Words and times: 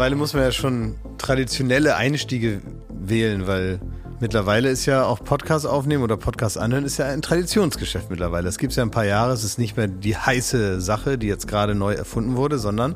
mittlerweile 0.00 0.16
muss 0.16 0.32
man 0.32 0.44
ja 0.44 0.50
schon 0.50 0.94
traditionelle 1.18 1.94
Einstiege 1.94 2.62
wählen, 2.88 3.46
weil 3.46 3.80
mittlerweile 4.18 4.70
ist 4.70 4.86
ja 4.86 5.04
auch 5.04 5.22
Podcast 5.22 5.66
aufnehmen 5.66 6.02
oder 6.02 6.16
Podcast 6.16 6.56
anhören 6.56 6.86
ist 6.86 6.96
ja 6.96 7.04
ein 7.04 7.20
Traditionsgeschäft 7.20 8.08
mittlerweile. 8.08 8.48
Es 8.48 8.56
gibt 8.56 8.74
ja 8.74 8.82
ein 8.82 8.90
paar 8.90 9.04
Jahre, 9.04 9.34
es 9.34 9.44
ist 9.44 9.58
nicht 9.58 9.76
mehr 9.76 9.88
die 9.88 10.16
heiße 10.16 10.80
Sache, 10.80 11.18
die 11.18 11.26
jetzt 11.26 11.48
gerade 11.48 11.74
neu 11.74 11.92
erfunden 11.92 12.36
wurde, 12.36 12.58
sondern 12.58 12.94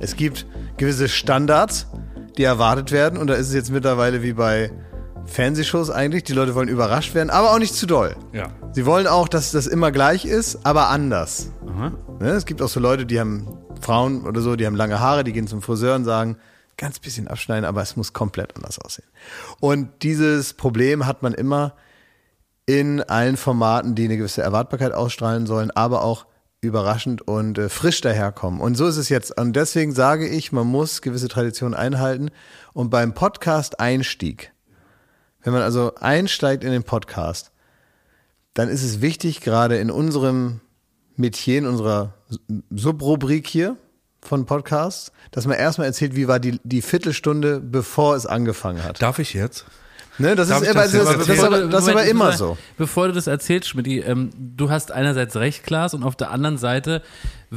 es 0.00 0.16
gibt 0.16 0.44
gewisse 0.76 1.08
Standards, 1.08 1.86
die 2.36 2.42
erwartet 2.42 2.90
werden 2.90 3.16
und 3.16 3.28
da 3.28 3.34
ist 3.34 3.46
es 3.46 3.54
jetzt 3.54 3.70
mittlerweile 3.70 4.24
wie 4.24 4.32
bei 4.32 4.72
Fernsehshows 5.26 5.88
eigentlich. 5.88 6.24
Die 6.24 6.32
Leute 6.32 6.56
wollen 6.56 6.68
überrascht 6.68 7.14
werden, 7.14 7.30
aber 7.30 7.52
auch 7.52 7.60
nicht 7.60 7.76
zu 7.76 7.86
doll. 7.86 8.16
Ja. 8.32 8.48
Sie 8.72 8.86
wollen 8.86 9.06
auch, 9.06 9.28
dass 9.28 9.52
das 9.52 9.68
immer 9.68 9.92
gleich 9.92 10.24
ist, 10.24 10.66
aber 10.66 10.88
anders. 10.88 11.52
Ne? 12.18 12.30
Es 12.30 12.44
gibt 12.44 12.60
auch 12.60 12.68
so 12.68 12.80
Leute, 12.80 13.06
die 13.06 13.20
haben 13.20 13.46
Frauen 13.80 14.26
oder 14.26 14.40
so, 14.40 14.56
die 14.56 14.66
haben 14.66 14.76
lange 14.76 15.00
Haare, 15.00 15.24
die 15.24 15.32
gehen 15.32 15.46
zum 15.46 15.62
Friseur 15.62 15.96
und 15.96 16.04
sagen, 16.04 16.36
ganz 16.76 16.98
bisschen 16.98 17.28
abschneiden, 17.28 17.64
aber 17.64 17.82
es 17.82 17.96
muss 17.96 18.12
komplett 18.12 18.56
anders 18.56 18.78
aussehen. 18.78 19.06
Und 19.60 20.02
dieses 20.02 20.54
Problem 20.54 21.06
hat 21.06 21.22
man 21.22 21.34
immer 21.34 21.74
in 22.66 23.02
allen 23.02 23.36
Formaten, 23.36 23.94
die 23.94 24.04
eine 24.04 24.16
gewisse 24.16 24.42
Erwartbarkeit 24.42 24.92
ausstrahlen 24.92 25.46
sollen, 25.46 25.70
aber 25.70 26.02
auch 26.02 26.26
überraschend 26.60 27.26
und 27.28 27.58
äh, 27.58 27.68
frisch 27.68 28.00
daherkommen. 28.00 28.60
Und 28.60 28.74
so 28.76 28.86
ist 28.86 28.96
es 28.96 29.10
jetzt. 29.10 29.38
Und 29.38 29.54
deswegen 29.54 29.92
sage 29.92 30.26
ich, 30.26 30.50
man 30.50 30.66
muss 30.66 31.02
gewisse 31.02 31.28
Traditionen 31.28 31.74
einhalten. 31.74 32.30
Und 32.72 32.90
beim 32.90 33.12
Podcast-Einstieg, 33.12 34.52
wenn 35.42 35.52
man 35.52 35.62
also 35.62 35.94
einsteigt 35.96 36.64
in 36.64 36.72
den 36.72 36.82
Podcast, 36.82 37.52
dann 38.54 38.68
ist 38.68 38.82
es 38.82 39.02
wichtig, 39.02 39.42
gerade 39.42 39.76
in 39.76 39.90
unserem 39.90 40.60
Metier, 41.16 41.58
in 41.58 41.66
unserer 41.66 42.14
Subrubrik 42.70 43.46
hier 43.46 43.76
von 44.20 44.46
Podcasts, 44.46 45.12
dass 45.30 45.46
man 45.46 45.56
erstmal 45.56 45.86
erzählt, 45.86 46.16
wie 46.16 46.28
war 46.28 46.40
die, 46.40 46.60
die 46.64 46.82
Viertelstunde, 46.82 47.60
bevor 47.60 48.16
es 48.16 48.26
angefangen 48.26 48.82
hat. 48.82 49.02
Darf 49.02 49.18
ich 49.18 49.34
jetzt? 49.34 49.66
Ne, 50.16 50.36
das 50.36 50.48
Darf 50.48 50.62
ist, 50.62 50.70
immer, 50.70 50.82
das 50.82 50.92
das, 50.92 51.16
das, 51.16 51.26
das, 51.26 51.42
aber, 51.42 51.60
das 51.66 51.82
ist 51.82 51.88
aber 51.88 51.92
Moment, 51.92 52.10
immer 52.10 52.24
Moment, 52.24 52.38
so. 52.38 52.58
Bevor 52.78 53.08
du 53.08 53.14
das 53.14 53.26
erzählst, 53.26 53.68
Schmidt, 53.68 53.88
ähm, 53.88 54.30
du 54.38 54.70
hast 54.70 54.92
einerseits 54.92 55.36
recht, 55.36 55.64
Klaas, 55.64 55.92
und 55.92 56.04
auf 56.04 56.14
der 56.14 56.30
anderen 56.30 56.56
Seite 56.56 57.02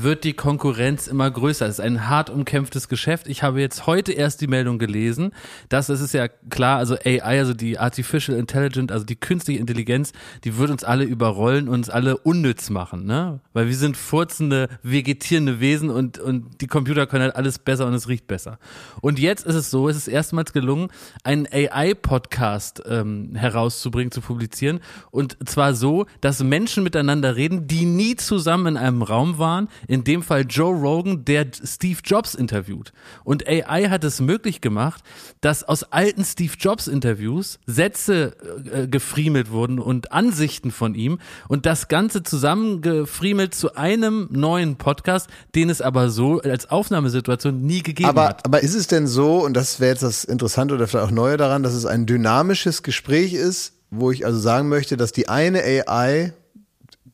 wird 0.03 0.23
die 0.23 0.34
Konkurrenz 0.34 1.08
immer 1.08 1.30
größer. 1.30 1.66
Es 1.66 1.80
ist 1.80 1.86
ein 1.86 2.08
hart 2.08 2.30
umkämpftes 2.30 2.88
Geschäft. 2.88 3.28
Ich 3.28 3.44
habe 3.44 3.62
jetzt 3.62 3.88
heute 3.88 4.12
erst 4.12 4.42
die 4.42 4.48
Meldung 4.48 4.80
gelesen, 4.80 5.31
dass 5.70 5.90
es 5.90 6.02
ist 6.02 6.14
ja 6.14 6.28
klar, 6.28 6.78
also 6.78 6.95
AI, 6.95 7.40
also 7.40 7.53
die 7.53 7.80
Artificial 7.80 8.38
Intelligence, 8.38 8.92
also 8.92 9.06
die 9.06 9.16
künstliche 9.16 9.59
Intelligenz, 9.59 10.14
die 10.44 10.58
wird 10.58 10.70
uns 10.70 10.84
alle 10.84 11.03
überrollen 11.03 11.68
und 11.68 11.75
uns 11.75 11.90
alle 11.90 12.18
unnütz 12.18 12.70
machen, 12.70 13.06
ne? 13.06 13.40
Weil 13.53 13.68
wir 13.68 13.75
sind 13.75 13.98
furzende, 13.98 14.70
vegetierende 14.84 15.59
Wesen 15.59 15.90
und, 15.90 16.20
und 16.20 16.62
die 16.62 16.68
Computer 16.68 17.08
können 17.08 17.23
halt 17.23 17.36
alles 17.36 17.59
besser 17.59 17.88
und 17.88 17.94
es 17.94 18.08
riecht 18.08 18.28
besser. 18.28 18.59
Und 19.02 19.20
jetzt 19.20 19.45
ist 19.45 19.56
es 19.56 19.72
so, 19.72 19.90
es 19.90 19.98
ist 19.98 20.08
erstmals 20.08 20.53
gelungen, 20.53 20.90
einen 21.23 21.48
AI-Podcast 21.52 22.84
ähm, 22.88 23.36
herauszubringen, 23.36 24.12
zu 24.12 24.22
publizieren. 24.22 24.80
Und 25.12 25.38
zwar 25.45 25.73
so, 25.73 26.06
dass 26.22 26.44
Menschen 26.44 26.84
miteinander 26.84 27.36
reden, 27.36 27.68
die 27.68 27.86
nie 27.86 28.16
zusammen 28.16 28.68
in 28.68 28.78
einem 28.78 29.02
Raum 29.02 29.38
waren. 29.38 29.70
In 29.88 30.04
dem 30.04 30.22
Fall 30.22 30.46
Joe 30.48 30.76
Rogan, 30.76 31.26
der 31.26 31.48
Steve 31.64 32.00
Jobs 32.04 32.36
interviewt. 32.36 32.92
Und 33.24 33.48
AI 33.48 33.90
hat 33.90 34.04
es 34.04 34.20
möglich 34.20 34.62
gemacht, 34.62 35.04
dass 35.42 35.64
aus 35.64 35.84
alten 35.92 36.24
Steve 36.24 36.54
Jobs 36.60 36.88
Interviews 36.88 37.60
Sätze 37.66 38.36
äh, 38.72 38.88
gefriemelt 38.88 39.52
wurden 39.52 39.80
und 39.80 40.12
Ansichten 40.12 40.72
von 40.72 40.96
ihm 40.96 41.20
und 41.47 41.66
das 41.66 41.88
Ganze 41.88 42.24
zusammengefriemelt 42.24 43.56
zu 43.56 43.76
einem 43.76 44.28
neuen 44.31 44.76
Podcast, 44.76 45.30
den 45.56 45.70
es 45.70 45.81
aber 45.81 46.09
so 46.09 46.40
als 46.42 46.70
Aufnahmesituation 46.70 47.62
nie 47.62 47.81
gegeben 47.84 48.09
Aber, 48.09 48.28
hat. 48.30 48.46
aber 48.46 48.62
ist 48.62 48.76
es 48.76 48.88
denn 48.88 49.08
so, 49.08 49.44
und 49.46 49.53
das 49.56 49.80
wäre 49.80 49.92
jetzt 49.92 50.03
das 50.03 50.24
Interessante 50.24 50.76
oder 50.76 50.88
vielleicht 50.88 51.08
auch 51.08 51.12
Neue 51.12 51.38
daran, 51.38 51.64
dass 51.64 51.74
es 51.74 51.86
ein 51.86 52.06
dynamisches 52.06 52.84
Gespräch 52.84 53.34
ist, 53.34 53.74
wo 53.90 54.12
ich 54.12 54.26
also 54.26 54.40
sagen 54.40 54.68
möchte, 54.70 54.97
dass 54.97 55.12
die 55.12 55.30
eine 55.30 55.64
AI, 55.64 56.34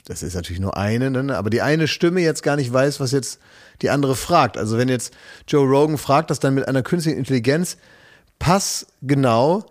das 0.06 0.22
ist 0.22 0.36
natürlich 0.36 0.60
nur 0.60 0.76
eine, 0.76 1.10
ne, 1.10 1.38
aber 1.38 1.50
die 1.50 1.62
eine 1.62 1.88
Stimme 1.88 2.22
jetzt 2.22 2.44
gar 2.44 2.56
nicht 2.56 2.72
weiß, 2.72 3.00
was 3.00 3.12
jetzt 3.12 3.40
die 3.82 3.90
andere 3.90 4.16
fragt. 4.16 4.58
Also 4.58 4.78
wenn 4.78 4.90
jetzt 4.90 5.14
Joe 5.48 5.66
Rogan 5.66 5.98
fragt, 5.98 6.30
dass 6.30 6.40
dann 6.40 6.56
mit 6.56 6.68
einer 6.68 6.84
künstlichen 6.84 7.18
Intelligenz 7.18 7.78
passgenau 8.40 9.66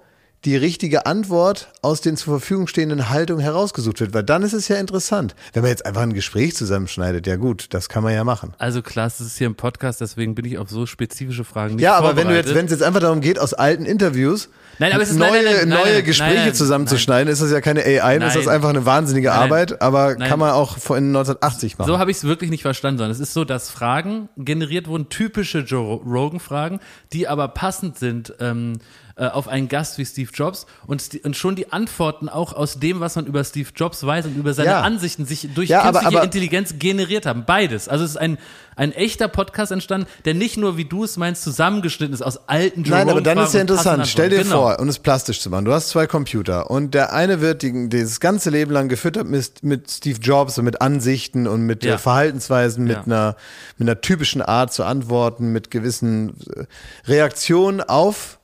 die 0.45 0.57
richtige 0.57 1.07
Antwort 1.07 1.69
aus 1.83 2.01
den 2.01 2.17
zur 2.17 2.39
Verfügung 2.39 2.67
stehenden 2.67 3.11
Haltungen 3.11 3.43
herausgesucht 3.43 4.01
wird, 4.01 4.13
weil 4.13 4.25
dann 4.25 4.43
ist 4.43 4.53
es 4.53 4.67
ja 4.69 4.77
interessant. 4.77 5.37
Wenn 5.53 5.63
man 5.63 5.71
jetzt 5.71 5.87
einfach 5.87 6.03
ein 6.03 6.15
Gespräch 6.15 6.57
zusammenschneidet, 6.57 7.27
ja 7.29 7.37
gut, 7.37 7.67
das 7.71 7.89
kann 7.89 8.03
man 8.03 8.13
ja 8.13 8.25
machen. 8.25 8.53
Also 8.59 8.83
Klaas, 8.83 9.19
das 9.19 9.29
ist 9.29 9.39
hier 9.39 9.49
ein 9.49 9.55
Podcast, 9.55 10.01
deswegen 10.01 10.35
bin 10.35 10.45
ich 10.45 10.59
auf 10.59 10.69
so 10.69 10.85
spezifische 10.87 11.45
Fragen 11.45 11.77
nicht 11.77 11.85
Ja, 11.85 11.95
aber 11.95 12.17
wenn 12.17 12.27
du 12.29 12.35
jetzt, 12.35 12.55
wenn 12.55 12.65
es 12.67 12.73
jetzt 12.73 12.83
einfach 12.83 13.01
darum 13.01 13.21
geht, 13.21 13.39
aus 13.39 13.55
alten 13.55 13.85
Interviews 13.85 14.49
Nein, 14.79 14.93
aber 14.93 15.03
es 15.03 15.11
ist- 15.11 15.19
neue, 15.19 15.45
nein, 15.45 15.69
nein, 15.69 15.69
neue 15.69 16.03
Gespräche 16.03 16.53
zusammenzuschneiden, 16.53 17.33
ist 17.33 17.41
das 17.41 17.51
ja 17.53 17.61
keine 17.61 17.83
AI, 17.85 18.17
ist 18.17 18.35
das 18.37 18.49
einfach 18.49 18.71
eine 18.71 18.85
wahnsinnige. 18.85 19.33
Arbeit, 19.33 19.81
aber 19.81 20.17
kann 20.17 20.39
man 20.39 20.51
auch 20.51 20.79
vor 20.79 20.97
in 20.99 21.09
1980 21.09 21.79
machen. 21.79 21.87
So 21.87 21.99
habe 21.99 22.11
ich 22.11 22.17
es 22.17 22.25
wirklich 22.25 22.51
nicht 22.51 22.63
verstanden, 22.63 22.99
sondern 22.99 23.13
es 23.13 23.21
ist 23.21 23.33
so, 23.33 23.45
dass 23.45 23.71
Fragen 23.71 24.29
generiert 24.37 24.89
wurden, 24.89 25.09
typische 25.09 25.61
Joe 25.61 26.01
Rogan-Fragen, 26.05 26.81
die 27.13 27.29
aber 27.29 27.49
passend 27.49 27.99
sind 27.99 28.35
ähm, 28.41 28.79
äh, 29.23 29.29
auf 29.29 29.47
einen 29.47 29.69
Gast 29.69 29.99
wie 29.99 30.05
Steve 30.05 30.31
Jobs 30.35 30.67
und, 30.87 31.21
und 31.25 31.37
schon 31.37 31.55
die 31.55 31.73
Antworten 31.73 32.29
auch 32.29 32.53
aus 32.53 32.81
dem, 32.81 32.99
was 33.01 33.15
man 33.15 33.27
über 33.27 33.45
Steve 33.45 33.69
Jobs 33.77 34.05
weiß 34.05 34.27
und 34.27 34.37
über 34.37 34.53
seine 34.53 34.71
Ja. 34.71 34.81
Ansichten 34.81 35.27
sich 35.27 35.49
durch 35.55 35.69
Ja, 35.69 35.83
aber- 35.83 36.01
künstliche 36.01 36.17
aber- 36.19 36.25
Intelligenz 36.25 36.75
generiert 36.79 37.27
haben. 37.27 37.45
Beides. 37.47 37.89
Also 37.89 38.05
es 38.05 38.11
ist 38.13 38.17
ein, 38.17 38.39
ein 38.75 38.91
echter 38.93 39.29
Podcast 39.29 39.71
entstanden, 39.71 40.07
der 40.25 40.35
nicht 40.35 40.57
nur, 40.57 40.77
wie 40.77 40.85
du 40.87 41.05
es 41.05 41.17
meinst, 41.17 41.43
zusammengeschnitten 41.43 42.15
ist 42.15 42.23
aus 42.23 42.49
alten 42.49 42.83
Joe 42.85 42.97
Nein, 42.99 43.11
aber 43.11 43.21
dann 43.21 43.39
ist 43.39 43.55
ja 43.55 43.61
interessant. 43.61 44.07
Stell 44.09 44.31
dir. 44.31 44.39
Genau. 44.43 44.63
vor, 44.63 44.81
um 44.81 44.89
es 44.89 44.99
plastisch 44.99 45.41
zu 45.41 45.51
machen, 45.51 45.67
du 45.67 45.73
hast 45.73 45.91
zwei 45.91 46.07
Computer 46.07 46.71
und 46.71 46.95
der 46.95 47.13
eine 47.13 47.41
wird 47.41 47.63
die, 47.63 47.89
das 47.91 48.19
ganze 48.19 48.51
Leben 48.51 48.73
lang 48.73 48.89
gefüttert 48.89 49.29
mit, 49.29 49.63
mit 49.63 49.91
Steve 49.91 50.19
Jobs 50.21 50.59
und 50.59 50.65
mit 50.65 50.81
Ansichten 50.81 51.47
und 51.47 51.63
mit 51.63 51.85
Ja. 51.85 51.95
äh, 51.95 51.99
Verhaltensweisen, 51.99 52.85
mit, 52.85 52.97
Ja. 52.97 53.03
einer, 53.05 53.37
mit 53.79 53.89
einer 53.89 54.01
typischen 54.01 54.43
Art 54.43 54.73
zu 54.73 54.85
antworten, 54.85 55.53
mit 55.53 55.71
gewissen 55.71 56.35
äh, 56.57 56.65
Reaktionen 57.07 57.81
auf 57.83 58.39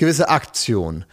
gewisse 0.00 0.28
Aktionen. 0.28 1.04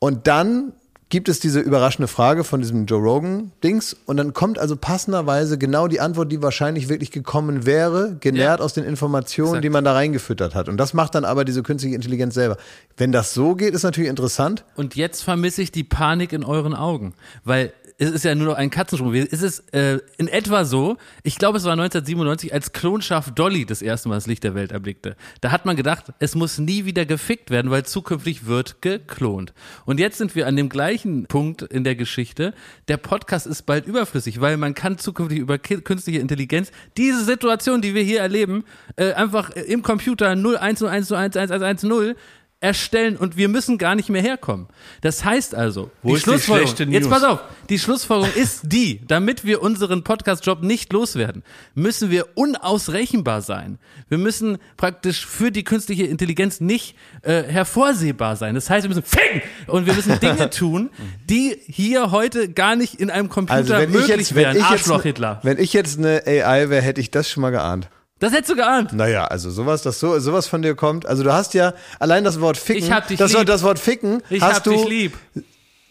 Und 0.00 0.26
dann 0.26 0.72
gibt 1.10 1.28
es 1.28 1.40
diese 1.40 1.58
überraschende 1.58 2.06
Frage 2.06 2.44
von 2.44 2.60
diesem 2.60 2.86
Joe 2.86 3.00
Rogan-Dings 3.00 3.96
und 4.06 4.16
dann 4.16 4.32
kommt 4.32 4.60
also 4.60 4.76
passenderweise 4.76 5.58
genau 5.58 5.88
die 5.88 5.98
Antwort, 6.00 6.30
die 6.30 6.40
wahrscheinlich 6.40 6.88
wirklich 6.88 7.10
gekommen 7.10 7.66
wäre, 7.66 8.16
genährt 8.20 8.60
Ja. 8.60 8.64
aus 8.64 8.74
den 8.74 8.84
Informationen, 8.84 9.48
Exakt. 9.48 9.64
die 9.64 9.70
man 9.70 9.84
da 9.84 9.92
reingefüttert 9.92 10.54
hat. 10.54 10.68
Und 10.68 10.76
das 10.76 10.94
macht 10.94 11.16
dann 11.16 11.24
aber 11.24 11.44
diese 11.44 11.64
künstliche 11.64 11.96
Intelligenz 11.96 12.34
selber. 12.34 12.56
Wenn 12.96 13.10
das 13.10 13.34
so 13.34 13.56
geht, 13.56 13.74
ist 13.74 13.82
natürlich 13.82 14.08
interessant. 14.08 14.64
Und 14.76 14.94
jetzt 14.94 15.22
vermisse 15.22 15.62
ich 15.62 15.72
die 15.72 15.82
Panik 15.84 16.32
in 16.32 16.44
euren 16.44 16.74
Augen, 16.74 17.12
weil 17.42 17.72
es 18.00 18.10
ist 18.10 18.24
ja 18.24 18.34
nur 18.34 18.46
noch 18.46 18.54
ein 18.54 18.70
Katzensprung. 18.70 19.14
Es 19.14 19.42
ist 19.42 19.74
äh, 19.74 19.98
in 20.16 20.26
etwa 20.26 20.64
so, 20.64 20.96
ich 21.22 21.36
glaube, 21.36 21.58
es 21.58 21.64
war 21.64 21.72
1997, 21.72 22.52
als 22.52 22.72
Klonschaf 22.72 23.30
Dolly 23.34 23.66
das 23.66 23.82
erste 23.82 24.08
Mal 24.08 24.14
das 24.14 24.26
Licht 24.26 24.42
der 24.42 24.54
Welt 24.54 24.72
erblickte. 24.72 25.16
Da 25.42 25.52
hat 25.52 25.66
man 25.66 25.76
gedacht, 25.76 26.06
es 26.18 26.34
muss 26.34 26.58
nie 26.58 26.86
wieder 26.86 27.04
gefickt 27.04 27.50
werden, 27.50 27.70
weil 27.70 27.84
zukünftig 27.84 28.46
wird 28.46 28.80
geklont. 28.80 29.52
Und 29.84 30.00
jetzt 30.00 30.16
sind 30.16 30.34
wir 30.34 30.46
an 30.46 30.56
dem 30.56 30.70
gleichen 30.70 31.26
Punkt 31.26 31.60
in 31.60 31.84
der 31.84 31.94
Geschichte. 31.94 32.54
Der 32.88 32.96
Podcast 32.96 33.46
ist 33.46 33.66
bald 33.66 33.86
überflüssig, 33.86 34.40
weil 34.40 34.56
man 34.56 34.72
kann 34.72 34.96
zukünftig 34.96 35.38
über 35.38 35.58
künstliche 35.58 36.20
Intelligenz 36.20 36.72
diese 36.96 37.22
Situation, 37.22 37.82
die 37.82 37.94
wir 37.94 38.02
hier 38.02 38.20
erleben, 38.20 38.64
äh, 38.96 39.12
einfach 39.12 39.50
im 39.50 39.82
Computer 39.82 40.32
010101110 40.32 42.16
erstellen 42.60 43.16
und 43.16 43.38
wir 43.38 43.48
müssen 43.48 43.78
gar 43.78 43.94
nicht 43.94 44.10
mehr 44.10 44.20
herkommen. 44.20 44.68
Das 45.00 45.24
heißt 45.24 45.54
also, 45.54 45.90
Wo 46.02 46.10
die 46.10 46.14
die 46.16 46.20
Schlussfolgerung, 46.20 46.74
schlechte 46.76 46.92
jetzt 46.92 47.08
pass 47.08 47.24
auf, 47.24 47.40
die 47.70 47.78
Schlussfolgerung 47.78 48.34
ist 48.34 48.60
die, 48.64 49.00
damit 49.06 49.44
wir 49.46 49.62
unseren 49.62 50.04
Podcast-Job 50.04 50.62
nicht 50.62 50.92
loswerden, 50.92 51.42
müssen 51.74 52.10
wir 52.10 52.26
unausrechenbar 52.34 53.40
sein. 53.40 53.78
Wir 54.08 54.18
müssen 54.18 54.58
praktisch 54.76 55.24
für 55.26 55.50
die 55.50 55.64
künstliche 55.64 56.04
Intelligenz 56.04 56.60
nicht 56.60 56.96
äh, 57.22 57.42
hervorsehbar 57.44 58.36
sein. 58.36 58.54
Das 58.54 58.68
heißt, 58.68 58.84
wir 58.84 58.88
müssen 58.94 59.04
ficken 59.04 59.40
und 59.66 59.86
wir 59.86 59.94
müssen 59.94 60.20
Dinge 60.20 60.50
tun, 60.50 60.90
die 61.30 61.56
hier 61.66 62.10
heute 62.10 62.50
gar 62.50 62.76
nicht 62.76 62.94
in 63.00 63.08
einem 63.10 63.30
Computer 63.30 63.54
Also 63.56 63.72
wenn 63.72 63.88
ich 63.88 63.94
möglich 63.94 64.16
jetzt, 64.18 64.34
wenn 64.34 64.42
wären. 64.42 64.56
ich 64.56 64.62
jetzt, 64.62 64.70
Arschloch 64.70 65.02
Hitler. 65.02 65.40
wenn 65.42 65.58
ich 65.58 65.72
jetzt 65.72 65.98
eine 65.98 66.22
AI 66.26 66.68
wäre, 66.68 66.82
hätte 66.82 67.00
ich 67.00 67.10
das 67.10 67.30
schon 67.30 67.40
mal 67.40 67.50
geahnt. 67.50 67.88
Das 68.20 68.32
hättest 68.32 68.50
du 68.50 68.54
geahnt. 68.56 68.92
Naja, 68.92 69.24
also 69.24 69.50
sowas, 69.50 69.82
das 69.82 69.98
so, 69.98 70.18
sowas 70.20 70.46
von 70.46 70.62
dir 70.62 70.74
kommt. 70.76 71.06
Also 71.06 71.22
du 71.24 71.32
hast 71.32 71.54
ja 71.54 71.72
allein 71.98 72.22
das 72.22 72.40
Wort 72.40 72.56
ficken. 72.56 72.84
Ich 72.84 72.92
hab 72.92 73.08
dich 73.08 73.18
das, 73.18 73.30
lieb. 73.32 73.38
Wort- 73.40 73.48
das 73.48 73.62
Wort 73.64 73.78
ficken 73.78 74.22
Ich 74.30 74.40
hast 74.42 74.56
hab 74.56 74.64
du. 74.64 74.70
dich 74.72 74.88
lieb. 74.88 75.18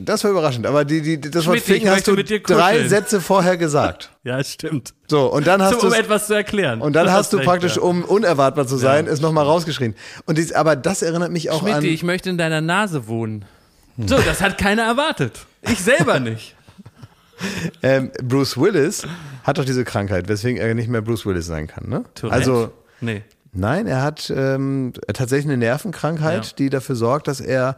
Das 0.01 0.23
war 0.23 0.31
überraschend, 0.31 0.65
aber 0.65 0.85
die, 0.85 1.01
die, 1.01 1.19
das 1.19 1.45
Wort 1.45 1.57
Schmidti, 1.57 1.57
ich 1.57 1.63
ficken 1.79 1.89
hast 1.89 2.07
du 2.07 2.13
mit 2.13 2.29
dir 2.29 2.39
drei. 2.41 2.87
Sätze 2.87 3.19
vorher 3.19 3.57
gesagt. 3.57 4.09
Ja, 4.23 4.43
stimmt. 4.43 4.93
So, 5.07 5.25
und 5.25 5.47
dann 5.47 5.61
hast 5.61 5.79
So, 5.81 5.87
um 5.87 5.91
du 5.93 5.97
etwas 5.99 6.27
zu 6.27 6.35
erklären. 6.35 6.81
und 6.81 6.93
dann 6.93 7.07
Du 7.07 7.11
hast 7.11 7.33
du 7.33 7.37
recht, 7.37 7.47
praktisch, 7.47 7.77
ja. 7.77 7.81
um 7.81 8.03
unerwartbar 8.05 8.67
zu 8.67 8.77
sein, 8.77 9.07
es 9.07 9.21
nochmal 9.21 9.43
rausgeschrien. 9.45 9.95
Und 10.25 10.37
dies, 10.37 10.53
aber 10.53 10.75
das 10.75 11.01
erinnert 11.01 11.31
mich 11.31 11.49
auch 11.49 11.63
an. 11.63 11.69
Schmidti, 11.71 11.87
ich 11.89 12.03
möchte 12.03 12.29
in 12.29 12.37
deiner 12.37 12.61
Nase 12.61 13.07
wohnen. 13.07 13.43
So, 13.97 14.17
das 14.19 14.39
hat 14.41 14.57
keiner 14.57 14.83
erwartet. 14.83 15.33
Ich 15.63 15.79
selber 15.79 16.19
nicht. 16.21 16.55
Ähm, 17.81 18.11
Bruce 18.23 18.57
Willis 18.57 19.07
hat 19.43 19.57
doch 19.57 19.65
diese 19.65 19.83
Krankheit, 19.85 20.27
weswegen 20.27 20.59
er 20.59 20.73
nicht 20.73 20.89
mehr 20.89 21.01
Bruce 21.01 21.25
Willis 21.25 21.45
sein 21.45 21.67
kann, 21.67 21.87
ne? 21.89 22.03
Tourette? 22.15 22.35
Also, 22.35 22.71
Nee. 23.01 23.23
Nein, 23.51 23.87
er 23.87 24.03
hat 24.03 24.31
ähm, 24.35 24.93
tatsächlich 25.11 25.45
eine 25.47 25.57
Nervenkrankheit, 25.57 26.45
Ja. 26.45 26.51
die 26.59 26.69
dafür 26.69 26.95
sorgt, 26.95 27.27
dass 27.27 27.39
er 27.39 27.77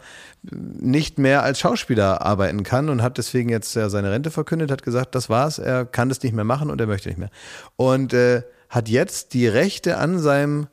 nicht 0.52 1.18
mehr 1.18 1.44
als 1.44 1.60
Schauspieler 1.60 2.22
arbeiten 2.26 2.64
kann 2.64 2.90
und 2.90 3.02
hat 3.02 3.18
deswegen 3.18 3.48
jetzt 3.50 3.74
ja 3.76 3.88
seine 3.88 4.12
Rente 4.12 4.32
verkündet, 4.32 4.70
hat 4.70 4.84
gesagt, 4.84 5.16
das 5.16 5.30
war's, 5.30 5.60
er 5.60 5.86
kann 5.86 6.10
das 6.10 6.22
nicht 6.24 6.34
mehr 6.34 6.44
machen 6.44 6.70
und 6.70 6.82
er 6.82 6.88
möchte 6.88 7.08
nicht 7.08 7.20
mehr. 7.20 7.30
Und 7.78 8.14
äh, 8.14 8.42
hat 8.68 8.90
jetzt 8.90 9.34
die 9.34 9.48
Rechte 9.48 9.98
an 9.98 10.20
seinem 10.20 10.68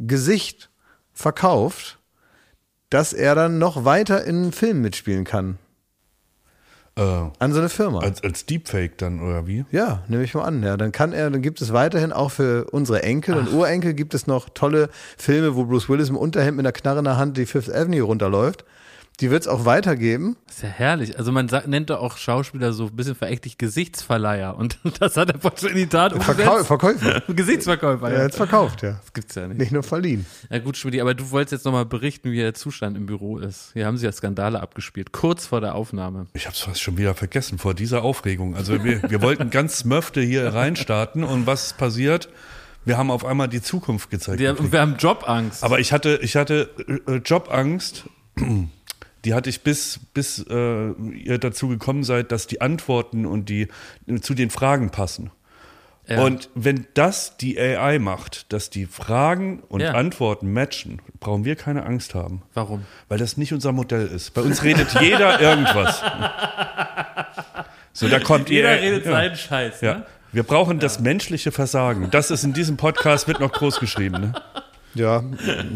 Gesicht 0.00 0.70
verkauft, 1.12 1.98
dass 2.90 3.12
er 3.12 3.34
dann 3.36 3.58
noch 3.58 3.84
weiter 3.84 4.24
in 4.24 4.50
Filmen 4.50 4.80
mitspielen 4.80 5.24
kann. 5.24 5.58
Äh, 6.96 7.00
An 7.38 7.52
so 7.52 7.58
eine 7.58 7.70
Firma. 7.70 8.00
als, 8.00 8.22
als 8.22 8.44
Deepfake 8.44 8.98
dann, 8.98 9.20
oder 9.22 9.46
wie? 9.46 9.64
Ja, 9.70 10.02
nehme 10.08 10.24
ich 10.24 10.34
mal 10.34 10.44
an. 10.44 10.62
Ja, 10.62 10.76
dann 10.76 10.92
kann 10.92 11.12
er, 11.12 11.30
dann 11.30 11.40
gibt 11.40 11.62
es 11.62 11.72
weiterhin 11.72 12.12
auch 12.12 12.30
für 12.30 12.66
unsere 12.70 13.02
Enkel 13.02 13.36
und 13.36 13.50
Urenkel 13.52 13.94
gibt 13.94 14.12
es 14.12 14.26
noch 14.26 14.50
tolle 14.50 14.90
Filme, 15.16 15.56
wo 15.56 15.64
Bruce 15.64 15.88
Willis 15.88 16.10
im 16.10 16.16
Unterhemd 16.16 16.58
mit 16.58 16.66
einer 16.66 16.72
Knarre 16.72 16.98
in 16.98 17.04
der 17.06 17.16
Hand 17.16 17.36
die 17.38 17.46
Fifth 17.46 17.72
Avenue 17.72 18.02
runterläuft. 18.02 18.64
Die 19.22 19.30
wird 19.30 19.42
es 19.42 19.48
auch 19.48 19.64
weitergeben. 19.64 20.36
Das 20.46 20.56
ist 20.56 20.62
ja 20.64 20.68
herrlich. 20.68 21.16
Also 21.16 21.30
man 21.30 21.48
sagt, 21.48 21.68
nennt 21.68 21.90
doch 21.90 22.00
auch 22.00 22.16
Schauspieler 22.16 22.72
so 22.72 22.86
ein 22.86 22.96
bisschen 22.96 23.14
verächtlich 23.14 23.56
Gesichtsverleiher. 23.56 24.56
Und 24.56 24.78
das 25.00 25.16
hat 25.16 25.30
er 25.30 25.40
voll 25.40 25.70
in 25.70 25.76
die 25.76 25.86
Tat 25.86 26.12
Verkau 26.22 26.42
umgesetzt. 26.42 26.66
Verkäufer. 26.66 27.22
Gesichtsverkäufer. 27.32 28.10
Er 28.10 28.18
Ja. 28.18 28.24
hat 28.24 28.30
es 28.32 28.36
verkauft, 28.36 28.82
ja. 28.82 28.98
Das 29.00 29.12
gibt's 29.12 29.34
ja 29.36 29.46
nicht. 29.46 29.58
Nicht 29.60 29.72
nur 29.72 29.84
verliehen. 29.84 30.26
Ja 30.50 30.58
gut, 30.58 30.76
Schmidt, 30.76 31.00
aber 31.00 31.14
du 31.14 31.30
wolltest 31.30 31.52
jetzt 31.52 31.64
nochmal 31.64 31.86
berichten, 31.86 32.32
wie 32.32 32.36
der 32.38 32.52
Zustand 32.54 32.96
im 32.96 33.06
Büro 33.06 33.38
ist. 33.38 33.70
Hier 33.74 33.86
haben 33.86 33.96
sie 33.96 34.06
ja 34.06 34.12
Skandale 34.12 34.60
abgespielt, 34.60 35.12
kurz 35.12 35.46
vor 35.46 35.60
der 35.60 35.76
Aufnahme. 35.76 36.26
Ich 36.34 36.46
hab's 36.48 36.58
fast 36.60 36.82
schon 36.82 36.98
wieder 36.98 37.14
vergessen 37.14 37.58
vor 37.58 37.74
dieser 37.74 38.02
Aufregung. 38.02 38.56
Also 38.56 38.82
wir, 38.82 39.08
wir 39.08 39.22
wollten 39.22 39.50
ganz 39.50 39.84
Möfte 39.84 40.20
hier 40.20 40.52
reinstarten 40.52 41.22
und 41.22 41.46
was 41.46 41.66
ist 41.66 41.78
passiert? 41.78 42.28
Wir 42.84 42.98
haben 42.98 43.12
auf 43.12 43.24
einmal 43.24 43.46
die 43.46 43.62
Zukunft 43.62 44.10
gezeigt. 44.10 44.40
Die, 44.40 44.48
und 44.48 44.72
wir 44.72 44.80
haben 44.80 44.96
Jobangst. 44.96 45.62
Aber 45.62 45.78
ich 45.78 45.92
hatte, 45.92 46.18
ich 46.22 46.34
hatte 46.34 46.68
äh, 47.06 47.18
Jobangst. 47.18 48.04
Die 49.24 49.34
hatte 49.34 49.50
ich 49.50 49.62
bis, 49.62 50.00
bis 50.14 50.44
äh, 50.48 50.90
ihr 50.92 51.38
dazu 51.38 51.68
gekommen 51.68 52.02
seid, 52.04 52.32
dass 52.32 52.46
die 52.46 52.60
Antworten 52.60 53.24
und 53.26 53.48
die 53.48 53.68
äh, 54.06 54.20
zu 54.20 54.34
den 54.34 54.50
Fragen 54.50 54.90
passen. 54.90 55.30
Ja. 56.08 56.24
Und 56.24 56.50
wenn 56.56 56.86
das 56.94 57.36
die 57.36 57.56
AI 57.60 58.00
macht, 58.00 58.52
dass 58.52 58.70
die 58.70 58.86
Fragen 58.86 59.60
und 59.68 59.80
Ja. 59.80 59.92
Antworten 59.92 60.52
matchen, 60.52 61.00
brauchen 61.20 61.44
wir 61.44 61.54
keine 61.54 61.86
Angst 61.86 62.14
haben. 62.16 62.42
Warum? 62.54 62.84
Weil 63.08 63.18
das 63.18 63.36
nicht 63.36 63.52
unser 63.52 63.70
Modell 63.70 64.08
ist. 64.08 64.34
Bei 64.34 64.40
uns 64.42 64.64
redet 64.64 64.88
jeder 65.00 65.40
irgendwas. 65.40 66.02
So, 67.92 68.08
da 68.08 68.18
kommt 68.18 68.50
Jeder 68.50 68.76
ihr. 68.76 68.82
redet 68.82 69.04
ja. 69.06 69.12
seinen 69.12 69.36
Scheiß. 69.36 69.80
Ja. 69.80 69.94
Ne? 69.98 70.06
Wir 70.32 70.42
brauchen 70.42 70.78
das 70.80 70.98
menschliche 70.98 71.52
Versagen. 71.52 72.10
Das 72.10 72.30
ist 72.30 72.42
in 72.42 72.52
diesem 72.54 72.76
Podcast, 72.76 73.28
wird 73.28 73.38
noch 73.38 73.52
groß 73.52 73.78
geschrieben. 73.80 74.20
Ne? 74.20 74.32
Ja, 74.94 75.24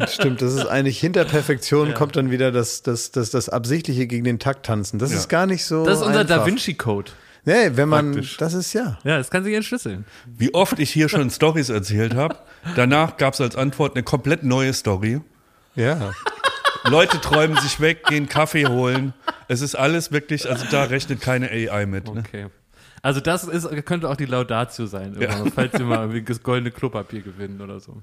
stimmt. 0.09 0.43
Das 0.43 0.53
ist 0.53 0.67
eigentlich 0.67 0.99
hinter 1.01 1.25
Perfektion 1.25 1.95
kommt 1.95 2.17
dann 2.17 2.31
wieder 2.31 2.53
das, 2.53 2.83
das, 2.83 3.11
das, 3.13 3.31
das 3.31 3.49
Absichtliche 3.49 4.07
gegen 4.07 4.25
den 4.25 4.39
Takt 4.39 4.67
tanzen. 4.67 4.99
Das 4.99 5.11
Ja. 5.13 5.17
ist 5.19 5.29
gar 5.29 5.47
nicht 5.47 5.65
so. 5.65 5.85
Das 5.85 6.01
ist 6.01 6.07
unser 6.07 6.21
einfach. 6.21 6.37
Da 6.39 6.47
Vinci 6.47 6.75
Code. 6.75 7.13
Nee, 7.45 7.71
wenn 7.75 7.89
man, 7.89 8.13
Praktisch. 8.13 8.37
das 8.39 8.55
ist 8.55 8.73
ja. 8.73 8.99
Ja, 9.05 9.19
das 9.19 9.31
kann 9.31 9.45
sich 9.45 9.55
entschlüsseln. 9.55 10.05
Wie 10.27 10.53
oft 10.53 10.79
ich 10.81 10.91
hier 10.91 11.09
schon 11.09 11.31
Stories 11.31 11.69
erzählt 11.69 12.15
habe. 12.15 12.37
Danach 12.75 13.17
gab 13.19 13.35
es 13.35 13.41
als 13.41 13.55
Antwort 13.57 13.95
eine 13.95 14.03
komplett 14.03 14.43
neue 14.43 14.73
Story. 14.75 15.21
Ja. 15.77 16.13
Leute 16.85 17.21
träumen 17.21 17.57
sich 17.61 17.81
weg, 17.81 18.05
gehen 18.07 18.29
Kaffee 18.29 18.67
holen. 18.67 19.15
Es 19.49 19.61
ist 19.61 19.77
alles 19.77 20.11
wirklich, 20.11 20.49
also 20.51 20.65
da 20.71 20.85
rechnet 20.85 21.21
keine 21.21 21.49
AI 21.51 21.87
mit. 21.87 22.13
Ne? 22.13 22.23
Okay. 22.27 22.47
Also 23.03 23.21
das 23.21 23.45
ist, 23.45 23.69
könnte 23.85 24.09
auch 24.11 24.17
die 24.17 24.25
Laudatio 24.27 24.87
sein, 24.87 25.15
mal, 25.17 25.53
falls 25.55 25.73
wir 25.75 25.85
mal 25.85 26.21
das 26.23 26.43
goldene 26.43 26.73
Klopapier 26.73 27.21
gewinnen 27.23 27.61
oder 27.61 27.79
so. 27.79 28.03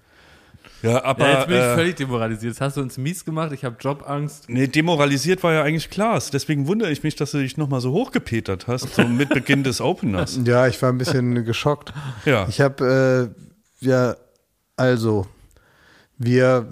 Ja, 0.81 1.03
aber 1.03 1.25
Ja, 1.27 1.37
jetzt 1.39 1.47
bin 1.47 1.55
ich 1.57 1.63
äh, 1.63 1.75
völlig 1.75 1.95
demoralisiert. 1.95 2.53
Jetzt 2.53 2.61
hast 2.61 2.77
du 2.77 2.81
uns 2.81 2.97
mies 2.97 3.23
gemacht, 3.23 3.51
ich 3.53 3.63
habe 3.63 3.77
Jobangst. 3.79 4.49
nee, 4.49 4.67
demoralisiert 4.67 5.41
war 5.43 5.53
ja 5.53 5.63
eigentlich 5.63 5.89
Klaas. 5.89 6.29
Deswegen 6.29 6.67
wundere 6.67 6.91
ich 6.91 7.03
mich, 7.03 7.15
dass 7.15 7.31
du 7.31 7.37
dich 7.39 7.57
nochmal 7.57 7.79
so 7.81 7.91
hochgepetert 7.91 8.67
hast, 8.67 8.93
so 8.95 9.03
mit 9.07 9.29
Beginn 9.29 9.63
des 9.63 9.79
Openers. 9.81 10.39
Ja, 10.45 10.67
ich 10.67 10.81
war 10.81 10.89
ein 10.89 10.97
bisschen 10.97 11.45
geschockt. 11.45 11.93
Ja. 12.25 12.47
Ich 12.49 12.59
habe, 12.59 13.31
äh, 13.81 13.85
ja, 13.85 14.15
also, 14.75 15.25
wir 16.17 16.67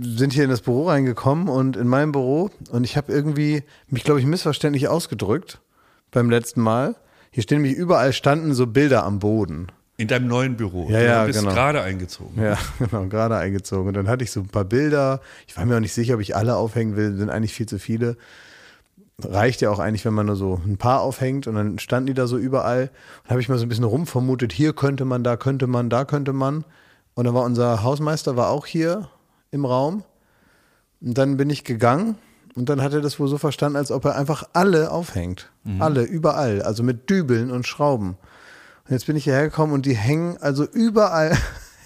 sind 0.00 0.32
hier 0.32 0.44
in 0.44 0.50
das 0.50 0.60
Büro 0.62 0.88
reingekommen 0.88 1.48
und 1.48 1.76
in 1.76 1.88
meinem 1.88 2.12
Büro 2.12 2.50
und 2.70 2.84
ich 2.84 2.96
habe 2.96 3.12
irgendwie 3.12 3.62
mich, 3.88 4.04
glaube 4.04 4.20
ich, 4.20 4.26
missverständlich 4.26 4.88
ausgedrückt 4.88 5.60
beim 6.10 6.30
letzten 6.30 6.60
Mal. 6.60 6.96
Hier 7.30 7.42
stehen 7.42 7.62
nämlich 7.62 7.76
überall 7.78 8.12
standen 8.12 8.54
so 8.54 8.66
Bilder 8.66 9.04
am 9.04 9.18
Boden. 9.18 9.68
In 10.00 10.06
deinem 10.06 10.28
neuen 10.28 10.56
Büro. 10.56 10.88
Ja, 10.88 11.00
ja, 11.00 11.20
du 11.22 11.26
bist 11.26 11.40
genau. 11.40 11.52
gerade 11.52 11.82
eingezogen. 11.82 12.40
Ja, 12.40 12.56
genau, 12.78 13.06
gerade 13.06 13.36
eingezogen. 13.36 13.88
Und 13.88 13.94
dann 13.94 14.06
hatte 14.06 14.22
ich 14.22 14.30
so 14.30 14.40
ein 14.40 14.46
paar 14.46 14.64
Bilder. 14.64 15.20
Ich 15.48 15.56
war 15.56 15.66
mir 15.66 15.74
auch 15.74 15.80
nicht 15.80 15.92
sicher, 15.92 16.14
ob 16.14 16.20
ich 16.20 16.36
alle 16.36 16.54
aufhängen 16.54 16.94
will. 16.94 17.16
Sind 17.16 17.30
eigentlich 17.30 17.52
viel 17.52 17.66
zu 17.66 17.80
viele. 17.80 18.16
Reicht 19.20 19.60
ja 19.60 19.70
auch 19.70 19.80
eigentlich, 19.80 20.04
wenn 20.04 20.14
man 20.14 20.26
nur 20.26 20.36
so 20.36 20.60
ein 20.64 20.76
paar 20.76 21.00
aufhängt. 21.00 21.48
Und 21.48 21.56
dann 21.56 21.80
standen 21.80 22.06
die 22.06 22.14
da 22.14 22.28
so 22.28 22.38
überall. 22.38 22.90
Und 23.24 23.30
habe 23.30 23.40
ich 23.40 23.48
mal 23.48 23.58
so 23.58 23.66
ein 23.66 23.68
bisschen 23.68 23.82
rumvermutet, 23.82 24.52
hier 24.52 24.72
könnte 24.72 25.04
man, 25.04 25.24
da 25.24 25.36
könnte 25.36 25.66
man, 25.66 25.90
da 25.90 26.04
könnte 26.04 26.32
man. 26.32 26.64
Und 27.14 27.24
dann 27.24 27.34
war 27.34 27.42
unser 27.42 27.82
Hausmeister 27.82 28.36
war 28.36 28.50
auch 28.50 28.66
hier 28.66 29.08
im 29.50 29.64
Raum. 29.64 30.04
Und 31.00 31.18
dann 31.18 31.36
bin 31.36 31.50
ich 31.50 31.64
gegangen. 31.64 32.14
Und 32.54 32.68
dann 32.68 32.82
hat 32.82 32.92
er 32.92 33.00
das 33.00 33.18
wohl 33.18 33.26
so 33.26 33.36
verstanden, 33.36 33.76
als 33.76 33.90
ob 33.90 34.04
er 34.04 34.14
einfach 34.14 34.44
alle 34.52 34.92
aufhängt. 34.92 35.50
Alle, 35.80 36.04
überall. 36.04 36.62
Also 36.62 36.84
mit 36.84 37.10
Dübeln 37.10 37.50
und 37.50 37.66
Schrauben. 37.66 38.16
Und 38.88 38.94
jetzt 38.94 39.06
bin 39.06 39.16
ich 39.16 39.24
hierher 39.24 39.44
gekommen 39.44 39.72
und 39.72 39.84
die 39.86 39.94
hängen 39.96 40.38
also 40.40 40.64
überall. 40.64 41.36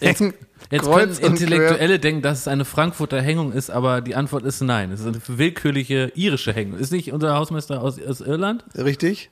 Jetzt, 0.00 0.20
hängen 0.20 0.34
jetzt 0.70 0.84
können. 0.90 1.12
Intellektuelle 1.18 1.98
denken, 1.98 2.22
dass 2.22 2.40
es 2.40 2.48
eine 2.48 2.64
Frankfurter 2.64 3.20
Hängung 3.20 3.52
ist, 3.52 3.70
aber 3.70 4.00
die 4.00 4.14
Antwort 4.14 4.44
ist 4.44 4.60
nein. 4.60 4.92
Es 4.92 5.00
ist 5.00 5.06
eine 5.06 5.20
willkürliche 5.26 6.12
irische 6.14 6.52
Hängung. 6.52 6.78
Ist 6.78 6.92
nicht 6.92 7.12
unser 7.12 7.34
Hausmeister 7.34 7.82
aus, 7.82 8.00
aus 8.00 8.20
Irland? 8.20 8.64
Richtig? 8.76 9.30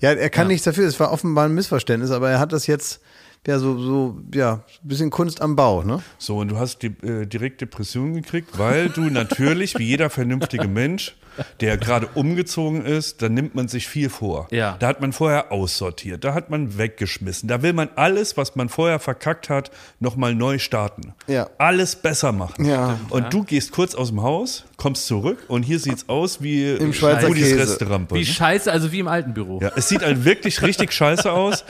Ja, 0.00 0.12
er 0.12 0.30
kann 0.30 0.46
Ja. 0.46 0.48
nichts 0.48 0.64
dafür. 0.64 0.86
Es 0.86 0.98
war 1.00 1.10
offenbar 1.12 1.46
ein 1.46 1.54
Missverständnis, 1.54 2.10
aber 2.10 2.30
er 2.30 2.38
hat 2.38 2.52
das 2.52 2.66
jetzt 2.66 3.00
ja 3.46 3.58
so, 3.58 3.78
so 3.78 4.18
ja, 4.34 4.54
ein 4.82 4.88
bisschen 4.88 5.10
Kunst 5.10 5.40
am 5.40 5.56
Bau, 5.56 5.82
ne? 5.82 6.02
So, 6.18 6.38
und 6.38 6.48
du 6.48 6.58
hast 6.58 6.82
die, 6.82 6.88
äh, 7.06 7.24
direkt 7.26 7.60
Depressionen 7.60 8.14
gekriegt, 8.14 8.58
weil 8.58 8.90
du 8.90 9.02
natürlich, 9.02 9.78
wie 9.78 9.84
jeder 9.84 10.10
vernünftige 10.10 10.68
Mensch, 10.68 11.16
der 11.60 11.76
gerade 11.76 12.08
umgezogen 12.14 12.84
ist, 12.84 13.22
dann 13.22 13.34
nimmt 13.34 13.54
man 13.54 13.68
sich 13.68 13.88
viel 13.88 14.08
vor. 14.10 14.48
Ja. 14.50 14.76
Da 14.78 14.88
hat 14.88 15.00
man 15.00 15.12
vorher 15.12 15.52
aussortiert, 15.52 16.24
da 16.24 16.34
hat 16.34 16.50
man 16.50 16.78
weggeschmissen. 16.78 17.48
Da 17.48 17.62
will 17.62 17.72
man 17.72 17.88
alles, 17.96 18.36
was 18.36 18.56
man 18.56 18.68
vorher 18.68 18.98
verkackt 18.98 19.48
hat, 19.48 19.70
nochmal 20.00 20.34
neu 20.34 20.58
starten. 20.58 21.14
Ja. 21.26 21.48
Alles 21.58 21.96
besser 21.96 22.32
machen. 22.32 22.64
Ja. 22.64 22.98
Und 23.10 23.32
du 23.32 23.44
gehst 23.44 23.72
kurz 23.72 23.94
aus 23.94 24.08
dem 24.08 24.22
Haus, 24.22 24.64
kommst 24.76 25.06
zurück 25.06 25.44
und 25.48 25.62
hier 25.62 25.78
sieht's 25.78 26.08
aus 26.08 26.42
wie 26.42 26.72
Im 26.72 26.92
Schweizer 26.92 27.28
Rudis 27.28 27.44
Käse. 27.44 27.58
Restaurant. 27.60 28.12
Wie 28.12 28.24
scheiße, 28.24 28.70
also 28.70 28.92
wie 28.92 29.00
im 29.00 29.08
alten 29.08 29.34
Büro. 29.34 29.60
Ja, 29.60 29.72
es 29.76 29.88
sieht 29.88 30.02
halt 30.02 30.24
wirklich 30.24 30.62
richtig 30.62 30.92
scheiße 30.92 31.32
aus. 31.32 31.64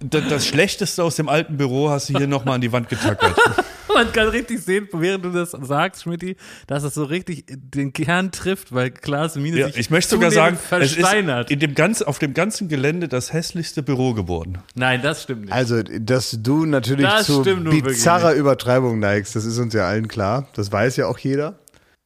Da- 0.00 0.20
Das 0.20 0.46
Schlechteste 0.46 1.02
aus 1.02 1.16
dem 1.16 1.28
alten 1.28 1.56
Büro 1.56 1.88
hast 1.90 2.08
du 2.10 2.18
hier 2.18 2.26
nochmal 2.26 2.56
an 2.56 2.60
die 2.60 2.72
Wand 2.72 2.88
getackert. 2.88 3.34
Man 3.94 4.12
kann 4.12 4.28
richtig 4.28 4.60
sehen, 4.62 4.88
während 4.92 5.24
du 5.24 5.30
das 5.30 5.52
sagst, 5.52 6.02
Schmidti, 6.02 6.36
dass 6.66 6.82
es 6.82 6.92
so 6.92 7.04
richtig 7.04 7.46
den 7.48 7.94
Kern 7.94 8.30
trifft, 8.30 8.74
weil 8.74 8.90
Klaas 8.90 9.36
Mine 9.36 9.56
Ja, 9.58 9.66
sich 9.68 9.78
ich 9.78 9.88
möchte 9.90 10.10
sogar 10.16 10.30
sagen, 10.30 10.58
zunehmend 10.58 10.84
es 10.84 10.90
ist 10.92 10.98
versteinert. 11.00 11.50
in 11.50 11.60
dem 11.60 11.74
ganz, 11.74 12.02
auf 12.02 12.18
dem 12.18 12.34
ganzen 12.34 12.68
Gelände 12.68 13.08
das 13.08 13.32
hässlichste 13.32 13.82
Büro 13.82 14.12
geworden. 14.12 14.58
Nein, 14.74 15.00
das 15.00 15.22
stimmt 15.22 15.42
nicht. 15.46 15.52
Also, 15.52 15.82
dass 15.82 16.36
du 16.42 16.66
natürlich 16.66 17.06
Das 17.06 17.24
zu 17.24 17.42
bizarrer 17.42 18.34
Übertreibung 18.34 18.98
neigst, 18.98 19.34
das 19.34 19.46
ist 19.46 19.56
uns 19.58 19.72
ja 19.72 19.86
allen 19.88 20.08
klar. 20.08 20.46
Das 20.52 20.70
weiß 20.70 20.96
ja 20.96 21.06
auch 21.06 21.16
jeder. 21.18 21.58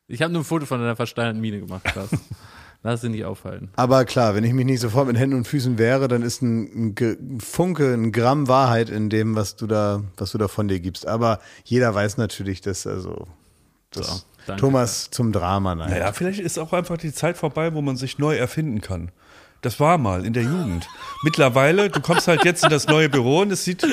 Ich 0.06 0.22
habe 0.22 0.32
nur 0.32 0.42
ein 0.42 0.44
Foto 0.44 0.66
von 0.66 0.78
deiner 0.78 0.94
versteinerten 0.94 1.40
Mine 1.40 1.58
gemacht, 1.58 1.82
Klaas. 1.84 2.10
Lass 2.82 3.02
dich 3.02 3.10
nicht 3.10 3.24
aufhalten. 3.26 3.68
Aber 3.76 4.06
klar, 4.06 4.34
wenn 4.34 4.42
ich 4.42 4.54
mich 4.54 4.64
nicht 4.64 4.80
sofort 4.80 5.06
mit 5.06 5.18
Händen 5.18 5.36
und 5.36 5.46
Füßen 5.46 5.76
wehre, 5.76 6.08
dann 6.08 6.22
ist 6.22 6.40
ein, 6.40 6.94
ein 6.98 7.40
Funke, 7.40 7.92
ein 7.92 8.10
Gramm 8.10 8.48
Wahrheit 8.48 8.88
in 8.88 9.10
dem, 9.10 9.36
was 9.36 9.56
du 9.56 9.66
da, 9.66 10.02
was 10.16 10.32
du 10.32 10.38
da 10.38 10.48
von 10.48 10.66
dir 10.66 10.80
gibst. 10.80 11.06
Aber 11.06 11.40
jeder 11.64 11.94
weiß 11.94 12.16
natürlich, 12.16 12.62
dass 12.62 12.86
also 12.86 13.26
dass 13.90 14.06
So, 14.06 14.22
danke. 14.46 14.60
Thomas 14.60 15.10
zum 15.10 15.32
Drama 15.32 15.74
neigt. 15.74 15.90
Naja, 15.90 16.12
vielleicht 16.12 16.40
ist 16.40 16.58
auch 16.58 16.72
einfach 16.72 16.96
die 16.96 17.12
Zeit 17.12 17.36
vorbei, 17.36 17.74
wo 17.74 17.82
man 17.82 17.96
sich 17.96 18.18
neu 18.18 18.36
erfinden 18.36 18.80
kann. 18.80 19.10
Das 19.62 19.78
war 19.78 19.98
mal 19.98 20.24
in 20.24 20.32
der 20.32 20.44
Jugend. 20.44 20.88
Mittlerweile, 21.22 21.90
du 21.90 22.00
kommst 22.00 22.28
halt 22.28 22.44
jetzt 22.44 22.64
in 22.64 22.70
das 22.70 22.86
neue 22.86 23.10
Büro 23.10 23.40
und 23.40 23.52
es 23.52 23.64
sieht 23.64 23.86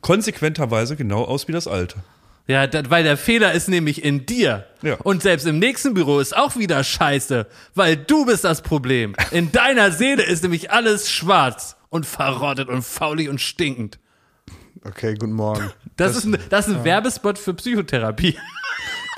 konsequenterweise 0.00 0.96
genau 0.96 1.24
aus 1.24 1.46
wie 1.46 1.52
das 1.52 1.68
alte. 1.68 1.96
Ja, 2.46 2.66
das, 2.66 2.90
weil 2.90 3.04
der 3.04 3.16
Fehler 3.16 3.52
ist 3.52 3.68
nämlich 3.68 4.04
in 4.04 4.26
dir. 4.26 4.66
Ja. 4.82 4.96
Und 4.96 5.22
selbst 5.22 5.46
im 5.46 5.58
nächsten 5.58 5.94
Büro 5.94 6.20
ist 6.20 6.36
auch 6.36 6.56
wieder 6.56 6.84
scheiße, 6.84 7.46
weil 7.74 7.96
du 7.96 8.26
bist 8.26 8.44
das 8.44 8.60
Problem. 8.60 9.16
In 9.30 9.50
deiner 9.50 9.90
Seele 9.92 10.22
ist 10.22 10.42
nämlich 10.42 10.70
alles 10.70 11.10
schwarz 11.10 11.76
und 11.88 12.04
verrottet 12.04 12.68
und 12.68 12.82
faulig 12.82 13.28
und 13.28 13.40
stinkend. 13.40 13.98
Okay, 14.84 15.14
guten 15.14 15.32
Morgen. 15.32 15.72
Das, 15.96 16.14
ist 16.16 16.26
ein, 16.26 16.36
das 16.50 16.68
ist 16.68 16.74
ein 16.74 16.84
Werbespot 16.84 17.38
für 17.38 17.54
Psychotherapie. 17.54 18.36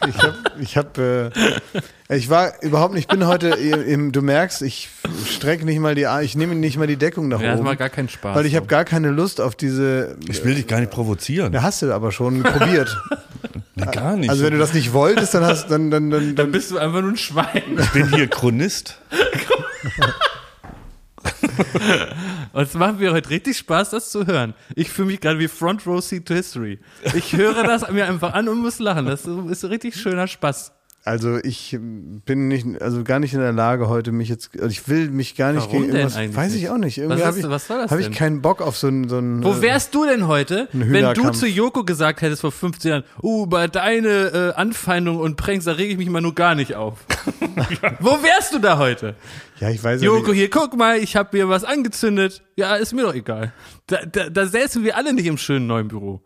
Ich 0.06 0.18
habe, 0.18 0.37
ich 0.61 0.76
habe, 0.76 1.33
äh, 1.35 1.80
ich 2.08 2.30
war 2.30 2.62
überhaupt 2.62 2.94
nicht, 2.94 3.02
ich 3.04 3.08
bin 3.08 3.26
heute, 3.26 3.48
im, 3.86 4.12
du 4.12 4.22
merkst, 4.22 4.62
ich 4.62 4.88
strecke 5.28 5.64
nicht 5.64 5.78
mal 5.80 5.94
die, 5.94 6.06
ich 6.22 6.36
nehme 6.36 6.54
nicht 6.54 6.76
mal 6.78 6.86
die 6.86 6.96
Deckung 6.96 7.28
nach 7.28 7.40
Ja, 7.40 7.50
das 7.50 7.56
oben. 7.58 7.68
macht 7.68 7.78
gar 7.78 7.88
keinen 7.90 8.08
Spaß. 8.08 8.36
Weil 8.36 8.46
ich 8.46 8.54
habe 8.56 8.66
gar 8.66 8.84
keine 8.84 9.10
Lust 9.10 9.40
auf 9.40 9.56
diese. 9.56 10.16
Ich 10.28 10.44
will 10.44 10.54
dich 10.54 10.66
gar 10.66 10.80
nicht 10.80 10.90
provozieren. 10.92 11.52
Da 11.52 11.62
hast 11.62 11.82
du 11.82 11.92
aber 11.92 12.12
schon 12.12 12.42
probiert. 12.42 12.96
Nee, 13.75 13.86
gar 13.92 14.16
nicht. 14.16 14.30
Also 14.30 14.44
wenn 14.44 14.52
du 14.52 14.58
das 14.58 14.72
nicht 14.72 14.92
wolltest, 14.92 15.34
dann 15.34 15.44
hast 15.44 15.68
dann 15.70 15.90
dann 15.90 16.10
dann, 16.10 16.20
Dann 16.22 16.36
dann 16.36 16.52
bist 16.52 16.70
du 16.70 16.78
einfach 16.78 17.00
nur 17.02 17.10
ein 17.10 17.16
Schwein. 17.16 17.62
ich 17.78 17.90
bin 17.90 18.14
hier 18.14 18.26
Chronist. 18.28 18.98
Und 22.52 22.62
es 22.62 22.75
macht 22.75 22.98
mir 23.00 23.12
heute 23.12 23.30
richtig 23.30 23.56
Spaß, 23.58 23.90
das 23.90 24.10
zu 24.10 24.26
hören. 24.26 24.54
Ich 24.75 24.90
fühle 24.90 25.08
mich 25.08 25.20
gerade 25.20 25.38
wie 25.38 25.48
Front 25.48 25.86
Row 25.86 26.02
Seat 26.02 26.26
to 26.26 26.34
History. 26.34 26.78
Ich 27.14 27.34
höre 27.36 27.62
das 27.64 27.90
mir 27.90 28.06
einfach 28.06 28.32
an 28.34 28.48
und 28.48 28.58
muss 28.60 28.78
lachen. 28.78 29.06
Das 29.06 29.26
ist 29.26 29.64
richtig 29.64 29.96
schöner 29.96 30.26
Spaß. 30.26 30.72
Also 31.06 31.38
ich 31.42 31.78
bin 31.80 32.48
nicht 32.48 32.82
also 32.82 33.04
gar 33.04 33.20
nicht 33.20 33.32
in 33.32 33.40
der 33.40 33.52
Lage 33.52 33.88
heute 33.88 34.10
mich 34.10 34.28
jetzt 34.28 34.50
also 34.54 34.68
ich 34.68 34.88
will 34.88 35.08
mich 35.10 35.36
gar 35.36 35.52
nicht 35.52 35.66
Warum 35.66 35.72
gegen 35.72 35.84
denn 35.86 35.96
irgendwas 35.96 36.16
eigentlich 36.16 36.36
weiß 36.36 36.54
ich 36.54 36.68
auch 36.68 36.78
nicht 36.78 36.98
irgendwie 36.98 37.20
Was 37.20 37.26
habe 37.26 37.36
hast 37.36 37.44
ich 37.44 37.50
was 37.50 37.66
soll 37.68 37.78
das 37.78 37.90
habe 37.92 38.00
ich 38.00 38.08
denn? 38.08 38.16
keinen 38.16 38.42
Bock 38.42 38.60
auf 38.60 38.76
so 38.76 38.88
ein 38.88 39.08
so 39.08 39.18
ein 39.18 39.44
Wo 39.44 39.62
wärst 39.62 39.94
du 39.94 40.04
denn 40.04 40.26
heute, 40.26 40.68
wenn 40.72 41.14
du 41.14 41.30
zu 41.30 41.46
Joko 41.46 41.84
gesagt 41.84 42.22
hättest 42.22 42.40
vor 42.40 42.50
15 42.50 42.90
Jahren, 42.90 43.04
uh, 43.22 43.46
bei 43.46 43.68
deine 43.68 44.08
äh, 44.08 44.60
Anfeindung 44.60 45.18
und 45.18 45.36
Pranks, 45.36 45.64
da 45.66 45.72
rege 45.72 45.92
ich 45.92 45.98
mich 45.98 46.10
mal 46.10 46.20
nur 46.20 46.34
gar 46.34 46.54
nicht 46.54 46.75
auf. 46.75 46.98
Wo 48.00 48.22
wärst 48.22 48.54
du 48.54 48.58
da 48.58 48.78
heute? 48.78 49.14
ja 49.60 49.70
ich 49.70 49.82
weiß 49.82 50.02
Joko, 50.02 50.30
nicht. 50.30 50.38
hier, 50.38 50.50
guck 50.50 50.76
mal, 50.76 50.98
ich 50.98 51.16
habe 51.16 51.36
mir 51.36 51.48
was 51.48 51.64
angezündet. 51.64 52.42
Ja, 52.56 52.75
ist 52.75 52.92
mir 52.92 53.02
doch 53.02 53.14
egal. 53.14 53.52
Da, 53.86 53.98
da, 54.04 54.28
da 54.28 54.46
säßen 54.46 54.82
wir 54.82 54.96
alle 54.96 55.12
nicht 55.12 55.26
im 55.26 55.38
schönen 55.38 55.66
neuen 55.66 55.88
Büro. 55.88 56.20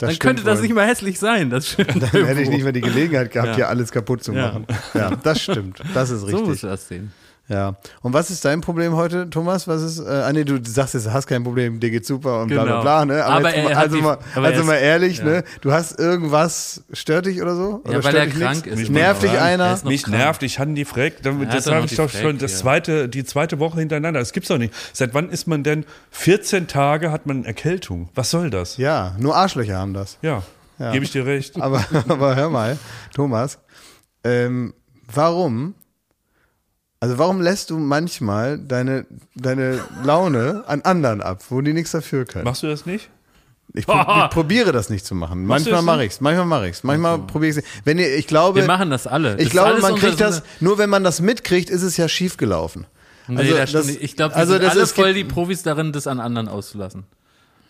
Das 0.00 0.08
Dann 0.10 0.18
könnte 0.18 0.42
das 0.42 0.58
wohl. 0.58 0.62
nicht 0.62 0.74
mal 0.74 0.86
hässlich 0.86 1.18
sein, 1.18 1.50
das 1.50 1.76
dann 1.76 1.86
hätte 2.10 2.40
ich 2.40 2.48
nicht 2.48 2.62
mehr 2.64 2.72
die 2.72 2.80
Gelegenheit 2.80 3.30
gehabt 3.30 3.50
Ja. 3.50 3.54
hier 3.56 3.68
alles 3.68 3.92
kaputt 3.92 4.24
zu 4.24 4.32
Ja. 4.32 4.46
machen 4.52 4.66
ja 4.94 5.10
das 5.22 5.42
stimmt 5.42 5.80
das 5.94 6.10
ist 6.10 6.20
So 6.20 6.26
richtig 6.26 6.46
musst 6.46 6.62
du 6.62 6.66
das 6.68 6.88
sehen. 6.88 7.12
Ja. 7.50 7.74
Und 8.00 8.12
was 8.12 8.30
ist 8.30 8.44
dein 8.44 8.60
Problem 8.60 8.94
heute, 8.94 9.28
Thomas? 9.28 9.66
Was 9.66 9.82
ist, 9.82 9.98
äh, 9.98 10.08
ah 10.08 10.32
nee, 10.32 10.44
du 10.44 10.60
sagst 10.64 10.94
jetzt, 10.94 11.06
du 11.06 11.12
hast 11.12 11.26
kein 11.26 11.42
Problem, 11.42 11.80
dir 11.80 11.90
geht's 11.90 12.06
super 12.06 12.42
und 12.42 12.46
bla 12.48 12.62
bla 12.62 12.72
Genau. 12.74 12.82
bla, 12.82 13.04
ne? 13.04 13.24
Aber, 13.24 13.34
Aber 13.48 13.56
jetzt, 13.56 13.70
er 13.70 13.78
also, 13.78 13.96
die- 13.96 14.02
mal, 14.02 14.18
aber 14.36 14.46
also 14.46 14.62
mal 14.64 14.76
ehrlich, 14.76 15.18
ja. 15.18 15.24
ne? 15.24 15.44
Du 15.60 15.72
hast 15.72 15.98
irgendwas, 15.98 16.84
stört 16.92 17.26
dich 17.26 17.42
oder 17.42 17.56
so? 17.56 17.80
Oder 17.84 17.92
Ja, 17.92 18.04
weil 18.04 18.12
stört 18.12 18.14
er 18.14 18.26
dich 18.26 18.34
krank 18.40 18.66
nichts? 18.66 18.80
ist. 18.82 18.90
Nervt 18.90 19.22
dich 19.24 19.32
Er 19.32 19.42
einer? 19.42 19.78
Mich 19.82 20.04
krank. 20.04 20.16
nervt, 20.16 20.42
ich 20.44 20.58
hatte 20.60 20.72
die 20.74 20.84
Freck. 20.84 21.22
Das, 21.24 21.34
habe 21.66 21.86
ich 21.86 21.96
doch 21.96 22.08
Freck 22.08 22.22
schon 22.22 22.38
das 22.38 22.52
hier. 22.52 22.60
zweite, 22.60 23.08
die 23.08 23.24
zweite 23.24 23.58
Woche 23.58 23.80
hintereinander. 23.80 24.20
Das 24.20 24.32
gibt's 24.32 24.48
doch 24.48 24.58
nicht. 24.58 24.72
Seit 24.92 25.12
wann 25.14 25.28
ist 25.28 25.48
man 25.48 25.64
denn 25.64 25.84
14 26.12 26.68
Tage 26.68 27.10
hat 27.10 27.26
man 27.26 27.44
Erkältung? 27.44 28.10
Was 28.14 28.30
soll 28.30 28.50
das? 28.50 28.76
Ja, 28.76 29.16
nur 29.18 29.34
Arschlöcher 29.34 29.76
haben 29.76 29.92
das. 29.92 30.18
Ja, 30.22 30.44
Ja. 30.78 30.92
gebe 30.92 31.04
ich 31.04 31.10
dir 31.10 31.26
recht. 31.26 31.60
Aber, 31.60 31.84
aber 32.08 32.36
hör 32.36 32.48
mal, 32.48 32.78
Thomas, 33.12 33.58
ähm, 34.22 34.72
warum, 35.12 35.74
also 37.00 37.18
warum 37.18 37.40
lässt 37.40 37.70
du 37.70 37.78
manchmal 37.78 38.58
deine, 38.58 39.06
deine 39.34 39.80
Laune 40.04 40.64
an 40.66 40.82
anderen 40.82 41.22
ab, 41.22 41.42
wo 41.48 41.60
die 41.60 41.72
nichts 41.72 41.92
dafür 41.92 42.24
können? 42.26 42.44
Machst 42.44 42.62
du 42.62 42.66
das 42.66 42.86
nicht? 42.86 43.08
Ich, 43.72 43.86
pro, 43.86 43.94
ich 44.24 44.30
probiere 44.30 44.72
das 44.72 44.90
nicht 44.90 45.06
zu 45.06 45.14
machen. 45.14 45.44
Machst 45.46 45.64
Manchmal 45.66 45.74
das 45.78 45.84
mache 45.84 46.04
ich's, 46.04 46.20
manchmal 46.20 46.46
mache 46.46 46.68
ich's, 46.68 46.82
manchmal 46.84 47.18
probiere 47.20 47.58
ich's. 47.58 47.68
Wenn 47.84 47.98
ihr, 47.98 48.16
ich 48.16 48.26
glaube, 48.26 48.60
Wir 48.60 48.66
machen 48.66 48.90
das 48.90 49.06
alle. 49.06 49.32
Das 49.32 49.40
ich 49.40 49.46
ist 49.46 49.50
glaube, 49.52 49.80
man 49.80 49.94
kriegt 49.96 50.20
das, 50.20 50.42
nur 50.60 50.78
wenn 50.78 50.90
man 50.90 51.04
das 51.04 51.20
mitkriegt, 51.20 51.70
ist 51.70 51.82
es 51.82 51.96
ja 51.96 52.08
schief 52.08 52.36
gelaufen. 52.36 52.86
Nee, 53.28 53.38
Also 53.38 53.54
das 53.56 53.72
das-. 53.72 53.88
Ich 53.88 54.16
glaube, 54.16 54.34
also 54.34 54.52
sind 54.54 54.62
das 54.64 54.72
alle 54.72 54.82
ist- 54.82 54.92
voll 54.94 55.14
die 55.14 55.24
Profis 55.24 55.62
darin, 55.62 55.92
das 55.92 56.06
an 56.06 56.20
anderen 56.20 56.48
auszulassen. 56.48 57.04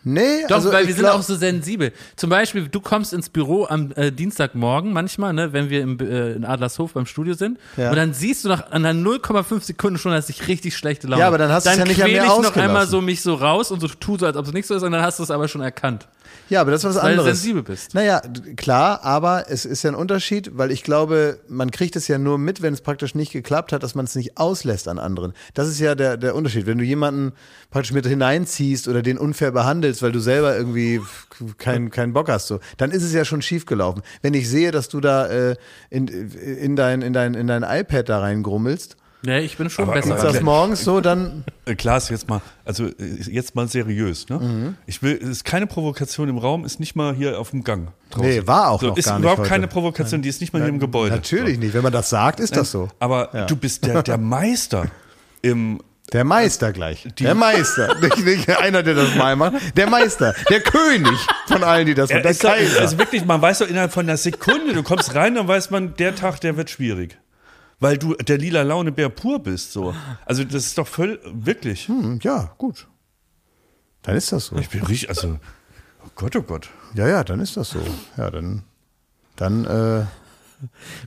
Nee, 0.02 0.46
Doch, 0.48 0.56
also 0.56 0.72
weil 0.72 0.86
wir 0.86 0.94
sind 0.94 1.04
glaub- 1.04 1.16
auch 1.18 1.22
so 1.22 1.34
sensibel. 1.34 1.92
Zum 2.16 2.30
Beispiel, 2.30 2.68
du 2.68 2.80
kommst 2.80 3.12
ins 3.12 3.28
Büro 3.28 3.66
am 3.68 3.92
äh, 3.96 4.10
Dienstagmorgen 4.10 4.92
manchmal, 4.94 5.34
ne, 5.34 5.52
wenn 5.52 5.68
wir 5.68 5.82
im, 5.82 5.98
äh, 6.00 6.32
in 6.32 6.44
Adlershof 6.46 6.94
beim 6.94 7.04
Studio 7.04 7.34
sind. 7.34 7.58
Ja. 7.76 7.90
Und 7.90 7.96
dann 7.96 8.14
siehst 8.14 8.44
du 8.44 8.48
nach 8.48 8.70
an 8.70 8.86
einer 8.86 8.98
0,5 8.98 9.60
Sekunden 9.60 9.98
schon, 9.98 10.12
dass 10.12 10.30
ich 10.30 10.48
richtig 10.48 10.76
schlechte 10.76 11.06
Laune 11.06 11.20
Ja, 11.20 11.28
aber 11.28 11.36
dann 11.36 11.52
hast 11.52 11.66
du 11.66 11.70
es 11.70 11.76
ja 11.76 11.84
nicht 11.84 12.02
an 12.02 12.10
mir 12.10 12.22
ich 12.22 12.28
noch 12.28 12.56
einmal 12.56 12.86
so 12.86 13.02
mich 13.02 13.20
so 13.20 13.34
raus 13.34 13.70
und 13.70 13.80
so 13.80 13.88
tu 13.88 14.16
so, 14.16 14.24
als 14.24 14.36
ob 14.36 14.46
es 14.46 14.52
nicht 14.54 14.66
so 14.66 14.74
ist, 14.74 14.82
und 14.82 14.92
dann 14.92 15.02
hast 15.02 15.18
du 15.18 15.22
es 15.22 15.30
aber 15.30 15.48
schon 15.48 15.60
erkannt. 15.60 16.06
Ja, 16.48 16.60
aber 16.60 16.72
das 16.72 16.82
ist 16.82 16.90
was 16.90 16.96
Weil 16.96 17.14
du 17.14 17.20
anderes. 17.20 17.38
sensibel 17.38 17.62
bist. 17.62 17.94
Naja, 17.94 18.20
klar, 18.56 19.04
aber 19.04 19.44
es 19.48 19.64
ist 19.64 19.84
ja 19.84 19.90
ein 19.90 19.94
Unterschied, 19.94 20.50
weil 20.54 20.72
ich 20.72 20.82
glaube, 20.82 21.38
man 21.48 21.70
kriegt 21.70 21.94
es 21.94 22.08
ja 22.08 22.18
nur 22.18 22.38
mit, 22.38 22.60
wenn 22.60 22.74
es 22.74 22.80
praktisch 22.80 23.14
nicht 23.14 23.30
geklappt 23.32 23.72
hat, 23.72 23.82
dass 23.82 23.94
man 23.94 24.04
es 24.04 24.16
nicht 24.16 24.36
auslässt 24.36 24.88
an 24.88 24.98
anderen. 24.98 25.32
Das 25.54 25.68
ist 25.68 25.78
ja 25.78 25.94
der, 25.94 26.16
der 26.16 26.34
Unterschied. 26.34 26.66
Wenn 26.66 26.78
du 26.78 26.84
jemanden 26.84 27.32
praktisch 27.70 27.92
mit 27.92 28.04
hineinziehst 28.06 28.88
oder 28.88 29.02
den 29.02 29.16
unfair 29.16 29.52
behandelst, 29.52 30.02
weil 30.02 30.12
du 30.12 30.18
selber 30.18 30.56
irgendwie 30.56 31.00
keinen 31.58 31.90
keinen 31.90 32.12
Bock 32.12 32.28
hast, 32.28 32.48
so, 32.48 32.58
dann 32.78 32.90
ist 32.90 33.04
es 33.04 33.12
ja 33.12 33.24
schon 33.24 33.42
schief 33.42 33.64
gelaufen. 33.64 34.02
Wenn 34.22 34.34
ich 34.34 34.48
sehe, 34.48 34.72
dass 34.72 34.88
du 34.88 35.00
da 35.00 35.26
äh, 35.28 35.56
in, 35.88 36.08
in, 36.08 36.74
dein, 36.74 37.02
in, 37.02 37.12
dein, 37.12 37.34
in 37.34 37.46
dein 37.46 37.62
iPad 37.62 38.08
da 38.08 38.18
reingrummelst, 38.20 38.96
Ja, 39.22 39.36
ich 39.38 39.56
bin 39.58 39.68
schon 39.68 39.84
Aber- 39.84 39.94
besser. 39.94 40.14
aber- 40.14 40.22
als 40.24 40.32
das 40.34 40.42
morgens 40.42 40.82
so, 40.84 41.00
dann 41.00 41.44
Äh, 41.66 41.74
Klaas, 41.74 42.08
jetzt 42.08 42.28
mal, 42.28 42.40
also 42.64 42.86
äh, 42.86 42.92
jetzt 43.30 43.54
mal 43.54 43.68
seriös. 43.68 44.28
Ne? 44.28 44.38
Mhm. 44.38 44.74
Ich 44.86 45.02
will, 45.02 45.18
es 45.22 45.28
ist 45.28 45.44
keine 45.44 45.66
Provokation 45.66 46.28
im 46.28 46.38
Raum, 46.38 46.64
ist 46.64 46.80
nicht 46.80 46.96
mal 46.96 47.14
hier 47.14 47.38
auf 47.38 47.50
dem 47.50 47.62
Gang. 47.62 47.88
Draußen. 48.10 48.28
Nee, 48.28 48.46
war 48.46 48.70
auch 48.70 48.80
so, 48.80 48.88
noch 48.88 48.96
ist 48.96 49.04
gar 49.04 49.14
nicht 49.14 49.20
überhaupt 49.22 49.40
heute. 49.40 49.48
keine 49.50 49.68
Provokation, 49.68 50.22
die 50.22 50.28
ist 50.30 50.40
nicht 50.40 50.52
mal 50.52 50.60
hier 50.60 50.68
im 50.70 50.78
Gebäude. 50.78 51.14
natürlich 51.14 51.58
nicht. 51.58 51.74
Wenn 51.74 51.82
man 51.82 51.92
das 51.92 52.08
sagt, 52.10 52.40
ist 52.40 52.56
das 52.56 52.70
so. 52.70 52.88
Aber 52.98 53.28
Ja. 53.34 53.44
du 53.46 53.56
bist 53.56 53.84
der, 53.86 54.02
der 54.02 54.16
Meister 54.18 54.86
im 55.42 55.80
Der 56.12 56.24
Meister 56.24 56.72
gleich. 56.72 57.06
der 57.20 57.34
Meister. 57.36 57.94
nicht, 58.00 58.24
nicht 58.24 58.48
einer, 58.58 58.82
der 58.82 58.94
das 58.94 59.14
mal 59.14 59.36
macht. 59.36 59.76
Der 59.76 59.88
Meister. 59.88 60.34
Der 60.48 60.60
König 60.60 61.12
von 61.46 61.62
allen, 61.62 61.86
die 61.86 61.94
das 61.94 62.10
machen. 62.10 62.22
Der 62.22 62.30
ist 62.32 62.40
Kaiser. 62.42 62.80
also 62.80 62.98
wirklich, 62.98 63.24
man 63.24 63.40
weiß 63.40 63.58
doch 63.60 63.68
innerhalb 63.68 63.92
von 63.92 64.06
einer 64.06 64.16
Sekunde, 64.16 64.72
du 64.72 64.82
kommst 64.82 65.14
rein, 65.14 65.34
dann 65.36 65.46
weiß 65.46 65.70
man, 65.70 65.94
der 65.96 66.16
Tag, 66.16 66.40
der 66.40 66.56
wird 66.56 66.68
schwierig. 66.70 67.16
Weil 67.80 67.96
du 67.98 68.14
der 68.14 68.36
lila 68.38 68.62
Launebär 68.62 69.08
pur 69.08 69.42
bist, 69.42 69.72
so. 69.72 69.94
Also, 70.26 70.44
das 70.44 70.66
ist 70.66 70.78
doch 70.78 70.86
voll, 70.86 71.18
wirklich. 71.32 71.88
Hm, 71.88 72.18
ja, 72.22 72.52
gut. 72.58 72.86
Dann 74.02 74.16
ist 74.16 74.32
das 74.32 74.46
so. 74.46 74.56
Ich 74.56 74.68
bin 74.68 74.82
richtig, 74.84 75.08
also, 75.08 75.38
oh 76.04 76.08
Gott, 76.14 76.36
oh 76.36 76.42
Gott. 76.42 76.68
Ja, 76.94 77.08
ja, 77.08 77.24
dann 77.24 77.40
ist 77.40 77.56
das 77.56 77.70
so. 77.70 77.80
Ja, 78.16 78.30
dann, 78.30 78.62
dann, 79.36 79.64
äh, 79.64 80.04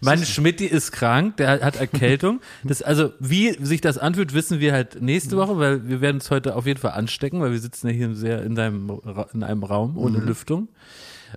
Mein 0.02 0.26
Schmidti 0.26 0.66
ist 0.66 0.92
krank, 0.92 1.38
der 1.38 1.62
hat 1.62 1.76
Erkältung. 1.76 2.42
Das, 2.64 2.82
also, 2.82 3.14
wie 3.20 3.54
sich 3.64 3.82
das 3.82 4.00
anfühlt, 4.00 4.34
wissen 4.34 4.60
wir 4.60 4.74
halt 4.74 5.00
nächste 5.00 5.38
Woche, 5.38 5.60
weil 5.60 5.88
wir 5.88 6.02
werden 6.02 6.18
es 6.18 6.32
heute 6.32 6.56
auf 6.56 6.66
jeden 6.66 6.80
Fall 6.80 6.92
anstecken, 6.94 7.40
weil 7.40 7.52
wir 7.52 7.60
sitzen 7.60 7.88
ja 7.88 7.94
hier 7.94 8.16
sehr 8.16 8.42
in, 8.44 8.56
deinem, 8.56 9.00
in 9.34 9.44
einem 9.44 9.64
Raum 9.64 9.96
ohne 9.98 10.18
Mhm. 10.18 10.26
Lüftung. 10.28 10.70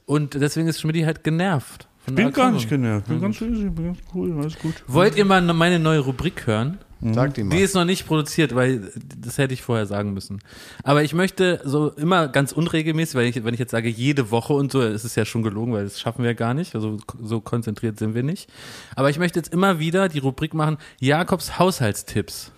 Und 0.07 0.33
deswegen 0.35 0.67
ist 0.69 0.81
Schmidti 0.81 1.03
halt 1.03 1.25
genervt. 1.25 1.89
Der 2.07 2.15
Bin 2.15 2.33
gar 2.33 2.51
nicht 2.51 2.69
genervt. 2.69 3.09
Bin 3.09 3.21
ganz 3.21 3.41
easy, 3.41 3.69
bin 3.69 3.87
ganz 3.87 3.99
cool, 4.15 4.33
alles 4.39 4.59
gut. 4.59 4.75
Wollt 4.87 5.17
ihr 5.17 5.25
mal 5.25 5.41
meine 5.43 5.79
neue 5.79 6.01
Rubrik 6.01 6.47
hören? 6.47 6.79
sag 7.01 7.35
die 7.35 7.45
mal. 7.45 7.55
Die 7.55 7.63
ist 7.63 7.75
noch 7.75 7.85
nicht 7.85 8.07
produziert, 8.07 8.55
weil 8.55 8.91
das 9.19 9.39
hätte 9.39 9.55
ich 9.55 9.63
vorher 9.63 9.87
sagen 9.87 10.15
müssen. 10.15 10.41
Aber 10.83 11.03
ich 11.03 11.15
möchte 11.15 11.61
so 11.65 11.91
immer 11.91 12.29
ganz 12.29 12.53
unregelmäßig, 12.53 13.15
weil 13.15 13.27
ich, 13.27 13.45
wenn 13.45 13.55
ich 13.55 13.61
jetzt 13.61 13.73
sage 13.73 13.89
jede 13.89 14.31
Woche 14.31 14.53
und 14.53 14.73
so, 14.73 14.81
ist 14.81 15.05
es 15.05 15.15
ja 15.15 15.25
schon 15.25 15.43
gelogen, 15.43 15.73
weil 15.73 15.85
das 15.85 16.01
schaffen 16.01 16.25
wir 16.25 16.35
gar 16.35 16.55
nicht. 16.55 16.75
Also 16.75 16.99
so 17.23 17.41
konzentriert 17.41 17.99
sind 17.99 18.15
wir 18.15 18.23
nicht. 18.23 18.49
Aber 18.95 19.11
ich 19.11 19.19
möchte 19.19 19.39
jetzt 19.39 19.53
immer 19.53 19.79
wieder 19.79 20.09
die 20.09 20.19
Rubrik 20.19 20.55
machen, 20.55 20.79
Jakobs 21.01 21.59
Haushaltstipps. 21.59 22.53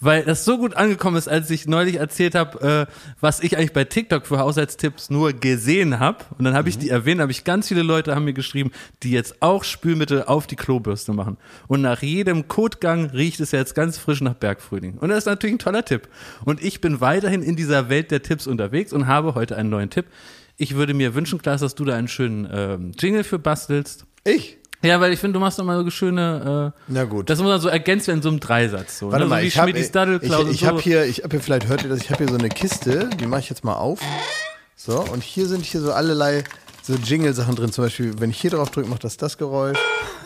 Weil 0.00 0.24
das 0.24 0.44
so 0.44 0.58
gut 0.58 0.74
angekommen 0.74 1.16
ist, 1.16 1.28
als 1.28 1.50
ich 1.50 1.66
neulich 1.66 1.96
erzählt 1.96 2.34
habe, 2.34 2.88
äh, 2.88 2.92
was 3.20 3.40
ich 3.40 3.56
eigentlich 3.56 3.72
bei 3.72 3.84
TikTok 3.84 4.26
für 4.26 4.38
Haushaltstipps 4.38 5.10
nur 5.10 5.32
gesehen 5.32 5.98
habe. 5.98 6.24
Und 6.36 6.44
dann 6.44 6.54
habe 6.54 6.68
ich 6.68 6.78
die 6.78 6.90
erwähnt, 6.90 7.20
habe 7.20 7.32
ich 7.32 7.44
ganz 7.44 7.68
viele 7.68 7.82
Leute 7.82 8.14
haben 8.14 8.24
mir 8.24 8.32
geschrieben, 8.32 8.70
die 9.02 9.10
jetzt 9.10 9.40
auch 9.40 9.64
Spülmittel 9.64 10.24
auf 10.24 10.46
die 10.46 10.56
Klobürste 10.56 11.12
machen. 11.12 11.38
Und 11.68 11.82
nach 11.82 12.02
jedem 12.02 12.48
Kotgang 12.48 13.06
riecht 13.10 13.40
es 13.40 13.52
jetzt 13.52 13.74
ganz 13.74 13.98
frisch 13.98 14.20
nach 14.20 14.34
Bergfrühling. 14.34 14.98
Und 14.98 15.08
das 15.08 15.18
ist 15.18 15.26
natürlich 15.26 15.56
ein 15.56 15.60
toller 15.60 15.84
Tipp. 15.84 16.08
Und 16.44 16.62
ich 16.62 16.80
bin 16.80 17.00
weiterhin 17.00 17.42
in 17.42 17.56
dieser 17.56 17.88
Welt 17.88 18.10
der 18.10 18.22
Tipps 18.22 18.46
unterwegs 18.46 18.92
und 18.92 19.06
habe 19.06 19.34
heute 19.34 19.56
einen 19.56 19.70
neuen 19.70 19.90
Tipp. 19.90 20.06
Ich 20.56 20.76
würde 20.76 20.94
mir 20.94 21.14
wünschen, 21.14 21.40
Klaas, 21.40 21.60
dass 21.60 21.74
du 21.74 21.84
da 21.84 21.96
einen 21.96 22.08
schönen 22.08 22.48
ähm, 22.52 22.92
Jingle 22.98 23.24
für 23.24 23.38
bastelst. 23.38 24.06
Ich? 24.24 24.58
Ja, 24.84 25.00
weil 25.00 25.12
ich 25.12 25.18
finde, 25.18 25.34
du 25.34 25.40
machst 25.40 25.58
doch 25.58 25.64
mal 25.64 25.82
so 25.82 25.90
schöne. 25.90 26.72
Äh, 26.76 26.80
Na 26.88 27.04
gut. 27.04 27.30
Das 27.30 27.38
muss 27.40 27.50
dann 27.50 27.60
so 27.60 27.68
ergänzt 27.68 28.06
werden 28.06 28.18
in 28.18 28.22
so 28.22 28.28
einem 28.28 28.40
Dreisatz. 28.40 28.98
So, 28.98 29.10
Warte 29.10 29.24
ne? 29.24 29.30
mal, 29.30 29.40
so 29.40 29.46
ich 29.46 29.58
habe 29.58 29.70
ich, 29.70 29.90
Daddelklaus 29.90 30.48
ich 30.50 30.62
und 30.62 30.68
hab 30.68 30.76
so. 30.76 30.80
hier, 30.82 31.04
ich 31.04 31.22
habe 31.22 31.30
hier, 31.30 31.40
vielleicht 31.40 31.68
hört 31.68 31.82
ihr 31.82 31.88
das, 31.88 32.00
ich 32.00 32.10
habe 32.10 32.24
hier 32.24 32.32
so 32.32 32.38
eine 32.38 32.50
Kiste, 32.50 33.08
die 33.18 33.26
mache 33.26 33.40
ich 33.40 33.48
jetzt 33.50 33.64
mal 33.64 33.74
auf. 33.74 34.00
So, 34.76 35.00
und 35.00 35.22
hier 35.22 35.46
sind 35.46 35.64
hier 35.64 35.80
so 35.80 35.92
allerlei 35.92 36.44
so 36.82 36.94
Jingle-Sachen 36.94 37.56
drin. 37.56 37.72
Zum 37.72 37.84
Beispiel, 37.84 38.20
wenn 38.20 38.30
ich 38.30 38.40
hier 38.40 38.50
drauf 38.50 38.70
drücke, 38.70 38.88
macht 38.88 39.04
das 39.04 39.16
das 39.16 39.38
Geräusch. 39.38 39.78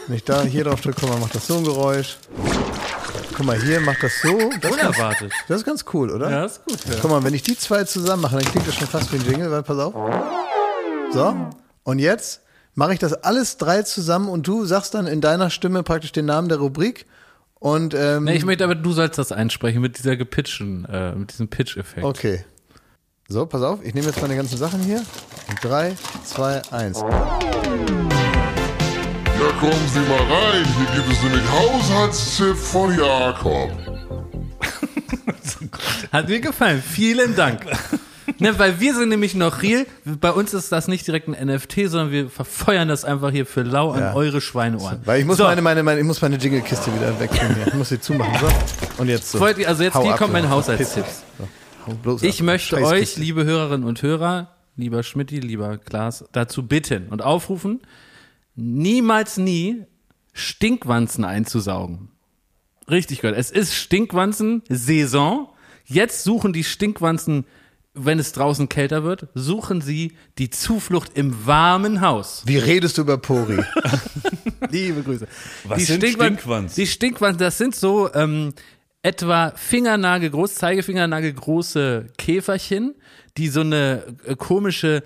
Wenn 0.08 0.16
ich 0.16 0.24
da 0.24 0.42
hier 0.42 0.64
drauf 0.64 0.80
drücke, 0.80 1.00
guck 1.00 1.10
mal, 1.10 1.18
macht 1.18 1.34
das 1.34 1.46
so 1.46 1.58
ein 1.58 1.64
Geräusch. 1.64 2.16
Guck 3.36 3.46
mal, 3.46 3.60
hier 3.62 3.78
macht 3.80 4.02
das 4.02 4.20
so. 4.20 4.36
Das 4.36 4.72
ist, 4.72 4.78
ganz, 4.80 4.96
Unerwartet. 4.96 5.32
das 5.46 5.58
ist 5.58 5.64
ganz 5.64 5.84
cool, 5.92 6.10
oder? 6.10 6.28
Ja, 6.28 6.44
ist 6.46 6.64
gut. 6.64 6.78
Ja. 6.86 6.96
Guck 7.00 7.10
mal, 7.12 7.22
wenn 7.22 7.34
ich 7.34 7.44
die 7.44 7.56
zwei 7.56 7.84
zusammen 7.84 8.22
mache, 8.22 8.36
dann 8.36 8.44
klingt 8.44 8.66
das 8.66 8.74
schon 8.74 8.88
fast 8.88 9.12
wie 9.12 9.16
ein 9.16 9.24
Jingle, 9.30 9.50
weil 9.52 9.62
pass 9.62 9.78
auf. 9.78 9.94
So, 11.12 11.36
und 11.84 12.00
jetzt 12.00 12.40
mache 12.78 12.92
ich 12.92 13.00
das 13.00 13.12
alles 13.12 13.56
drei 13.56 13.82
zusammen 13.82 14.28
und 14.28 14.46
du 14.46 14.64
sagst 14.64 14.94
dann 14.94 15.08
in 15.08 15.20
deiner 15.20 15.50
Stimme 15.50 15.82
praktisch 15.82 16.12
den 16.12 16.26
Namen 16.26 16.48
der 16.48 16.58
Rubrik. 16.58 17.06
Und 17.54 17.92
ähm, 17.92 18.22
Nee, 18.22 18.36
ich 18.36 18.44
möchte 18.44 18.62
aber, 18.62 18.76
du 18.76 18.92
sollst 18.92 19.18
das 19.18 19.32
einsprechen 19.32 19.82
mit 19.82 19.98
dieser 19.98 20.16
gepitchten, 20.16 20.84
äh, 20.84 21.12
mit 21.16 21.32
diesem 21.32 21.48
Pitch-Effekt. 21.48 22.06
Okay. 22.06 22.44
So, 23.26 23.46
pass 23.46 23.62
auf, 23.62 23.80
ich 23.82 23.94
nehme 23.94 24.06
jetzt 24.06 24.22
meine 24.22 24.36
ganzen 24.36 24.56
Sachen 24.56 24.80
hier. 24.80 25.02
Drei, 25.60 25.96
zwei, 26.24 26.62
eins. 26.70 27.00
Ja, 27.00 27.08
kommen 29.58 29.88
Sie 29.92 29.98
mal 30.00 30.22
rein. 30.32 30.64
Hier 30.64 31.02
gibt 31.02 31.12
es 31.12 31.22
nämlich 31.24 31.42
Haushaltstipp 31.50 32.56
von 32.56 32.96
Jakob. 32.96 33.72
Hat 36.12 36.28
mir 36.28 36.38
gefallen. 36.40 36.80
Vielen 36.80 37.34
Dank. 37.34 37.66
Ne, 38.38 38.58
weil 38.58 38.78
wir 38.80 38.94
sind 38.94 39.08
nämlich 39.08 39.34
noch 39.34 39.62
real. 39.62 39.86
Bei 40.04 40.30
uns 40.32 40.52
ist 40.54 40.70
das 40.70 40.86
nicht 40.86 41.06
direkt 41.06 41.28
ein 41.28 41.46
NFT, 41.48 41.88
sondern 41.88 42.10
wir 42.12 42.28
verfeuern 42.30 42.86
das 42.88 43.04
einfach 43.04 43.30
hier 43.30 43.46
für 43.46 43.62
lau 43.62 43.90
an 43.92 44.00
Ja. 44.00 44.14
eure 44.14 44.40
Schweineohren. 44.40 45.00
Weil 45.04 45.20
ich 45.20 45.26
muss 45.26 45.38
So. 45.38 45.44
meine, 45.44 45.62
meine, 45.62 45.82
meine, 45.82 46.00
ich 46.00 46.06
muss 46.06 46.20
meine 46.20 46.36
Jingle-Kiste 46.36 46.94
wieder 46.94 47.18
wegnehmen. 47.18 47.56
Ich 47.66 47.74
muss 47.74 47.88
sie 47.88 48.00
zumachen. 48.00 48.34
So. 48.38 49.02
Und 49.02 49.08
jetzt 49.08 49.30
so. 49.30 49.40
Wollt 49.40 49.58
ihr- 49.58 49.68
also 49.68 49.82
jetzt 49.82 49.94
Hau 49.94 50.02
hier 50.02 50.12
ab, 50.12 50.18
kommen 50.18 50.32
meine 50.34 50.46
du. 50.46 50.52
Haushaltstipps. 50.52 51.24
Hau 51.86 51.94
bloß 51.94 52.22
Ich 52.22 52.40
ab. 52.40 52.46
möchte 52.46 52.76
Scheiß 52.76 52.86
euch, 52.86 53.00
Kiste. 53.00 53.20
liebe 53.20 53.44
Hörerinnen 53.44 53.86
und 53.86 54.02
Hörer, 54.02 54.54
lieber 54.76 55.02
Schmidti, 55.02 55.40
lieber 55.40 55.78
Klaas, 55.78 56.24
dazu 56.32 56.66
bitten 56.66 57.08
und 57.08 57.22
aufrufen, 57.22 57.80
niemals 58.54 59.36
nie 59.38 59.84
Stinkwanzen 60.34 61.24
einzusaugen. 61.24 62.10
Richtig 62.90 63.20
gehört. 63.20 63.38
Es 63.38 63.50
ist 63.50 63.74
Stinkwanzen-Saison. 63.74 65.48
Jetzt 65.84 66.24
suchen 66.24 66.52
die 66.52 66.64
Stinkwanzen, 66.64 67.44
wenn 68.04 68.18
es 68.18 68.32
draußen 68.32 68.68
kälter 68.68 69.04
wird, 69.04 69.26
suchen 69.34 69.80
sie 69.80 70.12
die 70.38 70.50
Zuflucht 70.50 71.12
im 71.16 71.46
warmen 71.46 72.00
Haus. 72.00 72.42
Wie 72.46 72.58
redest 72.58 72.98
du 72.98 73.02
über 73.02 73.18
Pori? 73.18 73.58
Liebe 74.70 75.02
Grüße. 75.02 75.26
Was 75.64 75.78
die 75.78 75.84
sind 75.84 76.04
Stinkwan- 76.04 76.26
Stinkwanzen? 76.38 76.76
Die 76.82 76.86
Stinkwanzen, 76.86 77.38
das 77.38 77.58
sind 77.58 77.74
so 77.74 78.12
ähm, 78.14 78.52
etwa 79.02 79.52
Fingernagel 79.56 80.30
groß, 80.30 80.54
Zeigefingernagel 80.54 81.32
große 81.32 82.06
Käferchen, 82.18 82.94
die 83.36 83.48
so 83.48 83.60
eine 83.60 84.04
äh, 84.24 84.34
komische 84.36 84.96
äh, 84.96 85.02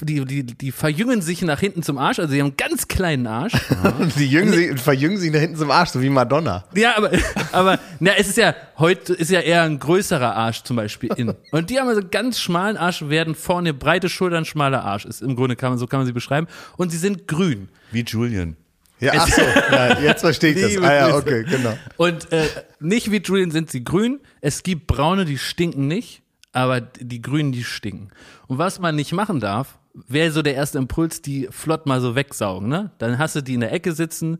die, 0.00 0.24
die, 0.24 0.44
die 0.44 0.72
verjüngen 0.72 1.22
sich 1.22 1.42
nach 1.42 1.60
hinten 1.60 1.82
zum 1.82 1.98
Arsch, 1.98 2.18
also 2.18 2.32
sie 2.32 2.40
haben 2.40 2.48
einen 2.48 2.56
ganz 2.56 2.88
kleinen 2.88 3.26
Arsch. 3.26 3.52
Die 4.18 4.26
jüngen 4.26 4.52
sich, 4.52 4.80
verjüngen 4.80 5.18
sich 5.18 5.32
nach 5.32 5.40
hinten 5.40 5.56
zum 5.56 5.70
Arsch, 5.70 5.90
so 5.90 6.00
wie 6.00 6.08
Madonna. 6.08 6.64
Ja, 6.74 6.96
aber, 6.96 7.10
aber 7.52 7.78
na, 8.00 8.12
es 8.16 8.28
ist 8.28 8.36
ja, 8.36 8.54
heute 8.78 9.12
ist 9.14 9.30
ja 9.30 9.40
eher 9.40 9.62
ein 9.62 9.78
größerer 9.78 10.34
Arsch 10.34 10.62
zum 10.62 10.76
Beispiel 10.76 11.10
in. 11.16 11.34
Und 11.50 11.70
die 11.70 11.78
haben 11.78 11.88
also 11.88 12.00
einen 12.00 12.10
ganz 12.10 12.40
schmalen 12.40 12.76
Arsch, 12.76 13.02
werden 13.08 13.34
vorne 13.34 13.74
breite 13.74 14.08
Schultern, 14.08 14.44
schmaler 14.44 14.84
Arsch. 14.84 15.04
Ist 15.04 15.22
im 15.22 15.36
Grunde 15.36 15.56
kann 15.56 15.70
man, 15.70 15.78
so 15.78 15.86
kann 15.86 16.00
man 16.00 16.06
sie 16.06 16.12
beschreiben. 16.12 16.46
Und 16.76 16.90
sie 16.90 16.98
sind 16.98 17.26
grün. 17.26 17.68
Wie 17.92 18.02
Julian. 18.02 18.56
Ja, 18.98 19.12
ach 19.16 19.28
so, 19.28 19.42
ja, 19.42 20.00
jetzt 20.00 20.22
verstehe 20.22 20.54
ich 20.54 20.74
das. 20.74 20.82
Ah 20.82 20.94
ja, 20.94 21.14
okay, 21.14 21.44
genau. 21.44 21.76
Und 21.98 22.32
äh, 22.32 22.46
nicht 22.80 23.10
wie 23.10 23.18
Julian 23.18 23.50
sind 23.50 23.70
sie 23.70 23.84
grün. 23.84 24.20
Es 24.40 24.62
gibt 24.62 24.86
braune, 24.86 25.26
die 25.26 25.36
stinken 25.36 25.86
nicht, 25.86 26.22
aber 26.56 26.80
die 26.80 27.20
grünen, 27.20 27.52
die 27.52 27.64
stinken. 27.64 28.08
Und 28.46 28.56
was 28.56 28.78
man 28.78 28.96
nicht 28.96 29.12
machen 29.12 29.40
darf, 29.40 29.78
wäre 29.92 30.32
so 30.32 30.40
der 30.40 30.54
erste 30.54 30.78
Impuls, 30.78 31.20
die 31.20 31.48
flott 31.50 31.84
mal 31.84 32.00
so 32.00 32.14
wegsaugen. 32.14 32.68
Ne? 32.68 32.92
Dann 32.96 33.18
hast 33.18 33.36
du 33.36 33.42
die 33.42 33.54
in 33.54 33.60
der 33.60 33.72
Ecke 33.72 33.92
sitzen, 33.92 34.38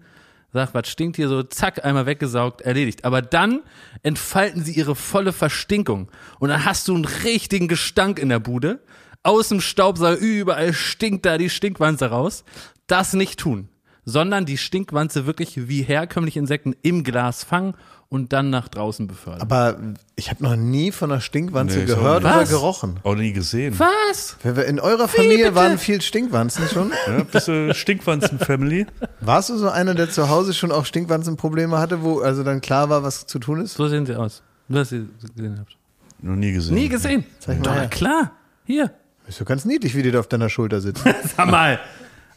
sag, 0.51 0.73
was 0.73 0.89
stinkt 0.89 1.17
hier 1.17 1.29
so, 1.29 1.43
zack, 1.43 1.85
einmal 1.85 2.07
weggesaugt, 2.07 2.63
erledigt. 2.63 3.05
Aber 3.05 3.21
dann 3.21 3.61
entfalten 4.03 4.65
sie 4.65 4.73
ihre 4.73 4.95
volle 4.95 5.35
Verstinkung. 5.35 6.11
Und 6.39 6.49
dann 6.49 6.65
hast 6.65 6.89
du 6.89 6.95
einen 6.95 7.05
richtigen 7.05 7.69
Gestank 7.69 8.19
in 8.19 8.31
der 8.31 8.41
Bude. 8.41 8.81
Aus 9.23 9.51
dem 9.51 9.61
Staubsauger, 9.61 10.17
überall 10.17 10.73
stinkt 10.73 11.27
da 11.27 11.37
die 11.37 11.51
Stinkwanze 11.51 12.07
raus. 12.07 12.45
Das 12.87 13.13
nicht 13.13 13.39
tun 13.39 13.69
sondern 14.09 14.47
die 14.47 14.57
Stinkwanze 14.57 15.27
wirklich 15.27 15.69
wie 15.69 15.83
herkömmliche 15.83 16.39
Insekten 16.39 16.77
im 16.83 17.03
Glas 17.03 17.43
fangen 17.45 17.75
und 18.09 18.33
dann 18.33 18.51
nach 18.51 18.69
draußen 18.69 19.07
befördern. 19.07 19.43
Aber 19.43 19.77
ich 20.15 20.31
habe 20.31 20.43
noch 20.45 20.55
nie 20.57 20.93
von 20.93 21.11
einer 21.11 21.21
Stinkwanze 21.21 21.79
Nee, 21.81 21.85
gehört 21.87 22.25
oder 22.25 22.37
Was? 22.37 22.49
gerochen. 22.51 23.01
Auch 23.03 23.15
nie 23.17 23.33
gesehen. 23.33 23.77
Was? 23.79 24.37
In 24.67 24.79
eurer 24.81 25.09
Familie 25.09 25.55
waren 25.55 25.79
viel 25.79 26.01
Stinkwanzen 26.01 26.69
schon? 26.69 26.93
Ja, 27.07 27.25
bist 27.25 27.49
du 27.49 27.75
Stinkwanzen-Family? 27.75 28.87
Warst 29.21 29.51
du 29.51 29.57
so 29.59 29.69
einer, 29.69 29.95
der 29.95 30.11
zu 30.11 30.29
Hause 30.29 30.55
schon 30.55 30.71
auch 30.73 30.87
Stinkwanzenprobleme 30.87 31.79
hatte, 31.79 32.03
wo 32.03 32.21
also 32.21 32.45
dann 32.45 32.61
klar 32.61 32.89
war, 32.89 33.03
was 33.03 33.27
zu 33.27 33.39
tun 33.39 33.61
ist? 33.61 33.75
So 33.75 33.89
sehen 33.89 34.07
sie 34.07 34.15
aus. 34.17 34.43
Nur, 34.69 34.81
dass 34.81 34.93
ihr 34.93 35.07
sie 35.19 35.33
gesehen 35.35 35.59
habt. 35.59 35.77
Noch 36.23 36.37
nie 36.37 36.53
gesehen. 36.53 36.75
Nie 36.75 36.89
gesehen. 36.89 37.25
Zeig 37.41 37.59
mal 37.59 37.65
Doch, 37.65 37.75
her. 37.75 37.89
klar. 37.89 38.33
Hier. 38.65 38.93
Ist 39.29 39.41
doch 39.41 39.45
ganz 39.47 39.65
niedlich, 39.65 39.95
wie 39.97 40.03
die 40.03 40.11
da 40.13 40.21
auf 40.21 40.29
deiner 40.29 40.49
Schulter 40.49 40.81
sitzen. 40.81 41.13
Sag 41.37 41.51
mal. 41.51 41.81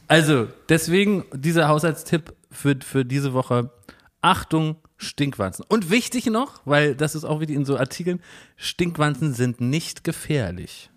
Also, 0.07 0.47
deswegen 0.67 1.23
dieser 1.33 1.67
Haushaltstipp 1.67 2.33
für, 2.51 2.75
für 2.83 3.05
diese 3.05 3.33
Woche. 3.33 3.69
Achtung, 4.21 4.75
Stinkwanzen. 4.99 5.65
Und 5.67 5.89
wichtig 5.89 6.25
noch, 6.27 6.61
weil 6.65 6.93
das 6.93 7.15
ist 7.15 7.23
auch 7.23 7.39
wie 7.39 7.53
in 7.53 7.65
so 7.65 7.77
Artikeln, 7.77 8.21
Stinkwanzen 8.57 9.33
sind 9.33 9.61
nicht 9.61 10.03
gefährlich. 10.03 10.91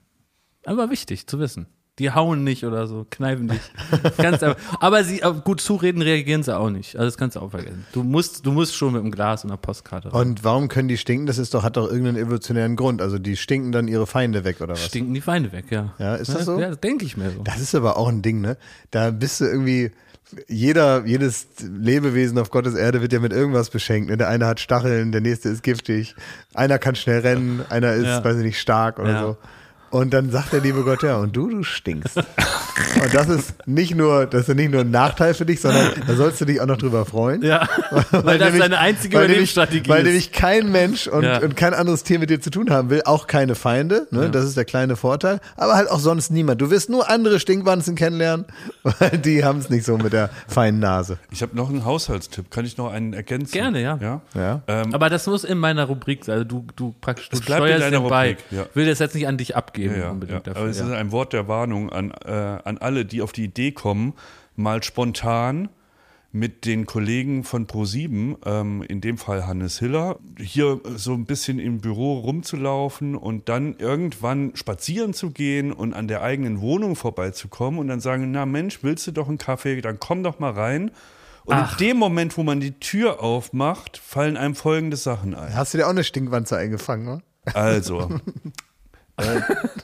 Aber 0.67 0.91
wichtig 0.91 1.27
zu 1.27 1.39
wissen. 1.39 1.67
Die 1.99 2.11
hauen 2.11 2.43
nicht 2.43 2.65
oder 2.65 2.87
so, 2.87 3.07
kneifen 3.11 3.47
nicht. 3.47 3.71
Ganz 4.17 4.43
einfach. 4.43 4.61
Aber 4.81 5.05
sie, 5.05 5.23
auf 5.23 5.45
gut 5.45 5.61
zureden 5.61 6.01
reagieren 6.01 6.43
sie 6.43 6.57
auch 6.57 6.71
nicht. 6.71 6.97
Also 6.97 7.07
das 7.07 7.19
kannst 7.19 7.37
du 7.37 7.41
auch 7.41 7.51
vergessen. 7.51 7.87
Du 7.93 8.03
musst, 8.03 8.47
du 8.47 8.51
musst 8.51 8.75
schon 8.75 8.95
mit 8.95 9.03
dem 9.03 9.11
Glas 9.13 9.45
und 9.45 9.51
einer 9.51 9.59
Postkarte 9.59 10.13
rein. 10.13 10.29
Und 10.29 10.43
warum 10.43 10.69
können 10.69 10.89
die 10.89 10.97
stinken? 10.97 11.27
Das 11.27 11.39
ist 11.39 11.53
doch, 11.55 11.63
hat 11.63 11.77
doch 11.77 11.89
irgendeinen 11.89 12.17
evolutionären 12.17 12.77
Grund. 12.77 13.03
Also 13.03 13.19
die 13.19 13.37
stinken 13.37 13.73
dann 13.73 13.89
ihre 13.89 14.07
Feinde 14.07 14.43
weg 14.43 14.63
oder 14.63 14.73
was? 14.73 14.87
Stinken 14.87 15.13
die 15.15 15.21
Feinde 15.21 15.53
weg, 15.53 15.67
ja. 15.71 15.95
Ja, 15.99 16.15
ist 16.17 16.35
das 16.35 16.47
so? 16.47 16.59
Ja, 16.59 16.75
denke 16.75 17.05
ich 17.05 17.17
mir 17.17 17.31
so. 17.31 17.43
Das 17.43 17.61
ist 17.61 17.75
aber 17.75 17.99
auch 17.99 18.09
ein 18.09 18.23
Ding, 18.23 18.41
ne? 18.41 18.57
Da 18.91 19.11
bist 19.11 19.43
du 19.43 19.45
irgendwie, 19.45 19.93
jeder, 20.49 21.05
jedes 21.07 21.47
Lebewesen 21.61 22.39
auf 22.39 22.51
Gottes 22.51 22.75
Erde 22.75 23.01
wird 23.03 23.13
ja 23.13 23.21
mit 23.21 23.33
irgendwas 23.33 23.71
beschenkt. 23.71 24.09
Ne? 24.11 24.17
Der 24.17 24.29
eine 24.29 24.47
hat 24.47 24.61
Stacheln, 24.61 25.13
der 25.13 25.21
nächste 25.21 25.49
ist 25.49 25.63
giftig, 25.63 26.15
einer 26.55 26.79
kann 26.79 26.95
schnell 26.95 27.21
rennen, 27.21 27.63
einer 27.69 27.93
ist, 27.95 28.05
Ja. 28.07 28.25
weiß 28.25 28.37
ich 28.39 28.45
nicht, 28.45 28.61
stark 28.61 28.99
oder 28.99 29.11
Ja. 29.13 29.21
so. 29.23 29.37
Und 29.93 30.13
dann 30.15 30.31
sagt 30.31 30.53
der 30.55 30.61
liebe 30.61 30.83
Gott, 30.85 31.03
ja, 31.03 31.17
und 31.19 31.37
du, 31.37 31.49
du 31.51 31.63
stinkst. 31.63 32.17
Und 32.17 33.15
das 33.15 33.29
ist 33.29 33.55
nicht 33.67 33.95
nur, 33.95 34.25
das 34.27 34.49
ist 34.49 34.55
nicht 34.57 34.71
nur 34.73 34.81
ein 34.81 34.91
Nachteil 34.91 35.35
für 35.35 35.45
dich, 35.45 35.61
sondern 35.61 35.93
da 36.07 36.15
sollst 36.15 36.41
du 36.41 36.47
dich 36.47 36.61
auch 36.63 36.67
noch 36.67 36.79
drüber 36.79 37.05
freuen. 37.05 37.43
Ja, 37.43 37.69
weil, 38.11 38.39
das 38.39 38.47
nämlich- 38.53 38.63
deine 38.63 38.79
einzige 38.79 39.19
weil 39.19 39.29
nämlich- 39.29 39.53
Überlebensstrategie 39.53 39.91
Weil 39.91 39.99
ist. 40.01 40.05
nämlich 40.07 40.33
kein 40.33 40.73
Mensch 40.73 41.07
und, 41.09 41.25
Ja. 41.25 41.39
und 41.43 41.57
kein 41.57 41.75
anderes 41.75 42.05
Tier 42.05 42.19
mit 42.19 42.31
dir 42.31 42.41
zu 42.41 42.49
tun 42.51 42.71
haben 42.71 42.89
will, 42.89 43.03
auch 43.05 43.27
keine 43.27 43.55
Feinde, 43.55 44.07
ne? 44.11 44.31
das 44.31 44.45
ist 44.47 44.57
der 44.57 44.65
kleine 44.65 44.97
Vorteil, 44.97 45.41
aber 45.59 45.75
halt 45.75 45.91
auch 45.91 45.99
sonst 46.01 46.31
niemand. 46.31 46.63
Du 46.63 46.71
wirst 46.71 46.89
nur 46.89 47.11
andere 47.11 47.39
Stinkwanzen 47.39 47.95
kennenlernen, 47.95 48.47
weil 48.83 49.19
die 49.19 49.45
haben 49.45 49.59
es 49.59 49.69
nicht 49.69 49.85
so 49.85 49.99
mit 49.99 50.15
der 50.15 50.31
feinen 50.49 50.81
Nase. 50.81 51.19
Ich 51.31 51.43
habe 51.43 51.55
noch 51.55 51.69
einen 51.69 51.85
Haushaltstipp. 51.85 52.51
Kann 52.51 52.65
ich 52.65 52.79
noch 52.79 52.91
einen 52.91 53.13
ergänzen? 53.13 53.53
Gerne, 53.53 53.83
ja. 53.83 53.99
ja? 54.01 54.21
Ja. 54.35 54.63
Ähm, 54.69 54.95
Aber 54.95 55.11
das 55.11 55.27
muss 55.27 55.45
in 55.45 55.59
meiner 55.59 55.85
Rubrik 55.85 56.25
sein. 56.25 56.33
Also 56.35 56.45
du, 56.47 56.67
du 56.77 56.95
praktisch, 56.99 57.29
du 57.29 57.37
steuerst 57.43 57.93
den 57.93 58.09
bei. 58.09 58.31
Rubrik, 58.31 58.39
ja. 58.51 58.65
Will 58.73 58.87
das 58.87 58.99
jetzt 58.99 59.15
nicht 59.15 59.27
an 59.29 59.37
dich 59.37 59.55
abgeben 59.55 59.82
Ja, 59.91 59.97
ja, 59.97 60.11
unbedingt 60.11 60.47
ja. 60.47 60.53
dafür. 60.53 60.63
Aber 60.63 60.71
es 60.71 60.79
ja. 60.79 60.87
ist 60.87 60.93
ein 60.93 61.13
Wort 61.13 61.33
der 61.33 61.49
Warnung 61.49 61.91
an, 61.91 62.13
äh, 62.25 62.31
an 62.31 62.79
alle, 62.79 63.05
die 63.05 63.23
auf 63.23 63.33
die 63.33 63.45
Idee 63.45 63.73
kommen, 63.73 64.15
mal 64.57 64.83
spontan 64.83 65.69
mit 66.33 66.65
den 66.65 66.87
Kollegen 66.87 67.45
von 67.45 67.67
Pro7, 67.67 68.37
ähm, 68.47 68.83
in 68.83 69.03
dem 69.03 69.19
Fall 69.19 69.47
Hannes 69.47 69.79
Hiller, 69.79 70.19
hier 70.39 70.81
so 70.97 71.13
ein 71.13 71.27
bisschen 71.27 71.59
im 71.59 71.81
Büro 71.83 72.19
rumzulaufen 72.21 73.17
und 73.17 73.51
dann 73.51 73.77
irgendwann 73.77 74.57
spazieren 74.57 75.13
zu 75.13 75.31
gehen 75.31 75.73
und 75.73 75.93
an 75.93 76.09
der 76.09 76.23
eigenen 76.23 76.63
Wohnung 76.63 76.97
vorbeizukommen 76.97 77.79
und 77.79 77.89
dann 77.89 78.01
sagen, 78.01 78.31
na 78.31 78.47
Mensch, 78.47 78.83
willst 78.83 79.07
du 79.07 79.13
doch 79.13 79.29
einen 79.29 79.37
Kaffee, 79.37 79.83
dann 79.83 80.01
komm 80.01 80.23
doch 80.23 80.39
mal 80.39 80.53
rein. 80.53 80.91
Und 81.45 81.57
Ach. 81.57 81.79
in 81.79 81.87
dem 81.87 81.97
Moment, 81.99 82.37
wo 82.39 82.43
man 82.43 82.61
die 82.61 82.79
Tür 82.79 83.23
aufmacht, 83.23 83.99
fallen 83.99 84.37
einem 84.37 84.55
folgende 84.55 84.97
Sachen 84.97 85.35
ein. 85.35 85.55
Hast 85.55 85.75
du 85.75 85.79
dir 85.79 85.87
auch 85.87 85.91
eine 85.91 86.05
Stinkwanze 86.05 86.57
eingefangen, 86.57 87.09
oder? 87.09 87.23
Also, 87.53 88.09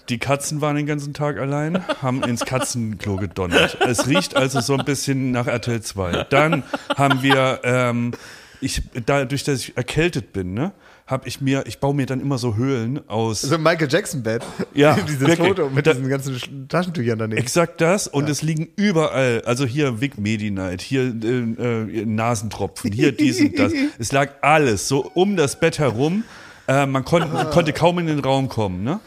die 0.08 0.18
Katzen 0.18 0.60
waren 0.60 0.76
den 0.76 0.86
ganzen 0.86 1.14
Tag 1.14 1.38
allein, 1.38 1.82
haben 2.02 2.22
ins 2.22 2.44
Katzenklo 2.44 3.16
gedonnert. 3.16 3.78
Es 3.86 4.06
riecht 4.06 4.36
also 4.36 4.60
so 4.60 4.76
ein 4.76 4.84
bisschen 4.84 5.30
nach 5.30 5.46
RTL 5.46 5.80
2. 5.82 6.24
Dann 6.30 6.62
haben 6.96 7.22
wir, 7.22 7.60
ähm, 7.64 8.12
ich, 8.60 8.82
dadurch, 9.06 9.44
dass 9.44 9.60
ich 9.60 9.76
erkältet 9.76 10.32
bin, 10.32 10.54
ne, 10.54 10.72
habe 11.06 11.26
ich 11.26 11.40
mir, 11.40 11.64
ich 11.66 11.78
baue 11.78 11.94
mir 11.94 12.04
dann 12.04 12.20
immer 12.20 12.36
so 12.36 12.56
Höhlen 12.56 13.00
aus. 13.08 13.40
So 13.40 13.54
ein 13.54 13.62
Michael 13.62 13.88
Jackson 13.90 14.22
Bett. 14.22 14.42
Ja, 14.74 14.94
Dieses 15.06 15.20
wirklich. 15.20 15.38
Foto 15.38 15.70
mit 15.70 15.86
Da- 15.86 15.94
diesen 15.94 16.08
ganzen 16.10 16.34
Sch- 16.36 16.68
Taschentüchern 16.68 17.18
daneben. 17.18 17.40
Exakt 17.40 17.80
das 17.80 18.08
und 18.08 18.28
es 18.28 18.42
liegen 18.42 18.68
überall, 18.76 19.42
also 19.46 19.64
hier 19.64 20.00
Vic 20.02 20.18
Medi-Night, 20.18 20.82
hier 20.82 21.02
äh, 21.02 21.26
äh, 21.28 22.04
Nasentropfen, 22.04 22.92
hier 22.92 23.12
dies 23.12 23.40
und 23.40 23.58
das. 23.58 23.72
Es 23.98 24.12
lag 24.12 24.28
alles 24.42 24.86
so 24.88 25.10
um 25.14 25.36
das 25.36 25.58
Bett 25.60 25.78
herum. 25.78 26.24
Äh, 26.68 26.86
man 26.86 27.04
kon 27.04 27.22
konnte 27.50 27.72
kaum 27.72 27.98
in 27.98 28.06
den 28.06 28.20
Raum 28.20 28.48
kommen. 28.48 28.84
Ne? 28.84 29.00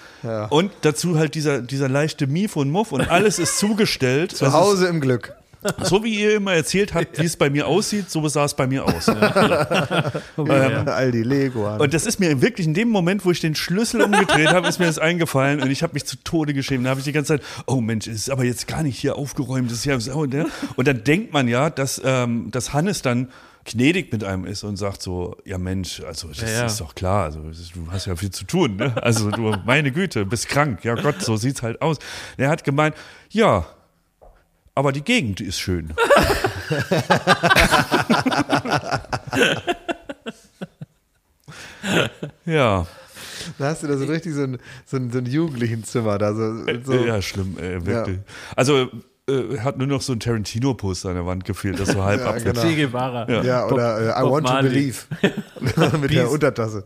Und 0.49 0.71
dazu 0.81 1.17
halt 1.17 1.35
dieser, 1.35 1.61
dieser 1.61 1.87
leichte 1.87 2.27
Mief 2.27 2.55
und 2.55 2.71
Muff 2.71 2.91
und 2.91 3.09
alles 3.09 3.39
ist 3.39 3.59
zugestellt. 3.59 4.31
Zu 4.35 4.51
Hause 4.51 4.87
im 4.87 4.99
Glück. 4.99 5.35
So 5.83 6.03
wie 6.03 6.19
ihr 6.19 6.37
immer 6.37 6.53
erzählt 6.53 6.95
habt, 6.95 7.19
wie 7.21 7.25
es 7.25 7.37
bei 7.37 7.51
mir 7.51 7.67
aussieht, 7.67 8.09
so 8.09 8.27
sah 8.27 8.45
es 8.45 8.55
bei 8.55 8.65
mir 8.65 8.83
aus. 8.83 9.05
ja. 9.05 10.83
All 10.87 11.11
die 11.11 11.21
Lego. 11.21 11.67
an. 11.67 11.79
Und 11.79 11.93
das 11.93 12.07
ist 12.07 12.19
mir 12.19 12.41
wirklich 12.41 12.65
in 12.65 12.73
dem 12.73 12.89
Moment, 12.89 13.25
wo 13.25 13.31
ich 13.31 13.41
den 13.41 13.53
Schlüssel 13.53 14.01
umgedreht 14.01 14.49
habe, 14.49 14.67
ist 14.67 14.79
mir 14.79 14.87
das 14.87 14.97
eingefallen 14.97 15.61
und 15.61 15.69
ich 15.69 15.83
habe 15.83 15.93
mich 15.93 16.05
zu 16.05 16.17
Tode 16.23 16.55
geschämt. 16.55 16.87
Da 16.87 16.89
habe 16.89 16.99
ich 16.99 17.03
die 17.03 17.11
ganze 17.11 17.37
Zeit, 17.37 17.43
oh 17.67 17.79
Mensch, 17.79 18.07
es 18.07 18.15
ist 18.15 18.31
aber 18.31 18.43
jetzt 18.43 18.67
gar 18.67 18.81
nicht 18.81 18.97
hier 18.97 19.17
aufgeräumt. 19.17 19.69
Das 19.69 19.85
ist 19.85 19.85
ja 19.85 19.97
ne? 19.97 20.47
Und 20.77 20.87
dann 20.87 21.03
denkt 21.03 21.31
man 21.31 21.47
ja, 21.47 21.69
dass, 21.69 22.01
ähm, 22.03 22.49
dass 22.49 22.73
Hannes 22.73 23.03
dann 23.03 23.27
gnädig 23.65 24.11
mit 24.11 24.23
einem 24.23 24.45
ist 24.45 24.63
und 24.63 24.77
sagt 24.77 25.01
so, 25.01 25.37
ja 25.45 25.57
Mensch, 25.57 26.01
also 26.01 26.29
das 26.29 26.41
Ja, 26.41 26.49
ja. 26.49 26.65
ist 26.65 26.81
doch 26.81 26.95
klar, 26.95 27.25
also 27.25 27.39
du 27.41 27.91
hast 27.91 28.07
ja 28.07 28.15
viel 28.15 28.31
zu 28.31 28.45
tun, 28.45 28.75
ne? 28.77 28.93
Also 29.01 29.29
du, 29.31 29.55
meine 29.65 29.91
Güte, 29.91 30.25
bist 30.25 30.47
krank, 30.47 30.83
ja 30.83 30.95
Gott, 30.95 31.21
so 31.21 31.37
sieht's 31.37 31.61
halt 31.61 31.81
aus. 31.81 31.97
Er 32.37 32.49
hat 32.49 32.63
gemeint, 32.63 32.95
ja, 33.29 33.65
aber 34.73 34.91
die 34.91 35.03
Gegend 35.03 35.41
ist 35.41 35.59
schön. 35.59 35.93
ja. 42.45 42.87
Da 43.57 43.65
hast 43.65 43.83
du 43.83 43.87
da 43.87 43.97
so 43.97 44.05
richtig 44.05 44.33
so 44.33 44.43
ein, 44.43 44.57
so 44.85 44.97
ein, 44.97 45.11
so 45.11 45.17
ein 45.17 45.25
Jugendlichen-Zimmer 45.25 46.17
da. 46.17 46.33
So, 46.33 46.65
so. 46.83 46.93
Ja, 46.93 47.21
schlimm, 47.21 47.57
ey, 47.59 47.85
wirklich. 47.85 48.19
Also 48.55 48.89
äh, 49.31 49.59
hat 49.59 49.77
nur 49.77 49.87
noch 49.87 50.01
so 50.01 50.13
ein 50.13 50.19
Tarantino-Poster 50.19 51.09
an 51.09 51.15
der 51.15 51.25
Wand 51.25 51.45
gefehlt, 51.45 51.79
das 51.79 51.89
so 51.89 52.03
halb 52.03 52.21
Ja, 52.21 52.27
abgeht. 52.31 52.53
genau. 52.53 52.75
Guevara. 52.75 53.43
Ja, 53.43 53.67
oder 53.67 53.99
äh, 54.17 54.19
I 54.19 54.23
Bob 54.23 54.31
want 54.31 54.43
Marley. 54.43 54.91
to 54.91 55.05
believe. 55.19 55.97
Mit 56.01 56.11
der 56.13 56.29
Untertasse. 56.31 56.83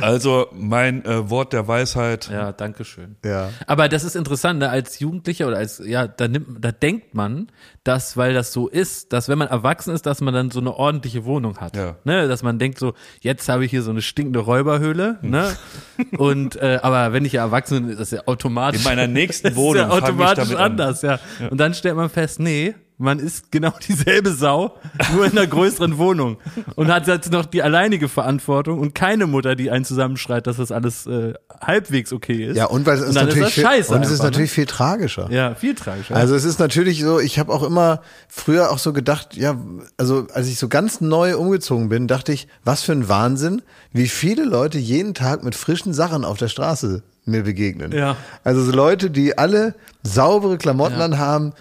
Also 0.00 0.46
mein 0.52 1.04
äh, 1.04 1.28
Wort 1.30 1.52
der 1.52 1.68
Weisheit. 1.68 2.28
Ja, 2.30 2.52
danke 2.52 2.84
schön. 2.84 3.16
Ja. 3.24 3.50
Aber 3.66 3.88
das 3.88 4.04
ist 4.04 4.16
interessant, 4.16 4.60
ne? 4.60 4.68
als 4.68 4.98
Jugendlicher 4.98 5.46
oder 5.46 5.58
als, 5.58 5.82
ja, 5.84 6.06
da 6.06 6.28
nimmt, 6.28 6.64
da 6.64 6.72
denkt 6.72 7.14
man, 7.14 7.48
dass, 7.84 8.16
weil 8.16 8.34
das 8.34 8.52
so 8.52 8.68
ist, 8.68 9.12
dass 9.12 9.28
wenn 9.28 9.38
man 9.38 9.48
erwachsen 9.48 9.94
ist, 9.94 10.06
dass 10.06 10.20
man 10.20 10.34
dann 10.34 10.50
so 10.50 10.60
eine 10.60 10.74
ordentliche 10.74 11.24
Wohnung 11.24 11.58
hat. 11.58 11.76
Ja. 11.76 11.96
Ne? 12.04 12.28
Dass 12.28 12.42
man 12.42 12.58
denkt 12.58 12.78
so, 12.78 12.94
jetzt 13.20 13.48
habe 13.48 13.64
ich 13.64 13.70
hier 13.70 13.82
so 13.82 13.90
eine 13.90 14.02
stinkende 14.02 14.40
Räuberhöhle, 14.40 15.18
ne? 15.22 15.56
Und, 16.18 16.56
äh, 16.56 16.78
aber 16.82 17.12
wenn 17.12 17.24
ich 17.24 17.32
ja 17.32 17.42
erwachsen 17.42 17.82
bin, 17.82 17.90
ist 17.90 18.00
das 18.00 18.10
ja 18.10 18.22
automatisch. 18.26 18.80
In 18.80 18.84
meiner 18.84 19.06
nächsten 19.06 19.48
das 19.48 19.52
ist 19.56 19.58
Wohnung 19.58 19.82
ja 19.82 19.90
automatisch 19.90 20.44
damit 20.44 20.56
an. 20.56 20.72
anders, 20.72 21.02
ja. 21.02 21.18
Und 21.50 21.58
dann 21.58 21.74
stellt 21.74 21.96
man 21.96 22.10
fest, 22.10 22.40
nee, 22.40 22.74
man 22.98 23.18
ist 23.18 23.52
genau 23.52 23.72
dieselbe 23.88 24.32
Sau, 24.32 24.74
nur 25.14 25.26
in 25.26 25.32
einer 25.32 25.46
größeren 25.46 25.98
Wohnung. 25.98 26.38
Und 26.76 26.88
hat 26.88 27.06
jetzt 27.06 27.30
noch 27.30 27.44
die 27.44 27.62
alleinige 27.62 28.08
Verantwortung 28.08 28.78
und 28.78 28.94
keine 28.94 29.26
Mutter, 29.26 29.54
die 29.54 29.70
einen 29.70 29.84
zusammenschreit, 29.84 30.46
dass 30.46 30.56
das 30.56 30.72
alles 30.72 31.06
äh, 31.06 31.34
halbwegs 31.60 32.12
okay 32.12 32.46
ist. 32.46 32.56
Ja, 32.56 32.66
und 32.66 32.86
weil 32.86 32.98
es 32.98 33.02
ist 33.08 33.14
natürlich 33.14 33.48
ist 33.48 33.52
viel, 33.54 33.64
und 33.66 33.72
es 33.74 33.86
ist 34.10 34.20
einfach, 34.20 34.24
natürlich 34.24 34.50
viel 34.50 34.66
tragischer. 34.66 35.28
ne? 35.28 35.34
Ja, 35.36 35.54
viel 35.54 35.74
tragischer. 35.74 36.16
Also 36.16 36.34
es 36.34 36.44
ist 36.44 36.58
natürlich 36.58 37.00
so, 37.02 37.20
ich 37.20 37.38
habe 37.38 37.52
auch 37.52 37.62
immer 37.62 38.00
früher 38.28 38.70
auch 38.70 38.78
so 38.78 38.92
gedacht, 38.92 39.36
ja, 39.36 39.56
also 39.96 40.26
als 40.32 40.46
ich 40.48 40.58
so 40.58 40.68
ganz 40.68 41.00
neu 41.00 41.36
umgezogen 41.36 41.88
bin, 41.88 42.08
dachte 42.08 42.32
ich, 42.32 42.48
was 42.64 42.82
für 42.82 42.92
ein 42.92 43.08
Wahnsinn, 43.08 43.62
wie 43.92 44.08
viele 44.08 44.44
Leute 44.44 44.78
jeden 44.78 45.14
Tag 45.14 45.44
mit 45.44 45.54
frischen 45.54 45.92
Sachen 45.92 46.24
auf 46.24 46.38
der 46.38 46.48
Straße 46.48 47.02
mir 47.24 47.42
begegnen. 47.42 47.92
Ja. 47.92 48.16
Also 48.44 48.62
so 48.62 48.72
Leute, 48.72 49.10
die 49.10 49.36
alle 49.36 49.74
saubere 50.02 50.58
Klamotten 50.58 50.98
Ja. 50.98 51.04
anhaben, 51.04 51.52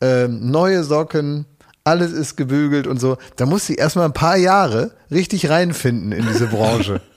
ähm, 0.00 0.50
neue 0.50 0.84
Socken, 0.84 1.46
alles 1.84 2.12
ist 2.12 2.36
gebügelt 2.36 2.86
und 2.86 2.98
so. 3.00 3.16
Da 3.36 3.46
musste 3.46 3.74
ich 3.74 3.78
erstmal 3.78 4.06
ein 4.06 4.12
paar 4.14 4.36
Jahre 4.36 4.92
richtig 5.10 5.50
reinfinden 5.50 6.12
in 6.12 6.26
diese 6.26 6.46
Branche. 6.46 7.00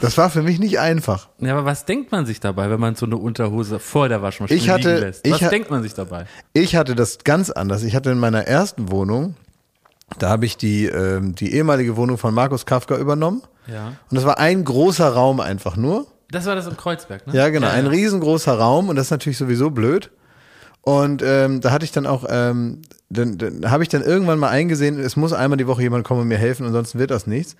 Das 0.00 0.18
war 0.18 0.30
für 0.30 0.42
mich 0.42 0.58
nicht 0.58 0.80
einfach. 0.80 1.28
Ja, 1.38 1.52
aber 1.52 1.64
was 1.64 1.84
denkt 1.84 2.10
man 2.10 2.26
sich 2.26 2.40
dabei, 2.40 2.68
wenn 2.70 2.80
man 2.80 2.96
so 2.96 3.06
eine 3.06 3.16
Unterhose 3.16 3.78
vor 3.78 4.08
der 4.08 4.20
Waschmaschine 4.20 4.58
Ich 4.58 4.68
hatte- 4.68 4.88
liegen 4.94 5.00
lässt? 5.06 5.24
ich 5.24 5.40
Was 5.40 5.48
denkt 5.50 5.70
man 5.70 5.80
sich 5.84 5.94
dabei? 5.94 6.26
Ich 6.54 6.74
hatte 6.74 6.96
das 6.96 7.18
ganz 7.22 7.50
anders. 7.50 7.84
Ich 7.84 7.94
hatte 7.94 8.10
in 8.10 8.18
meiner 8.18 8.40
ersten 8.48 8.90
Wohnung, 8.90 9.36
da 10.18 10.28
habe 10.28 10.44
ich 10.44 10.56
die, 10.56 10.86
ähm, 10.86 11.36
die 11.36 11.54
ehemalige 11.54 11.96
Wohnung 11.96 12.18
von 12.18 12.34
Markus 12.34 12.66
Kafka 12.66 12.96
übernommen. 12.96 13.42
Ja. 13.68 13.88
Und 14.10 14.16
das 14.16 14.24
war 14.24 14.38
ein 14.38 14.64
großer 14.64 15.08
Raum 15.08 15.38
einfach 15.38 15.76
nur. 15.76 16.08
Das 16.32 16.46
war 16.46 16.56
das 16.56 16.66
im 16.66 16.76
Kreuzberg, 16.76 17.28
ne? 17.28 17.36
Ja, 17.36 17.48
genau. 17.50 17.68
ein 17.68 17.86
riesengroßer 17.86 18.58
Raum 18.58 18.88
und 18.88 18.96
das 18.96 19.06
ist 19.06 19.10
natürlich 19.12 19.38
sowieso 19.38 19.70
blöd. 19.70 20.10
Und 20.82 21.22
ähm, 21.24 21.60
da 21.60 21.70
hatte 21.70 21.84
ich 21.84 21.92
dann 21.92 22.06
auch, 22.06 22.24
ähm, 22.28 22.82
dann, 23.08 23.38
dann 23.38 23.70
habe 23.70 23.84
ich 23.84 23.88
dann 23.88 24.02
irgendwann 24.02 24.38
mal 24.38 24.50
eingesehen, 24.50 24.98
es 24.98 25.16
muss 25.16 25.32
einmal 25.32 25.56
die 25.56 25.68
Woche 25.68 25.82
jemand 25.82 26.04
kommen 26.04 26.20
und 26.20 26.28
mir 26.28 26.38
helfen, 26.38 26.66
ansonsten 26.66 26.98
wird 26.98 27.12
das 27.12 27.26
nichts. 27.26 27.56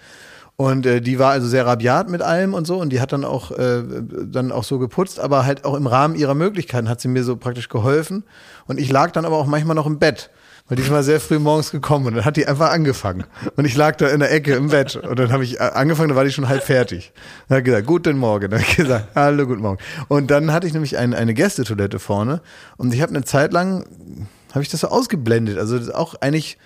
Und 0.56 0.84
äh, 0.86 1.00
die 1.00 1.18
war 1.18 1.30
also 1.30 1.46
sehr 1.46 1.66
rabiat 1.66 2.10
mit 2.10 2.20
allem 2.20 2.52
und 2.52 2.66
so 2.66 2.78
und 2.78 2.90
die 2.90 3.00
hat 3.00 3.12
dann 3.12 3.24
auch 3.24 3.52
äh, 3.52 3.82
dann 4.26 4.52
auch 4.52 4.64
so 4.64 4.78
geputzt, 4.78 5.18
aber 5.18 5.46
halt 5.46 5.64
auch 5.64 5.74
im 5.74 5.86
Rahmen 5.86 6.14
ihrer 6.14 6.34
Möglichkeiten 6.34 6.88
hat 6.88 7.00
sie 7.00 7.08
mir 7.08 7.24
so 7.24 7.36
praktisch 7.36 7.68
geholfen. 7.68 8.24
Und 8.66 8.78
ich 8.78 8.90
lag 8.90 9.12
dann 9.12 9.24
aber 9.24 9.36
auch 9.36 9.46
manchmal 9.46 9.76
noch 9.76 9.86
im 9.86 9.98
Bett. 9.98 10.30
Weil 10.72 10.76
die 10.76 10.84
ist 10.84 10.90
mal 10.90 11.02
sehr 11.02 11.20
früh 11.20 11.38
morgens 11.38 11.70
gekommen 11.70 12.06
und 12.06 12.14
dann 12.14 12.24
hat 12.24 12.38
die 12.38 12.48
einfach 12.48 12.70
angefangen. 12.70 13.24
Und 13.56 13.66
ich 13.66 13.76
lag 13.76 13.96
da 13.96 14.08
in 14.08 14.20
der 14.20 14.32
Ecke 14.32 14.54
im 14.54 14.68
Bett 14.68 14.96
und 14.96 15.18
dann 15.18 15.30
habe 15.30 15.44
ich 15.44 15.60
äh, 15.60 15.64
angefangen, 15.64 16.08
da 16.08 16.16
war 16.16 16.24
die 16.24 16.32
schon 16.32 16.48
halb 16.48 16.62
fertig. 16.62 17.12
Dann 17.46 17.58
hat 17.58 17.64
gesagt, 17.66 17.86
guten 17.86 18.16
Morgen. 18.16 18.50
Dann 18.50 18.62
hat 18.62 18.74
gesagt, 18.74 19.08
hallo, 19.14 19.46
guten 19.46 19.60
Morgen. 19.60 19.76
Und 20.08 20.30
dann 20.30 20.50
hatte 20.50 20.66
ich 20.66 20.72
nämlich 20.72 20.96
ein, 20.96 21.12
eine 21.12 21.34
Gästetoilette 21.34 21.98
vorne 21.98 22.40
und 22.78 22.94
ich 22.94 23.02
habe 23.02 23.10
eine 23.14 23.22
Zeit 23.22 23.52
lang, 23.52 23.84
habe 24.52 24.62
ich 24.62 24.70
das 24.70 24.80
so 24.80 24.88
ausgeblendet. 24.88 25.58
Also 25.58 25.76
das 25.76 25.88
ist 25.88 25.94
auch 25.94 26.14
eigentlich, 26.22 26.56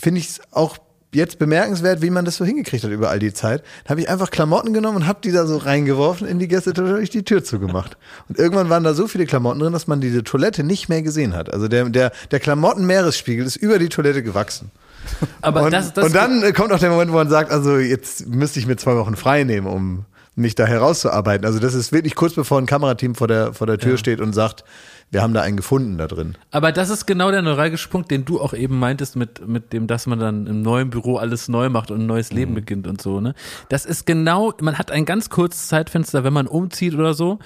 finde 0.00 0.20
ich 0.20 0.28
es 0.30 0.40
auch 0.50 0.78
jetzt 1.14 1.38
bemerkenswert, 1.38 2.02
wie 2.02 2.10
man 2.10 2.24
das 2.24 2.36
so 2.36 2.44
hingekriegt 2.44 2.84
hat 2.84 2.90
über 2.90 3.10
all 3.10 3.18
die 3.18 3.32
Zeit. 3.32 3.62
Da 3.84 3.90
habe 3.90 4.00
ich 4.00 4.08
einfach 4.08 4.30
Klamotten 4.30 4.72
genommen 4.72 4.98
und 4.98 5.06
habe 5.06 5.20
die 5.22 5.32
da 5.32 5.46
so 5.46 5.56
reingeworfen 5.56 6.26
in 6.26 6.38
die 6.38 6.48
Gästetoilette, 6.48 6.94
habe 6.94 7.02
ich 7.02 7.10
die 7.10 7.24
Tür 7.24 7.44
zugemacht. 7.44 7.96
Und 8.28 8.38
irgendwann 8.38 8.68
waren 8.70 8.84
da 8.84 8.94
so 8.94 9.06
viele 9.06 9.26
Klamotten 9.26 9.60
drin, 9.60 9.72
dass 9.72 9.86
man 9.86 10.00
diese 10.00 10.24
Toilette 10.24 10.64
nicht 10.64 10.88
mehr 10.88 11.02
gesehen 11.02 11.34
hat. 11.34 11.52
Also 11.52 11.68
der, 11.68 11.88
der, 11.88 12.12
der 12.30 12.40
Klamottenmeeresspiegel 12.40 13.44
ist 13.46 13.56
über 13.56 13.78
die 13.78 13.88
Toilette 13.88 14.22
gewachsen. 14.22 14.70
Aber 15.42 15.62
und, 15.62 15.72
das, 15.72 15.92
das, 15.92 16.06
und 16.06 16.14
dann 16.14 16.52
kommt 16.54 16.72
auch 16.72 16.78
der 16.78 16.90
Moment, 16.90 17.10
wo 17.10 17.16
man 17.16 17.28
sagt, 17.28 17.50
also 17.50 17.76
jetzt 17.76 18.26
müsste 18.26 18.58
ich 18.58 18.66
mir 18.66 18.76
zwei 18.76 18.96
Wochen 18.96 19.16
frei 19.16 19.44
nehmen, 19.44 19.66
um 19.66 20.04
mich 20.36 20.54
da 20.54 20.66
herauszuarbeiten. 20.66 21.46
Also 21.46 21.58
das 21.58 21.74
ist 21.74 21.92
wirklich 21.92 22.14
kurz 22.14 22.34
bevor 22.34 22.58
ein 22.58 22.66
Kamerateam 22.66 23.14
vor 23.14 23.28
der, 23.28 23.52
vor 23.52 23.66
der 23.66 23.78
Tür 23.78 23.98
steht 23.98 24.20
und 24.20 24.32
sagt, 24.32 24.64
wir 25.10 25.22
haben 25.22 25.32
da 25.34 25.42
einen 25.42 25.56
gefunden 25.56 25.96
da 25.98 26.06
drin. 26.08 26.36
aber 26.50 26.72
das 26.72 26.90
ist 26.90 27.06
genau 27.06 27.30
der 27.30 27.42
neuralgische 27.42 27.88
Punkt, 27.88 28.10
den 28.10 28.24
du 28.24 28.40
auch 28.40 28.52
eben 28.54 28.78
meintest 28.78 29.14
mit, 29.16 29.46
mit 29.46 29.72
dem, 29.72 29.86
dass 29.86 30.06
man 30.06 30.18
dann 30.18 30.46
im 30.46 30.62
neuen 30.62 30.90
Büro 30.90 31.16
alles 31.16 31.48
neu 31.48 31.68
macht 31.68 31.90
und 31.90 32.00
ein 32.00 32.06
neues 32.06 32.32
Leben 32.32 32.52
Mhm. 32.52 32.56
beginnt 32.56 32.86
und 32.86 33.00
so, 33.00 33.20
ne? 33.20 33.34
Das 33.68 33.84
ist 33.84 34.06
genau, 34.06 34.52
man 34.60 34.76
hat 34.78 34.90
ein 34.90 35.04
ganz 35.04 35.30
kurzes 35.30 35.68
Zeitfenster, 35.68 36.24
wenn 36.24 36.32
man 36.32 36.46
umzieht 36.46 36.94
oder 36.94 37.14
so, 37.14 37.38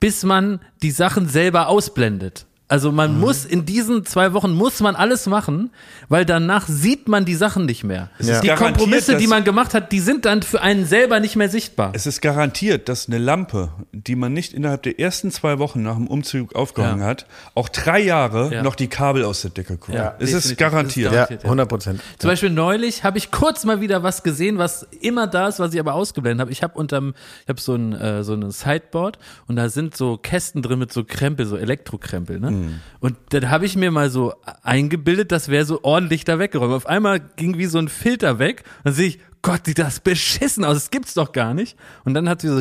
bis 0.00 0.24
man 0.24 0.60
die 0.82 0.90
Sachen 0.90 1.26
selber 1.28 1.68
ausblendet. 1.68 2.46
Also 2.68 2.90
man 2.90 3.14
Mhm. 3.14 3.20
muss 3.20 3.44
in 3.44 3.64
diesen 3.64 4.04
zwei 4.04 4.32
Wochen 4.32 4.52
muss 4.52 4.80
man 4.80 4.96
alles 4.96 5.26
machen, 5.26 5.70
weil 6.08 6.24
danach 6.24 6.66
sieht 6.66 7.06
man 7.06 7.24
die 7.24 7.36
Sachen 7.36 7.64
nicht 7.64 7.84
mehr. 7.84 8.10
ist 8.18 8.42
Die 8.42 8.48
Kompromisse, 8.48 9.16
die 9.16 9.28
man 9.28 9.44
gemacht 9.44 9.72
hat, 9.72 9.92
die 9.92 10.00
sind 10.00 10.24
dann 10.24 10.42
für 10.42 10.60
einen 10.62 10.84
selber 10.84 11.20
nicht 11.20 11.36
mehr 11.36 11.48
sichtbar. 11.48 11.92
Es 11.94 12.06
ist 12.06 12.20
garantiert, 12.20 12.88
dass 12.88 13.06
eine 13.06 13.18
Lampe, 13.18 13.68
die 13.92 14.16
man 14.16 14.32
nicht 14.32 14.52
innerhalb 14.52 14.82
der 14.82 14.98
ersten 14.98 15.30
zwei 15.30 15.60
Wochen 15.60 15.82
nach 15.82 15.94
dem 15.94 16.08
Umzug 16.08 16.56
aufgehangen 16.56 17.02
Ja. 17.02 17.06
hat, 17.06 17.26
auch 17.54 17.68
drei 17.68 18.00
Jahre 18.00 18.52
Ja. 18.52 18.62
noch 18.64 18.74
die 18.74 18.88
Kabel 18.88 19.22
aus 19.24 19.42
der 19.42 19.52
Decke 19.52 19.76
gucken. 19.76 19.94
Ja, 19.94 20.14
es 20.18 20.32
ist 20.32 20.56
garantiert. 20.58 20.86
Es 20.86 20.96
ist 20.96 20.96
Ja, 20.96 21.10
Garantiert, 21.12 21.42
ja. 21.44 21.48
100 21.48 21.68
Prozent. 21.68 22.00
Zum 22.18 22.28
Beispiel 22.30 22.50
neulich 22.50 23.04
habe 23.04 23.16
ich 23.18 23.30
kurz 23.30 23.64
mal 23.64 23.80
wieder 23.80 24.02
was 24.02 24.24
gesehen, 24.24 24.58
was 24.58 24.86
immer 25.00 25.28
da 25.28 25.46
ist, 25.46 25.60
was 25.60 25.72
ich 25.72 25.78
aber 25.78 25.94
ausgeblendet 25.94 26.40
habe. 26.40 26.50
Ich 26.50 26.64
habe 26.64 26.76
unterm, 26.76 27.14
ich 27.44 27.48
habe 27.48 27.60
so 27.60 27.74
ein 27.76 27.92
äh, 27.92 28.24
so 28.24 28.34
ein 28.34 28.50
Sideboard 28.50 29.18
und 29.46 29.54
da 29.54 29.68
sind 29.68 29.96
so 29.96 30.16
Kästen 30.16 30.62
drin 30.62 30.80
mit 30.80 30.92
so 30.92 31.04
Krempel, 31.04 31.46
so 31.46 31.56
Elektrokrempel, 31.56 32.40
ne? 32.40 32.55
Und 33.00 33.16
dann 33.30 33.50
habe 33.50 33.66
ich 33.66 33.76
mir 33.76 33.90
mal 33.90 34.10
so 34.10 34.34
eingebildet, 34.62 35.32
das 35.32 35.48
wäre 35.48 35.64
so 35.64 35.80
ordentlich 35.82 36.24
da 36.24 36.38
weggeräumt. 36.38 36.72
Auf 36.72 36.86
einmal 36.86 37.20
ging 37.20 37.58
wie 37.58 37.66
so 37.66 37.78
ein 37.78 37.88
Filter 37.88 38.38
weg 38.38 38.64
und 38.78 38.86
dann 38.86 38.94
sehe 38.94 39.08
ich, 39.08 39.20
Gott, 39.42 39.66
sieht 39.66 39.78
das 39.78 40.00
beschissen 40.00 40.64
aus, 40.64 40.74
das 40.74 40.90
gibt's 40.90 41.14
doch 41.14 41.32
gar 41.32 41.54
nicht. 41.54 41.76
Und 42.04 42.14
dann 42.14 42.28
hat 42.28 42.40
sie 42.40 42.48
so 42.48 42.56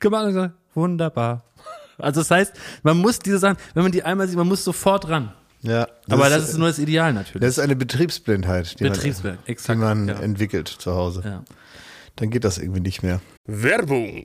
gemacht 0.00 0.24
und 0.24 0.32
gesagt, 0.34 0.54
wunderbar. 0.74 1.44
Also 1.98 2.20
das 2.20 2.30
heißt, 2.30 2.54
man 2.82 2.98
muss 2.98 3.18
diese 3.18 3.38
Sachen, 3.38 3.58
wenn 3.74 3.82
man 3.82 3.92
die 3.92 4.02
einmal 4.02 4.26
sieht, 4.26 4.36
man 4.36 4.48
muss 4.48 4.64
sofort 4.64 5.08
ran. 5.08 5.32
Ja, 5.62 5.88
aber 6.08 6.30
das 6.30 6.48
ist 6.48 6.56
nur 6.56 6.68
das 6.68 6.78
Ideal 6.78 7.12
natürlich. 7.12 7.42
das 7.42 7.50
ist 7.50 7.58
eine 7.58 7.76
Betriebsblindheit, 7.76 8.80
die 8.80 8.84
Betriebsblind, 8.84 9.36
man, 9.40 9.46
exakt, 9.46 9.78
die 9.78 9.84
man 9.84 10.08
ja. 10.08 10.14
entwickelt 10.20 10.68
zu 10.68 10.94
Hause. 10.94 11.22
ja. 11.24 11.44
Dann 12.16 12.30
geht 12.30 12.44
das 12.44 12.58
irgendwie 12.58 12.80
nicht 12.80 13.02
mehr. 13.02 13.20
Werbung. 13.46 14.24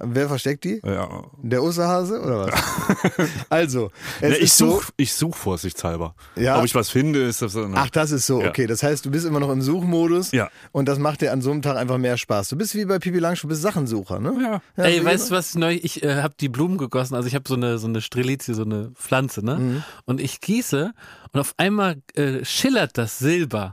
Wer 0.00 0.28
versteckt 0.28 0.64
die? 0.64 0.80
ja. 0.84 1.08
Der 1.42 1.62
Osterhase 1.62 2.20
oder 2.20 2.46
was? 2.46 2.54
also, 3.48 3.90
es 4.20 4.30
Ne, 4.30 4.36
ich 4.36 4.52
so. 4.52 4.70
suche 4.72 4.92
ich 4.96 5.14
such 5.14 5.34
vorsichtshalber. 5.36 6.14
Ja. 6.36 6.58
Ob 6.58 6.64
ich 6.64 6.74
was 6.74 6.90
finde, 6.90 7.22
ist 7.22 7.40
das 7.42 7.52
so. 7.52 7.66
Ach, 7.74 7.88
das 7.90 8.10
ist 8.10 8.26
so, 8.26 8.42
Ja. 8.42 8.48
okay. 8.48 8.66
Das 8.66 8.82
heißt, 8.82 9.04
du 9.06 9.10
bist 9.10 9.24
immer 9.26 9.40
noch 9.40 9.50
im 9.50 9.62
Suchmodus 9.62 10.32
Ja. 10.32 10.48
und 10.72 10.86
das 10.88 10.98
macht 10.98 11.20
dir 11.22 11.32
an 11.32 11.40
so 11.40 11.50
einem 11.50 11.62
Tag 11.62 11.76
einfach 11.76 11.98
mehr 11.98 12.16
Spaß. 12.18 12.48
Du 12.48 12.56
bist 12.56 12.74
wie 12.74 12.84
bei 12.84 12.98
Pipi 12.98 13.18
Langstrumpf, 13.18 13.42
du 13.52 13.54
bist 13.54 13.62
Sachensucher, 13.62 14.20
ne? 14.20 14.60
Ja. 14.76 14.84
Ey, 14.84 14.98
so 14.98 15.04
weißt 15.04 15.30
du 15.30 15.34
was 15.34 15.54
neu? 15.54 15.78
Ich 15.82 16.02
äh, 16.02 16.22
habe 16.22 16.34
die 16.40 16.48
Blumen 16.48 16.78
gegossen. 16.78 17.14
Also 17.14 17.28
ich 17.28 17.34
habe 17.34 17.44
so 17.48 17.54
eine 17.54 17.78
so 17.78 17.86
eine 17.86 18.00
Strelizie, 18.02 18.54
so 18.54 18.62
eine 18.64 18.90
Pflanze, 18.96 19.44
ne? 19.44 19.56
Mhm. 19.56 19.84
Und 20.04 20.20
ich 20.20 20.40
gieße 20.40 20.92
und 21.32 21.40
auf 21.40 21.54
einmal 21.56 21.96
äh, 22.14 22.44
schillert 22.44 22.98
das 22.98 23.18
Silber. 23.18 23.72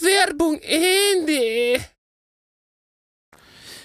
Werbung 0.00 0.58
Ende. 0.62 1.84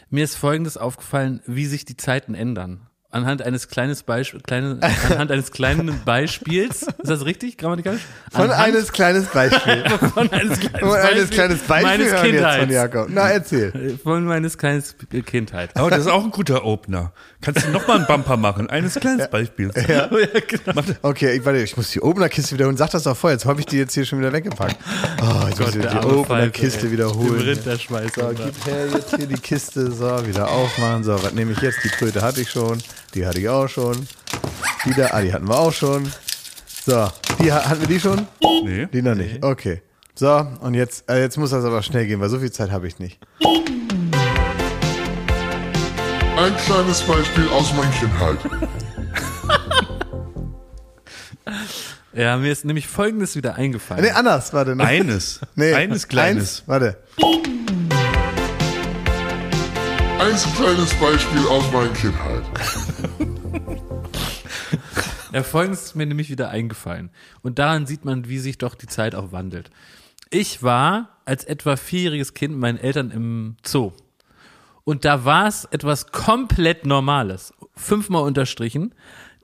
Mir 0.09 0.23
ist 0.23 0.35
Folgendes 0.35 0.77
aufgefallen, 0.77 1.41
wie 1.45 1.65
sich 1.65 1.85
die 1.85 1.97
Zeiten 1.97 2.35
ändern. 2.35 2.87
Anhand 3.13 3.43
eines 3.43 3.67
kleines 3.67 4.01
Beisp 4.01 4.35
kleine, 4.43 4.79
anhand 5.09 5.31
eines 5.31 5.51
kleinen 5.51 6.01
Beispiels. 6.03 6.81
Ist 6.81 6.95
das 7.03 7.25
richtig, 7.25 7.57
grammatikalisch? 7.59 8.01
Von 8.31 8.49
Anhand 8.49 8.75
eines 8.75 8.91
kleines 8.91 9.27
Beispiel. 9.27 9.83
von 10.13 10.31
eines 10.31 10.59
kleines 10.59 10.79
Von 10.79 10.95
eines 10.95 11.29
kleines 11.29 11.59
Beispiel 11.59 11.89
meines 11.89 12.11
jetzt 12.11 12.59
von. 12.59 12.69
Jakob. 12.69 13.07
Na, 13.09 13.29
erzähl. 13.29 13.99
Von 14.01 14.25
meines 14.25 14.57
kleines 14.57 14.95
Kindheit. 15.27 15.69
Aber 15.75 15.91
das 15.91 15.99
ist 15.99 16.07
auch 16.07 16.23
ein 16.23 16.31
guter 16.31 16.65
Opener. 16.65 17.13
Kannst 17.41 17.67
du 17.67 17.69
nochmal 17.69 17.97
einen 17.97 18.07
Bumper 18.07 18.35
machen? 18.35 18.69
Eines 18.71 18.95
kleines 18.95 19.29
Beispiel. 19.29 19.69
Ja. 19.87 20.07
genau. 20.07 20.81
Okay, 21.03 21.35
ich, 21.35 21.45
warte, 21.45 21.59
ich 21.59 21.77
muss 21.77 21.91
die 21.91 22.01
Opener-Kiste 22.01 22.55
wiederholen. 22.55 22.77
Sag 22.77 22.89
das 22.91 23.03
doch 23.03 23.15
vorher, 23.15 23.35
jetzt 23.35 23.45
habe 23.45 23.59
ich 23.59 23.67
die 23.67 23.77
jetzt 23.77 23.93
hier 23.93 24.05
schon 24.05 24.19
wieder 24.19 24.33
weggepackt. 24.33 24.77
Oh, 25.21 25.47
ich 25.51 25.59
muss 25.59 25.71
der 25.71 25.81
die 25.81 25.87
arme 25.87 26.17
Opener-Kiste 26.17 26.91
wiederholen. 26.91 27.37
Dem 27.37 27.47
Rinderschweiß. 27.49 28.13
So, 28.15 28.29
gib 28.29 28.65
her 28.65 28.87
jetzt 28.91 29.15
hier 29.15 29.27
die 29.27 29.35
Kiste. 29.35 29.91
So, 29.91 30.25
wieder 30.25 30.49
aufmachen. 30.49 31.03
So, 31.03 31.21
was 31.21 31.33
nehme 31.33 31.51
ich 31.51 31.61
jetzt? 31.61 31.83
Die 31.83 31.89
Tröte 31.89 32.21
hatte 32.21 32.41
ich 32.41 32.49
schon. 32.49 32.81
Die 33.13 33.25
hatte 33.25 33.39
ich 33.39 33.49
auch 33.49 33.67
schon. 33.67 34.07
Wieder, 34.85 35.13
ah, 35.13 35.21
die 35.21 35.31
hatten 35.33 35.47
wir 35.47 35.57
auch 35.57 35.71
schon. 35.73 36.11
So, 36.85 37.09
die 37.39 37.51
ha- 37.51 37.63
hatten 37.69 37.81
wir 37.81 37.87
die 37.87 37.99
schon? 37.99 38.27
Nee. 38.63 38.87
Die 38.91 39.01
noch 39.01 39.15
nicht. 39.15 39.43
Okay. 39.43 39.81
So, 40.15 40.45
und 40.61 40.73
jetzt, 40.73 41.09
äh, 41.09 41.19
jetzt 41.21 41.37
muss 41.37 41.51
das 41.51 41.63
aber 41.65 41.81
schnell 41.83 42.05
gehen, 42.07 42.19
weil 42.19 42.29
so 42.29 42.39
viel 42.39 42.51
Zeit 42.51 42.71
habe 42.71 42.87
ich 42.87 42.99
nicht. 42.99 43.19
Ein 46.37 46.57
kleines 46.65 47.01
Beispiel 47.03 47.47
aus 47.49 47.73
meiner 47.73 47.91
Kindheit. 47.91 48.37
Ja, 52.15 52.37
mir 52.37 52.51
ist 52.51 52.63
nämlich 52.63 52.87
Folgendes 52.87 53.35
wieder 53.35 53.55
eingefallen. 53.55 54.03
Nee, 54.03 54.11
anders, 54.11 54.53
warte. 54.53 54.75
Ne? 54.75 54.83
Eines. 54.83 55.39
Nee, 55.55 55.73
Eines 55.73 56.07
kleines. 56.07 56.59
Eins, 56.59 56.63
warte. 56.67 56.97
Ein 60.19 60.35
kleines 60.55 60.93
Beispiel 60.93 61.47
aus 61.49 61.63
meiner 61.73 61.89
Kindheit. 61.93 62.43
Ja, 65.33 65.43
folgendes 65.43 65.85
ist 65.85 65.95
mir 65.95 66.05
nämlich 66.05 66.29
wieder 66.29 66.49
eingefallen. 66.49 67.09
Und 67.41 67.57
daran 67.59 67.87
sieht 67.87 68.05
man, 68.05 68.29
wie 68.29 68.37
sich 68.37 68.57
doch 68.59 68.75
die 68.75 68.87
Zeit 68.87 69.15
auch 69.15 69.31
wandelt. 69.31 69.71
Ich 70.29 70.61
war 70.61 71.17
als 71.25 71.43
etwa 71.43 71.75
vierjähriges 71.75 72.33
Kind 72.33 72.53
mit 72.53 72.61
meinen 72.61 72.77
Eltern 72.77 73.11
im 73.11 73.57
Zoo. 73.65 73.93
Und 74.83 75.05
da 75.05 75.25
war 75.25 75.47
es 75.47 75.65
etwas 75.65 76.11
komplett 76.11 76.85
Normales, 76.85 77.53
fünfmal 77.75 78.23
unterstrichen, 78.23 78.93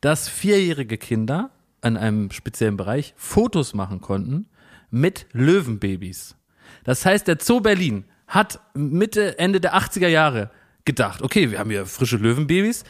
dass 0.02 0.28
vierjährige 0.28 0.98
Kinder 0.98 1.50
an 1.82 1.98
einem 1.98 2.30
speziellen 2.32 2.78
Bereich 2.78 3.14
Fotos 3.16 3.74
machen 3.74 4.02
konnten 4.02 4.48
mit 4.92 5.26
Löwenbabys. 5.32 6.36
Das 6.84 7.06
heißt, 7.06 7.28
der 7.28 7.38
Zoo 7.40 7.62
Berlin 7.62 8.06
hat 8.28 8.60
Mitte, 8.74 9.40
Ende 9.40 9.60
der 9.60 9.76
80er 9.76 10.08
Jahre 10.08 10.52
gedacht, 10.86 11.22
okay, 11.22 11.52
wir 11.52 11.60
haben 11.60 11.70
hier 11.70 11.86
frische 11.86 12.18
Löwenbabys. 12.18 12.84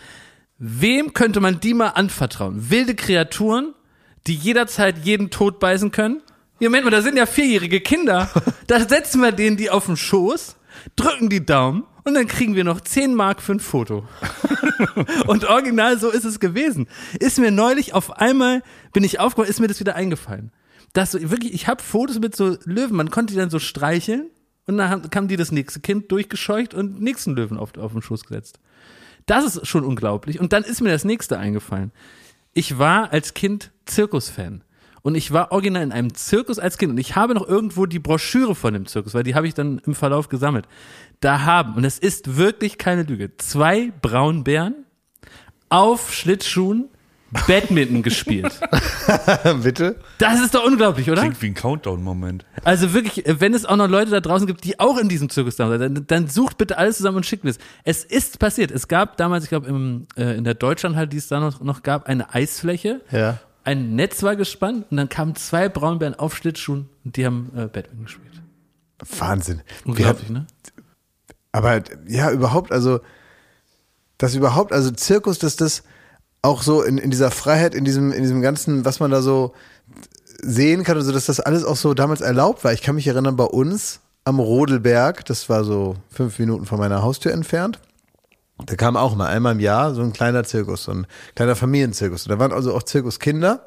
Wem 0.59 1.13
könnte 1.13 1.39
man 1.39 1.61
die 1.61 1.73
mal 1.73 1.87
anvertrauen? 1.87 2.69
Wilde 2.69 2.93
Kreaturen, 2.93 3.73
die 4.27 4.35
jederzeit 4.35 5.05
jeden 5.05 5.29
tot 5.29 5.57
beißen 5.59 5.91
können? 5.91 6.21
Ja, 6.59 6.67
Moment 6.67 6.83
mal, 6.83 6.91
da 6.91 7.01
sind 7.01 7.15
ja 7.15 7.25
vierjährige 7.25 7.79
Kinder. 7.79 8.29
Da 8.67 8.87
setzen 8.87 9.21
wir 9.21 9.31
denen 9.31 9.57
die 9.57 9.71
auf 9.71 9.87
den 9.87 9.97
Schoß, 9.97 10.55
drücken 10.95 11.29
die 11.29 11.43
Daumen 11.43 11.85
und 12.03 12.13
dann 12.13 12.27
kriegen 12.27 12.55
wir 12.55 12.63
noch 12.63 12.81
10 12.81 13.15
Mark 13.15 13.41
für 13.41 13.53
ein 13.53 13.59
Foto. 13.59 14.07
und 15.25 15.45
original 15.45 15.97
so 15.97 16.09
ist 16.09 16.23
es 16.25 16.39
gewesen. 16.39 16.87
Ist 17.19 17.39
mir 17.39 17.49
neulich 17.49 17.95
auf 17.95 18.17
einmal, 18.17 18.61
bin 18.93 19.03
ich 19.03 19.19
aufgewacht, 19.19 19.49
ist 19.49 19.59
mir 19.59 19.67
das 19.67 19.79
wieder 19.79 19.95
eingefallen. 19.95 20.51
Das 20.93 21.13
so, 21.13 21.31
wirklich, 21.31 21.53
ich 21.53 21.67
habe 21.67 21.81
Fotos 21.81 22.19
mit 22.19 22.35
so 22.35 22.57
Löwen, 22.65 22.95
man 22.95 23.09
konnte 23.09 23.33
die 23.33 23.39
dann 23.39 23.49
so 23.49 23.57
streicheln 23.57 24.29
und 24.67 24.77
dann 24.77 25.09
kam 25.09 25.27
die 25.27 25.35
das 25.35 25.51
nächste 25.51 25.79
Kind 25.79 26.11
durchgescheucht 26.11 26.75
und 26.75 27.01
nächsten 27.01 27.35
Löwen 27.35 27.57
auf, 27.57 27.75
auf 27.75 27.93
den 27.93 28.03
Schoß 28.03 28.25
gesetzt. 28.25 28.59
Das 29.29 29.45
ist 29.45 29.67
schon 29.67 29.85
unglaublich. 29.85 30.39
Und 30.39 30.53
dann 30.53 30.63
ist 30.63 30.81
mir 30.81 30.89
das 30.89 31.05
nächste 31.05 31.37
eingefallen. 31.37 31.91
Ich 32.53 32.79
war 32.79 33.13
als 33.13 33.35
Kind 33.35 33.71
Zirkusfan. 33.85 34.63
Und 35.03 35.13
ich 35.13 35.31
war 35.31 35.51
original 35.51 35.83
in 35.83 35.91
einem 35.91 36.15
Zirkus 36.15 36.57
als 36.57 36.79
Kind. 36.79 36.91
Und 36.91 36.97
ich 36.97 37.15
habe 37.15 37.35
noch 37.35 37.47
irgendwo 37.47 37.85
die 37.85 37.99
Broschüre 37.99 38.55
von 38.55 38.73
dem 38.73 38.87
Zirkus, 38.87 39.13
weil 39.13 39.21
die 39.21 39.35
habe 39.35 39.47
ich 39.47 39.53
dann 39.53 39.81
im 39.85 39.93
Verlauf 39.93 40.29
gesammelt. 40.29 40.67
Da 41.19 41.43
haben, 41.43 41.75
und 41.75 41.83
es 41.83 41.99
ist 41.99 42.37
wirklich 42.37 42.79
keine 42.79 43.03
Lüge, 43.03 43.37
zwei 43.37 43.93
Braunbären 44.01 44.85
auf 45.69 46.11
Schlittschuhen 46.11 46.89
Badminton 47.47 48.01
gespielt. 48.01 48.59
Bitte? 49.63 49.97
Das 50.17 50.39
ist 50.41 50.55
doch 50.55 50.65
unglaublich, 50.65 51.09
oder? 51.09 51.21
Klingt 51.21 51.41
wie 51.41 51.47
ein 51.47 51.53
Countdown-Moment. 51.53 52.45
Also 52.63 52.93
wirklich, 52.93 53.23
wenn 53.27 53.53
es 53.53 53.65
auch 53.65 53.75
noch 53.75 53.87
Leute 53.87 54.11
da 54.11 54.19
draußen 54.19 54.47
gibt, 54.47 54.63
die 54.63 54.79
auch 54.79 54.97
in 54.97 55.09
diesem 55.09 55.29
Zirkus 55.29 55.55
da 55.55 55.69
sind, 55.69 55.79
dann, 55.79 56.07
dann 56.07 56.27
sucht 56.27 56.57
bitte 56.57 56.77
alles 56.77 56.97
zusammen 56.97 57.17
und 57.17 57.25
schickt 57.25 57.43
mir 57.43 57.51
es. 57.51 57.59
Es 57.83 58.03
ist 58.03 58.39
passiert. 58.39 58.71
Es 58.71 58.87
gab 58.87 59.17
damals, 59.17 59.43
ich 59.43 59.49
glaube, 59.49 59.67
äh, 60.17 60.37
in 60.37 60.43
der 60.43 60.55
Deutschlandhalle, 60.55 61.07
die 61.07 61.17
es 61.17 61.27
da 61.27 61.39
noch, 61.39 61.61
noch 61.61 61.83
gab, 61.83 62.07
eine 62.07 62.33
Eisfläche. 62.33 63.01
Ja. 63.11 63.39
Ein 63.63 63.95
Netz 63.95 64.23
war 64.23 64.35
gespannt 64.35 64.87
und 64.89 64.97
dann 64.97 65.09
kamen 65.09 65.35
zwei 65.35 65.69
Braunbären 65.69 66.15
auf 66.15 66.35
Schlittschuhen 66.35 66.89
und 67.05 67.17
die 67.17 67.25
haben 67.25 67.51
äh, 67.55 67.67
Badminton 67.67 68.05
gespielt. 68.05 68.41
Wahnsinn. 69.19 69.61
Unglaublich, 69.85 70.29
ne? 70.29 70.47
Aber 71.51 71.81
ja, 72.07 72.31
überhaupt, 72.31 72.71
also, 72.71 72.99
das 74.17 74.35
überhaupt, 74.35 74.71
also 74.73 74.91
Zirkus, 74.91 75.39
dass 75.39 75.55
das 75.55 75.83
auch 76.41 76.63
so 76.63 76.81
in, 76.83 76.97
in 76.97 77.09
dieser 77.11 77.31
Freiheit, 77.31 77.75
in 77.75 77.85
diesem, 77.85 78.11
in 78.11 78.21
diesem 78.21 78.41
ganzen, 78.41 78.85
was 78.85 78.99
man 78.99 79.11
da 79.11 79.21
so 79.21 79.53
sehen 80.41 80.83
kann, 80.83 80.97
also 80.97 81.11
dass 81.11 81.25
das 81.25 81.39
alles 81.39 81.65
auch 81.65 81.75
so 81.75 81.93
damals 81.93 82.21
erlaubt 82.21 82.63
war. 82.63 82.73
Ich 82.73 82.81
kann 82.81 82.95
mich 82.95 83.07
erinnern, 83.07 83.35
bei 83.35 83.45
uns 83.45 83.99
am 84.23 84.39
Rodelberg, 84.39 85.25
das 85.25 85.49
war 85.49 85.63
so 85.63 85.95
fünf 86.09 86.39
Minuten 86.39 86.65
von 86.65 86.79
meiner 86.79 87.01
Haustür 87.01 87.33
entfernt, 87.33 87.79
da 88.65 88.75
kam 88.75 88.97
auch 88.97 89.15
mal 89.15 89.27
einmal 89.27 89.53
im 89.53 89.59
Jahr 89.59 89.93
so 89.93 90.01
ein 90.01 90.13
kleiner 90.13 90.43
Zirkus, 90.43 90.83
so 90.83 90.91
ein 90.91 91.07
kleiner 91.35 91.55
Familienzirkus. 91.55 92.25
Da 92.25 92.39
waren 92.39 92.51
also 92.51 92.75
auch 92.75 92.83
Zirkuskinder 92.83 93.61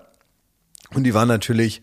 und 0.94 1.04
die 1.04 1.14
waren 1.14 1.28
natürlich 1.28 1.82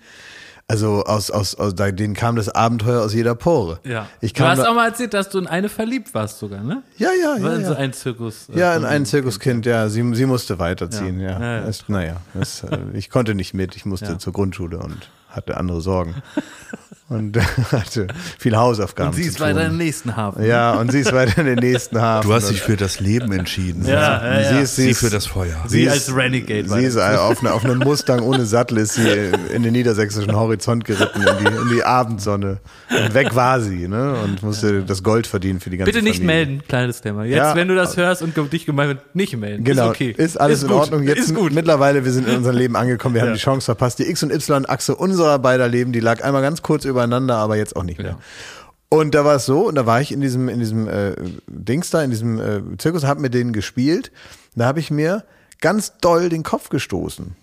Also 0.70 1.04
aus, 1.04 1.32
aus, 1.32 1.56
aus 1.56 1.74
denen 1.74 2.14
kam 2.14 2.36
das 2.36 2.48
Abenteuer 2.48 3.02
aus 3.02 3.12
jeder 3.16 3.34
Pore. 3.34 3.80
Ja. 3.84 4.08
Ich 4.22 4.34
du 4.34 4.44
kam 4.44 4.52
hast 4.52 4.60
da, 4.60 4.70
auch 4.70 4.76
mal 4.76 4.86
erzählt, 4.86 5.16
dass 5.16 5.30
du 5.30 5.40
in 5.40 5.48
eine 5.48 5.68
verliebt 5.68 6.14
warst 6.14 6.38
sogar, 6.38 6.62
ne? 6.62 6.84
ja, 6.98 7.10
ja, 7.12 7.38
ja. 7.38 7.56
in 7.56 7.62
ja. 7.62 7.68
so 7.68 7.74
ein 7.74 7.92
Zirkus. 7.92 8.50
äh, 8.50 8.60
Ja, 8.60 8.76
in 8.76 8.86
ein 8.86 9.04
Zirkuskind, 9.08 9.66
ja. 9.66 9.90
Sie, 9.90 10.14
sie 10.14 10.28
musste 10.28 10.60
weiterziehen, 10.60 11.20
ja. 11.20 11.32
Ja. 11.32 11.40
Ja, 11.40 11.66
ja. 11.66 11.72
Naja, 11.88 12.18
das, 12.36 12.64
äh, 12.66 12.78
ich 12.94 13.10
konnte 13.10 13.34
nicht 13.34 13.56
mit. 13.56 13.76
Ich 13.76 13.86
musste 13.86 14.20
zur 14.20 14.32
Grundschule 14.32 14.78
und 14.78 15.10
hatte 15.30 15.58
andere 15.58 15.82
Sorgen. 15.82 16.22
Und 17.10 17.38
hatte 17.72 18.08
viel 18.38 18.56
Hausaufgaben 18.56 19.10
Und 19.10 19.16
sie 19.16 19.24
ist 19.24 19.40
weiter 19.40 19.66
im 19.66 19.78
nächsten 19.78 20.16
Hafen. 20.16 20.46
Ja, 20.46 20.74
und 20.74 20.92
sie 20.92 21.00
ist 21.00 21.12
weiter 21.12 21.40
in 21.42 21.48
den 21.48 21.58
nächsten 21.60 22.00
Hafen. 22.02 22.28
Du 22.28 22.34
hast 22.36 22.50
dich 22.52 22.62
für 22.62 22.78
das 22.78 23.00
Leben 23.00 23.32
entschieden. 23.32 23.84
Ja, 23.86 23.94
ja, 24.24 24.42
ja. 24.42 24.50
Sie 24.58 24.60
ist, 24.64 24.76
sie 24.76 24.84
Sie 24.84 24.90
ist, 24.92 25.00
für 25.00 25.10
das 25.10 25.26
Feuer. 25.26 25.56
Sie 25.68 25.84
ist- 25.84 25.92
als 25.92 26.16
Renegade. 26.16 26.70
Sie 26.70 26.84
ist 26.84 26.98
auf, 26.98 27.40
eine, 27.40 27.54
auf 27.54 27.66
einem 27.66 27.80
Mustang 27.80 28.20
ohne 28.22 28.46
Sattel 28.46 28.78
ist 28.78 28.94
sie 28.94 29.08
in 29.54 29.64
den 29.64 29.74
niedersächsischen 29.74 30.36
Horizont 30.36 30.86
geritten, 30.86 31.22
in 31.22 31.38
die, 31.46 31.62
in 31.62 31.70
die 31.70 31.84
Abendsonne. 31.84 32.60
Und 32.92 33.14
weg 33.16 33.36
war 33.36 33.60
sie, 33.60 33.88
ne? 33.88 34.14
Und 34.24 34.44
musste 34.44 34.84
das 34.84 35.02
Gold 35.04 35.26
verdienen 35.28 35.60
für 35.60 35.70
die 35.72 35.78
ganze 35.78 35.92
Bitte 35.92 36.04
nicht 36.04 36.18
Familie. 36.20 36.46
melden, 36.46 36.64
kleines 36.68 37.02
Thema. 37.02 37.24
Jetzt, 37.26 37.38
Ja. 37.38 37.56
wenn 37.56 37.68
du 37.68 37.76
das 37.76 37.98
hörst 37.98 38.22
und 38.22 38.36
dich 38.54 38.66
gemeint 38.68 38.90
wird, 38.90 39.16
nicht 39.16 39.36
melden. 39.36 39.64
Genau, 39.64 39.86
Ist 39.86 39.90
okay. 39.90 40.14
ist 40.16 40.40
alles 40.40 40.62
in 40.62 40.70
gut. 40.70 40.78
Ordnung. 40.78 41.04
Jetzt 41.04 41.20
ist 41.20 41.36
gut. 41.36 41.54
mittlerweile, 41.54 42.06
wir 42.06 42.12
sind 42.12 42.28
in 42.28 42.36
unserem 42.38 42.56
Leben 42.58 42.76
angekommen, 42.76 43.16
wir 43.16 43.22
haben 43.24 43.34
die 43.34 43.40
Chance 43.40 43.66
verpasst. 43.66 43.98
Die 44.00 44.08
X- 44.10 44.22
und 44.22 44.32
Y-Achse 44.32 44.96
unserer 44.96 45.40
beider 45.40 45.68
Leben, 45.68 45.92
die 45.92 46.00
lag 46.00 46.24
einmal 46.24 46.42
ganz 46.44 46.62
kurz 46.62 46.86
übereinander, 47.00 47.38
aber 47.38 47.58
jetzt 47.58 47.76
auch 47.76 47.84
nicht 47.84 48.00
mehr. 48.00 48.18
Und 48.90 49.14
da 49.14 49.24
war 49.24 49.36
es 49.36 49.46
so, 49.46 49.68
und 49.68 49.76
da 49.76 49.86
war 49.86 50.02
ich 50.02 50.12
in 50.12 50.20
diesem, 50.20 50.50
in 50.50 50.60
diesem 50.60 50.88
äh, 50.88 51.16
Dings 51.48 51.92
da, 51.92 52.02
in 52.02 52.10
diesem 52.10 52.40
äh, 52.40 52.78
Zirkus, 52.78 53.06
hab 53.06 53.20
mit 53.20 53.34
denen 53.34 53.54
gespielt. 53.54 54.12
Da 54.56 54.66
habe 54.66 54.80
ich 54.80 54.90
mir 54.90 55.24
ganz 55.62 55.98
doll 56.02 56.30
den 56.30 56.44
Kopf 56.44 56.70
gestoßen. 56.70 57.36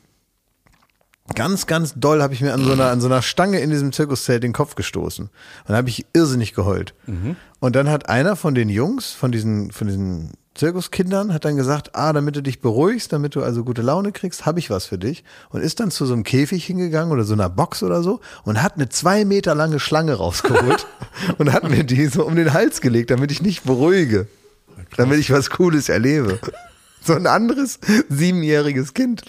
Ganz, 1.34 1.66
ganz 1.66 1.94
doll 1.96 2.22
habe 2.22 2.34
ich 2.34 2.40
mir 2.40 2.52
an 2.52 2.64
so, 2.64 2.72
einer, 2.72 2.90
an 2.90 3.00
so 3.00 3.06
einer 3.06 3.22
Stange 3.22 3.60
in 3.60 3.70
diesem 3.70 3.92
Zirkuszelt 3.92 4.42
den 4.42 4.52
Kopf 4.52 4.74
gestoßen. 4.74 5.26
Und 5.26 5.32
da 5.68 5.76
habe 5.76 5.88
ich 5.88 6.06
irrsinnig 6.12 6.54
geheult. 6.54 6.94
Und 7.60 7.76
dann 7.76 7.90
hat 7.90 8.08
einer 8.08 8.36
von 8.36 8.54
den 8.54 8.68
Jungs, 8.68 9.12
von 9.12 9.32
diesen, 9.32 9.70
von 9.72 9.86
diesen 9.86 10.32
Zirkuskindern, 10.56 11.32
hat 11.32 11.44
dann 11.44 11.56
gesagt, 11.56 11.94
ah, 11.94 12.12
damit 12.12 12.36
du 12.36 12.42
dich 12.42 12.60
beruhigst, 12.60 13.12
damit 13.12 13.34
du 13.34 13.42
also 13.42 13.64
gute 13.64 13.82
Laune 13.82 14.12
kriegst, 14.12 14.46
habe 14.46 14.58
ich 14.58 14.70
was 14.70 14.86
für 14.86 14.98
dich. 14.98 15.24
Und 15.50 15.62
ist 15.62 15.80
dann 15.80 15.90
zu 15.90 16.06
so 16.06 16.14
einem 16.14 16.24
Käfig 16.24 16.64
hingegangen 16.64 17.12
oder 17.12 17.24
so 17.24 17.34
einer 17.34 17.48
Box 17.48 17.82
oder 17.82 18.02
so 18.02 18.20
und 18.44 18.62
hat 18.62 18.74
eine 18.74 18.88
zwei 18.88 19.24
Meter 19.24 19.54
lange 19.54 19.80
Schlange 19.80 20.14
rausgeholt 20.14 20.86
und 21.38 21.52
hat 21.52 21.68
mir 21.68 21.84
die 21.84 22.06
so 22.06 22.24
um 22.26 22.36
den 22.36 22.52
Hals 22.52 22.80
gelegt, 22.80 23.10
damit 23.10 23.30
ich 23.30 23.42
nicht 23.42 23.64
beruhige. 23.64 24.26
Damit 24.96 25.18
ich 25.18 25.30
was 25.30 25.50
Cooles 25.50 25.88
erlebe. 25.88 26.38
So 27.06 27.14
ein 27.14 27.26
anderes 27.26 27.78
siebenjähriges 28.08 28.94
Kind 28.94 29.22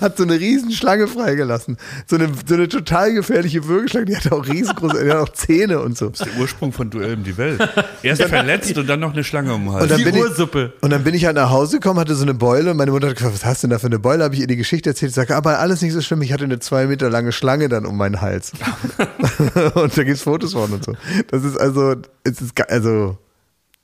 hat 0.00 0.16
so 0.16 0.22
eine 0.22 0.38
Riesenschlange 0.38 1.08
freigelassen. 1.08 1.76
So 2.06 2.16
eine, 2.16 2.30
so 2.46 2.54
eine 2.54 2.68
total 2.68 3.12
gefährliche 3.12 3.66
Würgeschlange, 3.66 4.06
die 4.06 4.16
hat 4.16 4.30
auch 4.32 4.46
riesengroße, 4.46 5.04
die 5.04 5.10
hat 5.10 5.16
auch 5.18 5.28
Zähne 5.30 5.80
und 5.80 5.96
so. 5.98 6.10
Das 6.10 6.20
ist 6.20 6.34
der 6.34 6.40
Ursprung 6.40 6.72
von 6.72 6.90
Duell 6.90 7.14
um 7.14 7.24
die 7.24 7.36
Welt. 7.36 7.60
Erst 8.02 8.22
verletzt 8.22 8.76
und 8.78 8.88
dann 8.88 9.00
noch 9.00 9.12
eine 9.12 9.24
Schlange 9.24 9.52
um 9.52 9.64
den 9.64 9.72
Hals. 9.72 9.82
Und 9.82 9.90
dann, 9.90 9.98
Die 9.98 10.04
bin 10.04 10.14
ich, 10.16 10.22
Ursuppe. 10.22 10.72
und 10.80 10.90
dann 10.90 11.04
bin 11.04 11.14
ich 11.14 11.24
halt 11.24 11.36
nach 11.36 11.50
Hause 11.50 11.78
gekommen, 11.78 11.98
hatte 12.00 12.14
so 12.14 12.22
eine 12.22 12.34
Beule 12.34 12.70
und 12.70 12.76
meine 12.76 12.90
Mutter 12.90 13.08
hat 13.08 13.16
gefragt, 13.16 13.34
was 13.34 13.44
hast 13.44 13.62
du 13.62 13.66
denn 13.66 13.72
da 13.72 13.78
für 13.78 13.86
eine 13.86 13.98
Beule? 13.98 14.24
Habe 14.24 14.34
ich 14.34 14.40
ihr 14.40 14.46
die 14.46 14.56
Geschichte 14.56 14.90
erzählt. 14.90 15.10
Ich 15.10 15.16
sage, 15.16 15.34
aber 15.34 15.58
alles 15.58 15.82
nicht 15.82 15.92
so 15.92 16.00
schlimm. 16.00 16.22
Ich 16.22 16.32
hatte 16.32 16.44
eine 16.44 16.60
zwei 16.60 16.86
Meter 16.86 17.10
lange 17.10 17.32
Schlange 17.32 17.68
dann 17.68 17.86
um 17.86 17.96
meinen 17.96 18.20
Hals. 18.20 18.52
und 19.74 19.96
da 19.96 20.04
gibt's 20.04 20.22
Fotos 20.22 20.52
von 20.52 20.72
und 20.72 20.84
so. 20.84 20.94
Das 21.30 21.44
ist 21.44 21.56
also, 21.58 21.96
es 22.24 22.40
ist 22.40 22.70
also 22.70 23.18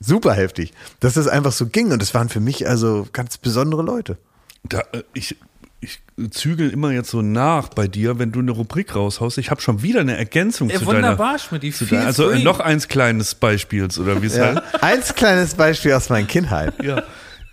super 0.00 0.34
heftig, 0.34 0.72
dass 1.00 1.14
das 1.14 1.26
einfach 1.28 1.52
so 1.52 1.66
ging. 1.66 1.92
Und 1.92 2.00
das 2.02 2.14
waren 2.14 2.28
für 2.28 2.40
mich 2.40 2.68
also 2.68 3.06
ganz 3.12 3.38
besondere 3.38 3.82
Leute. 3.82 4.18
Da, 4.64 4.80
äh, 4.92 5.02
ich, 5.14 5.36
ich 5.80 6.00
zügel 6.30 6.70
immer 6.70 6.92
jetzt 6.92 7.10
so 7.10 7.22
nach 7.22 7.68
bei 7.68 7.86
dir, 7.88 8.18
wenn 8.18 8.32
du 8.32 8.40
eine 8.40 8.50
Rubrik 8.52 8.94
raushaust. 8.94 9.38
Ich 9.38 9.50
habe 9.50 9.60
schon 9.60 9.82
wieder 9.82 10.00
eine 10.00 10.16
Ergänzung 10.16 10.70
Ja, 10.70 10.78
zu 10.78 10.86
wunderbar, 10.86 11.26
deiner. 11.26 11.38
Schmidt, 11.38 11.74
Zu 11.74 11.84
deiner 11.86 12.06
also 12.06 12.30
free. 12.30 12.42
noch 12.42 12.60
eins 12.60 12.88
kleines 12.88 13.34
Beispiels 13.34 13.98
oder 13.98 14.22
wie 14.22 14.26
es 14.26 14.36
Ja. 14.36 14.54
heißt. 14.54 14.82
Eins 14.82 15.14
kleines 15.14 15.54
Beispiel 15.54 15.92
aus 15.92 16.08
meiner 16.08 16.26
Kindheit. 16.26 16.74
Ja. 16.84 17.02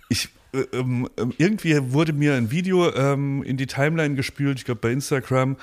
Ich, 0.08 0.28
äh, 0.52 0.58
ähm, 0.76 1.08
ähm, 1.18 1.32
irgendwie 1.38 1.78
wurde 1.92 2.12
mir 2.12 2.34
ein 2.34 2.50
Video 2.50 2.90
ähm, 2.94 3.42
in 3.42 3.56
die 3.56 3.66
Timeline 3.66 4.14
gespült, 4.14 4.58
ich 4.58 4.64
glaube 4.66 4.80
bei 4.82 4.90
Instagram, 4.92 5.56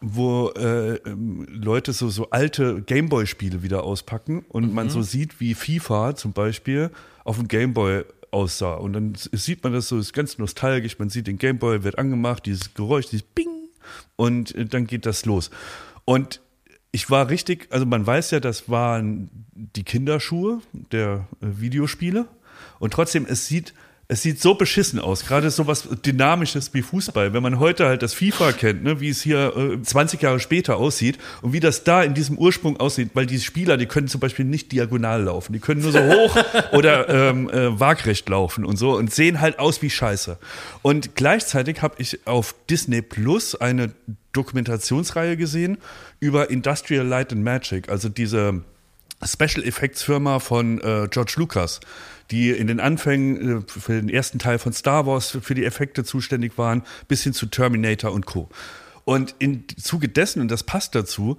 wo 0.00 0.50
äh, 0.50 0.96
ähm, 0.96 1.46
Leute 1.48 1.92
so, 1.92 2.08
so 2.08 2.30
alte 2.30 2.82
Gameboy-Spiele 2.82 3.62
wieder 3.62 3.84
auspacken 3.84 4.44
und 4.48 4.74
man 4.74 4.90
so 4.90 5.02
sieht, 5.02 5.40
wie 5.40 5.54
FIFA 5.54 6.14
zum 6.16 6.32
Beispiel 6.32 6.90
auf 7.24 7.36
dem 7.36 7.48
Gameboy 7.48 8.04
aussah. 8.30 8.74
Und 8.74 8.92
dann 8.92 9.14
sieht 9.14 9.64
man 9.64 9.72
das 9.72 9.88
so, 9.88 9.98
ist 9.98 10.12
ganz 10.12 10.38
nostalgisch, 10.38 10.98
man 10.98 11.08
sieht 11.08 11.26
den 11.26 11.38
Gameboy, 11.38 11.82
wird 11.82 11.98
angemacht, 11.98 12.44
dieses 12.46 12.74
Geräusch, 12.74 13.06
dieses 13.06 13.26
Bing 13.26 13.68
und 14.16 14.54
äh, 14.54 14.66
dann 14.66 14.86
geht 14.86 15.06
das 15.06 15.24
los. 15.24 15.50
Und 16.04 16.40
ich 16.92 17.10
war 17.10 17.28
richtig, 17.30 17.68
also 17.70 17.86
man 17.86 18.06
weiß 18.06 18.30
ja, 18.32 18.40
das 18.40 18.68
waren 18.68 19.30
die 19.52 19.84
Kinderschuhe 19.84 20.60
der 20.72 21.26
äh, 21.40 21.46
Videospiele 21.60 22.26
und 22.78 22.92
trotzdem, 22.92 23.26
es 23.28 23.46
sieht, 23.46 23.74
es 24.08 24.22
sieht 24.22 24.40
so 24.40 24.54
beschissen 24.54 25.00
aus, 25.00 25.26
gerade 25.26 25.50
so 25.50 25.66
was 25.66 25.88
Dynamisches 26.04 26.72
wie 26.74 26.82
Fußball. 26.82 27.32
Wenn 27.32 27.42
man 27.42 27.58
heute 27.58 27.86
halt 27.86 28.02
das 28.02 28.14
FIFA 28.14 28.52
kennt, 28.52 28.84
ne, 28.84 29.00
wie 29.00 29.08
es 29.08 29.20
hier 29.20 29.56
äh, 29.56 29.82
20 29.82 30.22
Jahre 30.22 30.38
später 30.38 30.76
aussieht 30.76 31.18
und 31.42 31.52
wie 31.52 31.58
das 31.58 31.82
da 31.82 32.02
in 32.04 32.14
diesem 32.14 32.38
Ursprung 32.38 32.78
aussieht, 32.78 33.10
weil 33.14 33.26
die 33.26 33.40
Spieler, 33.40 33.76
die 33.76 33.86
können 33.86 34.06
zum 34.06 34.20
Beispiel 34.20 34.44
nicht 34.44 34.70
diagonal 34.70 35.24
laufen, 35.24 35.52
die 35.52 35.58
können 35.58 35.82
nur 35.82 35.90
so 35.90 35.98
hoch 35.98 36.36
oder 36.72 37.08
ähm, 37.08 37.50
äh, 37.50 37.78
waagrecht 37.80 38.28
laufen 38.28 38.64
und 38.64 38.76
so 38.76 38.96
und 38.96 39.12
sehen 39.12 39.40
halt 39.40 39.58
aus 39.58 39.82
wie 39.82 39.90
Scheiße. 39.90 40.38
Und 40.82 41.16
gleichzeitig 41.16 41.82
habe 41.82 41.96
ich 41.98 42.26
auf 42.28 42.54
Disney 42.70 43.02
Plus 43.02 43.56
eine 43.56 43.92
Dokumentationsreihe 44.32 45.36
gesehen 45.36 45.78
über 46.20 46.50
Industrial 46.50 47.04
Light 47.04 47.32
and 47.32 47.42
Magic, 47.42 47.88
also 47.88 48.08
diese 48.08 48.62
Special 49.24 49.64
Effects 49.66 50.02
Firma 50.02 50.38
von 50.38 50.80
äh, 50.80 51.08
George 51.10 51.34
Lucas, 51.36 51.80
die 52.30 52.50
in 52.50 52.66
den 52.66 52.80
Anfängen 52.80 53.58
äh, 53.58 53.62
für 53.66 54.00
den 54.00 54.08
ersten 54.08 54.38
Teil 54.38 54.58
von 54.58 54.72
Star 54.72 55.06
Wars 55.06 55.38
für 55.40 55.54
die 55.54 55.64
Effekte 55.64 56.04
zuständig 56.04 56.58
waren, 56.58 56.82
bis 57.08 57.22
hin 57.22 57.32
zu 57.32 57.46
Terminator 57.46 58.12
und 58.12 58.26
Co. 58.26 58.48
Und 59.04 59.36
im 59.38 59.64
Zuge 59.76 60.08
dessen, 60.08 60.40
und 60.40 60.50
das 60.50 60.64
passt 60.64 60.94
dazu, 60.94 61.38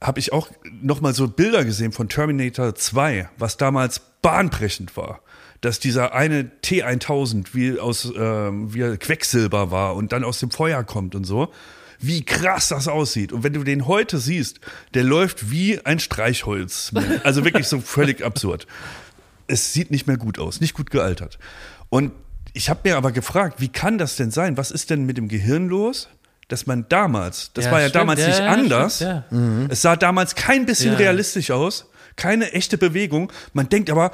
habe 0.00 0.20
ich 0.20 0.32
auch 0.32 0.48
nochmal 0.82 1.14
so 1.14 1.28
Bilder 1.28 1.64
gesehen 1.64 1.92
von 1.92 2.08
Terminator 2.08 2.74
2, 2.74 3.30
was 3.38 3.56
damals 3.56 4.00
bahnbrechend 4.22 4.96
war. 4.96 5.20
Dass 5.60 5.80
dieser 5.80 6.14
eine 6.14 6.50
T1000 6.62 7.48
wie 7.52 7.80
aus 7.80 8.12
ähm, 8.16 8.74
wie 8.74 8.96
Quecksilber 8.96 9.70
war 9.70 9.96
und 9.96 10.12
dann 10.12 10.22
aus 10.22 10.40
dem 10.40 10.50
Feuer 10.50 10.84
kommt 10.84 11.14
und 11.14 11.24
so. 11.24 11.52
Wie 11.98 12.22
krass 12.22 12.68
das 12.68 12.86
aussieht. 12.86 13.32
Und 13.32 13.44
wenn 13.44 13.54
du 13.54 13.64
den 13.64 13.86
heute 13.86 14.18
siehst, 14.18 14.60
der 14.92 15.04
läuft 15.04 15.50
wie 15.50 15.80
ein 15.84 16.00
Streichholz. 16.00 16.92
Also 17.24 17.44
wirklich 17.44 17.66
so 17.66 17.80
völlig 17.80 18.22
absurd. 18.22 18.66
Es 19.46 19.72
sieht 19.72 19.90
nicht 19.90 20.06
mehr 20.06 20.16
gut 20.16 20.38
aus, 20.38 20.60
nicht 20.60 20.74
gut 20.74 20.90
gealtert. 20.90 21.38
Und 21.90 22.12
ich 22.52 22.70
habe 22.70 22.80
mir 22.84 22.96
aber 22.96 23.12
gefragt, 23.12 23.60
wie 23.60 23.68
kann 23.68 23.98
das 23.98 24.16
denn 24.16 24.30
sein? 24.30 24.56
Was 24.56 24.70
ist 24.70 24.90
denn 24.90 25.04
mit 25.04 25.16
dem 25.16 25.28
Gehirn 25.28 25.68
los? 25.68 26.08
Dass 26.48 26.66
man 26.66 26.86
damals, 26.88 27.50
das 27.54 27.64
Ja, 27.66 27.70
war 27.72 27.80
ja 27.80 27.88
stimmt. 27.88 28.00
damals 28.02 28.20
Ja, 28.20 28.26
nicht 28.28 28.38
ja, 28.40 28.46
anders, 28.46 28.96
stimmt, 28.96 29.72
es 29.72 29.80
sah 29.82 29.96
damals 29.96 30.34
kein 30.34 30.66
bisschen 30.66 30.92
Ja. 30.92 30.98
realistisch 30.98 31.50
aus, 31.50 31.86
keine 32.16 32.52
echte 32.52 32.76
Bewegung. 32.78 33.32
Man 33.54 33.68
denkt 33.70 33.88
aber, 33.90 34.10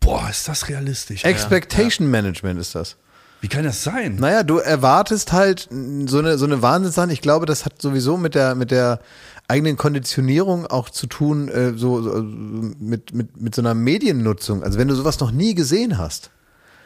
boah, 0.00 0.28
ist 0.30 0.48
das 0.48 0.68
realistisch. 0.70 1.24
Expectation 1.24 2.10
Management 2.10 2.58
ist 2.58 2.74
das. 2.74 2.96
Wie 3.42 3.48
kann 3.48 3.64
das 3.64 3.84
sein? 3.84 4.16
Naja, 4.16 4.42
du 4.42 4.56
erwartest 4.56 5.32
halt 5.32 5.68
so 6.06 6.18
eine, 6.18 6.38
so 6.38 6.46
eine 6.46 6.62
Wahnsinnssache. 6.62 7.12
Ich 7.12 7.20
glaube, 7.20 7.44
das 7.44 7.66
hat 7.66 7.82
sowieso 7.82 8.16
mit 8.16 8.34
der, 8.34 8.54
mit 8.54 8.70
der 8.70 9.00
eigenen 9.48 9.76
Konditionierung 9.76 10.66
auch 10.66 10.88
zu 10.90 11.06
tun, 11.06 11.48
äh, 11.48 11.72
so, 11.76 12.02
so 12.02 12.22
mit, 12.22 13.12
mit, 13.14 13.40
mit 13.40 13.54
so 13.54 13.62
einer 13.62 13.74
Mediennutzung. 13.74 14.62
Also 14.62 14.78
wenn 14.78 14.88
du 14.88 14.94
sowas 14.94 15.20
noch 15.20 15.30
nie 15.32 15.54
gesehen 15.54 15.98
hast. 15.98 16.30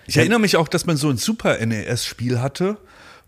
Ich 0.07 0.17
erinnere 0.17 0.41
mich 0.41 0.57
auch, 0.57 0.69
dass 0.69 0.87
man 0.87 0.97
so 0.97 1.09
ein 1.11 1.19
Super 1.19 1.65
NES-Spiel 1.65 2.41
hatte, 2.41 2.79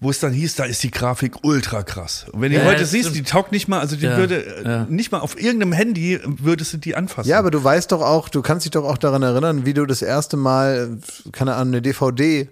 wo 0.00 0.08
es 0.08 0.18
dann 0.18 0.32
hieß, 0.32 0.54
da 0.56 0.64
ist 0.64 0.82
die 0.82 0.90
Grafik 0.90 1.44
ultra 1.44 1.82
krass. 1.82 2.24
Und 2.32 2.40
wenn 2.40 2.50
du 2.52 2.58
Ja, 2.58 2.64
heute 2.64 2.86
siehst, 2.86 3.10
stimmt. 3.10 3.26
die 3.28 3.30
taugt 3.30 3.52
nicht 3.52 3.68
mal, 3.68 3.80
also 3.80 3.96
die 3.96 4.06
Ja, 4.06 4.16
würde 4.16 4.42
äh, 4.46 4.64
ja. 4.64 4.86
nicht 4.88 5.12
mal 5.12 5.18
auf 5.18 5.38
irgendeinem 5.38 5.72
Handy 5.74 6.18
würdest 6.24 6.72
du 6.72 6.78
die 6.78 6.96
anfassen. 6.96 7.28
Ja, 7.28 7.38
aber 7.38 7.50
du 7.50 7.62
weißt 7.62 7.92
doch 7.92 8.00
auch, 8.00 8.30
du 8.30 8.40
kannst 8.40 8.64
dich 8.64 8.70
doch 8.70 8.84
auch 8.84 8.96
daran 8.96 9.22
erinnern, 9.22 9.66
wie 9.66 9.74
du 9.74 9.84
das 9.84 10.00
erste 10.00 10.38
Mal, 10.38 10.98
äh, 11.26 11.30
keine 11.32 11.54
Ahnung, 11.54 11.74
eine 11.74 11.82
DVD 11.82 12.48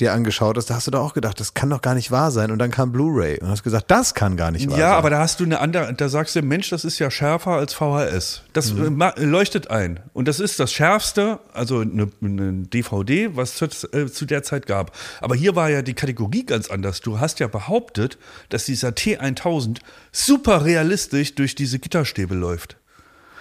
dir 0.00 0.12
angeschaut 0.12 0.56
hast. 0.56 0.70
Da 0.70 0.74
hast 0.74 0.86
du 0.86 0.90
doch 0.90 1.00
auch 1.00 1.14
gedacht, 1.14 1.38
das 1.38 1.54
kann 1.54 1.70
doch 1.70 1.80
gar 1.80 1.94
nicht 1.94 2.10
wahr 2.10 2.30
sein. 2.32 2.50
Und 2.50 2.58
dann 2.58 2.70
kam 2.72 2.90
Blu-ray 2.90 3.38
und 3.40 3.48
hast 3.48 3.62
gesagt, 3.62 3.90
das 3.90 4.14
kann 4.14 4.36
gar 4.36 4.50
nicht 4.50 4.68
wahr 4.68 4.76
Ja, 4.78 4.88
sein. 4.90 4.98
aber 4.98 5.10
da 5.10 5.18
hast 5.20 5.38
du 5.40 5.44
eine 5.44 5.60
andere, 5.60 5.94
da 5.94 6.08
sagst 6.08 6.34
du, 6.34 6.42
Mensch, 6.42 6.68
das 6.70 6.84
ist 6.84 6.98
ja 6.98 7.10
schärfer 7.10 7.52
als 7.52 7.74
VHS. 7.74 8.42
Das 8.52 8.72
Mhm. 8.72 9.00
äh, 9.00 9.24
leuchtet 9.24 9.70
ein. 9.70 10.00
Und 10.12 10.26
das 10.26 10.40
ist 10.40 10.58
das 10.58 10.72
Schärfste, 10.72 11.38
also 11.52 11.80
eine, 11.80 12.10
eine 12.22 12.52
DVD, 12.66 13.36
was 13.36 13.54
zu, 13.54 13.66
äh, 13.92 14.06
zu 14.06 14.26
der 14.26 14.42
Zeit 14.42 14.66
gab. 14.66 14.96
Aber 15.20 15.36
hier 15.36 15.54
war 15.54 15.70
ja 15.70 15.82
die 15.82 15.94
Kategorie 15.94 16.44
ganz 16.44 16.70
anders. 16.70 17.00
Du 17.00 17.20
hast 17.20 17.38
ja 17.38 17.46
behauptet, 17.46 18.18
dass 18.48 18.64
dieser 18.64 18.88
T1000 18.90 19.78
super 20.10 20.64
realistisch 20.64 21.34
durch 21.36 21.54
diese 21.54 21.78
Gitterstäbe 21.78 22.34
läuft. 22.34 22.76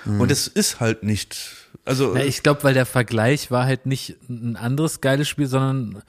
Mhm. 0.06 0.22
Und 0.22 0.32
es 0.32 0.48
ist 0.48 0.80
halt 0.80 1.02
nicht, 1.04 1.56
also 1.86 2.12
Na, 2.14 2.24
ich 2.24 2.44
glaube, 2.44 2.64
weil 2.64 2.74
der 2.74 2.86
Vergleich 2.86 3.50
war 3.50 3.66
halt 3.66 3.86
nicht 3.88 4.18
ein 4.30 4.56
anderes 4.56 5.02
geiles 5.02 5.28
Spiel, 5.28 5.48
sondern 5.48 6.04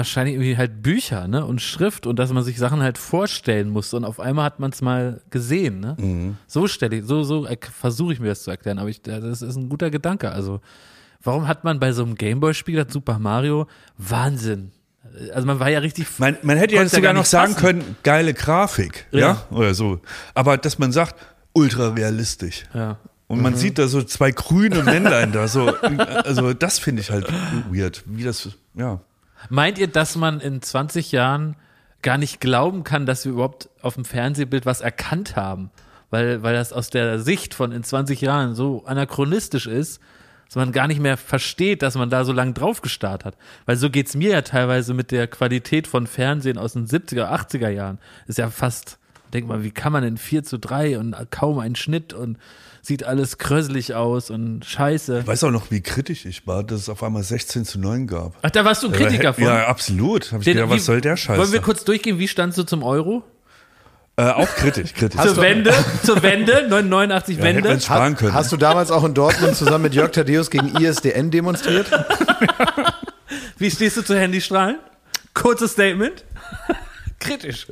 wahrscheinlich 0.00 0.34
irgendwie 0.34 0.56
halt 0.56 0.82
Bücher, 0.82 1.28
ne? 1.28 1.44
Und 1.44 1.60
Schrift 1.60 2.06
und 2.06 2.18
dass 2.18 2.32
man 2.32 2.42
sich 2.42 2.58
Sachen 2.58 2.82
halt 2.82 2.96
vorstellen 2.96 3.68
muss 3.68 3.92
und 3.92 4.04
auf 4.04 4.18
einmal 4.18 4.46
hat 4.46 4.58
man 4.58 4.70
es 4.70 4.80
mal 4.80 5.20
gesehen, 5.30 5.80
ne? 5.80 5.96
Mhm. 5.98 6.36
So 6.46 6.66
stelle 6.68 6.96
ich, 6.96 7.04
so, 7.04 7.22
so 7.22 7.46
versuche 7.78 8.14
ich 8.14 8.20
mir 8.20 8.28
das 8.28 8.42
zu 8.42 8.50
erklären, 8.50 8.78
aber 8.78 8.88
ich, 8.88 9.02
das 9.02 9.42
ist 9.42 9.56
ein 9.56 9.68
guter 9.68 9.90
Gedanke. 9.90 10.32
Also, 10.32 10.60
warum 11.22 11.46
hat 11.46 11.64
man 11.64 11.78
bei 11.78 11.92
so 11.92 12.02
einem 12.02 12.14
Gameboy-Spiel, 12.14 12.82
das 12.82 12.92
Super 12.92 13.18
Mario, 13.18 13.66
Wahnsinn? 13.98 14.72
Also 15.34 15.46
man 15.46 15.60
war 15.60 15.68
ja 15.68 15.80
richtig. 15.80 16.06
Man, 16.18 16.36
man 16.42 16.56
hätte 16.56 16.74
ja 16.74 16.82
ja 16.82 16.88
sogar 16.88 17.02
gar 17.02 17.12
noch 17.12 17.22
nicht 17.22 17.28
sagen 17.28 17.52
fassen. 17.52 17.66
können, 17.66 17.96
geile 18.02 18.32
Grafik, 18.32 19.06
ja. 19.10 19.18
Ja. 19.20 19.46
oder 19.50 19.74
so. 19.74 20.00
Aber 20.34 20.56
dass 20.56 20.78
man 20.78 20.92
sagt, 20.92 21.16
ultra 21.52 21.88
realistisch. 21.90 22.64
ja. 22.74 22.96
Und 23.26 23.42
man 23.42 23.54
sieht 23.54 23.78
da 23.78 23.86
so 23.86 24.02
zwei 24.02 24.32
grüne 24.32 24.82
Männlein 24.82 25.30
da, 25.30 25.46
so, 25.46 25.68
also 26.24 26.52
das 26.52 26.80
finde 26.80 27.02
ich 27.02 27.12
halt 27.12 27.28
weird, 27.70 28.02
wie 28.06 28.24
das, 28.24 28.48
ja. 28.74 28.98
Meint 29.48 29.78
ihr, 29.78 29.88
dass 29.88 30.16
man 30.16 30.40
in 30.40 30.62
20 30.62 31.12
Jahren 31.12 31.56
gar 32.02 32.18
nicht 32.18 32.40
glauben 32.40 32.84
kann, 32.84 33.06
dass 33.06 33.24
wir 33.24 33.32
überhaupt 33.32 33.68
auf 33.82 33.94
dem 33.94 34.04
Fernsehbild 34.04 34.66
was 34.66 34.80
erkannt 34.80 35.36
haben? 35.36 35.70
Weil, 36.10 36.42
weil 36.42 36.54
das 36.54 36.72
aus 36.72 36.90
der 36.90 37.20
Sicht 37.20 37.54
von 37.54 37.72
in 37.72 37.84
20 37.84 38.20
Jahren 38.20 38.54
so 38.54 38.84
anachronistisch 38.84 39.66
ist, 39.66 40.00
dass 40.46 40.56
man 40.56 40.72
gar 40.72 40.88
nicht 40.88 41.00
mehr 41.00 41.16
versteht, 41.16 41.82
dass 41.82 41.94
man 41.94 42.10
da 42.10 42.24
so 42.24 42.32
lange 42.32 42.54
drauf 42.54 42.82
gestarrt 42.82 43.24
hat. 43.24 43.36
Weil 43.66 43.76
so 43.76 43.88
geht's 43.88 44.16
mir 44.16 44.30
ja 44.30 44.42
teilweise 44.42 44.94
mit 44.94 45.12
der 45.12 45.28
Qualität 45.28 45.86
von 45.86 46.08
Fernsehen 46.08 46.58
aus 46.58 46.72
den 46.72 46.88
70er, 46.88 47.30
80er 47.30 47.68
Jahren. 47.68 48.00
Ist 48.26 48.38
ja 48.38 48.50
fast, 48.50 48.98
denk 49.32 49.46
mal, 49.46 49.62
wie 49.62 49.70
kann 49.70 49.92
man 49.92 50.02
in 50.02 50.16
4 50.16 50.42
zu 50.42 50.58
3 50.58 50.98
und 50.98 51.14
kaum 51.30 51.60
ein 51.60 51.76
Schnitt 51.76 52.12
und 52.12 52.36
sieht 52.82 53.04
alles 53.04 53.38
kröselig 53.38 53.94
aus 53.94 54.30
und 54.30 54.64
scheiße. 54.64 55.20
Ich 55.20 55.26
weiß 55.26 55.44
auch 55.44 55.50
noch, 55.50 55.70
wie 55.70 55.80
kritisch 55.82 56.24
ich 56.24 56.46
war, 56.46 56.62
dass 56.64 56.80
es 56.80 56.88
auf 56.88 57.02
einmal 57.02 57.22
16 57.22 57.64
zu 57.64 57.78
9 57.78 58.06
gab. 58.06 58.32
Ach, 58.42 58.50
da 58.50 58.64
warst 58.64 58.82
du 58.82 58.86
ein 58.88 58.92
Kritiker 58.92 59.34
von. 59.34 59.44
Ja, 59.44 59.66
absolut. 59.66 60.32
Hab 60.32 60.38
ich 60.40 60.44
Den- 60.46 60.54
gedacht, 60.54 60.70
wie- 60.70 60.74
was 60.76 60.84
soll 60.86 61.00
der 61.00 61.16
Scheiß? 61.16 61.38
Wollen 61.38 61.52
wir 61.52 61.60
kurz 61.60 61.84
durchgehen, 61.84 62.18
wie 62.18 62.28
standst 62.28 62.56
du 62.58 62.62
zum 62.62 62.82
Euro? 62.82 63.22
Äh, 64.16 64.24
auch 64.30 64.48
kritisch, 64.54 64.92
kritisch. 64.92 65.20
zur 65.20 65.36
Wende, 65.38 65.72
zur 66.02 66.22
Wende, 66.22 66.66
89 66.68 67.36
ja, 67.38 67.42
Wende. 67.42 67.80
sparen 67.80 68.16
können. 68.16 68.34
Hast 68.34 68.52
du 68.52 68.56
damals 68.58 68.90
auch 68.90 69.04
in 69.04 69.14
Dortmund 69.14 69.56
zusammen 69.56 69.82
mit 69.82 69.94
Jörg 69.94 70.10
Thaddeus 70.10 70.50
gegen 70.50 70.76
ISDN 70.76 71.30
demonstriert? 71.30 71.86
Wie 73.58 73.70
stehst 73.70 73.96
du 73.96 74.02
zu 74.02 74.18
Handystrahlen? 74.18 74.78
Kurzes 75.32 75.72
Statement. 75.72 76.24
Kritisch. 77.18 77.66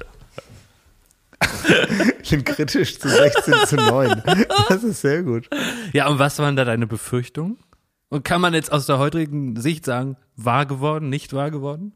Bin 2.30 2.44
kritisch 2.44 2.98
zu 2.98 3.08
16 3.08 3.54
zu 3.66 3.76
9. 3.76 4.22
Das 4.68 4.84
ist 4.84 5.00
sehr 5.00 5.22
gut. 5.22 5.48
Ja, 5.92 6.08
und 6.08 6.18
was 6.18 6.38
waren 6.38 6.56
da 6.56 6.64
deine 6.64 6.86
Befürchtungen? 6.86 7.58
Und 8.10 8.24
kann 8.24 8.40
man 8.40 8.54
jetzt 8.54 8.72
aus 8.72 8.86
der 8.86 8.98
heutigen 8.98 9.56
Sicht 9.56 9.84
sagen, 9.84 10.16
wahr 10.36 10.66
geworden, 10.66 11.08
nicht 11.08 11.32
wahr 11.32 11.50
geworden? 11.50 11.92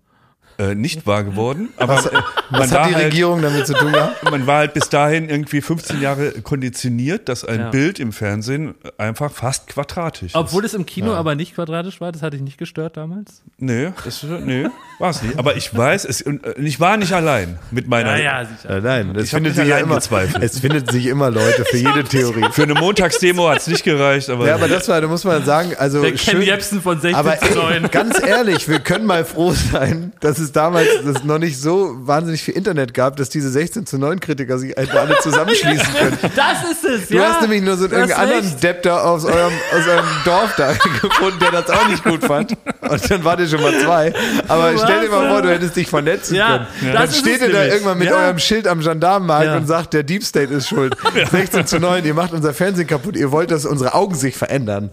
Äh, 0.70 0.74
nicht 0.74 1.06
wahr 1.06 1.24
geworden, 1.24 1.68
aber 1.76 1.98
äh, 1.98 2.12
man, 2.50 2.60
Was 2.60 2.72
hat 2.72 2.88
die 2.90 2.94
halt, 2.94 3.06
Regierung 3.06 3.42
damit 3.42 3.66
zu 3.66 3.74
tun 3.74 3.92
gehabt? 3.92 4.22
man 4.30 4.46
war 4.46 4.58
halt 4.58 4.74
bis 4.74 4.88
dahin 4.88 5.28
irgendwie 5.28 5.60
15 5.60 6.00
Jahre 6.00 6.32
konditioniert, 6.42 7.28
dass 7.28 7.44
ein 7.44 7.60
Ja. 7.60 7.70
Bild 7.70 7.98
im 7.98 8.12
Fernsehen 8.12 8.74
einfach 8.98 9.30
fast 9.32 9.66
quadratisch 9.68 10.28
ist. 10.28 10.34
Obwohl 10.34 10.64
es 10.64 10.74
im 10.74 10.86
Kino 10.86 11.14
aber 11.14 11.34
nicht 11.34 11.54
quadratisch 11.54 12.00
war, 12.00 12.12
das 12.12 12.22
hatte 12.22 12.36
ich 12.36 12.42
nicht 12.42 12.58
gestört 12.58 12.96
damals. 12.96 13.42
Nee, 13.58 13.90
das, 14.04 14.22
nee, 14.22 14.66
war 14.98 15.10
es 15.10 15.22
nicht. 15.22 15.38
Aber 15.38 15.56
ich 15.56 15.74
weiß, 15.76 16.04
es, 16.04 16.22
und, 16.22 16.44
äh, 16.46 16.54
ich 16.60 16.78
war 16.80 16.96
nicht 16.96 17.12
allein 17.12 17.58
mit 17.70 17.88
meiner. 17.88 18.16
sicher. 18.16 18.76
Äh, 18.76 18.80
Nein, 18.80 19.14
es 19.16 19.24
Ich 19.24 19.30
findet, 19.30 19.54
sich 19.56 19.66
ja 19.66 19.78
immer, 19.78 19.96
gezweifelt. 19.96 20.42
es 20.42 20.60
findet 20.60 20.90
sich 20.90 21.06
immer 21.06 21.30
Leute 21.30 21.64
für 21.64 21.76
jede 21.76 22.04
Theorie. 22.04 22.42
Für 22.52 22.64
eine 22.64 22.74
Montagsdemo 22.74 23.48
hat 23.48 23.58
es 23.58 23.66
nicht 23.66 23.82
gereicht, 23.84 24.28
aber, 24.28 24.46
Ja, 24.46 24.54
aber 24.54 24.68
das 24.68 24.88
war, 24.88 25.00
da 25.00 25.06
muss 25.06 25.24
man 25.24 25.44
sagen, 25.44 25.72
also 25.78 26.02
Der 26.02 26.12
Ken 26.12 26.18
schön, 26.18 26.42
Jebsen 26.42 26.82
von 26.82 27.00
16 27.00 27.14
aber 27.14 27.38
zu 27.38 27.54
9. 27.58 27.90
ganz 27.90 28.20
ehrlich, 28.24 28.68
wir 28.68 28.80
können 28.80 29.06
mal 29.06 29.24
froh 29.24 29.52
sein, 29.52 30.12
dass 30.20 30.38
es 30.38 30.51
damals 30.52 30.88
dass 31.04 31.16
es 31.16 31.24
noch 31.24 31.38
nicht 31.38 31.60
so 31.60 31.94
wahnsinnig 32.06 32.42
viel 32.42 32.54
Internet 32.54 32.94
gab, 32.94 33.16
dass 33.16 33.28
diese 33.28 33.50
16 33.50 33.86
zu 33.86 33.98
9 33.98 34.20
Kritiker 34.20 34.58
sich 34.58 34.76
einfach 34.78 35.00
alle 35.00 35.16
zusammenschließen 35.18 35.94
können. 35.98 36.18
Das 36.36 36.62
ist 36.70 36.84
es, 36.84 37.08
Du 37.08 37.16
ja. 37.16 37.24
hast 37.32 37.40
nämlich 37.42 37.62
nur 37.62 37.76
so 37.76 37.84
einen 37.84 37.90
Du 37.92 37.96
irgendeinen 37.98 38.32
anderen. 38.32 38.60
Depp 38.60 38.82
da 38.82 39.00
aus 39.00 39.24
eurem, 39.24 39.52
aus 39.72 39.86
eurem 39.88 40.06
Dorf 40.24 40.54
da 40.56 40.72
gefunden, 40.72 41.38
der 41.40 41.50
das 41.62 41.70
auch 41.70 41.88
nicht 41.88 42.04
gut 42.04 42.24
fand. 42.24 42.52
Und 42.80 43.10
dann 43.10 43.24
wart 43.24 43.40
ihr 43.40 43.48
schon 43.48 43.62
mal 43.62 43.78
zwei. 43.80 44.12
Aber 44.48 44.72
Du 44.72 44.78
stell 44.78 45.02
dir 45.02 45.08
mal 45.10 45.28
vor, 45.28 45.36
ja. 45.36 45.40
du 45.42 45.50
hättest 45.50 45.76
dich 45.76 45.88
vernetzen 45.88 46.36
Ja, 46.36 46.66
können. 46.80 46.92
das 46.92 47.10
Dann 47.10 47.20
steht 47.20 47.40
ihr 47.40 47.48
da 47.48 47.58
nämlich. 47.58 47.72
irgendwann 47.72 47.98
mit 47.98 48.08
Ja. 48.08 48.16
eurem 48.16 48.38
Schild 48.38 48.66
am 48.68 48.80
Gendarmenmarkt 48.80 49.46
Ja. 49.46 49.56
und 49.56 49.66
sagt, 49.66 49.94
der 49.94 50.02
Deep 50.02 50.24
State 50.24 50.52
ist 50.52 50.68
schuld. 50.68 50.96
16 51.30 51.66
zu 51.66 51.78
9, 51.80 52.04
ihr 52.04 52.14
macht 52.14 52.32
unser 52.32 52.52
Fernsehen 52.54 52.86
kaputt, 52.86 53.16
ihr 53.16 53.30
wollt, 53.32 53.50
dass 53.50 53.64
unsere 53.64 53.94
Augen 53.94 54.14
sich 54.14 54.36
verändern. 54.36 54.90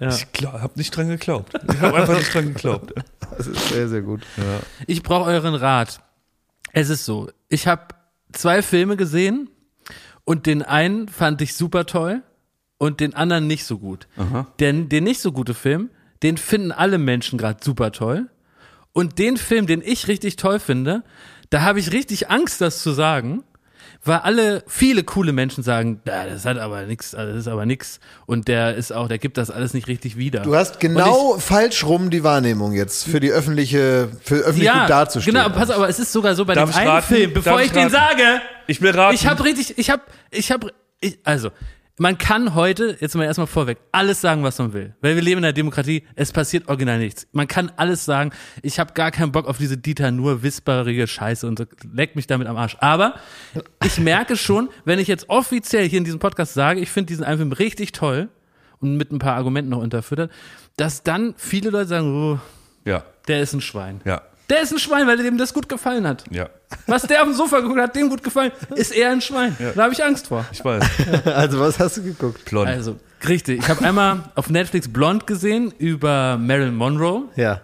ich 0.00 0.26
habe 0.46 0.72
nicht 0.76 0.96
dran 0.96 1.08
geglaubt. 1.08 1.52
Ich 1.72 1.80
habe 1.80 1.96
einfach 1.96 2.16
nicht 2.16 2.32
dran 2.32 2.52
geglaubt. 2.54 2.92
Das 3.36 3.46
ist 3.46 3.68
sehr, 3.70 3.88
sehr 3.88 4.02
gut. 4.02 4.20
Ich 4.92 5.02
brauche 5.02 5.30
euren 5.30 5.54
Rat. 5.54 6.00
Es 6.74 6.90
ist 6.90 7.06
so, 7.06 7.30
ich 7.48 7.66
habe 7.66 7.94
zwei 8.32 8.60
Filme 8.60 8.98
gesehen 8.98 9.48
und 10.24 10.44
den 10.44 10.60
einen 10.62 11.08
fand 11.08 11.40
ich 11.40 11.54
super 11.54 11.86
toll 11.86 12.22
und 12.76 13.00
den 13.00 13.14
anderen 13.14 13.46
nicht 13.46 13.64
so 13.64 13.78
gut. 13.78 14.06
Denn 14.60 14.90
den 14.90 15.04
nicht 15.04 15.22
so 15.22 15.32
gute 15.32 15.54
Film, 15.54 15.88
den 16.22 16.36
finden 16.36 16.72
alle 16.72 16.98
Menschen 16.98 17.38
gerade 17.38 17.64
super 17.64 17.90
toll. 17.90 18.28
Und 18.92 19.18
den 19.18 19.38
Film, 19.38 19.66
den 19.66 19.80
ich 19.80 20.08
richtig 20.08 20.36
toll 20.36 20.58
finde, 20.60 21.04
da 21.48 21.62
habe 21.62 21.80
ich 21.80 21.92
richtig 21.92 22.28
Angst, 22.28 22.60
das 22.60 22.82
zu 22.82 22.90
sagen, 22.90 23.44
weil 24.04 24.18
alle, 24.18 24.64
viele 24.66 25.04
coole 25.04 25.32
Menschen 25.32 25.62
sagen, 25.62 26.00
"Ja, 26.06 26.26
das 26.26 26.44
hat 26.44 26.58
aber 26.58 26.82
nix, 26.82 27.14
also 27.14 27.32
das 27.32 27.42
ist 27.42 27.48
aber 27.48 27.66
nix. 27.66 28.00
Und 28.26 28.48
der 28.48 28.74
ist 28.74 28.92
auch, 28.92 29.08
der 29.08 29.18
gibt 29.18 29.38
das 29.38 29.50
alles 29.50 29.74
nicht 29.74 29.86
richtig 29.88 30.16
wieder. 30.16 30.40
Du 30.40 30.56
hast 30.56 30.80
genau 30.80 31.38
falsch 31.38 31.84
rum 31.84 32.10
die 32.10 32.24
Wahrnehmung 32.24 32.72
jetzt 32.72 33.04
für 33.04 33.20
die 33.20 33.30
öffentliche, 33.30 34.08
für 34.22 34.36
öffentlich 34.36 34.70
gut 34.72 34.90
dazustehen. 34.90 35.36
Genau, 35.36 35.48
pass 35.50 35.70
auf, 35.70 35.76
aber 35.76 35.88
es 35.88 35.98
ist 35.98 36.12
sogar 36.12 36.34
so 36.34 36.44
bei 36.44 36.54
Darf 36.54 36.70
dem 36.70 36.72
ich 36.72 36.76
einen 36.78 36.88
raten? 36.90 37.14
Film, 37.14 37.32
bevor 37.32 37.52
Darf 37.52 37.60
ich 37.60 37.66
ich 37.68 37.72
den 37.72 37.90
sage. 37.90 38.40
Ich 38.66 38.80
will 38.82 38.90
raten. 38.90 39.14
Ich 39.14 39.26
habe 39.26 39.44
richtig, 39.44 39.78
ich 39.78 39.90
habe, 39.90 40.02
ich 40.30 40.50
habe, 40.50 40.72
ich, 41.00 41.18
also, 41.24 41.50
man 42.02 42.18
kann 42.18 42.54
heute, 42.56 42.96
jetzt 43.00 43.14
mal 43.14 43.24
erstmal 43.24 43.46
vorweg, 43.46 43.78
alles 43.92 44.20
sagen, 44.20 44.42
was 44.42 44.58
man 44.58 44.72
will. 44.72 44.94
Weil 45.00 45.14
wir 45.14 45.22
leben 45.22 45.38
in 45.38 45.44
einer 45.44 45.52
Demokratie, 45.52 46.02
es 46.16 46.32
passiert 46.32 46.68
original 46.68 46.98
nichts. 46.98 47.28
Man 47.32 47.46
kann 47.46 47.70
alles 47.76 48.04
sagen. 48.04 48.32
Ich 48.62 48.78
habe 48.80 48.92
gar 48.92 49.12
keinen 49.12 49.30
Bock 49.30 49.46
auf 49.46 49.56
diese 49.58 49.78
Dieter 49.78 50.10
nur 50.10 50.42
wisperige 50.42 51.06
Scheiße 51.06 51.46
und 51.46 51.58
so, 51.58 51.64
leck 51.94 52.16
mich 52.16 52.26
damit 52.26 52.48
am 52.48 52.56
Arsch. 52.56 52.76
Aber 52.80 53.14
ich 53.84 53.98
merke 53.98 54.36
schon, 54.36 54.68
wenn 54.84 54.98
ich 54.98 55.06
jetzt 55.06 55.30
offiziell 55.30 55.88
hier 55.88 55.98
in 55.98 56.04
diesem 56.04 56.18
Podcast 56.18 56.54
sage, 56.54 56.80
ich 56.80 56.90
finde 56.90 57.06
diesen 57.06 57.24
einen 57.24 57.38
Film 57.38 57.52
richtig 57.52 57.92
toll 57.92 58.28
und 58.80 58.96
mit 58.96 59.12
ein 59.12 59.20
paar 59.20 59.36
Argumenten 59.36 59.70
noch 59.70 59.80
unterfüttert, 59.80 60.32
dass 60.76 61.04
dann 61.04 61.34
viele 61.36 61.70
Leute 61.70 61.86
sagen, 61.88 62.12
oh, 62.34 62.40
Ja, 62.84 63.04
der 63.28 63.40
ist 63.42 63.52
ein 63.52 63.60
Schwein. 63.60 64.00
ja, 64.04 64.22
Der 64.52 64.60
ist 64.60 64.70
ein 64.70 64.78
Schwein, 64.78 65.06
weil 65.06 65.16
dem 65.16 65.38
das 65.38 65.54
gut 65.54 65.66
gefallen 65.66 66.06
hat. 66.06 66.24
ja. 66.30 66.50
Was 66.86 67.02
der 67.02 67.22
auf 67.22 67.28
dem 67.28 67.34
Sofa 67.34 67.60
geguckt 67.60 67.80
hat, 67.80 67.96
dem 67.96 68.10
gut 68.10 68.22
gefallen, 68.22 68.52
ist 68.74 68.94
eher 68.94 69.10
ein 69.10 69.22
Schwein. 69.22 69.56
Da 69.74 69.84
habe 69.84 69.94
ich 69.94 70.04
Angst 70.04 70.26
vor. 70.26 70.44
Ich 70.52 70.62
weiß. 70.62 70.84
Also 71.24 71.58
was 71.58 71.78
hast 71.78 71.96
du 71.96 72.02
geguckt? 72.02 72.44
Blond. 72.44 72.68
Also, 72.68 72.98
richtig. 73.26 73.60
Ich 73.60 73.68
habe 73.68 73.82
einmal 73.84 74.24
auf 74.34 74.50
Netflix 74.50 74.88
Blond 74.88 75.26
gesehen 75.26 75.72
über 75.78 76.36
Marilyn 76.36 76.74
Monroe. 76.74 77.28
Ja. 77.36 77.62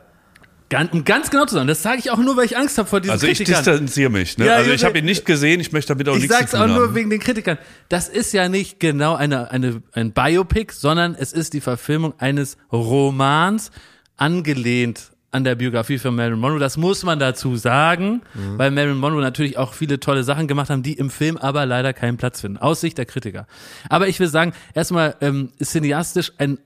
Ganz, 0.71 0.93
um 0.93 1.05
ganz 1.05 1.31
genau 1.31 1.45
zu 1.45 1.55
sagen, 1.55 1.69
das 1.69 1.83
sage 1.83 1.99
ich 1.99 2.11
auch 2.11 2.19
nur, 2.19 2.37
weil 2.39 2.47
ich 2.47 2.57
Angst 2.57 2.79
habe 2.79 2.89
vor 2.89 3.01
diesen 3.01 3.13
also 3.13 3.27
ich 3.27 3.37
Kritikern. 3.39 3.65
distanziere 3.65 4.11
mich. 4.11 4.39
Ne? 4.39 4.47
Ja, 4.47 4.55
also 4.57 4.71
ja, 4.71 4.77
ich 4.77 4.85
habe 4.85 4.99
ihn 4.99 5.05
nicht 5.05 5.27
gesehen, 5.27 5.61
ich 5.61 5.73
möchte 5.73 5.93
damit 5.95 6.09
auch 6.09 6.17
Ich 6.17 6.23
nichts 6.29 6.51
zu 6.51 6.57
tun 6.57 6.61
auch 6.61 6.67
nur 6.69 6.87
haben. 6.89 6.95
wegen 6.95 7.11
den 7.11 7.21
Kritikern. 7.21 7.59
Das 7.91 8.09
ist 8.09 8.33
ja 8.33 8.49
nicht 8.49 8.81
genau 8.81 9.15
eine, 9.15 9.51
eine, 9.51 9.83
ein 9.93 10.13
Biopic, 10.13 10.73
sondern 10.75 11.15
es 11.15 11.33
ist 11.35 11.53
die 11.53 11.61
Verfilmung 11.61 12.15
eines 12.19 12.57
Romans, 12.73 13.71
angelehnt 14.17 15.11
an 15.31 15.45
der 15.45 15.55
Biografie 15.57 15.99
von 15.99 16.15
Marilyn 16.15 16.39
Monroe. 16.39 16.59
Das 16.59 16.77
muss 16.77 17.05
man 17.05 17.19
dazu 17.19 17.57
sagen, 17.57 18.23
weil 18.57 18.71
Marilyn 18.71 18.97
Monroe 18.97 19.21
natürlich 19.21 19.59
auch 19.59 19.75
viele 19.75 20.01
tolle 20.01 20.25
Sachen 20.25 20.49
gemacht 20.49 20.71
haben, 20.71 20.83
die 20.83 20.95
im 20.95 21.11
Film 21.11 21.37
aber 21.37 21.67
leider 21.67 21.93
keinen 21.93 22.17
Platz 22.17 22.41
finden, 22.41 22.57
aus 22.57 22.81
Sicht 22.81 22.97
der 22.97 23.05
Kritiker. 23.05 23.47
Aber 23.91 24.09
ich 24.09 24.19
will 24.21 24.29
sagen, 24.29 24.53
erstmal 24.75 25.17
ähm, 25.21 25.51
cineastisch 25.63 26.33
ein 26.39 26.59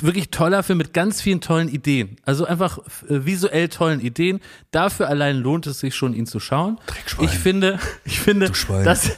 wirklich 0.00 0.30
toller 0.30 0.62
Film 0.62 0.78
mit 0.78 0.92
ganz 0.92 1.20
vielen 1.22 1.40
tollen 1.40 1.68
Ideen. 1.68 2.16
Also 2.24 2.44
einfach 2.44 2.78
äh, 3.08 3.24
visuell 3.24 3.68
tollen 3.68 4.00
Ideen. 4.00 4.40
Dafür 4.70 5.08
allein 5.08 5.36
lohnt 5.38 5.66
es 5.66 5.80
sich 5.80 5.94
schon, 5.94 6.14
ihn 6.14 6.26
zu 6.26 6.38
schauen. 6.40 6.78
Ich 7.20 7.30
finde, 7.30 7.78
ich 8.04 8.20
finde, 8.20 8.50
dass, 8.84 9.10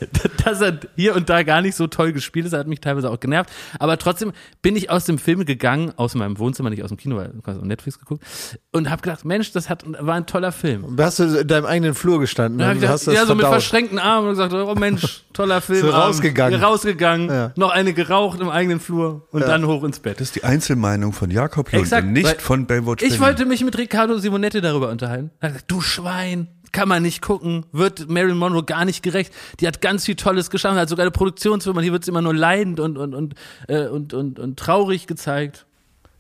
dass 0.45 0.61
er 0.61 0.79
hier 0.97 1.17
und 1.17 1.29
da 1.29 1.43
gar 1.43 1.63
nicht 1.63 1.75
so 1.77 1.87
toll 1.89 2.13
gespielt 2.13 2.47
ist. 2.47 2.53
Er 2.53 2.61
hat 2.61 2.67
mich 2.69 2.81
teilweise 2.81 3.11
auch 3.11 3.19
genervt. 3.21 3.51
Aber 3.79 3.99
trotzdem 3.99 4.33
bin 4.63 4.77
ich 4.77 4.91
aus 4.91 5.05
dem 5.05 5.19
Film 5.19 5.45
gegangen, 5.45 5.93
aus 5.97 6.15
meinem 6.15 6.39
Wohnzimmer, 6.39 6.71
nicht 6.71 6.83
aus 6.83 6.89
dem 6.91 6.97
Kino, 6.97 7.17
weil 7.17 7.29
du 7.29 7.41
hast 7.45 7.59
auf 7.59 7.65
Netflix 7.65 7.99
geguckt, 7.99 8.23
und 8.71 8.89
habe 8.89 9.03
gedacht, 9.03 9.25
Mensch, 9.25 9.53
das 9.53 9.69
hat, 9.69 9.85
war 9.87 10.15
ein 10.15 10.27
toller 10.27 10.53
Film. 10.53 10.97
Hast 10.99 11.19
du 11.19 11.25
in 11.41 11.49
deinem 11.49 11.67
eigenen 11.67 11.95
Flur 11.95 12.21
gestanden 12.21 12.65
hast 12.65 12.75
gedacht, 12.75 12.93
das 12.95 13.07
ja, 13.07 13.27
so 13.27 13.35
mit 13.35 13.43
verdaut? 13.43 13.61
verschränkten 13.63 13.99
Armen 13.99 14.29
und 14.29 14.35
gesagt, 14.35 14.53
oh 14.55 14.75
Mensch, 14.75 15.25
toller 15.33 15.61
Film. 15.61 15.81
So 15.81 15.91
rausgegangen. 15.91 16.61
Rausgegangen, 16.63 17.29
Ja. 17.29 17.53
noch 17.57 17.71
eine 17.71 17.93
geraucht 17.93 18.41
im 18.41 18.49
eigenen 18.49 18.81
Flur 18.81 19.27
und 19.33 19.43
dann 19.43 19.67
hoch 19.67 19.83
ins 19.85 19.99
Bett. 19.99 20.21
Das 20.21 20.29
ist 20.29 20.37
die 20.37 20.45
Einzelmeinung 20.53 21.13
von 21.13 21.31
Jakob 21.31 21.73
Lund 21.73 21.85
Exakt, 21.85 22.07
und 22.07 22.13
nicht 22.13 22.43
von 22.43 22.67
Baywatch 22.67 23.03
Ich 23.03 23.11
Berlin. 23.11 23.27
wollte 23.27 23.47
mich 23.47 23.65
mit 23.65 23.77
Riccardo 23.79 24.19
Simonetti 24.19 24.61
darüber 24.61 24.91
unterhalten. 24.91 25.31
Er 25.41 25.49
hat 25.49 25.55
gesagt, 25.55 25.71
du 25.71 25.81
Schwein, 25.81 26.49
kann 26.73 26.89
man 26.89 27.03
nicht 27.03 27.23
gucken, 27.23 27.65
wird 27.73 28.09
Marilyn 28.09 28.39
Monroe 28.39 28.65
gar 28.65 28.85
nicht 28.85 29.03
gerecht. 29.03 29.33
Die 29.61 29.67
hat 29.67 29.81
ganz 29.81 30.07
viel 30.07 30.17
Tolles 30.17 30.51
geschaffen, 30.51 30.79
hat 30.79 30.89
sogar 30.89 31.05
eine 31.05 31.11
Produktionsfirma, 31.11 31.81
hier 31.81 31.93
wird 31.93 32.05
sie 32.05 32.11
immer 32.11 32.23
nur 32.23 32.35
leidend 32.35 32.81
und, 32.81 32.99
und, 32.99 33.15
und, 33.15 33.35
äh, 33.69 33.87
und, 33.87 34.15
und, 34.15 34.39
und 34.39 34.59
traurig 34.59 35.07
gezeigt. 35.07 35.67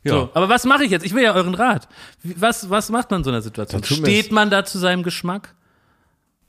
Ja. 0.04 0.12
So, 0.12 0.30
aber 0.34 0.48
was 0.48 0.64
mache 0.64 0.84
ich 0.84 0.90
jetzt? 0.90 1.06
Ich 1.06 1.14
will 1.14 1.22
ja 1.22 1.34
euren 1.34 1.54
Rat. 1.54 1.88
Was, 2.22 2.70
was 2.70 2.90
macht 2.90 3.10
man 3.10 3.20
in 3.20 3.24
so 3.24 3.30
einer 3.30 3.42
Situation? 3.42 3.84
Steht 3.84 4.32
man 4.32 4.50
da 4.50 4.64
zu 4.64 4.78
seinem 4.78 5.02
Geschmack? 5.02 5.54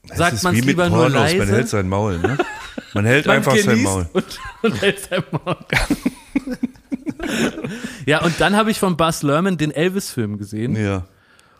Das 0.07 0.17
Sagt 0.17 0.43
man 0.43 0.53
es 0.53 0.59
mit 0.59 0.65
lieber 0.65 0.89
nur 0.89 1.03
Pornos, 1.03 1.13
leise? 1.13 1.37
Man 1.37 1.47
hält 1.47 1.69
sein 1.69 1.87
Maul, 1.87 2.17
ne? 2.19 2.37
Man 2.95 3.05
hält 3.05 3.25
Man 3.25 3.37
einfach 3.37 3.55
sein 3.55 3.81
Maul. 3.81 4.07
Und, 4.13 4.39
und 4.61 4.81
hält 4.81 4.99
sein 4.99 5.23
Maul. 5.31 5.55
ja, 8.05 8.21
und 8.21 8.39
dann 8.39 8.55
habe 8.55 8.71
ich 8.71 8.79
von 8.79 8.97
Buzz 8.97 9.23
Lerman 9.23 9.57
den 9.57 9.71
Elvis-Film 9.71 10.37
gesehen. 10.37 10.75
Ja. 10.75 11.05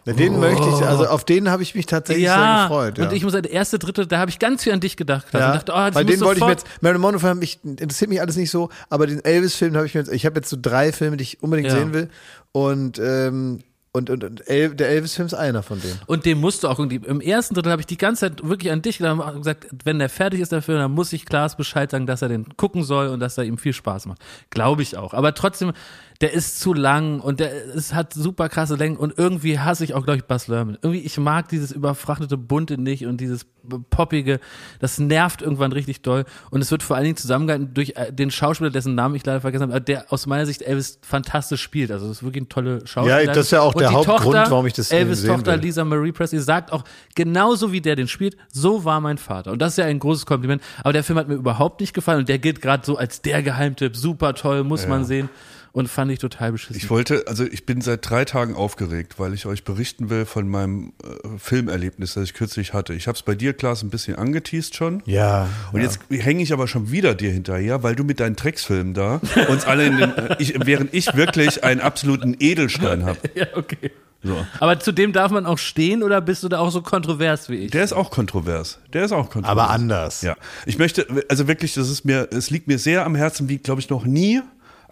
Den 0.06 0.38
möchte 0.38 0.68
ich, 0.68 0.86
also 0.86 1.06
auf 1.08 1.24
den 1.24 1.50
habe 1.50 1.64
ich 1.64 1.76
mich 1.76 1.86
tatsächlich 1.86 2.28
sehr 2.28 2.64
gefreut. 2.68 2.98
Ja. 2.98 3.06
und 3.06 3.14
ich 3.14 3.24
muss 3.24 3.32
sagen, 3.32 3.44
der 3.44 3.54
erste, 3.54 3.80
dritte, 3.80 4.06
da 4.06 4.18
habe 4.20 4.30
ich 4.30 4.38
ganz 4.38 4.64
viel 4.64 4.74
an 4.74 4.82
dich 4.82 4.98
gedacht. 4.98 5.28
ja, 5.32 5.48
und 5.48 5.56
dachte, 5.56 5.72
oh, 5.72 5.78
das 5.78 5.96
weil 5.96 6.04
den 6.04 6.20
wollte 6.20 6.40
ich 6.40 6.46
mir 6.46 6.52
jetzt, 6.52 6.68
Marilyn 6.82 7.02
Monroe 7.02 7.36
mich, 7.36 7.60
interessiert 7.64 8.10
mich 8.10 8.20
alles 8.20 8.36
nicht 8.36 8.52
so, 8.52 8.68
aber 8.90 9.08
den 9.08 9.24
Elvis-Film 9.24 9.76
habe 9.78 9.86
ich 9.86 9.94
mir 9.94 10.02
jetzt, 10.02 10.12
ich 10.12 10.26
habe 10.26 10.36
jetzt 10.36 10.50
so 10.50 10.58
drei 10.62 10.92
Filme, 10.92 11.16
die 11.16 11.24
ich 11.24 11.42
unbedingt 11.42 11.70
Ja. 11.70 11.76
sehen 11.76 11.94
will 11.94 12.10
und, 12.52 13.00
ähm, 13.00 13.60
und, 13.96 14.10
und, 14.10 14.24
und 14.24 14.50
El, 14.50 14.74
der 14.76 14.90
Elvis-Film 14.90 15.28
ist 15.28 15.36
einer 15.36 15.62
von 15.62 15.80
denen. 15.80 16.00
Und 16.08 16.26
den 16.26 16.40
musst 16.40 16.64
du 16.64 16.68
auch 16.68 16.80
irgendwie. 16.80 16.96
Im 17.08 17.22
ersten 17.22 17.54
Drittel 17.54 17.72
habe 17.72 17.82
ich 17.82 17.86
die 17.86 17.98
ganze 17.98 18.22
Zeit 18.22 18.44
wirklich 18.44 18.72
an 18.72 18.82
dich 18.82 18.98
gedacht 18.98 19.20
und 19.20 19.38
gesagt, 19.38 19.68
wenn 19.84 20.00
der 20.00 20.10
fertig 20.10 20.40
ist, 20.40 20.52
der 20.52 20.64
Film, 20.64 20.80
dann 20.80 20.92
muss 20.92 21.14
ich 21.14 21.28
Klaas 21.28 21.56
Bescheid 21.56 21.92
sagen, 21.92 22.08
dass 22.08 22.24
er 22.24 22.30
den 22.30 22.58
gucken 22.58 22.84
soll 22.84 23.10
und 23.10 23.20
dass 23.20 23.38
er 23.38 23.44
ihm 23.44 23.60
viel 23.60 23.74
Spaß 23.74 24.08
macht. 24.08 24.20
Glaube 24.50 24.82
ich 24.82 24.98
auch. 24.98 25.14
Aber 25.14 25.36
trotzdem, 25.36 25.74
der 26.22 26.34
ist 26.34 26.60
zu 26.60 26.74
lang 26.74 27.20
und 27.20 27.40
der 27.40 27.76
es 27.76 27.94
hat 27.94 28.14
super 28.14 28.50
krasse 28.50 28.76
Längen 28.76 28.98
und 28.98 29.18
irgendwie 29.18 29.60
hasse 29.60 29.84
ich 29.84 29.94
auch, 29.94 30.04
glaube 30.04 30.18
ich, 30.18 30.26
Buzz 30.26 30.48
Lerman. 30.48 30.78
Irgendwie, 30.82 31.02
ich 31.02 31.18
mag 31.18 31.50
dieses 31.50 31.72
überfrachtete 31.72 32.38
Bunte 32.38 32.78
nicht 32.78 33.06
und 33.06 33.20
dieses 33.20 33.46
poppige, 33.90 34.40
das 34.80 35.00
nervt 35.00 35.42
irgendwann 35.42 35.72
richtig 35.72 36.02
doll 36.02 36.26
und 36.52 36.62
es 36.62 36.72
wird 36.72 36.84
vor 36.84 36.96
allen 36.96 37.06
Dingen 37.06 37.18
zusammengehalten 37.18 37.74
durch 37.74 37.94
äh, 37.96 38.12
den 38.12 38.32
Schauspieler, 38.32 38.70
dessen 38.70 38.96
Namen 38.96 39.16
ich 39.16 39.26
leider 39.26 39.42
vergessen 39.42 39.72
habe, 39.72 39.82
der 39.82 40.12
aus 40.12 40.26
meiner 40.26 40.46
Sicht 40.46 40.62
Elvis 40.62 41.00
fantastisch 41.02 41.62
spielt. 41.62 41.92
Also 41.92 42.08
das 42.08 42.18
ist 42.18 42.24
wirklich 42.24 42.42
eine 42.42 42.50
tolle 42.50 42.86
Schauspieler. 42.86 43.22
Ja, 43.22 43.28
das 43.28 43.46
ist 43.46 43.52
ja 43.52 43.62
auch 43.62 43.74
Und 43.74 43.82
der 43.82 43.94
Hauptgrund, 43.94 44.22
Tochter, 44.22 44.52
warum 44.52 44.68
ich 44.68 44.74
das 44.74 44.92
Elvis 44.92 45.22
sehen 45.22 45.30
Tochter 45.30 45.54
will. 45.54 45.62
Lisa 45.62 45.86
Marie 45.86 46.12
Presley 46.12 46.40
sagt 46.40 46.72
auch, 46.72 46.84
genauso 47.16 47.72
wie 47.72 47.82
der 47.82 47.96
den 47.96 48.08
spielt, 48.08 48.38
so 48.52 48.84
war 48.84 49.00
mein 49.00 49.18
Vater. 49.18 49.52
Und 49.52 49.62
das 49.62 49.74
ist 49.74 49.78
ja 49.78 49.86
ein 49.86 50.00
großes 50.00 50.26
Kompliment. 50.26 50.62
Aber 50.82 50.94
der 50.94 51.04
Film 51.04 51.18
hat 51.20 51.28
mir 51.28 51.36
überhaupt 51.36 51.80
nicht 51.80 51.94
gefallen 51.94 52.20
und 52.20 52.30
der 52.30 52.40
gilt 52.40 52.62
gerade 52.62 52.86
so 52.86 52.98
als 52.98 53.22
der 53.22 53.42
Geheimtipp. 53.42 53.96
Super 53.96 54.34
toll, 54.34 54.64
muss 54.64 54.88
man 54.88 55.06
sehen. 55.06 55.30
Und 55.74 55.88
fand 55.88 56.12
ich 56.12 56.20
total 56.20 56.52
beschissen. 56.52 56.76
Ich 56.78 56.92
wollte, 56.92 57.24
also 57.26 57.46
ich 57.46 57.66
bin 57.66 57.82
seit 57.82 58.08
drei 58.08 58.26
Tagen 58.26 58.54
aufgeregt, 58.56 59.16
weil 59.18 59.34
ich 59.34 59.48
euch 59.48 59.64
berichten 59.64 60.12
will 60.12 60.26
von 60.26 60.48
meinem 60.48 60.94
äh, 61.04 61.40
Filmerlebnis, 61.40 62.14
das 62.14 62.26
ich 62.26 62.36
kürzlich 62.36 62.74
hatte. 62.74 62.94
Ich 62.94 63.08
habe 63.08 63.16
es 63.16 63.24
bei 63.24 63.34
dir, 63.34 63.54
Klaas, 63.54 63.82
ein 63.82 63.90
bisschen 63.90 64.16
angeteased 64.16 64.76
schon. 64.76 65.02
Ja. 65.08 65.50
Und 65.72 65.82
jetzt 65.82 66.00
hänge 66.12 66.44
ich 66.44 66.54
aber 66.54 66.68
schon 66.68 66.92
wieder 66.92 67.16
dir 67.16 67.32
hinterher, 67.32 67.82
weil 67.82 67.96
du 67.96 68.04
mit 68.04 68.20
deinen 68.20 68.36
Drecksfilmen 68.36 68.94
da 68.94 69.20
uns 69.50 69.66
alle 69.66 69.88
in 69.88 69.98
den, 69.98 70.16
äh, 70.16 70.36
ich, 70.38 70.54
während 70.64 70.94
ich 70.94 71.16
wirklich 71.16 71.64
einen 71.64 71.82
absoluten 71.82 72.36
Edelstein 72.40 73.04
habe. 73.04 73.18
ja, 73.34 73.48
okay. 73.56 73.90
So. 74.22 74.46
Aber 74.60 74.80
zu 74.80 74.92
dem 74.92 75.12
darf 75.12 75.32
man 75.32 75.48
auch 75.48 75.58
stehen 75.58 76.04
oder 76.04 76.22
bist 76.22 76.44
du 76.44 76.50
da 76.50 76.60
auch 76.60 76.70
so 76.70 76.84
kontrovers 76.84 77.50
wie 77.50 77.56
ich? 77.56 77.72
Der 77.72 77.84
ist 77.84 77.94
auch 77.94 78.12
kontrovers. 78.12 78.80
Der 78.94 79.06
ist 79.06 79.12
auch 79.12 79.30
kontrovers. 79.30 79.50
Aber 79.50 79.70
anders. 79.72 80.22
Ja. 80.22 80.38
Ich 80.68 80.78
möchte, 80.78 81.08
also 81.30 81.48
wirklich, 81.48 81.74
das 81.74 81.90
ist 81.90 82.06
mir, 82.06 82.30
es 82.32 82.52
liegt 82.52 82.68
mir 82.68 82.78
sehr 82.78 83.06
am 83.06 83.16
Herzen, 83.16 83.50
wie, 83.50 83.58
glaube 83.58 83.82
ich, 83.82 83.90
noch 83.90 84.06
nie 84.06 84.42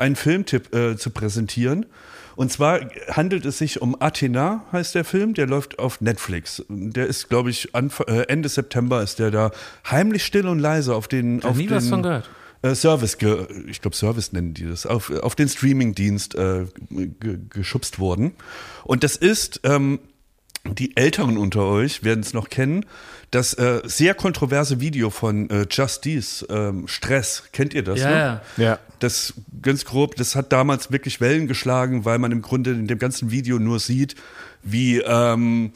einen 0.01 0.15
Filmtipp 0.15 0.73
äh, 0.75 0.97
zu 0.97 1.11
präsentieren. 1.11 1.85
Und 2.35 2.51
zwar 2.51 2.79
handelt 3.09 3.45
es 3.45 3.57
sich 3.57 3.81
um 3.81 4.01
Athena, 4.01 4.65
heißt 4.71 4.95
der 4.95 5.03
Film, 5.03 5.33
der 5.33 5.47
läuft 5.47 5.79
auf 5.79 6.01
Netflix. 6.01 6.63
Der 6.69 7.07
ist, 7.07 7.29
glaube 7.29 7.49
ich, 7.49 7.75
Anf 7.75 8.01
äh, 8.07 8.23
Ende 8.23 8.49
September 8.49 9.03
ist 9.03 9.19
der 9.19 9.31
da 9.31 9.51
heimlich 9.89 10.25
still 10.25 10.47
und 10.47 10.59
leise 10.59 10.95
auf 10.95 11.07
den, 11.07 11.43
auf 11.43 11.57
nie 11.57 11.67
den 11.67 11.77
was 11.77 11.87
von 11.89 12.03
gehört. 12.03 12.29
Äh, 12.63 12.75
Service, 12.75 13.17
ge, 13.17 13.47
ich 13.67 13.81
glaube 13.81 13.95
Service 13.95 14.33
nennen 14.33 14.53
die 14.53 14.67
das, 14.67 14.85
auf, 14.85 15.09
auf 15.09 15.35
den 15.35 15.49
Streamingdienst 15.49 16.35
äh, 16.35 16.65
ge, 16.89 17.37
geschubst 17.49 17.99
worden. 17.99 18.33
Und 18.83 19.03
das 19.03 19.15
ist, 19.15 19.61
ähm, 19.63 19.99
die 20.65 20.95
Älteren 20.95 21.37
unter 21.37 21.65
euch 21.65 22.03
werden 22.03 22.19
es 22.19 22.33
noch 22.33 22.49
kennen, 22.49 22.85
das 23.31 23.53
äh, 23.55 23.81
sehr 23.85 24.13
kontroverse 24.13 24.79
Video 24.79 25.09
von 25.09 25.49
äh, 25.49 25.65
Justice, 25.69 26.45
ähm, 26.49 26.87
Stress, 26.87 27.43
kennt 27.51 27.73
ihr 27.73 27.83
das? 27.83 27.99
Ja, 27.99 28.09
ne? 28.09 28.41
ja. 28.57 28.79
Das 29.01 29.33
ganz 29.61 29.85
grob, 29.85 30.15
das 30.15 30.35
hat 30.35 30.51
damals 30.51 30.91
wirklich 30.91 31.21
Wellen 31.21 31.47
geschlagen, 31.47 32.05
weil 32.05 32.19
man 32.19 32.31
im 32.31 32.41
Grunde 32.41 32.71
in 32.71 32.87
dem 32.87 32.99
ganzen 32.99 33.31
Video 33.31 33.59
nur 33.59 33.79
sieht, 33.79 34.15
wie 34.63 34.99
ähm, 34.99 35.73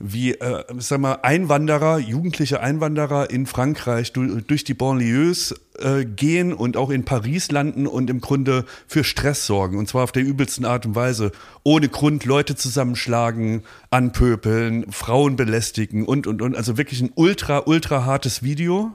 wie 0.00 0.32
äh, 0.32 0.64
sag 0.78 0.98
mal 1.00 1.18
Einwanderer, 1.22 1.98
jugendliche 1.98 2.60
Einwanderer 2.60 3.28
in 3.28 3.44
Frankreich 3.44 4.12
du, 4.14 4.40
durch 4.40 4.64
die 4.64 4.72
Banlieues 4.72 5.54
äh, 5.78 6.06
gehen 6.06 6.54
und 6.54 6.78
auch 6.78 6.88
in 6.88 7.04
Paris 7.04 7.50
landen 7.52 7.86
und 7.86 8.08
im 8.08 8.22
Grunde 8.22 8.64
für 8.86 9.04
Stress 9.04 9.46
sorgen. 9.46 9.78
Und 9.78 9.88
zwar 9.88 10.04
auf 10.04 10.12
der 10.12 10.22
übelsten 10.22 10.64
Art 10.64 10.86
und 10.86 10.94
Weise, 10.94 11.32
ohne 11.64 11.90
Grund 11.90 12.24
Leute 12.24 12.56
zusammenschlagen, 12.56 13.62
anpöpeln, 13.90 14.90
Frauen 14.90 15.36
belästigen 15.36 16.06
und 16.06 16.26
und 16.26 16.40
und. 16.40 16.56
Also 16.56 16.78
wirklich 16.78 17.02
ein 17.02 17.12
ultra 17.14 17.64
ultra 17.66 18.06
hartes 18.06 18.42
Video 18.42 18.94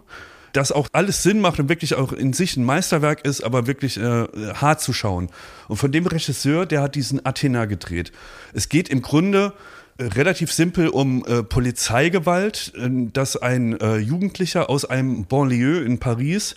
das 0.56 0.72
auch 0.72 0.88
alles 0.93 1.24
Sinn 1.24 1.41
macht 1.41 1.60
und 1.60 1.70
wirklich 1.70 1.95
auch 1.95 2.14
in 2.14 2.34
sich 2.34 2.56
ein 2.56 2.64
Meisterwerk 2.64 3.26
ist, 3.26 3.41
aber 3.41 3.68
wirklich 3.68 3.97
äh, 3.97 4.26
hart 4.53 4.82
zu 4.82 4.93
schauen. 4.93 5.30
Und 5.68 5.78
von 5.78 5.91
dem 5.91 6.06
Regisseur, 6.06 6.66
der 6.66 6.82
hat 6.82 6.95
diesen 6.95 7.26
Athena 7.26 7.66
gedreht. 7.66 8.12
Es 8.53 8.70
geht 8.70 8.89
im 8.89 9.01
Grunde 9.01 9.53
äh, 9.97 10.03
relativ 10.06 10.51
simpel 10.51 10.88
um 10.88 11.26
äh, 11.26 11.43
Polizeigewalt, 11.43 12.74
äh, 12.76 12.89
dass 13.12 13.36
ein 13.38 13.80
äh, 13.80 13.97
Jugendlicher 13.97 14.70
aus 14.70 14.86
einem 14.86 15.26
Banlieue 15.26 15.82
in 15.82 15.99
Paris 15.99 16.56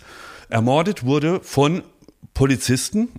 ermordet 0.49 1.03
wurde 1.03 1.41
von 1.41 1.83
Polizisten. 2.33 3.09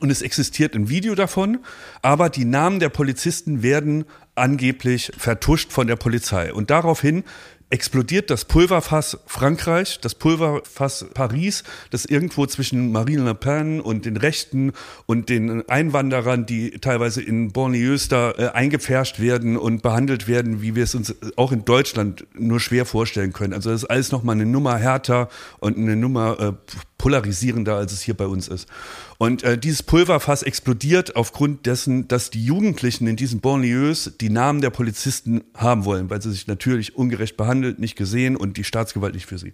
Und 0.00 0.10
es 0.10 0.20
existiert 0.20 0.74
ein 0.74 0.88
Video 0.90 1.14
davon, 1.14 1.60
aber 2.02 2.28
die 2.28 2.44
Namen 2.44 2.78
der 2.78 2.90
Polizisten 2.90 3.62
werden 3.62 4.04
angeblich 4.34 5.12
vertuscht 5.16 5.72
von 5.72 5.86
der 5.86 5.96
Polizei. 5.96 6.52
Und 6.52 6.70
daraufhin 6.70 7.24
explodiert 7.70 8.30
das 8.30 8.44
Pulverfass 8.44 9.18
Frankreich, 9.26 10.00
das 10.00 10.14
Pulverfass 10.14 11.06
Paris, 11.12 11.64
das 11.90 12.04
irgendwo 12.04 12.46
zwischen 12.46 12.92
Marine 12.92 13.24
Le 13.24 13.34
Pen 13.34 13.80
und 13.80 14.06
den 14.06 14.16
Rechten 14.16 14.72
und 15.06 15.28
den 15.28 15.68
Einwanderern, 15.68 16.46
die 16.46 16.70
teilweise 16.72 17.20
in 17.20 17.52
Banlieues 17.52 18.08
da 18.08 18.30
äh, 18.32 18.48
eingepfercht 18.48 19.20
werden 19.20 19.56
und 19.56 19.82
behandelt 19.82 20.28
werden, 20.28 20.62
wie 20.62 20.74
wir 20.74 20.84
es 20.84 20.94
uns 20.94 21.14
auch 21.36 21.52
in 21.52 21.64
Deutschland 21.64 22.26
nur 22.34 22.60
schwer 22.60 22.86
vorstellen 22.86 23.32
können. 23.32 23.52
Also 23.52 23.70
das 23.70 23.82
ist 23.82 23.90
alles 23.90 24.12
nochmal 24.12 24.36
eine 24.36 24.46
Nummer 24.46 24.76
härter 24.78 25.28
und 25.60 25.76
eine 25.76 25.96
Nummer 25.96 26.40
äh, 26.40 26.52
polarisierender, 26.98 27.76
als 27.76 27.92
es 27.92 28.02
hier 28.02 28.14
bei 28.14 28.26
uns 28.26 28.48
ist. 28.48 28.68
Und 29.16 29.44
äh, 29.44 29.56
dieses 29.56 29.82
Pulverfass 29.82 30.42
explodiert 30.42 31.16
aufgrund 31.16 31.64
dessen, 31.66 32.08
dass 32.08 32.30
die 32.30 32.44
Jugendlichen 32.44 33.06
in 33.06 33.16
diesen 33.16 33.40
Banlieues 33.40 34.12
die 34.20 34.30
Namen 34.30 34.60
der 34.60 34.70
Polizisten 34.70 35.44
haben 35.56 35.84
wollen, 35.84 36.10
weil 36.10 36.20
sie 36.20 36.32
sich 36.32 36.46
natürlich 36.48 36.96
ungerecht 36.96 37.36
behandelt, 37.36 37.78
nicht 37.78 37.96
gesehen 37.96 38.36
und 38.36 38.56
die 38.56 38.64
Staatsgewalt 38.64 39.14
nicht 39.14 39.26
für 39.26 39.38
sie. 39.38 39.52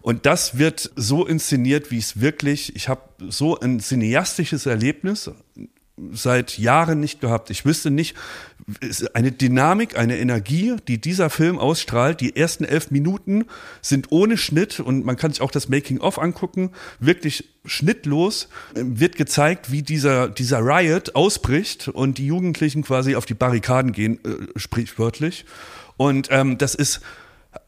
Und 0.00 0.24
das 0.24 0.58
wird 0.58 0.90
so 0.94 1.26
inszeniert, 1.26 1.90
wie 1.90 1.98
es 1.98 2.20
wirklich, 2.20 2.74
ich 2.76 2.88
habe 2.88 3.02
so 3.28 3.58
ein 3.58 3.80
cineastisches 3.80 4.66
Erlebnis 4.66 5.30
seit 6.12 6.58
Jahren 6.58 7.00
nicht 7.00 7.20
gehabt. 7.20 7.50
Ich 7.50 7.64
wüsste 7.64 7.90
nicht, 7.90 8.14
eine 9.14 9.32
Dynamik, 9.32 9.98
eine 9.98 10.18
Energie, 10.18 10.76
die 10.86 11.00
dieser 11.00 11.30
Film 11.30 11.58
ausstrahlt. 11.58 12.20
Die 12.20 12.36
ersten 12.36 12.64
elf 12.64 12.90
Minuten 12.90 13.46
sind 13.80 14.12
ohne 14.12 14.36
Schnitt 14.36 14.80
und 14.80 15.06
man 15.06 15.16
kann 15.16 15.32
sich 15.32 15.40
auch 15.40 15.50
das 15.50 15.68
Making-of 15.68 16.18
angucken, 16.18 16.70
wirklich 17.00 17.48
schnittlos 17.64 18.48
wird 18.74 19.16
gezeigt, 19.16 19.72
wie 19.72 19.82
dieser, 19.82 20.28
dieser 20.28 20.60
Riot 20.60 21.14
ausbricht 21.14 21.88
und 21.88 22.18
die 22.18 22.26
Jugendlichen 22.26 22.82
quasi 22.82 23.16
auf 23.16 23.26
die 23.26 23.34
Barrikaden 23.34 23.92
gehen, 23.92 24.18
äh, 24.24 24.58
sprichwörtlich. 24.58 25.44
Und 25.96 26.28
ähm, 26.30 26.58
das 26.58 26.74
ist 26.74 27.00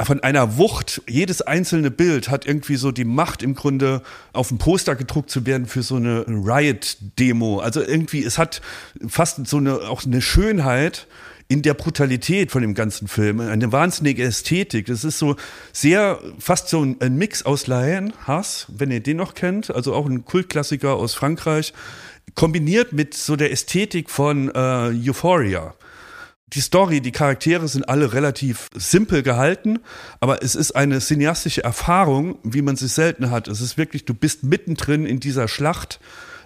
von 0.02 0.20
einer 0.20 0.56
Wucht. 0.56 1.02
Jedes 1.08 1.42
einzelne 1.42 1.90
Bild 1.90 2.28
hat 2.28 2.46
irgendwie 2.46 2.76
so 2.76 2.92
die 2.92 3.04
Macht 3.04 3.42
im 3.42 3.54
Grunde 3.54 4.02
auf 4.32 4.48
dem 4.48 4.58
Poster 4.58 4.96
gedruckt 4.96 5.30
zu 5.30 5.46
werden 5.46 5.66
für 5.66 5.82
so 5.82 5.96
eine 5.96 6.24
Riot-Demo. 6.26 7.60
Also 7.60 7.82
irgendwie, 7.82 8.24
es 8.24 8.38
hat 8.38 8.60
fast 9.06 9.46
so 9.46 9.58
eine, 9.58 9.88
auch 9.88 10.04
eine 10.04 10.20
Schönheit 10.20 11.06
in 11.48 11.62
der 11.62 11.74
Brutalität 11.74 12.52
von 12.52 12.62
dem 12.62 12.74
ganzen 12.74 13.08
Film, 13.08 13.40
eine 13.40 13.72
wahnsinnige 13.72 14.22
Ästhetik. 14.22 14.86
Das 14.86 15.02
ist 15.02 15.18
so 15.18 15.34
sehr, 15.72 16.20
fast 16.38 16.68
so 16.68 16.84
ein, 16.84 16.96
ein 17.00 17.16
Mix 17.16 17.44
aus 17.44 17.66
Lahain, 17.66 18.12
Hass, 18.24 18.66
wenn 18.68 18.92
ihr 18.92 19.00
den 19.00 19.16
noch 19.16 19.34
kennt, 19.34 19.74
also 19.74 19.92
auch 19.94 20.06
ein 20.06 20.24
Kultklassiker 20.24 20.94
aus 20.94 21.14
Frankreich, 21.14 21.72
kombiniert 22.36 22.92
mit 22.92 23.14
so 23.14 23.34
der 23.34 23.50
Ästhetik 23.50 24.10
von 24.10 24.48
äh, 24.54 25.08
Euphoria 25.08 25.74
die 26.52 26.60
Story, 26.60 27.00
die 27.00 27.12
Charaktere 27.12 27.68
sind 27.68 27.88
alle 27.88 28.12
relativ 28.12 28.68
simpel 28.74 29.22
gehalten, 29.22 29.78
aber 30.18 30.42
es 30.42 30.54
ist 30.54 30.72
eine 30.72 30.98
cineastische 31.00 31.62
Erfahrung, 31.62 32.38
wie 32.42 32.62
man 32.62 32.76
sie 32.76 32.88
selten 32.88 33.30
hat. 33.30 33.48
Es 33.48 33.60
ist 33.60 33.78
wirklich, 33.78 34.04
du 34.04 34.14
bist 34.14 34.42
mittendrin 34.42 35.06
in 35.06 35.20
dieser 35.20 35.46
Schlacht 35.46 36.00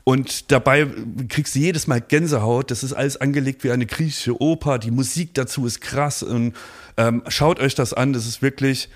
und 0.04 0.52
dabei 0.52 0.86
kriegst 1.28 1.54
du 1.54 1.58
jedes 1.58 1.86
Mal 1.86 2.02
Gänsehaut. 2.02 2.70
Das 2.70 2.84
ist 2.84 2.92
alles 2.92 3.16
angelegt 3.16 3.64
wie 3.64 3.70
eine 3.70 3.86
griechische 3.86 4.40
Oper. 4.40 4.78
Die 4.78 4.90
Musik 4.90 5.32
dazu 5.32 5.66
ist 5.66 5.80
krass 5.80 6.22
und 6.22 6.54
ähm, 6.98 7.22
schaut 7.28 7.58
euch 7.58 7.74
das 7.74 7.94
an. 7.94 8.12
Das 8.12 8.26
ist 8.26 8.42
wirklich 8.42 8.90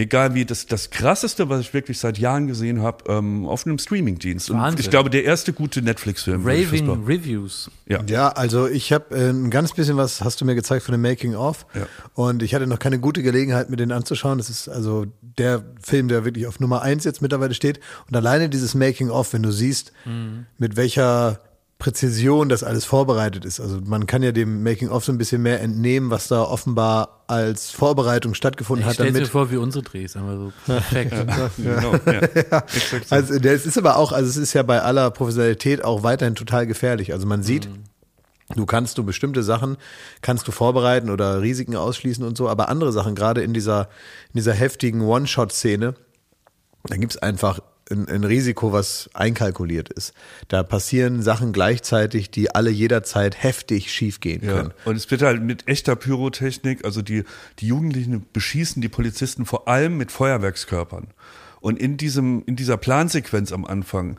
egal 0.00 0.34
wie, 0.34 0.44
das, 0.44 0.66
das 0.66 0.90
krasseste, 0.90 1.48
was 1.48 1.60
ich 1.60 1.74
wirklich 1.74 1.98
seit 1.98 2.18
Jahren 2.18 2.46
gesehen 2.46 2.82
habe, 2.82 3.04
ähm, 3.12 3.46
auf 3.46 3.66
einem 3.66 3.78
Streamingdienst. 3.78 4.50
Und 4.50 4.58
Wahnsinn. 4.58 4.80
ich 4.80 4.90
glaube, 4.90 5.10
der 5.10 5.24
erste 5.24 5.52
gute 5.52 5.82
Netflix-Film. 5.82 6.42
Raving. 6.44 7.04
Reviews. 7.04 7.70
Ja. 7.86 8.02
Ja, 8.06 8.28
also 8.28 8.66
ich 8.66 8.92
habe 8.92 9.14
äh, 9.14 9.30
ein 9.30 9.50
ganz 9.50 9.72
bisschen 9.74 9.96
was, 9.96 10.22
hast 10.22 10.40
du 10.40 10.44
mir 10.44 10.54
gezeigt 10.54 10.84
von 10.84 10.92
dem 10.92 11.02
Making 11.02 11.34
of. 11.34 11.66
Ja. 11.74 11.86
Und 12.14 12.42
ich 12.42 12.54
hatte 12.54 12.66
noch 12.66 12.78
keine 12.78 12.98
gute 12.98 13.22
Gelegenheit, 13.22 13.70
mir 13.70 13.76
den 13.76 13.92
anzuschauen. 13.92 14.38
Das 14.38 14.50
ist 14.50 14.68
also 14.68 15.06
der 15.20 15.62
Film, 15.82 16.08
der 16.08 16.24
wirklich 16.24 16.46
auf 16.46 16.60
Nummer 16.60 16.82
eins 16.82 17.04
jetzt 17.04 17.22
mittlerweile 17.22 17.54
steht. 17.54 17.80
Und 18.08 18.16
alleine 18.16 18.48
dieses 18.48 18.74
Making 18.74 19.10
of, 19.10 19.32
wenn 19.32 19.42
du 19.42 19.52
siehst, 19.52 19.92
mit 20.58 20.76
welcher 20.76 21.40
Präzision 21.80 22.48
das 22.50 22.62
alles 22.62 22.84
vorbereitet 22.84 23.44
ist. 23.44 23.58
Also 23.58 23.80
man 23.82 24.06
kann 24.06 24.22
ja 24.22 24.30
dem 24.32 24.62
Making 24.62 24.90
of 24.90 25.04
so 25.04 25.10
ein 25.10 25.18
bisschen 25.18 25.42
mehr 25.42 25.60
entnehmen, 25.60 26.10
was 26.10 26.28
da 26.28 26.42
offenbar 26.42 27.24
als 27.26 27.70
Vorbereitung 27.70 28.34
stattgefunden 28.34 28.82
Ich 28.82 28.86
hat. 28.86 28.94
stelle 28.94 29.10
mir 29.10 29.18
damit 29.20 29.30
vor, 29.30 29.50
wie 29.50 29.56
unsere 29.56 29.82
Drehs, 29.82 30.14
aber 30.14 30.36
so 30.36 30.52
perfekt. 30.66 31.14
Genau, 31.56 31.94
ja. 32.06 32.62
Also 33.08 33.38
das 33.38 33.66
ist 33.66 33.78
aber 33.78 33.96
auch, 33.96 34.12
also 34.12 34.28
es 34.28 34.36
ist 34.36 34.52
ja 34.52 34.62
bei 34.62 34.82
aller 34.82 35.10
Professionalität 35.10 35.82
auch 35.82 36.02
weiterhin 36.02 36.34
total 36.34 36.66
gefährlich. 36.66 37.14
Also 37.14 37.26
man 37.26 37.42
sieht, 37.42 37.68
du 38.54 38.66
kannst 38.66 38.98
du 38.98 39.02
bestimmte 39.04 39.42
Sachen, 39.42 39.78
kannst 40.20 40.46
du 40.46 40.52
vorbereiten 40.52 41.08
oder 41.08 41.40
Risiken 41.40 41.76
ausschließen 41.76 42.24
und 42.24 42.36
so, 42.36 42.48
aber 42.48 42.68
andere 42.68 42.92
Sachen, 42.92 43.14
gerade 43.14 43.42
in 43.42 43.54
dieser, 43.54 43.88
in 44.34 44.36
dieser 44.36 44.52
heftigen 44.52 45.00
One-Shot-Szene, 45.00 45.94
da 46.84 46.96
gibt's 46.96 47.16
einfach 47.16 47.60
ein, 47.90 48.08
ein 48.08 48.24
Risiko, 48.24 48.72
was 48.72 49.10
einkalkuliert 49.14 49.88
ist. 49.90 50.12
Da 50.48 50.62
passieren 50.62 51.22
Sachen 51.22 51.52
gleichzeitig, 51.52 52.30
die 52.30 52.54
alle 52.54 52.70
jederzeit 52.70 53.42
heftig 53.42 53.92
schiefgehen 53.92 54.42
Ja. 54.44 54.52
können. 54.54 54.72
Und 54.84 54.96
es 54.96 55.10
wird 55.10 55.22
halt 55.22 55.42
mit 55.42 55.68
echter 55.68 55.96
Pyrotechnik, 55.96 56.84
also 56.84 57.02
die, 57.02 57.24
die 57.58 57.66
Jugendlichen 57.66 58.26
beschießen 58.32 58.80
die 58.80 58.88
Polizisten 58.88 59.46
vor 59.46 59.68
allem 59.68 59.96
mit 59.96 60.12
Feuerwerkskörpern. 60.12 61.08
Und 61.60 61.78
in 61.78 61.96
diesem, 61.96 62.42
in 62.46 62.56
dieser 62.56 62.76
Plansequenz 62.78 63.52
am 63.52 63.64
Anfang, 63.66 64.18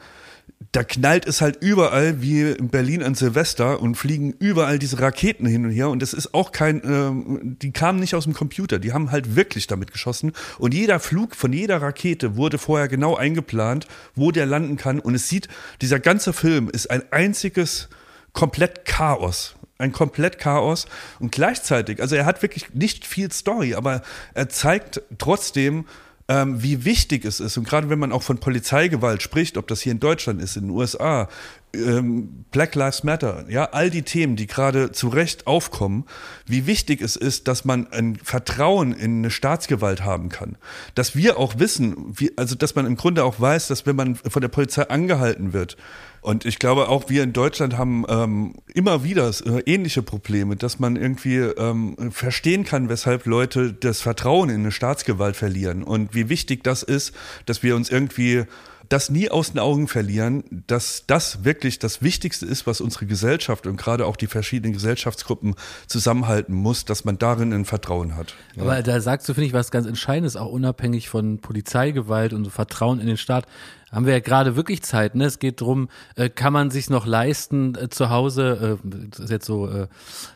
da 0.71 0.83
knallt 0.83 1.25
es 1.25 1.41
halt 1.41 1.57
überall 1.61 2.21
wie 2.21 2.51
in 2.51 2.69
Berlin 2.69 3.01
an 3.01 3.15
Silvester 3.15 3.81
und 3.81 3.95
fliegen 3.95 4.33
überall 4.39 4.77
diese 4.77 4.99
Raketen 4.99 5.47
hin 5.47 5.65
und 5.65 5.71
her. 5.71 5.89
Und 5.89 6.01
das 6.01 6.13
ist 6.13 6.33
auch 6.33 6.51
kein, 6.51 6.81
ähm, 6.83 7.57
die 7.61 7.71
kamen 7.71 7.99
nicht 7.99 8.13
aus 8.13 8.25
dem 8.25 8.33
Computer, 8.33 8.77
die 8.77 8.93
haben 8.93 9.11
halt 9.11 9.35
wirklich 9.35 9.67
damit 9.67 9.91
geschossen. 9.91 10.33
Und 10.59 10.73
jeder 10.73 10.99
Flug 10.99 11.35
von 11.35 11.51
jeder 11.51 11.81
Rakete 11.81 12.35
wurde 12.35 12.59
vorher 12.59 12.87
genau 12.87 13.15
eingeplant, 13.15 13.87
wo 14.15 14.31
der 14.31 14.45
landen 14.45 14.77
kann. 14.77 14.99
Und 14.99 15.15
es 15.15 15.27
sieht, 15.27 15.47
dieser 15.81 15.99
ganze 15.99 16.31
Film 16.31 16.69
ist 16.69 16.91
ein 16.91 17.03
einziges 17.11 17.89
komplett 18.33 18.85
Chaos. 18.85 19.55
Ein 19.79 19.91
komplett 19.91 20.37
Chaos. 20.37 20.85
Und 21.19 21.31
gleichzeitig, 21.31 22.01
also 22.01 22.15
er 22.15 22.25
hat 22.25 22.43
wirklich 22.43 22.73
nicht 22.75 23.07
viel 23.07 23.31
Story, 23.31 23.73
aber 23.73 24.03
er 24.35 24.47
zeigt 24.47 25.01
trotzdem, 25.17 25.85
ähm, 26.31 26.63
wie 26.63 26.85
wichtig 26.85 27.25
es 27.25 27.41
ist. 27.41 27.57
Und 27.57 27.67
gerade 27.67 27.89
wenn 27.89 27.99
man 27.99 28.13
auch 28.13 28.23
von 28.23 28.37
Polizeigewalt 28.37 29.21
spricht, 29.21 29.57
ob 29.57 29.67
das 29.67 29.81
hier 29.81 29.91
in 29.91 29.99
Deutschland 29.99 30.41
ist, 30.41 30.55
in 30.55 30.63
den 30.63 30.71
USA, 30.71 31.27
ähm, 31.73 32.45
Black 32.51 32.75
Lives 32.75 33.03
Matter, 33.03 33.45
ja, 33.47 33.65
all 33.71 33.89
die 33.89 34.01
Themen, 34.01 34.35
die 34.35 34.47
gerade 34.47 34.91
zu 34.91 35.07
Recht 35.07 35.47
aufkommen, 35.47 36.05
wie 36.45 36.67
wichtig 36.67 37.01
es 37.01 37.15
ist, 37.15 37.47
dass 37.47 37.65
man 37.65 37.91
ein 37.91 38.17
Vertrauen 38.17 38.93
in 38.93 39.19
eine 39.19 39.31
Staatsgewalt 39.31 40.03
haben 40.03 40.29
kann. 40.29 40.57
Dass 40.95 41.15
wir 41.15 41.37
auch 41.37 41.59
wissen, 41.59 41.95
wie, 42.17 42.37
also 42.37 42.55
dass 42.55 42.75
man 42.75 42.85
im 42.85 42.95
Grunde 42.95 43.23
auch 43.23 43.39
weiß, 43.39 43.67
dass 43.67 43.85
wenn 43.85 43.95
man 43.95 44.15
von 44.15 44.41
der 44.41 44.49
Polizei 44.49 44.83
angehalten 44.83 45.53
wird, 45.53 45.77
und 46.21 46.45
ich 46.45 46.59
glaube 46.59 46.87
auch 46.87 47.09
wir 47.09 47.23
in 47.23 47.33
Deutschland 47.33 47.79
haben 47.79 48.05
ähm, 48.07 48.53
immer 48.75 49.03
wieder 49.03 49.29
äh, 49.29 49.61
ähnliche 49.65 50.03
Probleme, 50.03 50.55
dass 50.55 50.77
man 50.77 50.95
irgendwie 50.95 51.37
ähm, 51.37 51.95
verstehen 52.11 52.63
kann, 52.63 52.89
weshalb 52.89 53.25
Leute 53.25 53.73
das 53.73 54.01
Vertrauen 54.01 54.49
in 54.49 54.61
eine 54.61 54.71
Staatsgewalt 54.71 55.35
verlieren 55.35 55.81
und 55.81 56.13
wie 56.13 56.29
wichtig 56.29 56.63
das 56.63 56.83
ist, 56.83 57.15
dass 57.47 57.63
wir 57.63 57.75
uns 57.75 57.89
irgendwie 57.89 58.45
das 58.91 59.09
nie 59.09 59.29
aus 59.29 59.51
den 59.51 59.59
Augen 59.59 59.87
verlieren, 59.87 60.63
dass 60.67 61.05
das 61.07 61.45
wirklich 61.45 61.79
das 61.79 62.01
Wichtigste 62.01 62.45
ist, 62.45 62.67
was 62.67 62.81
unsere 62.81 63.05
Gesellschaft 63.05 63.65
und 63.65 63.77
gerade 63.77 64.05
auch 64.05 64.17
die 64.17 64.27
verschiedenen 64.27 64.73
Gesellschaftsgruppen 64.73 65.55
zusammenhalten 65.87 66.53
muss, 66.53 66.83
dass 66.83 67.05
man 67.05 67.17
darin 67.17 67.53
ein 67.53 67.63
Vertrauen 67.63 68.17
hat. 68.17 68.35
Aber 68.59 68.83
da 68.83 68.99
sagst 68.99 69.29
du, 69.29 69.33
finde 69.33 69.47
ich, 69.47 69.53
was 69.53 69.71
ganz 69.71 69.87
Entscheidendes, 69.87 70.35
auch 70.35 70.51
unabhängig 70.51 71.07
von 71.09 71.39
Polizeigewalt 71.39 72.33
und 72.33 72.49
Vertrauen 72.51 72.99
in 72.99 73.07
den 73.07 73.17
Staat. 73.17 73.45
Haben 73.91 74.05
wir 74.05 74.13
ja 74.13 74.19
gerade 74.19 74.55
wirklich 74.55 74.81
Zeit, 74.83 75.15
ne? 75.15 75.25
Es 75.25 75.39
geht 75.39 75.59
drum, 75.59 75.89
äh, 76.15 76.29
kann 76.29 76.53
man 76.53 76.71
sich 76.71 76.89
noch 76.89 77.05
leisten, 77.05 77.75
äh, 77.75 77.89
zu 77.89 78.09
Hause, 78.09 78.79
äh, 78.83 78.87
das 79.09 79.19
ist 79.19 79.29
jetzt 79.29 79.45
so 79.45 79.67
äh, 79.67 79.87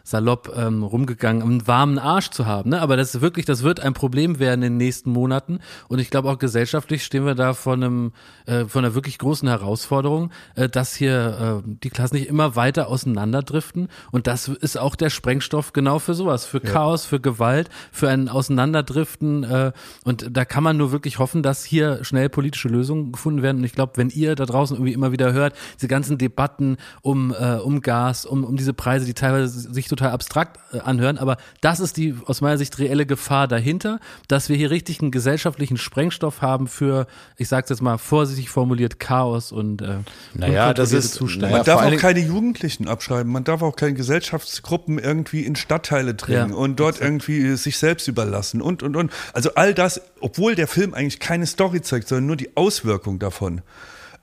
salopp 0.04 0.54
ähm, 0.56 0.84
rumgegangen, 0.84 1.42
einen 1.42 1.68
warmen 1.68 1.98
Arsch 1.98 2.32
zu 2.32 2.46
haben, 2.46 2.72
ne? 2.72 2.82
Aber 2.82 2.98
das 2.98 3.16
ist 3.16 3.22
wirklich, 3.22 3.46
das 3.46 3.64
wird 3.64 3.80
ein 3.80 3.94
Problem 3.94 4.40
werden 4.40 4.64
in 4.64 4.74
den 4.74 4.78
nächsten 4.78 5.10
Monaten. 5.10 5.60
Und 5.88 6.00
ich 6.00 6.10
glaube 6.10 6.30
auch 6.30 6.38
gesellschaftlich 6.38 7.06
stehen 7.06 7.26
wir 7.26 7.36
da 7.36 7.54
vor 7.54 7.74
einem, 7.74 8.12
äh, 8.46 8.66
vor 8.66 8.82
einer 8.82 8.94
wirklich 8.94 9.18
großen 9.18 9.48
Herausforderung, 9.48 10.32
äh, 10.56 10.68
dass 10.68 10.96
hier 10.96 11.64
äh, 11.66 11.70
die 11.84 11.90
Klassen 11.90 12.16
nicht 12.16 12.28
immer 12.28 12.56
weiter 12.56 12.90
auseinanderdriften. 12.90 13.88
Und 14.12 14.28
das 14.28 14.50
ist 14.50 14.78
auch 14.78 14.96
der 14.96 15.10
Sprengstoff 15.10 15.72
genau 15.72 16.00
für 16.00 16.14
sowas, 16.14 16.46
für 16.46 16.60
Chaos, 16.60 17.06
für 17.06 17.20
Gewalt, 17.20 17.70
für 17.92 18.10
ein 18.10 18.28
Auseinanderdriften. 18.28 19.44
Äh, 19.44 19.72
und 20.04 20.28
da 20.32 20.44
kann 20.44 20.64
man 20.64 20.76
nur 20.76 20.92
wirklich 20.92 21.20
hoffen, 21.20 21.42
dass 21.42 21.64
hier 21.64 22.04
schnell 22.04 22.28
politische 22.28 22.68
Lösungen 22.68 23.14
gefunden 23.14 23.42
werden. 23.42 23.45
Und 23.52 23.64
ich 23.64 23.74
glaube, 23.74 23.94
wenn 23.96 24.10
ihr 24.10 24.36
da 24.36 24.46
draußen 24.46 24.76
irgendwie 24.76 24.94
immer 24.94 25.12
wieder 25.12 25.34
hört, 25.34 25.56
diese 25.76 25.88
ganzen 25.88 26.18
Debatten 26.18 26.78
um, 27.02 27.34
äh, 27.34 27.56
um 27.56 27.82
Gas, 27.82 28.26
um, 28.26 28.44
um 28.44 28.58
diese 28.58 28.74
Preise, 28.74 29.06
die 29.06 29.14
teilweise 29.14 29.48
sich 29.74 29.88
total 29.88 30.10
abstrakt 30.12 30.60
äh, 30.74 30.80
anhören, 30.80 31.18
aber 31.18 31.38
das 31.62 31.80
ist 31.80 31.98
die 31.98 32.16
aus 32.26 32.42
meiner 32.42 32.58
Sicht 32.58 32.78
reelle 32.80 33.06
Gefahr 33.06 33.48
dahinter, 33.48 34.00
dass 34.28 34.50
wir 34.50 34.56
hier 34.56 34.72
richtig 34.72 35.02
einen 35.02 35.12
gesellschaftlichen 35.12 35.78
Sprengstoff 35.78 36.42
haben 36.42 36.68
für, 36.68 37.08
ich 37.38 37.48
sag's 37.48 37.70
jetzt 37.70 37.82
mal 37.82 37.98
vorsichtig 37.98 38.50
formuliert, 38.50 39.00
Chaos 39.00 39.52
und 39.52 39.82
äh, 39.82 39.98
Naja, 40.34 40.74
das 40.74 40.92
ist- 40.92 41.14
Zustände. 41.14 41.46
naja, 41.48 41.58
Man 41.58 41.66
darf 41.66 41.82
auch 41.84 41.98
keine 42.00 42.20
Jugendlichen 42.20 42.88
abschreiben, 42.88 43.32
man 43.32 43.44
darf 43.44 43.62
auch 43.62 43.76
keine 43.76 43.94
Gesellschaftsgruppen 43.94 45.00
irgendwie 45.00 45.42
in 45.46 45.56
Stadtteile 45.56 46.14
drängen 46.16 46.50
Ja, 46.52 46.56
und 46.56 46.80
dort 46.80 47.00
irgendwie 47.02 47.56
sich 47.56 47.78
selbst 47.78 48.08
überlassen 48.08 48.62
und, 48.62 48.82
und, 48.84 48.96
und. 48.96 49.12
Also 49.34 49.52
all 49.56 49.74
das, 49.74 50.02
obwohl 50.20 50.56
der 50.56 50.68
Film 50.68 50.94
eigentlich 50.94 51.20
keine 51.20 51.46
Story 51.46 51.82
zeigt, 51.82 52.08
sondern 52.08 52.26
nur 52.28 52.36
die 52.36 52.56
Auswirkung 52.56 53.20
davon. 53.20 53.35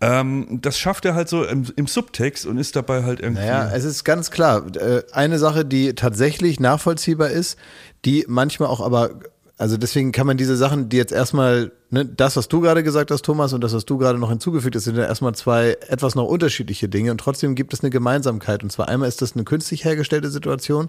Ähm, 0.03 0.59
das 0.61 0.79
schafft 0.79 1.05
er 1.05 1.15
halt 1.15 1.29
so 1.29 1.45
im, 1.45 1.65
im 1.77 1.87
Subtext 1.87 2.45
und 2.45 2.59
ist 2.59 2.75
dabei 2.75 3.05
halt 3.05 3.21
irgendwie. 3.21 3.43
Naja, 3.43 3.71
es 3.73 3.85
ist 3.85 4.03
ganz 4.03 4.33
klar. 4.33 4.67
äh, 4.77 5.05
Eine 5.13 5.39
Sache, 5.39 5.65
die 5.65 5.95
tatsächlich 5.95 6.59
nachvollziehbar 6.59 7.31
ist, 7.31 7.57
die 8.05 8.25
manchmal 8.27 8.69
auch 8.69 8.81
aber, 8.81 9.11
also 9.59 9.77
deswegen 9.77 10.11
kann 10.11 10.27
man 10.27 10.37
diese 10.37 10.57
Sachen, 10.57 10.89
die 10.89 10.97
jetzt 10.97 11.13
erstmal, 11.13 11.71
ne, 11.91 12.05
das, 12.05 12.37
was 12.37 12.49
du 12.49 12.61
gerade 12.61 12.83
gesagt 12.83 13.13
hast, 13.13 13.25
Thomas, 13.25 13.53
und 13.53 13.63
das, 13.63 13.75
was 13.75 13.85
du 13.85 13.97
gerade 13.97 14.19
noch 14.19 14.31
hinzugefügt 14.31 14.75
hast, 14.75 14.85
sind 14.85 14.97
ja 14.97 15.05
erstmal 15.05 15.37
zwei 15.37 15.77
etwas 15.87 16.17
noch 16.17 16.27
unterschiedliche 16.27 16.89
Dinge 16.89 17.13
und 17.13 17.19
trotzdem 17.19 17.55
gibt 17.55 17.73
es 17.73 17.83
eine 17.83 17.91
Gemeinsamkeit. 17.91 18.65
Und 18.65 18.73
zwar 18.73 18.89
einmal 18.89 19.09
ist 19.09 19.23
das 19.23 19.35
eine 19.35 19.45
künstlich 19.45 19.85
hergestellte 19.85 20.31
Situation 20.31 20.89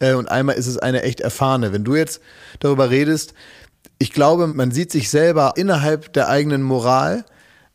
äh, 0.00 0.12
und 0.12 0.30
einmal 0.30 0.56
ist 0.56 0.66
es 0.66 0.76
eine 0.76 1.02
echt 1.02 1.20
erfahrene. 1.20 1.72
Wenn 1.72 1.84
du 1.84 1.96
jetzt 1.96 2.20
darüber 2.60 2.90
redest, 2.90 3.32
ich 3.98 4.12
glaube, 4.12 4.48
man 4.48 4.70
sieht 4.70 4.92
sich 4.92 5.08
selber 5.08 5.54
innerhalb 5.56 6.12
der 6.12 6.28
eigenen 6.28 6.60
Moral, 6.60 7.24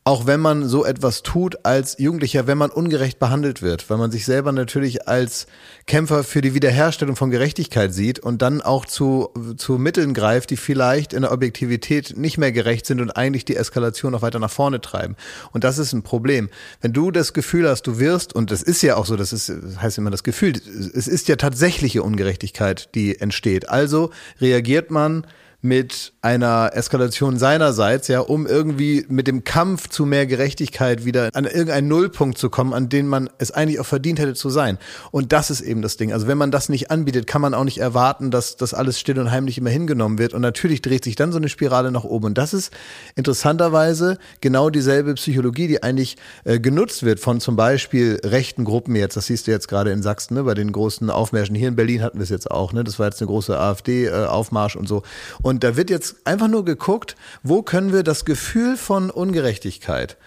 auch 0.10 0.26
wenn 0.26 0.40
man 0.40 0.68
so 0.68 0.86
etwas 0.86 1.22
tut 1.22 1.64
als 1.68 1.96
Jugendlicher, 2.00 2.48
wenn 2.48 2.58
man 2.58 2.72
ungerecht 2.72 3.20
behandelt 3.20 3.62
wird, 3.62 3.92
weil 3.92 4.00
man 4.00 4.10
sich 4.10 4.26
selber 4.26 4.52
natürlich 4.52 5.08
als 5.08 5.46
Kämpfer 5.86 6.24
für 6.24 6.42
die 6.42 6.56
Wiederherstellung 6.56 7.16
von 7.16 7.30
Gerechtigkeit 7.30 7.94
sieht 7.94 8.18
und 8.18 8.42
dann 8.42 8.64
auch 8.64 8.88
zu, 8.88 9.30
zu 9.58 9.74
Mitteln 9.74 10.16
greift, 10.16 10.50
die 10.50 10.58
vielleicht 10.58 11.14
in 11.14 11.22
der 11.22 11.32
Objektivität 11.32 12.18
nicht 12.18 12.40
mehr 12.40 12.52
gerecht 12.52 12.88
sind 12.88 13.02
und 13.02 13.12
eigentlich 13.12 13.46
die 13.46 13.56
Eskalation 13.56 14.12
noch 14.12 14.24
weiter 14.24 14.40
nach 14.40 14.50
vorne 14.50 14.82
treiben. 14.82 15.16
Und 15.52 15.64
das 15.64 15.78
ist 15.78 15.94
ein 15.94 16.02
Problem. 16.02 16.50
Wenn 16.82 16.92
du 16.92 17.12
das 17.12 17.34
Gefühl 17.34 17.70
hast, 17.70 17.84
du 17.84 18.00
wirst, 18.00 18.34
und 18.34 18.50
das 18.50 18.64
ist 18.64 18.82
ja 18.82 18.96
auch 18.96 19.06
so, 19.06 19.16
das 19.16 19.32
ist, 19.32 19.50
das 19.50 19.80
heißt 19.80 20.00
immer 20.00 20.10
das 20.10 20.24
Gefühl, 20.24 20.54
es 20.54 21.08
ist 21.08 21.28
ja 21.28 21.36
tatsächliche 21.36 22.02
Ungerechtigkeit, 22.02 22.90
die 22.96 23.22
entsteht. 23.22 23.70
Also 23.70 24.10
reagiert 24.42 24.90
man 24.90 25.28
mit 25.62 26.14
einer 26.22 26.72
Eskalation 26.74 27.38
seinerseits, 27.38 28.08
ja, 28.08 28.22
um 28.22 28.48
irgendwie 28.48 29.06
mit 29.10 29.28
dem 29.28 29.44
Kampf 29.44 29.90
zu 29.90 30.06
mehr 30.06 30.26
Gerechtigkeit 30.26 31.04
wieder 31.04 31.30
an 31.34 31.44
irgendeinen 31.46 31.90
Nullpunkt 31.90 32.38
zu 32.38 32.50
kommen, 32.50 32.74
an 32.74 32.88
den 32.88 33.08
man 33.08 33.30
es 33.40 33.52
eigentlich 33.52 33.80
auch 33.80 33.86
verdient 33.86 34.20
hätte 34.20 34.36
zu 34.36 34.50
sein. 34.50 34.78
Und 35.12 35.34
das 35.34 35.50
ist 35.50 35.60
eben 35.60 35.82
das 35.82 35.98
Ding. 35.98 36.14
Also 36.14 36.28
wenn 36.28 36.38
man 36.38 36.52
das 36.52 36.70
nicht 36.70 36.92
anbietet, 36.92 37.28
kann 37.28 37.42
man 37.42 37.54
auch 37.54 37.66
nicht 37.66 37.80
erwarten, 37.80 38.32
dass 38.32 38.56
das 38.56 38.74
alles 38.74 39.00
still 39.00 39.20
und 39.20 39.32
heimlich 39.32 39.58
immer 39.58 39.70
hingenommen 39.70 40.18
wird. 40.18 40.34
Und 40.34 40.42
natürlich 40.42 40.82
dreht 40.82 41.04
sich 41.04 41.18
dann 41.18 41.32
so 41.34 41.38
eine 41.38 41.50
Spirale 41.50 41.92
nach 41.92 42.06
oben. 42.06 42.28
Und 42.28 42.38
das 42.38 42.54
ist 42.54 42.72
interessanterweise 43.16 44.18
genau 44.40 44.70
dieselbe 44.70 45.16
Psychologie, 45.16 45.68
die 45.68 45.84
eigentlich 45.84 46.16
äh, 46.46 46.60
genutzt 46.60 47.04
wird 47.04 47.20
von 47.20 47.42
zum 47.42 47.58
Beispiel 47.58 48.20
rechten 48.24 48.64
Gruppen 48.64 48.96
jetzt. 48.96 49.18
Das 49.18 49.26
siehst 49.26 49.48
du 49.48 49.52
jetzt 49.52 49.68
gerade 49.68 49.92
in 49.92 50.04
Sachsen, 50.04 50.36
ne, 50.36 50.44
bei 50.44 50.54
den 50.54 50.72
großen 50.72 51.10
Aufmärschen. 51.10 51.56
Hier 51.56 51.68
in 51.68 51.76
Berlin 51.76 52.02
hatten 52.02 52.20
wir 52.20 52.24
es 52.24 52.30
jetzt 52.30 52.50
auch, 52.50 52.72
ne? 52.72 52.86
Das 52.86 52.98
war 52.98 53.08
jetzt 53.08 53.22
eine 53.22 53.28
große 53.28 53.58
AfD-Aufmarsch 53.58 54.78
und 54.78 54.88
so. 54.88 55.04
Und 55.42 55.49
da 55.58 55.76
wird 55.76 55.90
jetzt 55.90 56.18
einfach 56.26 56.48
nur 56.48 56.64
geguckt, 56.64 57.16
wo 57.44 57.64
können 57.64 57.92
wir 57.92 58.04
das 58.04 58.26
Gefühl 58.26 58.78
von 58.78 59.10
Ungerechtigkeit 59.10 60.18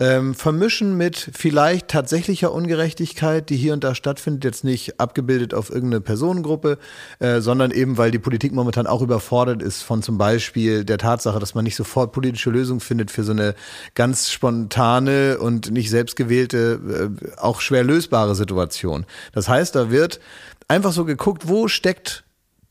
ähm, 0.00 0.34
vermischen 0.34 0.96
mit 0.96 1.30
vielleicht 1.34 1.88
tatsächlicher 1.88 2.52
Ungerechtigkeit, 2.52 3.50
die 3.50 3.56
hier 3.56 3.74
und 3.74 3.84
da 3.84 3.94
stattfindet, 3.94 4.44
jetzt 4.44 4.64
nicht 4.64 4.98
abgebildet 4.98 5.52
auf 5.52 5.68
irgendeine 5.68 6.00
Personengruppe, 6.00 6.78
äh, 7.18 7.40
sondern 7.40 7.70
eben, 7.70 7.98
weil 7.98 8.10
die 8.10 8.18
Politik 8.18 8.52
momentan 8.52 8.86
auch 8.86 9.02
überfordert 9.02 9.62
ist 9.62 9.82
von 9.82 10.02
zum 10.02 10.16
Beispiel 10.16 10.84
der 10.84 10.96
Tatsache, 10.96 11.38
dass 11.38 11.54
man 11.54 11.64
nicht 11.64 11.76
sofort 11.76 12.12
politische 12.12 12.50
Lösungen 12.50 12.80
findet 12.80 13.10
für 13.10 13.24
so 13.24 13.32
eine 13.32 13.54
ganz 13.94 14.30
spontane 14.30 15.38
und 15.38 15.70
nicht 15.70 15.90
selbstgewählte, 15.90 17.10
äh, 17.20 17.38
auch 17.38 17.60
schwer 17.60 17.84
lösbare 17.84 18.34
Situation. 18.34 19.04
Das 19.32 19.50
heißt, 19.50 19.74
da 19.74 19.90
wird 19.90 20.18
einfach 20.66 20.92
so 20.92 21.04
geguckt, 21.04 21.46
wo 21.46 21.68
steckt 21.68 22.24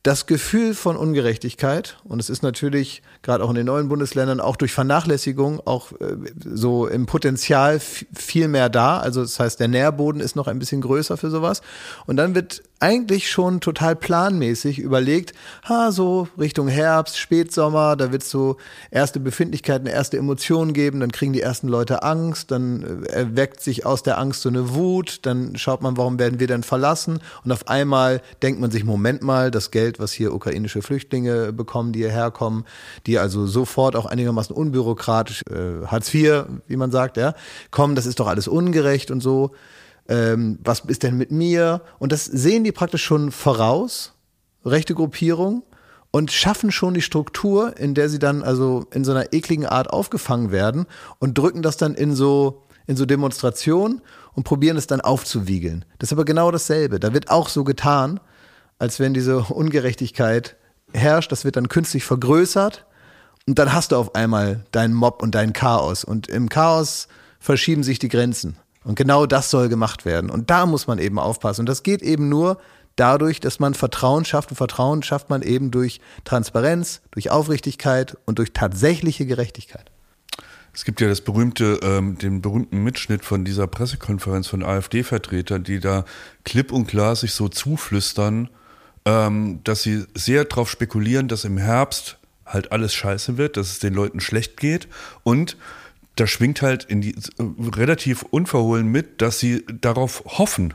das 0.09 0.25
Gefühl 0.25 0.73
von 0.73 0.97
Ungerechtigkeit, 0.97 1.97
und 2.03 2.19
es 2.19 2.31
ist 2.31 2.41
natürlich 2.41 3.03
gerade 3.21 3.43
auch 3.43 3.51
in 3.51 3.55
den 3.55 3.67
neuen 3.67 3.89
Bundesländern 3.89 4.39
auch 4.39 4.55
durch 4.55 4.71
Vernachlässigung 4.71 5.61
auch 5.67 5.91
äh, 6.01 6.15
so 6.43 6.87
im 6.87 7.05
Potenzial 7.05 7.79
viel 7.79 8.47
mehr 8.47 8.69
da. 8.69 8.97
Also 8.97 9.21
das 9.21 9.39
heißt, 9.39 9.59
der 9.59 9.67
Nährboden 9.67 10.19
ist 10.19 10.35
noch 10.35 10.47
ein 10.47 10.57
bisschen 10.57 10.81
größer 10.81 11.15
für 11.15 11.29
sowas. 11.29 11.61
Und 12.07 12.17
dann 12.17 12.33
wird 12.33 12.63
eigentlich 12.79 13.29
schon 13.29 13.59
total 13.59 13.95
planmäßig 13.95 14.79
überlegt, 14.79 15.33
ha, 15.67 15.91
so 15.91 16.29
Richtung 16.37 16.69
Herbst, 16.69 17.17
Spätsommer, 17.17 17.97
da 17.97 18.11
wird 18.13 18.23
es 18.23 18.29
so 18.29 18.55
erste 18.89 19.19
Befindlichkeiten, 19.19 19.85
erste 19.85 20.17
Emotionen 20.17 20.71
geben, 20.71 21.01
dann 21.01 21.11
kriegen 21.11 21.33
die 21.33 21.41
ersten 21.41 21.67
Leute 21.67 22.03
Angst, 22.03 22.51
dann 22.51 23.03
äh, 23.03 23.11
erweckt 23.11 23.61
sich 23.61 23.85
aus 23.85 24.01
der 24.01 24.17
Angst 24.17 24.41
so 24.41 24.49
eine 24.49 24.73
Wut, 24.73 25.19
dann 25.23 25.57
schaut 25.57 25.81
man, 25.81 25.97
warum 25.97 26.19
werden 26.19 26.39
wir 26.39 26.47
denn 26.47 26.63
verlassen? 26.63 27.19
Und 27.43 27.51
auf 27.51 27.67
einmal 27.67 28.21
denkt 28.41 28.61
man 28.61 28.71
sich, 28.71 28.85
Moment 28.85 29.23
mal, 29.23 29.51
das 29.51 29.71
Geld, 29.71 29.99
was 29.99 30.13
hier 30.13 30.33
ukrainische 30.33 30.81
Flüchtlinge 30.81 31.51
bekommen, 31.51 31.91
die 31.91 31.99
hierher 31.99 32.31
kommen, 32.31 32.65
die 33.07 33.19
also 33.19 33.45
sofort 33.45 33.97
auch 33.97 34.05
einigermaßen 34.05 34.55
unbürokratisch, 34.55 35.43
äh, 35.49 35.85
Hartz 35.85 36.13
IV, 36.13 36.45
wie 36.67 36.77
man 36.77 36.91
sagt, 36.91 37.17
ja, 37.17 37.33
kommen, 37.71 37.95
das 37.95 38.05
ist 38.05 38.21
doch 38.21 38.27
alles 38.27 38.47
ungerecht 38.47 39.11
und 39.11 39.21
so. 39.21 39.51
Ähm, 40.09 40.59
was 40.63 40.81
ist 40.81 41.03
denn 41.03 41.17
mit 41.17 41.31
mir? 41.31 41.81
Und 41.99 42.11
das 42.11 42.25
sehen 42.25 42.65
die 42.65 42.73
praktisch 42.73 43.03
schon 43.03 43.31
voraus, 43.31 44.13
rechte 44.65 44.95
Gruppierung, 44.95 45.63
und 46.11 46.31
schaffen 46.31 46.71
schon 46.71 46.95
die 46.95 47.01
Struktur, 47.01 47.77
in 47.77 47.93
der 47.93 48.09
sie 48.09 48.19
dann 48.19 48.43
also 48.43 48.87
in 48.91 49.05
so 49.05 49.11
einer 49.11 49.31
ekligen 49.31 49.67
Art 49.67 49.91
aufgefangen 49.91 50.51
werden 50.51 50.87
und 51.19 51.37
drücken 51.37 51.61
das 51.61 51.77
dann 51.77 51.93
in 51.93 52.15
so 52.15 52.63
in 52.87 52.97
so 52.97 53.05
Demonstrationen 53.05 54.01
und 54.33 54.45
probieren 54.45 54.75
es 54.75 54.87
dann 54.87 54.99
aufzuwiegeln. 54.99 55.85
Das 55.99 56.09
ist 56.09 56.13
aber 56.13 56.25
genau 56.25 56.49
dasselbe. 56.49 56.99
Da 56.99 57.13
wird 57.13 57.29
auch 57.29 57.47
so 57.47 57.63
getan, 57.63 58.19
als 58.79 58.99
wenn 58.99 59.13
diese 59.13 59.41
Ungerechtigkeit 59.41 60.55
herrscht. 60.91 61.31
Das 61.31 61.45
wird 61.45 61.55
dann 61.55 61.67
künstlich 61.67 62.03
vergrößert 62.03 62.87
und 63.45 63.59
dann 63.59 63.73
hast 63.73 63.91
du 63.91 63.95
auf 63.95 64.15
einmal 64.15 64.65
deinen 64.71 64.95
Mob 64.95 65.21
und 65.21 65.35
dein 65.35 65.53
Chaos. 65.53 66.03
Und 66.03 66.27
im 66.29 66.49
Chaos 66.49 67.07
verschieben 67.39 67.83
sich 67.83 67.99
die 67.99 68.09
Grenzen. 68.09 68.57
Und 68.83 68.95
genau 68.95 69.25
das 69.25 69.49
soll 69.49 69.69
gemacht 69.69 70.05
werden. 70.05 70.29
Und 70.29 70.49
da 70.49 70.65
muss 70.65 70.87
man 70.87 70.99
eben 70.99 71.19
aufpassen. 71.19 71.61
Und 71.61 71.69
das 71.69 71.83
geht 71.83 72.01
eben 72.01 72.29
nur 72.29 72.57
dadurch, 72.95 73.39
dass 73.39 73.59
man 73.59 73.73
Vertrauen 73.73 74.25
schafft. 74.25 74.51
Und 74.51 74.57
Vertrauen 74.57 75.03
schafft 75.03 75.29
man 75.29 75.41
eben 75.41 75.71
durch 75.71 75.99
Transparenz, 76.23 77.01
durch 77.11 77.29
Aufrichtigkeit 77.29 78.17
und 78.25 78.39
durch 78.39 78.53
tatsächliche 78.53 79.25
Gerechtigkeit. 79.25 79.91
Es 80.73 80.85
gibt 80.85 81.01
ja 81.01 81.07
das 81.07 81.21
berühmte, 81.21 81.79
ähm, 81.81 82.17
den 82.17 82.41
berühmten 82.41 82.83
Mitschnitt 82.83 83.25
von 83.25 83.43
dieser 83.43 83.67
Pressekonferenz 83.67 84.47
von 84.47 84.63
AfD-Vertretern, 84.63 85.63
die 85.63 85.79
da 85.79 86.05
klipp 86.45 86.71
und 86.71 86.87
klar 86.87 87.15
sich 87.15 87.33
so 87.33 87.49
zuflüstern, 87.49 88.49
ähm, 89.05 89.61
dass 89.63 89.83
sie 89.83 90.05
sehr 90.13 90.45
darauf 90.45 90.69
spekulieren, 90.69 91.27
dass 91.27 91.43
im 91.43 91.57
Herbst 91.57 92.17
halt 92.45 92.71
alles 92.71 92.93
scheiße 92.93 93.37
wird, 93.37 93.57
dass 93.57 93.71
es 93.71 93.79
den 93.79 93.93
Leuten 93.93 94.19
schlecht 94.19 94.57
geht 94.57 94.87
und 95.23 95.57
da 96.19 96.27
schwingt 96.27 96.61
halt 96.61 96.87
die, 96.89 97.15
relativ 97.75 98.23
unverhohlen 98.23 98.87
mit, 98.87 99.21
dass 99.21 99.39
sie 99.39 99.65
darauf 99.81 100.23
hoffen, 100.25 100.73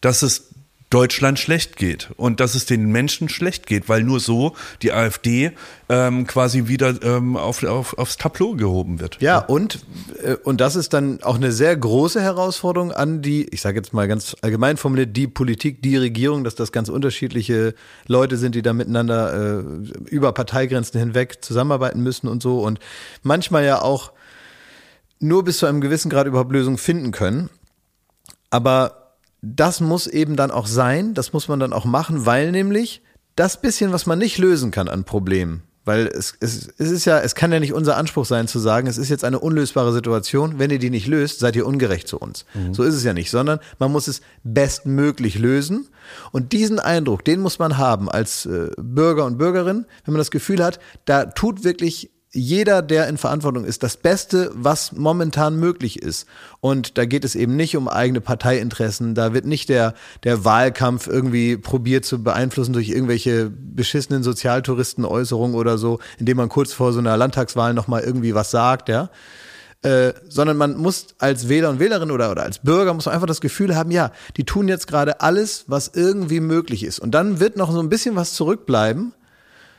dass 0.00 0.22
es 0.22 0.50
Deutschland 0.88 1.40
schlecht 1.40 1.76
geht 1.76 2.10
und 2.16 2.38
dass 2.38 2.54
es 2.54 2.64
den 2.64 2.86
Menschen 2.86 3.28
schlecht 3.28 3.66
geht, 3.66 3.88
weil 3.88 4.04
nur 4.04 4.20
so 4.20 4.54
die 4.82 4.92
AfD 4.92 5.50
ähm, 5.88 6.28
quasi 6.28 6.68
wieder 6.68 7.02
ähm, 7.02 7.36
auf, 7.36 7.64
auf, 7.64 7.98
aufs 7.98 8.18
Tableau 8.18 8.54
gehoben 8.54 9.00
wird. 9.00 9.20
Ja, 9.20 9.38
und, 9.38 9.80
äh, 10.22 10.36
und 10.44 10.60
das 10.60 10.76
ist 10.76 10.92
dann 10.92 11.20
auch 11.24 11.34
eine 11.34 11.50
sehr 11.50 11.76
große 11.76 12.22
Herausforderung 12.22 12.92
an 12.92 13.20
die, 13.20 13.48
ich 13.50 13.62
sage 13.62 13.78
jetzt 13.78 13.94
mal 13.94 14.06
ganz 14.06 14.36
allgemein 14.42 14.76
formuliert, 14.76 15.16
die 15.16 15.26
Politik, 15.26 15.82
die 15.82 15.96
Regierung, 15.96 16.44
dass 16.44 16.54
das 16.54 16.70
ganz 16.70 16.88
unterschiedliche 16.88 17.74
Leute 18.06 18.36
sind, 18.36 18.54
die 18.54 18.62
da 18.62 18.72
miteinander 18.72 19.58
äh, 19.58 19.64
über 20.08 20.30
Parteigrenzen 20.32 21.00
hinweg 21.00 21.38
zusammenarbeiten 21.44 22.00
müssen 22.00 22.28
und 22.28 22.44
so 22.44 22.60
und 22.60 22.78
manchmal 23.24 23.64
ja 23.64 23.82
auch 23.82 24.12
nur 25.18 25.44
bis 25.44 25.58
zu 25.58 25.66
einem 25.66 25.80
gewissen 25.80 26.10
Grad 26.10 26.26
überhaupt 26.26 26.52
Lösungen 26.52 26.78
finden 26.78 27.12
können. 27.12 27.50
Aber 28.50 29.16
das 29.42 29.80
muss 29.80 30.06
eben 30.06 30.36
dann 30.36 30.50
auch 30.50 30.66
sein, 30.66 31.14
das 31.14 31.32
muss 31.32 31.48
man 31.48 31.60
dann 31.60 31.72
auch 31.72 31.84
machen, 31.84 32.26
weil 32.26 32.50
nämlich 32.50 33.02
das 33.36 33.60
bisschen, 33.60 33.92
was 33.92 34.06
man 34.06 34.18
nicht 34.18 34.38
lösen 34.38 34.70
kann 34.70 34.88
an 34.88 35.04
Problemen, 35.04 35.62
weil 35.84 36.06
es, 36.06 36.34
es, 36.40 36.68
es 36.78 36.90
ist 36.90 37.04
ja, 37.04 37.20
es 37.20 37.34
kann 37.34 37.52
ja 37.52 37.60
nicht 37.60 37.74
unser 37.74 37.96
Anspruch 37.96 38.24
sein 38.24 38.48
zu 38.48 38.58
sagen, 38.58 38.86
es 38.86 38.98
ist 38.98 39.10
jetzt 39.10 39.24
eine 39.24 39.38
unlösbare 39.38 39.92
Situation, 39.92 40.58
wenn 40.58 40.70
ihr 40.70 40.78
die 40.78 40.90
nicht 40.90 41.06
löst, 41.06 41.38
seid 41.38 41.54
ihr 41.54 41.66
ungerecht 41.66 42.08
zu 42.08 42.18
uns. 42.18 42.46
Mhm. 42.54 42.72
So 42.74 42.82
ist 42.82 42.94
es 42.94 43.04
ja 43.04 43.12
nicht, 43.12 43.30
sondern 43.30 43.60
man 43.78 43.92
muss 43.92 44.08
es 44.08 44.22
bestmöglich 44.42 45.38
lösen. 45.38 45.88
Und 46.32 46.52
diesen 46.52 46.80
Eindruck, 46.80 47.24
den 47.24 47.40
muss 47.40 47.58
man 47.58 47.76
haben 47.76 48.10
als 48.10 48.46
äh, 48.46 48.70
Bürger 48.78 49.26
und 49.26 49.38
Bürgerin, 49.38 49.86
wenn 50.04 50.12
man 50.12 50.18
das 50.18 50.30
Gefühl 50.30 50.64
hat, 50.64 50.80
da 51.04 51.26
tut 51.26 51.62
wirklich 51.62 52.10
jeder, 52.36 52.82
der 52.82 53.08
in 53.08 53.16
Verantwortung 53.16 53.64
ist, 53.64 53.82
das 53.82 53.96
Beste, 53.96 54.50
was 54.54 54.92
momentan 54.92 55.56
möglich 55.56 56.02
ist. 56.02 56.26
Und 56.60 56.98
da 56.98 57.04
geht 57.06 57.24
es 57.24 57.34
eben 57.34 57.56
nicht 57.56 57.76
um 57.76 57.88
eigene 57.88 58.20
Parteiinteressen. 58.20 59.14
Da 59.14 59.32
wird 59.32 59.46
nicht 59.46 59.68
der, 59.68 59.94
der 60.22 60.44
Wahlkampf 60.44 61.06
irgendwie 61.06 61.56
probiert 61.56 62.04
zu 62.04 62.22
beeinflussen 62.22 62.72
durch 62.72 62.90
irgendwelche 62.90 63.50
beschissenen 63.50 64.22
Sozialtouristenäußerungen 64.22 65.56
oder 65.56 65.78
so, 65.78 65.98
indem 66.18 66.36
man 66.36 66.48
kurz 66.48 66.72
vor 66.72 66.92
so 66.92 66.98
einer 66.98 67.16
Landtagswahl 67.16 67.74
nochmal 67.74 68.02
irgendwie 68.02 68.34
was 68.34 68.50
sagt, 68.50 68.88
ja. 68.88 69.10
Äh, 69.82 70.14
sondern 70.28 70.56
man 70.56 70.76
muss 70.76 71.08
als 71.18 71.48
Wähler 71.48 71.70
und 71.70 71.78
Wählerin 71.78 72.10
oder, 72.10 72.30
oder 72.30 72.42
als 72.42 72.58
Bürger 72.58 72.92
muss 72.94 73.06
man 73.06 73.14
einfach 73.14 73.26
das 73.26 73.40
Gefühl 73.40 73.76
haben, 73.76 73.90
ja, 73.90 74.10
die 74.36 74.44
tun 74.44 74.68
jetzt 74.68 74.86
gerade 74.86 75.20
alles, 75.20 75.64
was 75.68 75.92
irgendwie 75.94 76.40
möglich 76.40 76.82
ist. 76.82 76.98
Und 76.98 77.12
dann 77.12 77.40
wird 77.40 77.56
noch 77.56 77.70
so 77.70 77.78
ein 77.78 77.88
bisschen 77.88 78.16
was 78.16 78.32
zurückbleiben, 78.32 79.12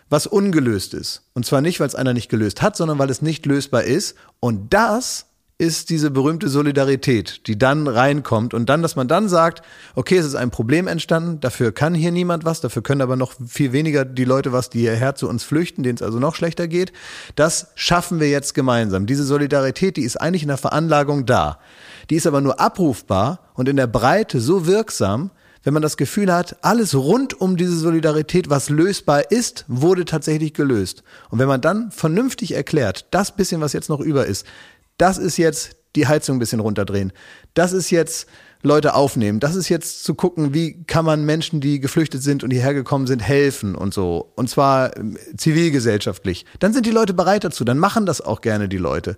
was 0.09 0.27
ungelöst 0.27 0.93
ist. 0.93 1.23
Und 1.33 1.45
zwar 1.45 1.61
nicht, 1.61 1.79
weil 1.79 1.87
es 1.87 1.95
einer 1.95 2.13
nicht 2.13 2.29
gelöst 2.29 2.61
hat, 2.61 2.75
sondern 2.77 2.97
weil 2.99 3.09
es 3.09 3.21
nicht 3.21 3.45
lösbar 3.45 3.83
ist. 3.83 4.15
Und 4.39 4.73
das 4.73 5.27
ist 5.59 5.89
diese 5.89 6.11
berühmte 6.11 6.49
Solidarität, 6.49 7.47
die 7.47 7.57
dann 7.57 7.87
reinkommt 7.87 8.53
und 8.53 8.69
dann, 8.69 8.83
dass 8.83 8.95
man 8.95 9.07
dann 9.07 9.27
sagt, 9.27 9.63
okay, 9.95 10.17
es 10.17 10.25
ist 10.25 10.35
ein 10.35 10.51
Problem 10.51 10.87
entstanden, 10.87 11.39
dafür 11.39 11.71
kann 11.71 11.95
hier 11.95 12.11
niemand 12.11 12.45
was, 12.45 12.61
dafür 12.61 12.83
können 12.83 13.01
aber 13.01 13.15
noch 13.15 13.33
viel 13.47 13.71
weniger 13.71 14.05
die 14.05 14.23
Leute 14.23 14.51
was, 14.53 14.69
die 14.69 14.81
hierher 14.81 15.15
zu 15.15 15.27
uns 15.27 15.43
flüchten, 15.43 15.81
denen 15.81 15.95
es 15.95 16.03
also 16.03 16.19
noch 16.19 16.35
schlechter 16.35 16.67
geht. 16.67 16.93
Das 17.35 17.71
schaffen 17.73 18.19
wir 18.19 18.29
jetzt 18.29 18.53
gemeinsam. 18.53 19.07
Diese 19.07 19.23
Solidarität, 19.23 19.97
die 19.97 20.03
ist 20.03 20.17
eigentlich 20.17 20.43
in 20.43 20.49
der 20.49 20.57
Veranlagung 20.57 21.25
da. 21.25 21.57
Die 22.11 22.15
ist 22.15 22.27
aber 22.27 22.41
nur 22.41 22.59
abrufbar 22.59 23.39
und 23.55 23.67
in 23.67 23.77
der 23.77 23.87
Breite 23.87 24.39
so 24.39 24.67
wirksam, 24.67 25.31
wenn 25.67 25.73
man 25.73 25.83
das 25.83 25.97
Gefühl 25.97 26.33
hat, 26.33 26.55
alles 26.61 26.95
rund 26.95 27.41
um 27.41 27.57
diese 27.57 27.75
Solidarität, 27.75 28.49
was 28.49 28.69
lösbar 28.69 29.31
ist, 29.33 29.65
wurde 29.67 30.05
tatsächlich 30.05 30.53
gelöst. 30.53 31.03
Und 31.29 31.39
wenn 31.39 31.49
man 31.49 31.59
dann 31.59 31.91
vernünftig 31.91 32.53
erklärt, 32.53 33.05
das 33.11 33.35
bisschen, 33.35 33.59
was 33.59 33.73
jetzt 33.73 33.89
noch 33.89 33.99
über 33.99 34.27
ist, 34.27 34.45
das 34.97 35.17
ist 35.17 35.35
jetzt 35.35 35.75
die 35.97 36.07
Heizung 36.07 36.37
ein 36.37 36.39
bisschen 36.39 36.61
runterdrehen, 36.61 37.11
das 37.53 37.73
ist 37.73 37.89
jetzt 37.89 38.29
Leute 38.61 38.93
aufnehmen, 38.93 39.41
das 39.41 39.55
ist 39.55 39.67
jetzt 39.67 40.05
zu 40.05 40.15
gucken, 40.15 40.53
wie 40.53 40.85
kann 40.85 41.03
man 41.03 41.25
Menschen, 41.25 41.59
die 41.59 41.81
geflüchtet 41.81 42.23
sind 42.23 42.45
und 42.45 42.51
hierher 42.51 42.73
gekommen 42.73 43.05
sind, 43.05 43.19
helfen 43.19 43.75
und 43.75 43.93
so. 43.93 44.31
Und 44.37 44.49
zwar 44.49 44.95
ähm, 44.95 45.17
zivilgesellschaftlich. 45.35 46.45
Dann 46.59 46.71
sind 46.71 46.85
die 46.85 46.91
Leute 46.91 47.13
bereit 47.13 47.43
dazu, 47.43 47.65
dann 47.65 47.77
machen 47.77 48.05
das 48.05 48.21
auch 48.21 48.39
gerne 48.39 48.69
die 48.69 48.77
Leute. 48.77 49.17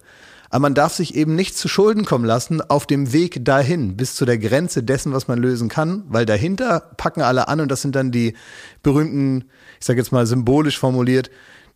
Aber 0.49 0.61
man 0.61 0.73
darf 0.73 0.93
sich 0.93 1.15
eben 1.15 1.35
nicht 1.35 1.55
zu 1.55 1.67
Schulden 1.67 2.05
kommen 2.05 2.25
lassen 2.25 2.61
auf 2.61 2.87
dem 2.87 3.13
Weg 3.13 3.45
dahin, 3.45 3.95
bis 3.97 4.15
zu 4.15 4.25
der 4.25 4.37
Grenze 4.37 4.83
dessen, 4.83 5.13
was 5.13 5.27
man 5.27 5.39
lösen 5.39 5.69
kann, 5.69 6.03
weil 6.07 6.25
dahinter 6.25 6.91
packen 6.97 7.21
alle 7.21 7.47
an 7.47 7.59
und 7.59 7.69
das 7.69 7.81
sind 7.81 7.95
dann 7.95 8.11
die 8.11 8.35
berühmten, 8.81 9.45
ich 9.79 9.85
sage 9.85 9.99
jetzt 9.99 10.11
mal 10.11 10.25
symbolisch 10.25 10.79
formuliert, 10.79 11.29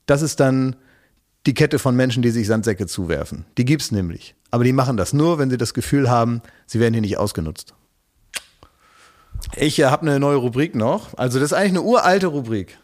das 0.06 0.22
ist 0.22 0.40
dann 0.40 0.76
die 1.46 1.54
Kette 1.54 1.78
von 1.78 1.96
Menschen, 1.96 2.24
die 2.24 2.32
sich 2.32 2.48
Sandsäcke 2.48 2.88
zuwerfen. 2.88 3.46
Die 3.58 3.66
gibt's 3.66 3.92
nämlich. 3.92 4.36
Aber 4.50 4.64
die 4.64 4.74
machen 4.74 4.98
das 4.98 5.14
nur, 5.14 5.38
wenn 5.38 5.50
sie 5.50 5.58
das 5.58 5.74
Gefühl 5.74 6.10
haben, 6.10 6.42
sie 6.66 6.80
werden 6.80 6.94
hier 6.94 7.02
nicht 7.02 7.18
ausgenutzt. 7.18 7.76
Ich 9.56 9.78
äh, 9.80 9.86
habe 9.86 10.04
eine 10.04 10.20
neue 10.20 10.38
Rubrik 10.38 10.74
noch. 10.74 11.18
Also 11.18 11.40
das 11.40 11.52
ist 11.52 11.54
eigentlich 11.54 11.72
eine 11.72 11.82
uralte 11.82 12.28
Rubrik. 12.28 12.78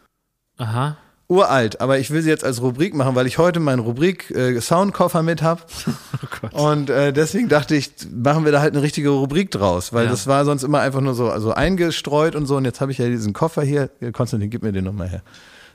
Aha 0.58 0.98
uralt, 1.30 1.80
aber 1.80 1.98
ich 1.98 2.10
will 2.10 2.22
sie 2.22 2.28
jetzt 2.28 2.44
als 2.44 2.60
Rubrik 2.60 2.94
machen, 2.94 3.14
weil 3.14 3.26
ich 3.26 3.38
heute 3.38 3.60
meinen 3.60 3.78
Rubrik 3.78 4.30
äh, 4.32 4.60
Soundkoffer 4.60 5.22
mit 5.22 5.42
habe. 5.42 5.62
Oh 6.52 6.68
und 6.68 6.90
äh, 6.90 7.12
deswegen 7.12 7.48
dachte 7.48 7.74
ich, 7.76 7.90
machen 8.10 8.44
wir 8.44 8.52
da 8.52 8.60
halt 8.60 8.74
eine 8.74 8.82
richtige 8.82 9.10
Rubrik 9.10 9.50
draus, 9.50 9.92
weil 9.92 10.04
ja. 10.04 10.10
das 10.10 10.26
war 10.26 10.44
sonst 10.44 10.62
immer 10.62 10.80
einfach 10.80 11.00
nur 11.00 11.14
so 11.14 11.30
also 11.30 11.52
eingestreut 11.52 12.34
und 12.34 12.46
so. 12.46 12.56
Und 12.56 12.64
jetzt 12.64 12.80
habe 12.80 12.92
ich 12.92 12.98
ja 12.98 13.06
diesen 13.06 13.32
Koffer 13.32 13.62
hier. 13.62 13.90
Konstantin, 14.12 14.48
gib 14.48 14.62
mir 14.62 14.72
den 14.72 14.84
nochmal 14.84 15.08
her. 15.08 15.22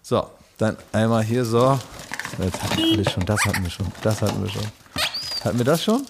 So, 0.01 0.25
dann 0.57 0.75
einmal 0.91 1.23
hier 1.23 1.45
so. 1.45 1.79
Jetzt 2.43 2.63
hatten 2.63 2.77
wir 2.77 3.09
schon, 3.09 3.25
das 3.25 3.45
hatten 3.45 3.63
wir 3.63 3.69
schon, 3.69 3.85
das 4.01 4.21
hatten 4.21 4.43
wir 4.43 4.49
schon. 4.49 4.63
Hatten 5.43 5.57
wir 5.57 5.65
das 5.65 5.83
schon? 5.83 6.03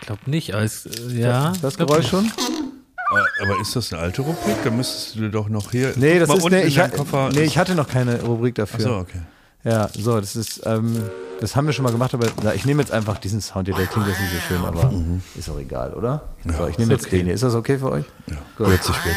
Ich 0.00 0.06
glaube 0.06 0.22
nicht, 0.26 0.54
aber 0.54 0.64
es, 0.64 0.86
äh, 0.86 1.20
ja. 1.20 1.52
Das 1.62 1.76
glaub 1.76 1.88
Geräusch 1.88 2.08
schon? 2.08 2.30
Aber 3.42 3.60
ist 3.60 3.74
das 3.76 3.92
eine 3.92 4.02
alte 4.02 4.22
Rubrik? 4.22 4.56
Da 4.64 4.70
müsstest 4.70 5.16
du 5.16 5.28
doch 5.30 5.48
noch 5.48 5.70
hier. 5.70 5.92
Nee, 5.96 6.18
das 6.18 6.28
ist, 6.30 6.50
nee, 6.50 6.62
ich, 6.62 6.78
ha- 6.78 6.88
Koffer. 6.88 7.30
nee, 7.32 7.42
ich 7.42 7.58
hatte 7.58 7.74
noch 7.74 7.88
keine 7.88 8.20
Rubrik 8.22 8.54
dafür. 8.54 8.78
Achso, 8.80 8.98
okay. 9.00 9.20
Ja, 9.64 9.88
so, 9.92 10.20
das 10.20 10.36
ist, 10.36 10.62
ähm, 10.66 11.02
das 11.40 11.56
haben 11.56 11.66
wir 11.66 11.72
schon 11.72 11.84
mal 11.84 11.92
gemacht, 11.92 12.12
aber 12.14 12.26
na, 12.42 12.54
ich 12.54 12.64
nehme 12.66 12.82
jetzt 12.82 12.92
einfach 12.92 13.18
diesen 13.18 13.40
Sound 13.40 13.66
hier, 13.66 13.74
der 13.76 13.86
klingt 13.86 14.06
jetzt 14.08 14.20
nicht 14.20 14.32
so 14.32 14.38
schön, 14.48 14.64
aber 14.64 14.92
ist 15.38 15.48
auch 15.48 15.58
egal, 15.58 15.94
oder? 15.94 16.22
so, 16.44 16.66
ich 16.66 16.76
nehme 16.78 16.92
jetzt 16.92 17.10
den 17.10 17.24
hier. 17.24 17.34
Ist 17.34 17.42
das 17.42 17.54
okay 17.54 17.78
für 17.78 17.90
euch? 17.90 18.04
Ja, 18.26 18.36
Gut. 18.58 18.66
hört 18.68 18.84
sich 18.84 18.94
weg. 19.04 19.16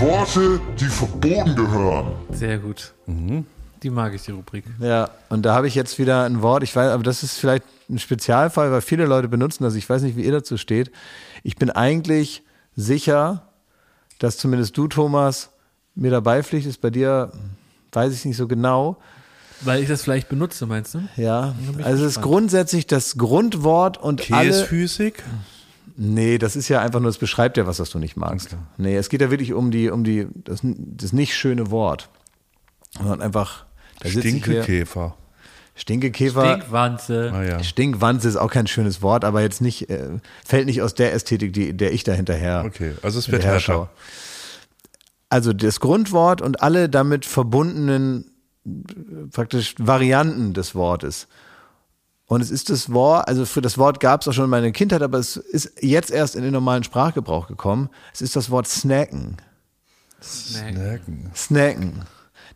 Worte, 0.00 0.60
die 0.78 0.84
verboten 0.86 1.54
gehören. 1.56 2.12
Sehr 2.30 2.58
gut. 2.58 2.92
Die 3.84 3.90
mag 3.90 4.14
ich, 4.14 4.22
die 4.22 4.30
Rubrik. 4.30 4.64
Ja, 4.80 5.10
und 5.28 5.42
da 5.42 5.54
habe 5.54 5.68
ich 5.68 5.74
jetzt 5.74 5.98
wieder 5.98 6.24
ein 6.24 6.40
Wort, 6.40 6.62
ich 6.62 6.74
weiß, 6.74 6.90
aber 6.90 7.02
das 7.02 7.22
ist 7.22 7.36
vielleicht 7.36 7.64
ein 7.90 7.98
Spezialfall, 7.98 8.72
weil 8.72 8.80
viele 8.80 9.04
Leute 9.04 9.28
benutzen 9.28 9.62
das. 9.62 9.74
Ich 9.74 9.88
weiß 9.88 10.00
nicht, 10.02 10.16
wie 10.16 10.22
ihr 10.22 10.32
dazu 10.32 10.56
steht. 10.56 10.90
Ich 11.42 11.56
bin 11.56 11.70
eigentlich 11.70 12.42
sicher, 12.74 13.42
dass 14.18 14.38
zumindest 14.38 14.76
du, 14.78 14.88
Thomas, 14.88 15.50
mir 15.94 16.10
dabei 16.10 16.42
pflichtest. 16.42 16.80
Bei 16.80 16.88
dir 16.88 17.30
weiß 17.92 18.14
ich 18.14 18.24
nicht 18.24 18.38
so 18.38 18.48
genau. 18.48 18.96
Weil 19.60 19.82
ich 19.82 19.88
das 19.88 20.02
vielleicht 20.02 20.30
benutze, 20.30 20.64
meinst 20.64 20.94
du? 20.94 21.00
Ja, 21.16 21.54
also 21.82 22.06
es 22.06 22.16
ist 22.16 22.22
grundsätzlich 22.22 22.86
das 22.86 23.18
Grundwort 23.18 23.98
und 23.98 24.32
alle. 24.32 24.48
Käsphysik? 24.48 25.22
Nee, 25.96 26.38
das 26.38 26.56
ist 26.56 26.68
ja 26.68 26.80
einfach 26.80 27.00
nur, 27.00 27.10
es 27.10 27.18
beschreibt 27.18 27.58
ja 27.58 27.66
was, 27.66 27.78
was 27.80 27.90
du 27.90 27.98
nicht 27.98 28.16
magst. 28.16 28.56
Nee, 28.78 28.96
es 28.96 29.10
geht 29.10 29.20
ja 29.20 29.30
wirklich 29.30 29.52
um 29.52 29.70
die, 29.70 29.90
um 29.90 30.04
die, 30.04 30.26
das, 30.34 30.60
das 30.62 31.12
nicht 31.12 31.34
schöne 31.34 31.70
Wort. 31.70 32.08
Sondern 32.98 33.20
einfach, 33.20 33.66
da. 34.12 34.20
Stinkekäfer. 34.20 35.16
Stinkekäfer. 35.76 36.56
Stinkwanze. 36.56 37.32
Ah 37.34 37.42
ja. 37.42 37.62
Stinkwanze 37.62 38.28
ist 38.28 38.36
auch 38.36 38.50
kein 38.50 38.66
schönes 38.66 39.02
Wort, 39.02 39.24
aber 39.24 39.40
jetzt 39.42 39.60
nicht, 39.60 39.90
äh, 39.90 40.18
fällt 40.44 40.66
nicht 40.66 40.82
aus 40.82 40.94
der 40.94 41.12
Ästhetik, 41.12 41.52
die, 41.52 41.76
der 41.76 41.92
ich 41.92 42.04
da 42.04 42.12
hinterher. 42.12 42.64
Okay, 42.66 42.92
also 43.02 43.18
es 43.18 43.30
wird 43.30 43.44
härter. 43.44 43.90
Also 45.28 45.52
das 45.52 45.80
Grundwort 45.80 46.40
und 46.40 46.62
alle 46.62 46.88
damit 46.88 47.26
verbundenen 47.26 48.30
praktisch 49.32 49.74
Varianten 49.78 50.54
des 50.54 50.74
Wortes. 50.74 51.26
Und 52.26 52.40
es 52.40 52.50
ist 52.50 52.70
das 52.70 52.92
Wort, 52.92 53.28
also 53.28 53.44
für 53.44 53.60
das 53.60 53.76
Wort 53.76 54.00
gab 54.00 54.22
es 54.22 54.28
auch 54.28 54.32
schon 54.32 54.44
in 54.44 54.50
meiner 54.50 54.70
Kindheit, 54.70 55.02
aber 55.02 55.18
es 55.18 55.36
ist 55.36 55.72
jetzt 55.80 56.10
erst 56.10 56.36
in 56.36 56.42
den 56.42 56.52
normalen 56.52 56.82
Sprachgebrauch 56.82 57.48
gekommen. 57.48 57.90
Es 58.14 58.22
ist 58.22 58.34
das 58.36 58.50
Wort 58.50 58.66
snacken. 58.66 59.36
Snacken. 60.22 61.30
Snacken. 61.34 62.04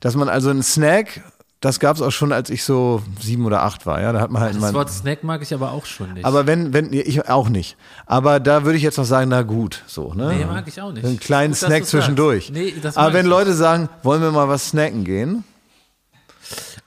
Dass 0.01 0.15
man 0.15 0.29
also 0.29 0.49
einen 0.49 0.63
Snack, 0.63 1.21
das 1.61 1.81
gab 1.81 1.97
es 1.97 2.03
auch 2.03 2.13
schon, 2.13 2.33
als 2.33 2.51
ich 2.51 2.63
so 2.63 3.03
sieben 3.21 3.45
oder 3.45 3.63
acht 3.63 3.85
war. 3.85 4.01
Ja, 4.01 4.13
da 4.13 4.21
hat 4.21 4.31
man 4.31 4.43
halt 4.43 4.55
Das 4.55 4.61
mal- 4.61 4.75
Wort 4.75 4.91
Snack 4.91 5.25
mag 5.25 5.43
ich 5.43 5.53
aber 5.53 5.73
auch 5.73 5.87
schon 5.87 6.15
nicht. 6.15 6.25
Aber 6.25 6.47
wenn, 6.47 6.73
wenn, 6.73 6.93
ich 6.93 7.29
auch 7.29 7.49
nicht. 7.49 7.77
Aber 8.07 8.39
da 8.39 8.65
würde 8.65 8.77
ich 8.77 8.83
jetzt 8.85 8.97
noch 8.99 9.05
sagen, 9.05 9.29
na 9.31 9.43
gut, 9.43 9.83
so, 9.87 10.15
ne? 10.15 10.35
Nee, 10.37 10.45
mag 10.45 10.69
ich 10.69 10.81
auch 10.81 10.93
nicht. 10.93 11.05
Einen 11.05 11.19
kleinen 11.19 11.53
Gut, 11.55 11.59
Snack 11.59 11.85
zwischendurch. 11.87 12.51
Nee, 12.53 12.75
das 12.81 12.97
Aber 12.97 13.13
wenn 13.13 13.27
Leute 13.27 13.55
sagen, 13.55 13.89
wollen 14.05 14.23
wir 14.23 14.31
mal 14.31 14.49
was 14.49 14.69
snacken 14.69 15.03
gehen? 15.05 15.43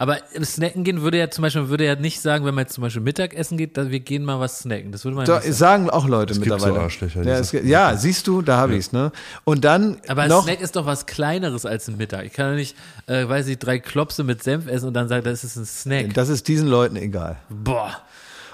Aber 0.02 0.18
im 0.34 0.44
Snacken 0.44 0.84
gehen 0.84 1.04
würde 1.04 1.20
ja 1.20 1.30
zum 1.30 1.44
Beispiel, 1.44 1.70
würde 1.70 1.86
ja 1.86 1.94
nicht 1.96 2.22
sagen, 2.22 2.44
wenn 2.44 2.56
man 2.56 2.64
jetzt 2.64 2.74
zum 2.74 2.82
Beispiel 2.82 3.04
Mittagessen 3.04 3.56
geht, 3.56 3.78
dass 3.78 3.90
wir 3.90 4.00
gehen 4.00 4.26
mal 4.26 4.40
was 4.40 4.58
snacken. 4.58 4.92
Das 4.92 5.04
würde 5.06 5.16
man 5.16 5.26
Da, 5.28 5.34
ja 5.34 5.40
nicht 5.46 5.54
sagen. 5.54 5.84
sagen 5.86 5.90
auch 5.92 6.08
Leute 6.08 6.34
gibt 6.34 6.46
so 6.48 6.54
mittlerweile. 6.56 6.80
Arschlöcher, 6.84 7.22
ja, 7.24 7.38
es, 7.38 7.52
gibt- 7.52 7.66
ja, 7.68 7.96
siehst 7.96 8.26
du, 8.26 8.42
da 8.42 8.58
habe 8.58 8.76
ich's, 8.76 8.92
ne? 8.94 9.12
Und 9.44 9.64
dann 9.64 9.98
Aber 10.08 10.24
ein 10.24 10.30
noch, 10.30 10.44
Snack 10.44 10.60
ist 10.60 10.76
doch 10.76 10.88
was 10.88 11.06
Kleineres 11.06 11.68
als 11.68 11.88
ein 11.88 11.98
Mittag. 11.98 12.26
Ich 12.26 12.34
kann 12.34 12.48
ja 12.48 12.56
nicht, 12.56 12.76
äh, 13.06 13.30
weiß 13.30 13.46
ich, 13.48 13.60
drei 13.60 13.78
Klopse 13.78 14.24
mit 14.24 14.42
Senf 14.42 14.66
essen 14.68 14.88
und 14.88 14.96
dann 14.96 15.08
sagen, 15.08 15.24
das 15.24 15.44
ist 15.44 15.56
ein 15.56 15.66
Snack. 15.68 16.14
das 16.16 16.30
ist 16.30 16.48
diesen 16.48 16.68
Leuten 16.68 16.96
egal. 16.96 17.38
Boah. 17.50 17.96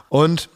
Und 0.10 0.50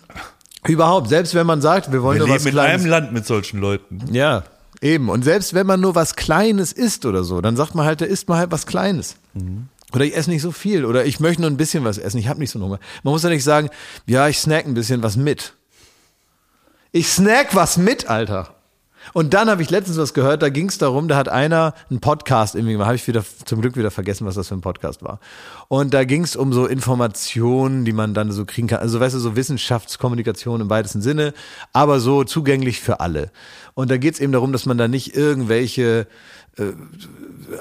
überhaupt, 0.67 1.07
selbst 1.07 1.33
wenn 1.35 1.47
man 1.47 1.61
sagt, 1.61 1.91
wir 1.93 2.03
wollen 2.03 2.19
Wir 2.19 2.27
nur 2.27 2.35
was 2.35 2.43
leben 2.43 2.57
in 2.57 2.61
Kleines. 2.63 2.81
einem 2.81 2.91
Land 2.91 3.13
mit 3.13 3.25
solchen 3.25 3.61
Leuten. 3.61 4.01
Ja, 4.11 4.43
eben. 4.81 5.07
Und 5.09 5.23
selbst 5.23 5.53
wenn 5.53 5.65
man 5.67 5.79
nur 5.79 5.95
was 5.95 6.15
Kleines 6.17 6.73
isst 6.73 7.05
oder 7.05 7.23
so, 7.23 7.39
dann 7.39 7.55
sagt 7.55 7.75
man 7.75 7.85
halt, 7.85 8.01
da 8.01 8.05
isst 8.05 8.27
man 8.27 8.37
halt 8.37 8.51
was 8.51 8.65
Kleines. 8.65 9.15
Oder 9.93 10.05
ich 10.05 10.15
esse 10.15 10.29
nicht 10.29 10.41
so 10.41 10.51
viel. 10.51 10.85
Oder 10.85 11.05
ich 11.05 11.19
möchte 11.19 11.41
nur 11.41 11.49
ein 11.49 11.57
bisschen 11.57 11.83
was 11.83 11.97
essen. 11.97 12.17
Ich 12.17 12.27
habe 12.27 12.39
nicht 12.39 12.51
so 12.51 12.59
einen 12.59 12.65
Hunger. 12.65 12.79
Man 13.03 13.13
muss 13.13 13.23
ja 13.23 13.29
nicht 13.29 13.43
sagen, 13.43 13.69
ja, 14.05 14.27
ich 14.27 14.39
snack 14.39 14.65
ein 14.65 14.73
bisschen 14.73 15.03
was 15.03 15.17
mit. 15.17 15.53
Ich 16.91 17.07
snack 17.07 17.55
was 17.55 17.77
mit, 17.77 18.09
Alter. 18.09 18.55
Und 19.13 19.33
dann 19.33 19.49
habe 19.49 19.61
ich 19.61 19.69
letztens 19.69 19.97
was 19.97 20.13
gehört, 20.13 20.41
da 20.41 20.49
ging 20.49 20.69
es 20.69 20.77
darum, 20.77 21.07
da 21.07 21.15
hat 21.15 21.27
einer 21.27 21.73
einen 21.89 21.99
Podcast 21.99 22.55
irgendwie 22.55 22.73
gemacht, 22.73 22.87
habe 22.87 22.95
ich 22.95 23.07
wieder 23.07 23.23
zum 23.45 23.61
Glück 23.61 23.75
wieder 23.75 23.91
vergessen, 23.91 24.25
was 24.25 24.35
das 24.35 24.47
für 24.47 24.55
ein 24.55 24.61
Podcast 24.61 25.03
war. 25.03 25.19
Und 25.67 25.93
da 25.93 26.03
ging 26.03 26.23
es 26.23 26.35
um 26.35 26.53
so 26.53 26.67
Informationen, 26.67 27.83
die 27.83 27.93
man 27.93 28.13
dann 28.13 28.31
so 28.31 28.45
kriegen 28.45 28.67
kann. 28.67 28.79
Also 28.79 28.99
weißt 28.99 29.15
du, 29.15 29.19
so 29.19 29.35
Wissenschaftskommunikation 29.35 30.61
im 30.61 30.69
weitesten 30.69 31.01
Sinne, 31.01 31.33
aber 31.73 31.99
so 31.99 32.23
zugänglich 32.23 32.79
für 32.79 32.99
alle. 32.99 33.31
Und 33.73 33.89
da 33.89 33.97
geht 33.97 34.13
es 34.13 34.19
eben 34.19 34.33
darum, 34.33 34.53
dass 34.53 34.65
man 34.65 34.77
da 34.77 34.87
nicht 34.87 35.15
irgendwelche 35.15 36.07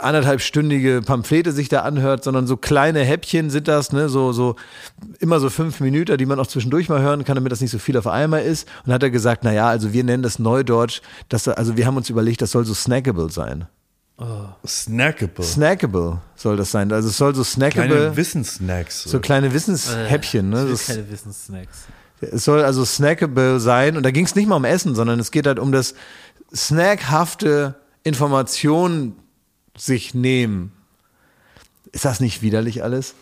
anderthalbstündige 0.00 1.02
Pamphlete 1.04 1.52
sich 1.52 1.68
da 1.68 1.80
anhört, 1.80 2.24
sondern 2.24 2.46
so 2.46 2.56
kleine 2.56 3.00
Häppchen 3.00 3.50
sind 3.50 3.68
das, 3.68 3.92
ne, 3.92 4.08
so, 4.08 4.32
so, 4.32 4.56
immer 5.18 5.40
so 5.40 5.48
fünf 5.50 5.80
Minuten, 5.80 6.16
die 6.18 6.26
man 6.26 6.38
auch 6.40 6.46
zwischendurch 6.46 6.88
mal 6.88 7.00
hören 7.00 7.24
kann, 7.24 7.36
damit 7.36 7.52
das 7.52 7.60
nicht 7.60 7.70
so 7.70 7.78
viel 7.78 7.96
auf 7.96 8.06
einmal 8.06 8.42
ist. 8.42 8.68
Und 8.84 8.92
hat 8.92 9.02
er 9.02 9.10
gesagt, 9.10 9.44
na 9.44 9.52
ja, 9.52 9.68
also 9.68 9.92
wir 9.92 10.04
nennen 10.04 10.22
das 10.22 10.38
Neudeutsch, 10.38 11.00
dass, 11.28 11.46
also 11.48 11.76
wir 11.76 11.86
haben 11.86 11.96
uns 11.96 12.10
überlegt, 12.10 12.42
das 12.42 12.50
soll 12.50 12.64
so 12.64 12.74
snackable 12.74 13.30
sein. 13.30 13.66
Snackable. 14.66 15.42
Snackable 15.42 16.20
soll 16.36 16.58
das 16.58 16.70
sein. 16.70 16.92
Also 16.92 17.08
es 17.08 17.16
soll 17.16 17.34
so 17.34 17.42
snackable, 17.42 17.88
Kleine 17.88 18.16
Wissenssnacks. 18.16 19.04
so 19.04 19.18
kleine 19.18 19.54
Wissenshäppchen, 19.54 20.50
ne. 20.50 20.66
Das, 20.68 20.88
keine 20.88 21.10
Wissenssnacks. 21.10 21.86
es 22.20 22.44
soll 22.44 22.62
also 22.62 22.84
snackable 22.84 23.60
sein. 23.60 23.96
Und 23.96 24.02
da 24.02 24.10
ging 24.10 24.26
es 24.26 24.34
nicht 24.34 24.46
mal 24.46 24.56
um 24.56 24.66
Essen, 24.66 24.94
sondern 24.94 25.18
es 25.20 25.30
geht 25.30 25.46
halt 25.46 25.58
um 25.58 25.72
das 25.72 25.94
snackhafte 26.54 27.76
Informationen 28.02 29.16
sich 29.76 30.14
nehmen. 30.14 30.72
Ist 31.92 32.04
das 32.04 32.20
nicht 32.20 32.42
widerlich 32.42 32.82
alles? 32.82 33.14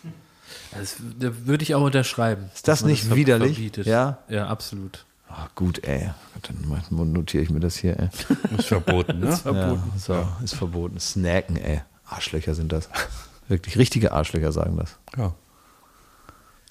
Das 0.72 0.97
da 1.18 1.47
würde 1.47 1.62
ich 1.62 1.74
auch 1.74 1.83
unterschreiben. 1.83 2.51
Ist 2.55 2.68
das 2.68 2.85
nicht 2.85 3.05
ver- 3.05 3.16
widerlich? 3.16 3.55
verbietet. 3.55 3.87
Ja? 3.87 4.18
Ja, 4.29 4.47
absolut. 4.49 5.05
Ah, 5.29 5.49
gut, 5.55 5.85
ey. 5.87 6.11
Dann 6.43 7.12
notiere 7.12 7.43
ich 7.43 7.51
mir 7.51 7.61
das 7.61 7.76
hier, 7.76 7.99
ey. 7.99 8.09
ist 8.59 8.66
verboten, 8.68 9.20
ne? 9.20 9.39
Ja, 9.45 9.83
so, 9.99 10.26
ist 10.43 10.55
verboten. 10.55 10.99
Snacken, 10.99 11.57
ey. 11.57 11.83
Arschlöcher 12.07 12.55
sind 12.55 12.72
das. 12.72 12.89
Wirklich 13.49 13.76
richtige 13.79 14.12
Arschlöcher 14.12 14.53
sagen 14.53 14.76
das. 14.76 14.97
Ja. 15.16 15.35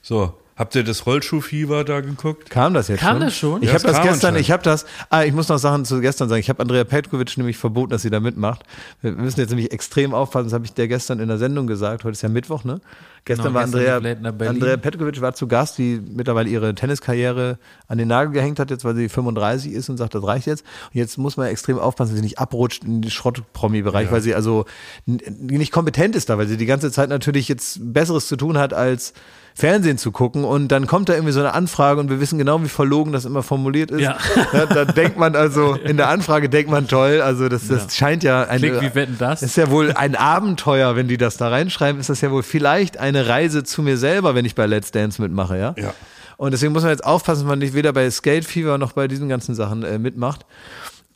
So, 0.02 0.40
habt 0.58 0.76
ihr 0.76 0.84
das 0.84 1.06
Rollschuhfieber 1.06 1.84
da 1.84 2.02
geguckt? 2.02 2.50
Kam 2.50 2.74
das 2.74 2.88
jetzt 2.88 3.00
Kam 3.00 3.18
schon? 3.18 3.20
das 3.22 3.38
schon? 3.38 3.62
Ich 3.64 3.68
Ja, 3.70 3.74
habe 3.76 3.84
das 3.84 3.92
das 3.92 4.02
kam 4.02 4.08
gestern, 4.08 4.36
ich 4.36 4.52
habe 4.52 4.64
das, 4.64 4.86
ah, 5.10 5.24
ich 5.24 5.34
muss 5.34 5.48
noch 5.50 5.58
Sachen 5.60 5.86
zu 5.86 6.02
gestern 6.02 6.28
sagen. 6.30 6.40
Ich 6.40 6.50
habe 6.50 6.62
Andrea 6.62 6.84
Petkovic 6.84 7.38
nämlich 7.38 7.58
verboten, 7.58 7.92
dass 7.92 8.02
sie 8.02 8.10
da 8.10 8.20
mitmacht. 8.20 8.64
Wir 9.02 9.12
müssen 9.12 9.40
jetzt 9.40 9.50
nämlich 9.50 9.72
extrem 9.72 10.14
aufpassen, 10.14 10.46
das 10.46 10.54
habe 10.54 10.66
ich 10.66 10.74
der 10.74 10.88
gestern 10.88 11.20
in 11.20 11.28
der 11.28 11.38
Sendung 11.38 11.68
gesagt. 11.68 12.04
Heute 12.04 12.14
ist 12.14 12.22
ja 12.24 12.30
Mittwoch, 12.30 12.64
ne? 12.64 12.82
Gestern 13.26 13.48
Genau, 13.48 13.56
war 13.56 13.66
gestern 13.66 14.26
Andrea. 14.26 14.50
Andrea 14.50 14.78
Petkovic 14.78 15.20
war 15.20 15.34
zu 15.34 15.48
Gast, 15.48 15.78
die 15.78 16.02
mittlerweile 16.14 16.50
ihre 16.50 16.74
Tenniskarriere 16.74 17.60
an 17.88 17.98
den 17.98 18.08
Nagel 18.08 18.32
gehängt 18.32 18.58
hat, 18.58 18.70
jetzt 18.72 18.86
weil 18.86 18.96
sie 18.96 19.10
35 19.10 19.74
ist 19.74 19.90
und 19.90 19.98
sagt, 19.98 20.16
das 20.16 20.24
reicht 20.24 20.48
jetzt. 20.48 20.64
Und 20.94 20.98
jetzt 21.00 21.18
muss 21.18 21.36
man 21.36 21.48
extrem 21.48 21.78
aufpassen, 21.78 22.12
dass 22.12 22.18
sie 22.20 22.24
nicht 22.24 22.40
abrutscht 22.40 22.86
in 22.86 23.02
den 23.02 23.12
Schrott-Promi-Bereich, 23.12 24.12
weil 24.12 24.22
sie 24.22 24.34
also 24.34 24.66
nicht 25.06 25.72
kompetent 25.74 26.16
ist 26.16 26.30
da, 26.30 26.38
weil 26.38 26.48
sie 26.48 26.56
die 26.58 26.66
ganze 26.66 26.90
Zeit 26.92 27.10
natürlich 27.10 27.48
jetzt 27.50 27.80
Besseres 27.94 28.28
zu 28.28 28.38
tun 28.38 28.58
hat, 28.58 28.74
als 28.74 29.14
Fernsehen 29.58 29.98
zu 29.98 30.12
gucken 30.12 30.44
und 30.44 30.68
dann 30.68 30.86
kommt 30.86 31.10
da 31.10 31.14
irgendwie 31.14 31.32
so 31.34 31.40
eine 31.40 31.56
Anfrage 31.56 32.00
und 32.00 32.12
wir 32.12 32.20
wissen 32.20 32.38
genau, 32.38 32.62
wie 32.62 32.68
verlogen 32.68 33.12
das 33.12 33.26
immer 33.26 33.42
formuliert 33.42 33.90
ist. 33.90 34.02
Ja. 34.02 34.16
Da, 34.52 34.66
da 34.68 34.86
denkt 34.86 35.18
man 35.18 35.36
also, 35.36 35.74
in 35.74 35.98
der 35.98 36.10
Anfrage 36.10 36.48
denkt 36.48 36.70
man 36.70 36.88
toll, 36.88 37.22
also 37.22 37.50
das, 37.50 37.68
das 37.68 37.96
scheint 37.96 38.24
ja 38.24 38.44
eine, 38.44 38.60
Klingt 38.60 38.82
wie 38.82 38.96
Wetten, 38.96 39.18
das. 39.18 39.42
ist 39.42 39.58
ja 39.58 39.72
wohl 39.72 39.94
ein 39.94 40.16
Abenteuer, 40.16 40.96
wenn 40.96 41.08
die 41.08 41.18
das 41.18 41.38
da 41.38 41.50
reinschreiben, 41.50 42.00
ist 42.00 42.10
das 42.10 42.22
ja 42.22 42.30
wohl 42.30 42.44
vielleicht 42.44 42.98
eine 42.98 43.28
Reise 43.28 43.64
zu 43.64 43.82
mir 43.82 43.98
selber, 43.98 44.36
wenn 44.36 44.46
ich 44.46 44.54
bei 44.54 44.68
Let's 44.68 44.92
Dance 44.92 45.20
mitmache, 45.20 45.58
ja? 45.58 45.74
Ja. 45.76 45.94
Und 46.38 46.52
deswegen 46.52 46.72
muss 46.72 46.84
man 46.84 46.92
jetzt 46.92 47.04
aufpassen, 47.04 47.42
dass 47.42 47.50
man 47.50 47.60
nicht 47.60 47.74
weder 47.74 47.94
bei 47.94 48.10
Skate 48.12 48.46
Fever 48.46 48.78
noch 48.78 48.92
bei 48.92 49.08
diesen 49.08 49.28
ganzen 49.28 49.56
Sachen 49.56 49.84
äh, 49.84 49.98
mitmacht. 49.98 50.46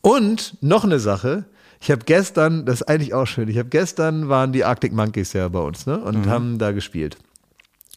Und 0.01 0.57
noch 0.61 0.83
eine 0.83 0.99
Sache, 0.99 1.45
ich 1.79 1.91
habe 1.91 2.01
gestern, 2.05 2.65
das 2.65 2.81
ist 2.81 2.87
eigentlich 2.87 3.13
auch 3.13 3.27
schön, 3.27 3.47
ich 3.49 3.59
habe 3.59 3.69
gestern 3.69 4.29
waren 4.29 4.51
die 4.51 4.65
Arctic 4.65 4.93
Monkeys 4.93 5.33
ja 5.33 5.47
bei 5.47 5.59
uns, 5.59 5.85
ne? 5.85 5.99
Und 5.99 6.27
haben 6.27 6.57
da 6.57 6.71
gespielt. 6.71 7.17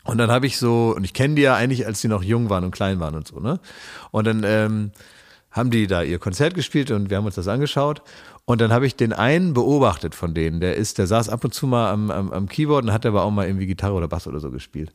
Und 0.04 0.18
dann 0.18 0.30
habe 0.30 0.46
ich 0.46 0.58
so, 0.58 0.94
und 0.96 1.04
ich 1.04 1.14
kenne 1.14 1.34
die 1.34 1.42
ja 1.42 1.54
eigentlich, 1.54 1.86
als 1.86 2.00
die 2.00 2.08
noch 2.08 2.22
jung 2.22 2.50
waren 2.50 2.64
und 2.64 2.70
klein 2.70 3.00
waren 3.00 3.14
und 3.14 3.26
so, 3.26 3.40
ne? 3.40 3.58
Und 4.10 4.26
dann 4.26 4.42
ähm, 4.44 4.92
haben 5.50 5.70
die 5.70 5.86
da 5.86 6.02
ihr 6.02 6.18
Konzert 6.18 6.54
gespielt 6.54 6.90
und 6.90 7.10
wir 7.10 7.16
haben 7.16 7.26
uns 7.26 7.36
das 7.36 7.48
angeschaut. 7.48 8.02
Und 8.46 8.60
dann 8.60 8.72
habe 8.72 8.86
ich 8.86 8.94
den 8.94 9.14
einen 9.14 9.54
beobachtet 9.54 10.14
von 10.14 10.34
denen. 10.34 10.60
Der 10.60 10.76
ist, 10.76 10.98
der 10.98 11.06
saß 11.06 11.30
ab 11.30 11.44
und 11.44 11.54
zu 11.54 11.66
mal 11.66 11.90
am, 11.90 12.10
am, 12.10 12.30
am 12.30 12.46
Keyboard 12.46 12.84
und 12.84 12.92
hat 12.92 13.06
aber 13.06 13.22
auch 13.22 13.30
mal 13.30 13.46
irgendwie 13.46 13.66
Gitarre 13.66 13.94
oder 13.94 14.08
Bass 14.08 14.26
oder 14.26 14.40
so 14.40 14.50
gespielt. 14.50 14.92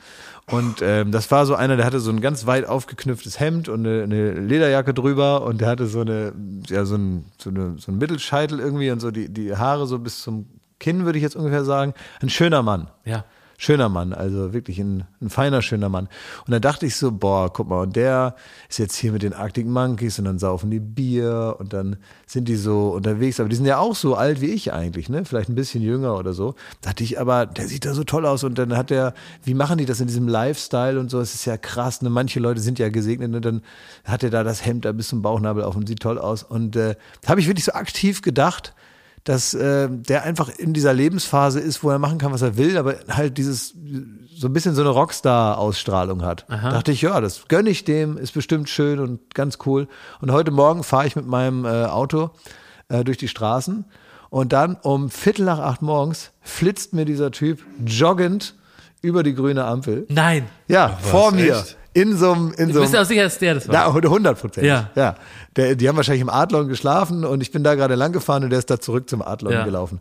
Und 0.52 0.84
ähm, 0.84 1.12
das 1.12 1.32
war 1.32 1.48
so 1.48 1.56
einer, 1.56 1.76
der 1.76 1.86
hatte 1.86 2.00
so 2.00 2.12
ein 2.12 2.22
ganz 2.22 2.46
weit 2.46 2.68
aufgeknüpftes 2.68 3.40
Hemd 3.40 3.68
und 3.70 3.88
eine, 3.88 4.04
eine 4.04 4.34
Lederjacke 4.34 4.94
drüber 4.94 5.44
und 5.44 5.62
der 5.62 5.70
hatte 5.70 5.88
so 5.88 6.02
eine, 6.02 6.34
ja, 6.68 6.86
so 6.86 6.96
ein, 6.96 7.26
so 7.40 7.50
eine, 7.50 7.76
so 7.80 7.92
ein 7.92 7.98
Mittelscheitel 7.98 8.60
irgendwie 8.60 8.92
und 8.92 9.00
so 9.00 9.10
die, 9.10 9.34
die 9.34 9.56
Haare 9.56 9.88
so 9.88 9.98
bis 9.98 10.22
zum 10.22 10.46
Kinn, 10.80 11.06
würde 11.06 11.18
ich 11.18 11.24
jetzt 11.24 11.36
ungefähr 11.36 11.64
sagen. 11.64 11.94
Ein 12.22 12.30
schöner 12.30 12.62
Mann. 12.62 12.92
Ja. 13.06 13.24
Schöner 13.60 13.90
Mann, 13.90 14.14
also 14.14 14.54
wirklich 14.54 14.80
ein, 14.80 15.04
ein 15.22 15.30
feiner, 15.30 15.62
schöner 15.62 15.90
Mann. 15.90 16.08
Und 16.46 16.52
dann 16.52 16.62
dachte 16.62 16.86
ich 16.86 16.96
so, 16.96 17.12
boah, 17.12 17.52
guck 17.52 17.68
mal, 17.68 17.82
und 17.82 17.96
der 17.98 18.36
ist 18.70 18.80
jetzt 18.80 18.96
hier 18.96 19.12
mit 19.12 19.22
den 19.22 19.34
Arctic 19.34 19.68
Monkeys 19.68 20.18
und 20.18 20.26
dann 20.26 20.40
saufen 20.40 20.72
die 20.72 20.80
Bier 20.80 21.58
und 21.60 21.74
dann 21.74 21.98
sind 22.26 22.48
die 22.48 22.56
so 22.56 22.92
unterwegs, 22.92 23.38
aber 23.38 23.50
die 23.50 23.58
sind 23.58 23.66
ja 23.66 23.78
auch 23.78 23.96
so 23.96 24.16
alt 24.16 24.40
wie 24.40 24.48
ich 24.48 24.72
eigentlich, 24.72 25.10
ne? 25.10 25.26
Vielleicht 25.26 25.50
ein 25.50 25.56
bisschen 25.56 25.84
jünger 25.84 26.18
oder 26.18 26.32
so. 26.32 26.56
Da 26.80 26.92
dachte 26.92 27.04
ich, 27.04 27.20
aber 27.20 27.46
der 27.48 27.68
sieht 27.68 27.84
da 27.84 27.94
so 27.94 28.06
toll 28.06 28.26
aus 28.26 28.46
und 28.46 28.58
dann 28.58 28.78
hat 28.78 28.92
der, 28.92 29.14
wie 29.44 29.54
machen 29.54 29.78
die 29.78 29.86
das 29.86 30.00
in 30.00 30.08
diesem 30.08 30.30
Lifestyle 30.30 30.98
und 30.98 31.12
so? 31.12 31.20
Es 31.20 31.36
ist 31.36 31.44
ja 31.44 31.58
krass, 31.58 32.02
ne? 32.02 32.10
Manche 32.10 32.40
Leute 32.40 32.62
sind 32.62 32.80
ja 32.80 32.88
gesegnet 32.88 33.36
und 33.36 33.44
dann 33.44 33.62
hat 34.06 34.24
er 34.24 34.30
da 34.30 34.46
das 34.46 34.66
Hemd 34.66 34.86
da 34.86 34.94
bis 34.94 35.10
zum 35.10 35.22
Bauchnabel 35.22 35.64
auf 35.64 35.76
und 35.76 35.86
sieht 35.86 36.00
toll 36.00 36.18
aus. 36.18 36.44
Und 36.44 36.78
äh, 36.78 36.96
da 37.22 37.30
habe 37.30 37.42
ich 37.42 37.48
wirklich 37.48 37.66
so 37.66 37.74
aktiv 37.74 38.22
gedacht, 38.22 38.74
dass 39.24 39.54
äh, 39.54 39.88
der 39.90 40.24
einfach 40.24 40.50
in 40.50 40.74
dieser 40.74 40.94
Lebensphase 40.94 41.60
ist, 41.60 41.84
wo 41.84 41.90
er 41.90 42.00
machen 42.00 42.18
kann, 42.18 42.32
was 42.32 42.42
er 42.42 42.58
will, 42.58 42.78
aber 42.78 42.96
halt 43.10 43.38
dieses 43.38 43.76
so 44.36 44.48
ein 44.48 44.54
bisschen 44.54 44.74
so 44.74 44.82
eine 44.82 44.92
Rockstar-Ausstrahlung 44.92 46.24
hat. 46.24 46.46
Aha. 46.50 46.72
Dachte 46.72 46.92
ich, 46.92 47.02
ja, 47.02 47.20
das 47.20 47.48
gönne 47.50 47.70
ich 47.70 47.84
dem, 47.84 48.18
ist 48.18 48.34
bestimmt 48.34 48.70
schön 48.70 49.00
und 49.00 49.36
ganz 49.36 49.58
cool. 49.66 49.88
Und 50.22 50.32
heute 50.32 50.52
Morgen 50.52 50.84
fahre 50.84 51.08
ich 51.08 51.16
mit 51.16 51.28
meinem 51.28 51.66
äh, 51.66 51.86
Auto 51.86 52.32
äh, 52.88 53.04
durch 53.04 53.18
die 53.18 53.28
Straßen 53.28 53.86
und 54.30 54.54
dann 54.54 54.78
um 54.82 55.10
Viertel 55.10 55.46
nach 55.46 55.60
acht 55.60 55.82
morgens 55.82 56.32
flitzt 56.42 56.94
mir 56.94 57.06
dieser 57.06 57.32
Typ 57.32 57.64
joggend 57.86 58.56
über 59.02 59.24
die 59.24 59.34
grüne 59.34 59.66
Ampel. 59.66 60.06
Nein. 60.10 60.48
Ja, 60.68 60.98
vor 61.02 61.32
mir. 61.32 61.58
echt? 61.58 61.78
In 62.02 62.18
so 62.18 62.32
einem, 62.32 62.54
in 62.58 62.72
Du 62.72 62.80
bist 62.82 62.94
ja 62.94 63.02
auch 63.02 63.06
sicher, 63.06 63.24
dass 63.24 63.38
der 63.40 63.56
das 63.56 63.68
war. 63.68 63.74
ja, 63.76 63.88
100 63.88 64.40
Prozent. 64.40 64.66
Ja. 64.66 64.90
ja. 64.96 65.16
Der, 65.56 65.76
die 65.76 65.88
haben 65.90 65.96
wahrscheinlich 65.98 66.22
im 66.22 66.30
Adlon 66.30 66.68
geschlafen 66.68 67.26
und 67.26 67.42
ich 67.42 67.52
bin 67.52 67.64
da 67.64 67.76
gerade 67.76 67.96
lang 67.96 68.12
gefahren 68.12 68.44
und 68.44 68.52
der 68.52 68.60
ist 68.60 68.70
da 68.70 68.80
zurück 68.80 69.10
zum 69.10 69.22
Adlon 69.22 69.52
Ja. 69.54 69.66
gelaufen. 69.66 70.00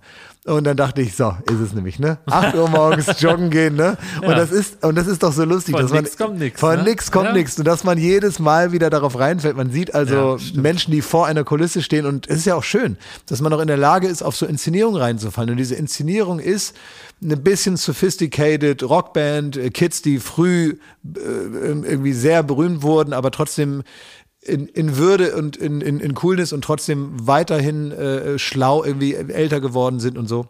Und 0.48 0.64
dann 0.64 0.76
dachte 0.76 1.02
ich, 1.02 1.14
so, 1.14 1.34
ist 1.44 1.60
es 1.60 1.72
nämlich, 1.74 1.98
ne? 1.98 2.18
8 2.26 2.54
Uhr 2.54 2.68
morgens 2.68 3.06
joggen 3.20 3.50
gehen, 3.50 3.76
ne? 3.76 3.96
Und 4.22 4.28
Ja. 4.30 4.34
das 4.34 4.50
ist, 4.50 4.84
und 4.84 4.94
das 4.96 5.06
ist 5.06 5.22
doch 5.22 5.32
so 5.32 5.44
lustig, 5.44 5.72
Von 5.74 5.82
dass 5.82 5.92
man, 5.92 6.04
nix 6.04 6.16
kommt 6.16 6.38
nix, 6.38 6.60
Von 6.60 6.76
ne? 6.76 6.82
nix 6.84 7.10
kommt 7.12 7.26
Ja. 7.26 7.32
nix. 7.32 7.58
Und 7.58 7.66
dass 7.66 7.84
man 7.84 7.98
jedes 7.98 8.38
Mal 8.38 8.72
wieder 8.72 8.88
darauf 8.90 9.18
reinfällt. 9.18 9.56
Man 9.56 9.70
sieht 9.70 9.94
also 9.94 10.38
Ja. 10.38 10.60
Menschen, 10.60 10.90
die 10.92 11.02
vor 11.02 11.26
einer 11.26 11.44
Kulisse 11.44 11.82
stehen 11.82 12.06
und 12.06 12.28
es 12.28 12.38
ist 12.38 12.44
ja 12.46 12.54
auch 12.54 12.64
schön, 12.64 12.96
dass 13.26 13.40
man 13.40 13.52
auch 13.52 13.60
in 13.60 13.66
der 13.68 13.76
Lage 13.76 14.06
ist, 14.08 14.22
auf 14.22 14.36
so 14.36 14.46
Inszenierungen 14.46 15.00
reinzufallen. 15.00 15.50
Und 15.50 15.56
diese 15.58 15.74
Inszenierung 15.74 16.38
ist 16.40 16.74
eine 17.22 17.36
bisschen 17.36 17.76
sophisticated 17.76 18.82
Rockband, 18.82 19.56
äh, 19.56 19.70
Kids, 19.70 20.02
die 20.02 20.18
früh 20.18 20.76
äh, 21.04 21.18
irgendwie 21.18 22.12
sehr 22.12 22.42
berühmt 22.42 22.82
wurden, 22.82 23.12
aber 23.12 23.30
trotzdem 23.30 23.82
in, 24.42 24.66
in 24.66 24.96
Würde 24.96 25.36
und 25.36 25.56
in, 25.56 25.80
in, 25.80 26.00
in 26.00 26.14
Coolness 26.14 26.52
und 26.52 26.62
trotzdem 26.62 27.26
weiterhin 27.26 27.92
äh, 27.92 28.38
schlau 28.38 28.84
irgendwie 28.84 29.14
älter 29.14 29.60
geworden 29.60 30.00
sind 30.00 30.16
und 30.16 30.28
so. 30.28 30.46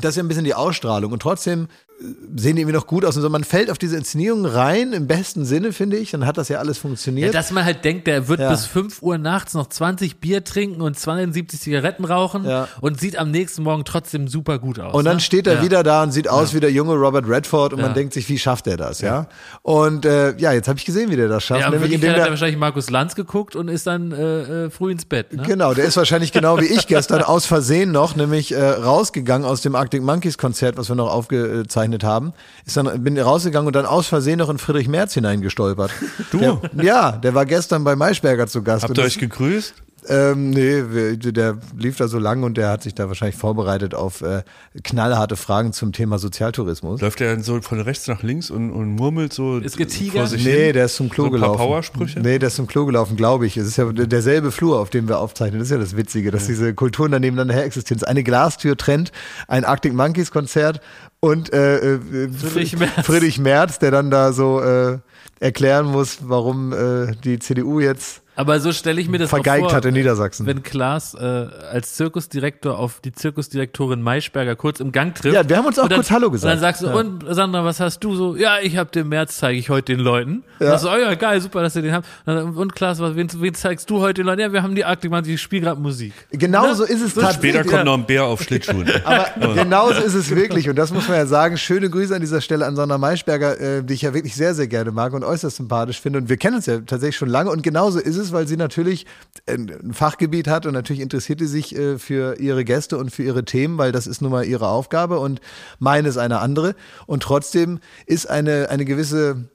Das 0.00 0.10
ist 0.10 0.16
ja 0.16 0.22
ein 0.22 0.28
bisschen 0.28 0.44
die 0.44 0.54
Ausstrahlung. 0.54 1.12
Und 1.12 1.20
trotzdem 1.22 1.64
äh, 2.00 2.04
sehen 2.36 2.56
die 2.56 2.62
irgendwie 2.62 2.74
noch 2.74 2.88
gut 2.88 3.04
aus. 3.04 3.14
Und 3.16 3.22
so, 3.22 3.28
man 3.28 3.44
fällt 3.44 3.70
auf 3.70 3.78
diese 3.78 3.96
Inszenierung 3.96 4.44
rein, 4.44 4.92
im 4.92 5.06
besten 5.06 5.44
Sinne, 5.44 5.72
finde 5.72 5.98
ich. 5.98 6.10
Dann 6.10 6.26
hat 6.26 6.36
das 6.36 6.48
ja 6.48 6.58
alles 6.58 6.78
Ja, 6.78 6.82
funktioniert. 6.82 7.32
dass 7.34 7.52
man 7.52 7.64
halt 7.64 7.84
denkt, 7.84 8.08
der 8.08 8.26
wird 8.26 8.40
Ja. 8.40 8.50
bis 8.50 8.66
5 8.66 9.02
Uhr 9.02 9.18
nachts 9.18 9.54
noch 9.54 9.68
20 9.68 10.16
Bier 10.18 10.42
trinken 10.42 10.80
und 10.80 10.98
72 10.98 11.60
Zigaretten 11.60 12.04
rauchen 12.04 12.44
Ja. 12.44 12.66
und 12.80 12.98
sieht 12.98 13.16
am 13.18 13.30
nächsten 13.30 13.62
Morgen 13.62 13.84
trotzdem 13.84 14.26
super 14.26 14.58
gut 14.58 14.80
aus. 14.80 14.94
und 14.94 15.04
dann 15.04 15.16
ne? 15.16 15.20
steht 15.20 15.46
er 15.46 15.56
ja. 15.56 15.62
wieder 15.62 15.82
da 15.84 16.02
und 16.02 16.10
sieht 16.10 16.28
aus 16.28 16.54
wie 16.54 16.60
der 16.60 16.72
junge 16.72 16.94
Robert 16.94 17.28
Redford 17.28 17.74
und 17.74 17.78
Ja. 17.78 17.86
man 17.86 17.94
denkt 17.94 18.14
sich, 18.14 18.28
wie 18.28 18.38
schafft 18.38 18.66
er 18.66 18.76
das, 18.76 19.00
ja? 19.00 19.28
Und 19.62 20.04
äh, 20.06 20.34
ja, 20.38 20.50
jetzt 20.52 20.66
habe 20.66 20.78
ich 20.78 20.84
gesehen, 20.86 21.10
wie 21.10 21.16
der 21.16 21.28
das 21.28 21.44
schafft. 21.44 21.60
Ja, 21.60 21.70
nämlich 21.70 21.92
indem 21.92 22.10
hat 22.10 22.18
er 22.18 22.24
er, 22.24 22.30
wahrscheinlich 22.30 22.58
Markus 22.58 22.90
Lanz 22.90 23.14
geguckt 23.14 23.54
und 23.54 23.68
ist 23.68 23.86
dann 23.86 24.10
äh, 24.10 24.64
äh, 24.64 24.70
früh 24.70 24.90
ins 24.90 25.04
Bett. 25.04 25.32
Ne? 25.32 25.42
Genau, 25.46 25.72
der 25.74 25.84
ist 25.84 25.96
wahrscheinlich 25.96 26.32
genau 26.32 26.58
wie 26.58 26.64
ich 26.66 26.88
gestern 26.88 27.22
aus 27.22 27.46
Versehen 27.46 27.92
noch, 27.92 28.16
nämlich 28.16 28.50
äh, 28.52 28.60
rausgegangen 28.60 29.46
aus 29.46 29.60
dem 29.60 29.76
Arctic 29.84 30.02
Monkeys 30.02 30.38
Konzert, 30.38 30.76
was 30.78 30.88
wir 30.88 30.96
noch 30.96 31.10
aufgezeichnet 31.10 32.04
haben. 32.04 32.32
Ist 32.64 32.76
dann 32.76 33.04
bin 33.04 33.18
rausgegangen 33.18 33.66
und 33.66 33.76
dann 33.76 33.86
aus 33.86 34.06
Versehen 34.06 34.38
noch 34.38 34.48
in 34.48 34.58
Friedrich 34.58 34.88
Merz 34.88 35.14
hineingestolpert. 35.14 35.90
Du? 36.30 36.38
Der, 36.38 36.60
ja, 36.82 37.12
der 37.12 37.34
war 37.34 37.44
gestern 37.44 37.84
bei 37.84 37.94
Maischberger 37.94 38.46
zu 38.46 38.62
Gast. 38.62 38.84
Habt 38.84 38.96
ihr 38.96 39.04
euch 39.04 39.18
gegrüßt? 39.18 39.74
Ähm, 40.08 40.50
nee, 40.50 40.82
der 41.16 41.56
lief 41.78 41.96
da 41.96 42.08
so 42.08 42.18
lang 42.18 42.42
und 42.42 42.56
der 42.58 42.68
hat 42.68 42.82
sich 42.82 42.94
da 42.94 43.08
wahrscheinlich 43.08 43.36
vorbereitet 43.36 43.94
auf 43.94 44.20
äh, 44.20 44.42
knallharte 44.82 45.36
Fragen 45.36 45.72
zum 45.72 45.92
Thema 45.92 46.18
Sozialtourismus. 46.18 47.00
Läuft 47.00 47.20
er 47.22 47.34
dann 47.34 47.42
so 47.42 47.60
von 47.62 47.80
rechts 47.80 48.06
nach 48.06 48.22
links 48.22 48.50
und, 48.50 48.70
und 48.70 48.90
murmelt 48.90 49.32
so 49.32 49.58
Ist 49.58 49.76
getigert? 49.78 50.16
vor 50.16 50.26
sich 50.26 50.44
Nee, 50.44 50.64
hin? 50.66 50.72
der 50.74 50.84
ist 50.86 50.96
zum 50.96 51.08
Klo 51.08 51.24
so 51.24 51.28
ein 51.28 51.32
gelaufen. 51.32 51.56
paar 51.56 51.66
Powersprüche? 51.66 52.20
Nee, 52.20 52.38
der 52.38 52.48
ist 52.48 52.56
zum 52.56 52.66
Klo 52.66 52.84
gelaufen, 52.84 53.16
glaube 53.16 53.46
ich. 53.46 53.56
Es 53.56 53.66
ist 53.66 53.76
ja 53.78 53.90
derselbe 53.92 54.50
Flur, 54.52 54.78
auf 54.80 54.90
dem 54.90 55.08
wir 55.08 55.18
aufzeichnen. 55.18 55.58
Das 55.58 55.68
ist 55.68 55.72
ja 55.72 55.78
das 55.78 55.96
Witzige, 55.96 56.30
dass 56.30 56.46
diese 56.46 56.74
Kulturen 56.74 57.10
da 57.12 57.18
nebeneinander 57.18 57.54
her 57.54 57.64
existieren. 57.64 58.02
Eine 58.04 58.22
Glastür 58.24 58.76
trennt 58.76 59.10
ein 59.48 59.64
Arctic 59.64 59.94
Monkeys 59.94 60.30
Konzert 60.30 60.80
und 61.20 61.52
äh, 61.52 61.94
äh, 61.94 62.28
Friedrich 62.30 62.78
Merz. 62.78 63.06
Friedrich 63.06 63.38
Merz, 63.38 63.78
der 63.78 63.90
dann 63.90 64.10
da 64.10 64.32
so 64.32 64.60
äh, 64.60 64.98
erklären 65.40 65.86
muss, 65.86 66.18
warum 66.22 66.72
äh, 66.72 67.12
die 67.24 67.38
CDU 67.38 67.80
jetzt 67.80 68.20
Aber 68.36 68.58
so 68.60 68.72
stelle 68.72 69.00
ich 69.00 69.08
mir 69.08 69.18
das 69.18 69.30
vergeigt 69.30 69.64
auch 69.64 69.68
vor, 69.70 69.76
hat 69.76 69.84
in 69.84 69.94
Niedersachsen. 69.94 70.46
wenn 70.46 70.62
Klaas 70.62 71.14
äh, 71.14 71.18
als 71.20 71.94
Zirkusdirektor 71.94 72.78
auf 72.78 73.00
die 73.00 73.12
Zirkusdirektorin 73.12 74.02
Maischberger 74.02 74.56
kurz 74.56 74.80
im 74.80 74.90
Gang 74.92 75.14
trifft. 75.14 75.34
Ja, 75.34 75.48
wir 75.48 75.56
haben 75.56 75.66
uns 75.66 75.78
auch 75.78 75.88
dann, 75.88 75.98
kurz 75.98 76.10
Hallo 76.10 76.30
gesagt. 76.30 76.52
Und 76.54 76.60
dann 76.62 76.72
sagst 76.72 76.82
du, 76.82 76.86
Ja. 76.86 76.94
und 76.94 77.24
Sandra, 77.34 77.64
was 77.64 77.80
hast 77.80 78.00
du 78.00 78.14
so? 78.16 78.36
Ja, 78.36 78.58
ich 78.60 78.76
habe 78.76 78.90
den 78.90 79.08
März, 79.08 79.36
zeige 79.38 79.58
ich 79.58 79.70
heute 79.70 79.94
den 79.94 80.00
Leuten. 80.00 80.42
Ja. 80.58 80.66
Und 80.66 80.72
dann 80.72 80.78
so, 80.80 80.90
oh 80.90 80.96
ja, 80.96 81.14
geil, 81.14 81.40
super, 81.40 81.62
dass 81.62 81.76
ihr 81.76 81.82
den 81.82 81.92
habt. 81.92 82.06
Und, 82.26 82.34
dann, 82.34 82.56
und 82.56 82.74
Klaas, 82.74 82.98
was, 83.00 83.14
wen, 83.14 83.28
wen 83.40 83.54
zeigst 83.54 83.88
du 83.90 84.00
heute 84.00 84.22
den 84.22 84.26
Leuten? 84.26 84.40
Ja, 84.40 84.52
wir 84.52 84.62
haben 84.62 84.74
die 84.74 84.84
Arktik, 84.84 85.10
man, 85.10 85.22
die 85.22 85.38
spielen 85.38 85.62
gerade 85.62 85.80
Musik. 85.80 86.12
Genau 86.32 86.66
Ne? 86.66 86.74
so 86.74 86.84
ist 86.84 87.02
es 87.02 87.14
So 87.14 87.20
tatsächlich. 87.20 87.52
Später 87.54 87.68
kommt 87.70 87.84
noch 87.84 87.94
ein 87.94 88.04
Bär 88.06 88.24
auf 88.24 88.42
Schlittschuhen. 88.42 88.90
Aber 89.04 89.54
genauso 89.54 90.00
ist 90.02 90.14
es 90.14 90.30
wirklich. 90.34 90.68
Und 90.68 90.76
das 90.76 90.92
muss 90.92 91.06
man 91.08 91.16
ja 91.18 91.26
sagen. 91.26 91.56
Schöne 91.56 91.88
Grüße 91.90 92.14
an 92.14 92.20
dieser 92.20 92.40
Stelle 92.40 92.66
an 92.66 92.74
Sandra 92.74 92.98
Maischberger, 92.98 93.60
äh, 93.60 93.82
die 93.84 93.94
ich 93.94 94.02
ja 94.02 94.12
wirklich 94.14 94.34
sehr, 94.34 94.54
sehr 94.54 94.66
gerne 94.66 94.90
mag 94.90 95.12
und 95.12 95.22
äußerst 95.24 95.56
sympathisch 95.56 96.00
finde. 96.00 96.18
Und 96.18 96.28
wir 96.28 96.36
kennen 96.36 96.56
uns 96.56 96.66
ja 96.66 96.78
tatsächlich 96.80 97.16
schon 97.16 97.28
lange. 97.28 97.50
Und 97.50 97.62
genauso 97.62 97.98
ist 98.00 98.16
es, 98.16 98.23
weil 98.32 98.46
sie 98.46 98.56
natürlich 98.56 99.06
ein 99.46 99.74
ein 99.84 99.92
Fachgebiet 99.92 100.48
hat 100.48 100.66
und 100.66 100.72
natürlich 100.72 101.02
interessiert 101.02 101.40
sie 101.40 101.46
sich 101.46 101.76
äh, 101.76 101.98
für 101.98 102.38
ihre 102.40 102.64
Gäste 102.64 102.98
und 102.98 103.10
für 103.10 103.22
ihre 103.22 103.44
Themen, 103.44 103.78
weil 103.78 103.92
das 103.92 104.06
ist 104.06 104.22
nun 104.22 104.30
mal 104.30 104.44
ihre 104.44 104.68
Aufgabe 104.68 105.18
und 105.18 105.40
meine 105.78 106.08
ist 106.08 106.16
eine 106.16 106.40
andere. 106.40 106.74
Und 107.06 107.22
trotzdem 107.22 107.80
ist 108.06 108.28
eine, 108.28 108.70
eine 108.70 108.84
gewisse 108.84 109.48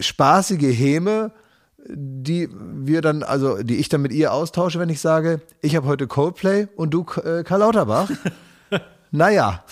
spaßige 0.00 0.76
Häme, 0.76 1.32
die 1.88 2.48
wir 2.50 3.00
dann, 3.00 3.22
also 3.22 3.62
die 3.62 3.76
ich 3.76 3.88
dann 3.88 4.02
mit 4.02 4.12
ihr 4.12 4.32
austausche, 4.32 4.78
wenn 4.78 4.88
ich 4.88 5.00
sage, 5.00 5.40
ich 5.62 5.76
habe 5.76 5.86
heute 5.86 6.06
Coldplay 6.06 6.68
und 6.76 6.92
du 6.92 7.06
äh, 7.24 7.44
Karl 7.44 7.60
Lauterbach. 7.60 8.10
naja. 9.10 9.64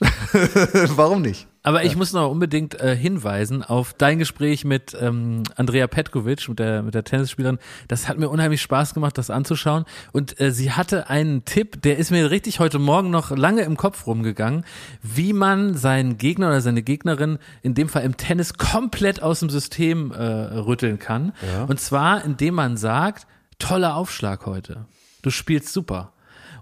Warum 0.96 1.22
nicht? 1.22 1.46
Aber 1.62 1.84
ich 1.84 1.96
muss 1.96 2.12
noch 2.12 2.30
unbedingt 2.30 2.80
äh, 2.80 2.96
hinweisen 2.96 3.62
auf 3.62 3.94
dein 3.94 4.18
Gespräch 4.18 4.64
mit 4.64 4.96
ähm, 5.00 5.44
Andrea 5.54 5.86
Petkovic, 5.86 6.48
mit 6.48 6.58
der, 6.58 6.82
mit 6.82 6.94
der 6.94 7.04
Tennisspielerin. 7.04 7.58
Das 7.86 8.08
hat 8.08 8.18
mir 8.18 8.28
unheimlich 8.28 8.60
Spaß 8.62 8.94
gemacht, 8.94 9.16
das 9.16 9.30
anzuschauen. 9.30 9.84
Und 10.10 10.40
äh, 10.40 10.50
sie 10.50 10.72
hatte 10.72 11.08
einen 11.08 11.44
Tipp, 11.44 11.80
der 11.82 11.98
ist 11.98 12.10
mir 12.10 12.30
richtig 12.30 12.58
heute 12.58 12.80
Morgen 12.80 13.10
noch 13.10 13.30
lange 13.30 13.62
im 13.62 13.76
Kopf 13.76 14.06
rumgegangen, 14.06 14.64
wie 15.02 15.32
man 15.32 15.74
seinen 15.76 16.18
Gegner 16.18 16.48
oder 16.48 16.60
seine 16.60 16.82
Gegnerin, 16.82 17.38
in 17.62 17.74
dem 17.74 17.88
Fall 17.88 18.02
im 18.02 18.16
Tennis, 18.16 18.54
komplett 18.54 19.22
aus 19.22 19.40
dem 19.40 19.50
System 19.50 20.10
äh, 20.10 20.24
rütteln 20.24 20.98
kann. 20.98 21.32
Und 21.68 21.80
zwar, 21.80 22.24
indem 22.24 22.54
man 22.54 22.76
sagt, 22.76 23.26
toller 23.58 23.94
Aufschlag 23.96 24.46
heute. 24.46 24.86
Du 25.22 25.30
spielst 25.30 25.72
super. 25.72 26.11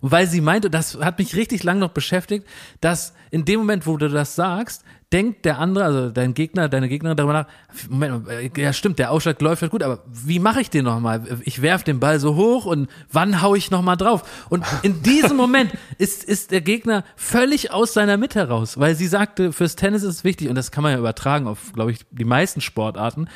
Und 0.01 0.11
weil 0.13 0.27
sie 0.27 0.41
meinte, 0.41 0.71
das 0.71 0.99
hat 1.01 1.19
mich 1.19 1.37
richtig 1.37 1.63
lang 1.63 1.79
noch 1.79 1.91
beschäftigt, 1.91 2.47
dass 2.81 3.13
in 3.31 3.45
dem 3.45 3.61
Moment, 3.61 3.87
wo 3.87 3.97
du 3.97 4.09
das 4.09 4.35
sagst, 4.35 4.85
denkt 5.13 5.45
der 5.45 5.59
andere, 5.59 5.85
also 5.85 6.11
dein 6.11 6.35
Gegner, 6.35 6.69
deine 6.69 6.89
Gegnerin 6.89 7.17
darüber 7.17 7.33
nach, 7.33 7.47
Moment, 7.89 8.29
äh, 8.29 8.51
ja 8.57 8.73
stimmt, 8.73 8.99
der 8.99 9.11
Aufschlag 9.11 9.41
läuft 9.41 9.63
halt 9.63 9.73
gut, 9.73 9.83
aber 9.83 10.05
wie 10.07 10.39
mache 10.39 10.61
ich 10.61 10.71
den 10.71 10.85
nochmal? 10.85 11.23
Ich 11.45 11.63
werf 11.63 11.83
den 11.83 11.99
Ball 11.99 12.21
so 12.21 12.37
hoch 12.37 12.65
und 12.65 12.89
wann 13.11 13.43
hau 13.43 13.55
ich 13.55 13.71
nochmal 13.71 13.97
drauf? 13.97 14.47
Und 14.51 14.65
in 14.83 15.03
diesem 15.03 15.37
Moment 15.37 15.73
ist, 15.99 16.23
ist 16.23 16.53
der 16.53 16.61
Gegner 16.61 17.05
völlig 17.17 17.73
aus 17.73 17.93
seiner 17.93 18.17
Mitte 18.17 18.39
heraus, 18.39 18.79
weil 18.79 18.95
sie 18.95 19.07
sagte, 19.07 19.53
fürs 19.53 19.75
Tennis 19.75 20.03
ist 20.03 20.17
es 20.17 20.25
wichtig, 20.25 20.49
und 20.49 20.55
das 20.55 20.71
kann 20.71 20.83
man 20.83 20.93
ja 20.93 20.99
übertragen 20.99 21.49
auf, 21.49 21.73
glaube 21.73 21.91
ich, 21.91 22.01
die 22.11 22.25
meisten 22.25 22.61
Sportarten, 22.61 23.29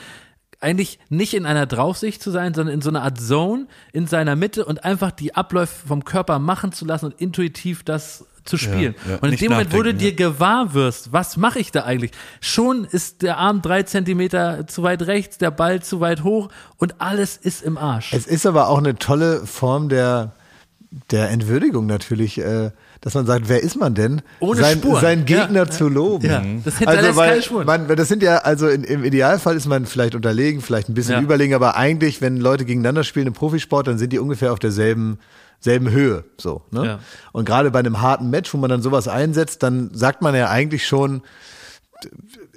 eigentlich 0.64 0.98
nicht 1.08 1.34
in 1.34 1.46
einer 1.46 1.66
Draufsicht 1.66 2.22
zu 2.22 2.30
sein, 2.30 2.54
sondern 2.54 2.74
in 2.74 2.82
so 2.82 2.90
einer 2.90 3.02
Art 3.02 3.20
Zone 3.20 3.66
in 3.92 4.06
seiner 4.06 4.34
Mitte 4.34 4.64
und 4.64 4.84
einfach 4.84 5.12
die 5.12 5.34
Abläufe 5.34 5.86
vom 5.86 6.04
Körper 6.04 6.38
machen 6.38 6.72
zu 6.72 6.84
lassen 6.84 7.06
und 7.06 7.20
intuitiv 7.20 7.84
das 7.84 8.26
zu 8.44 8.58
spielen. 8.58 8.94
ja. 9.08 9.16
Und 9.16 9.24
in 9.24 9.30
Nicht 9.30 9.42
dem 9.42 9.52
Moment, 9.52 9.72
wo 9.72 9.82
du 9.82 9.94
dir 9.94 10.14
gewahr 10.14 10.74
wirst, 10.74 11.12
was 11.12 11.36
mache 11.36 11.58
ich 11.58 11.72
da 11.72 11.84
eigentlich? 11.84 12.10
Schon 12.40 12.84
ist 12.84 13.22
der 13.22 13.38
Arm 13.38 13.62
drei 13.62 13.82
Zentimeter 13.84 14.66
zu 14.66 14.82
weit 14.82 15.02
rechts, 15.02 15.38
der 15.38 15.50
Ball 15.50 15.82
zu 15.82 16.00
weit 16.00 16.24
hoch 16.24 16.48
und 16.76 17.00
alles 17.00 17.36
ist 17.36 17.62
im 17.62 17.78
Arsch. 17.78 18.12
Es 18.12 18.26
ist 18.26 18.46
aber 18.46 18.68
auch 18.68 18.78
eine 18.78 18.96
tolle 18.96 19.46
Form 19.46 19.88
der, 19.88 20.34
der 21.10 21.30
Entwürdigung 21.30 21.86
natürlich, 21.86 22.38
äh, 22.38 22.70
dass 23.04 23.12
man 23.12 23.26
sagt, 23.26 23.50
wer 23.50 23.62
ist 23.62 23.76
man 23.76 23.94
denn? 23.94 24.22
Ohne 24.40 24.60
sein, 24.62 24.78
Spuren. 24.78 25.00
Seinen 25.02 25.24
Gegner 25.26 25.64
Ja, 25.64 25.70
zu 25.70 25.90
loben. 25.90 26.24
ja. 26.26 26.42
Das 26.64 26.78
hinterlässt 26.78 27.04
also, 27.08 27.16
weil 27.20 27.28
keine 27.32 27.42
Spuren. 27.42 27.66
Man, 27.66 27.86
das 27.96 28.08
sind 28.08 28.22
ja, 28.22 28.38
also 28.38 28.66
in, 28.66 28.82
im 28.82 29.04
Idealfall 29.04 29.56
ist 29.56 29.66
man 29.66 29.84
vielleicht 29.84 30.14
unterlegen, 30.14 30.62
vielleicht 30.62 30.88
ein 30.88 30.94
bisschen 30.94 31.16
Ja. 31.16 31.20
überlegen, 31.20 31.52
aber 31.52 31.76
eigentlich, 31.76 32.22
wenn 32.22 32.38
Leute 32.38 32.64
gegeneinander 32.64 33.04
spielen 33.04 33.26
im 33.26 33.34
Profisport, 33.34 33.86
dann 33.88 33.98
sind 33.98 34.14
die 34.14 34.18
ungefähr 34.18 34.52
auf 34.54 34.58
derselben 34.58 35.18
selben 35.60 35.90
Höhe, 35.90 36.24
so. 36.38 36.62
Ne? 36.70 36.86
Ja. 36.86 36.98
Und 37.32 37.44
gerade 37.44 37.70
bei 37.70 37.78
einem 37.80 38.00
harten 38.00 38.30
Match, 38.30 38.52
wo 38.54 38.58
man 38.58 38.70
dann 38.70 38.80
sowas 38.80 39.06
einsetzt, 39.06 39.62
dann 39.62 39.90
sagt 39.92 40.22
man 40.22 40.34
ja 40.34 40.48
eigentlich 40.48 40.86
schon, 40.86 41.20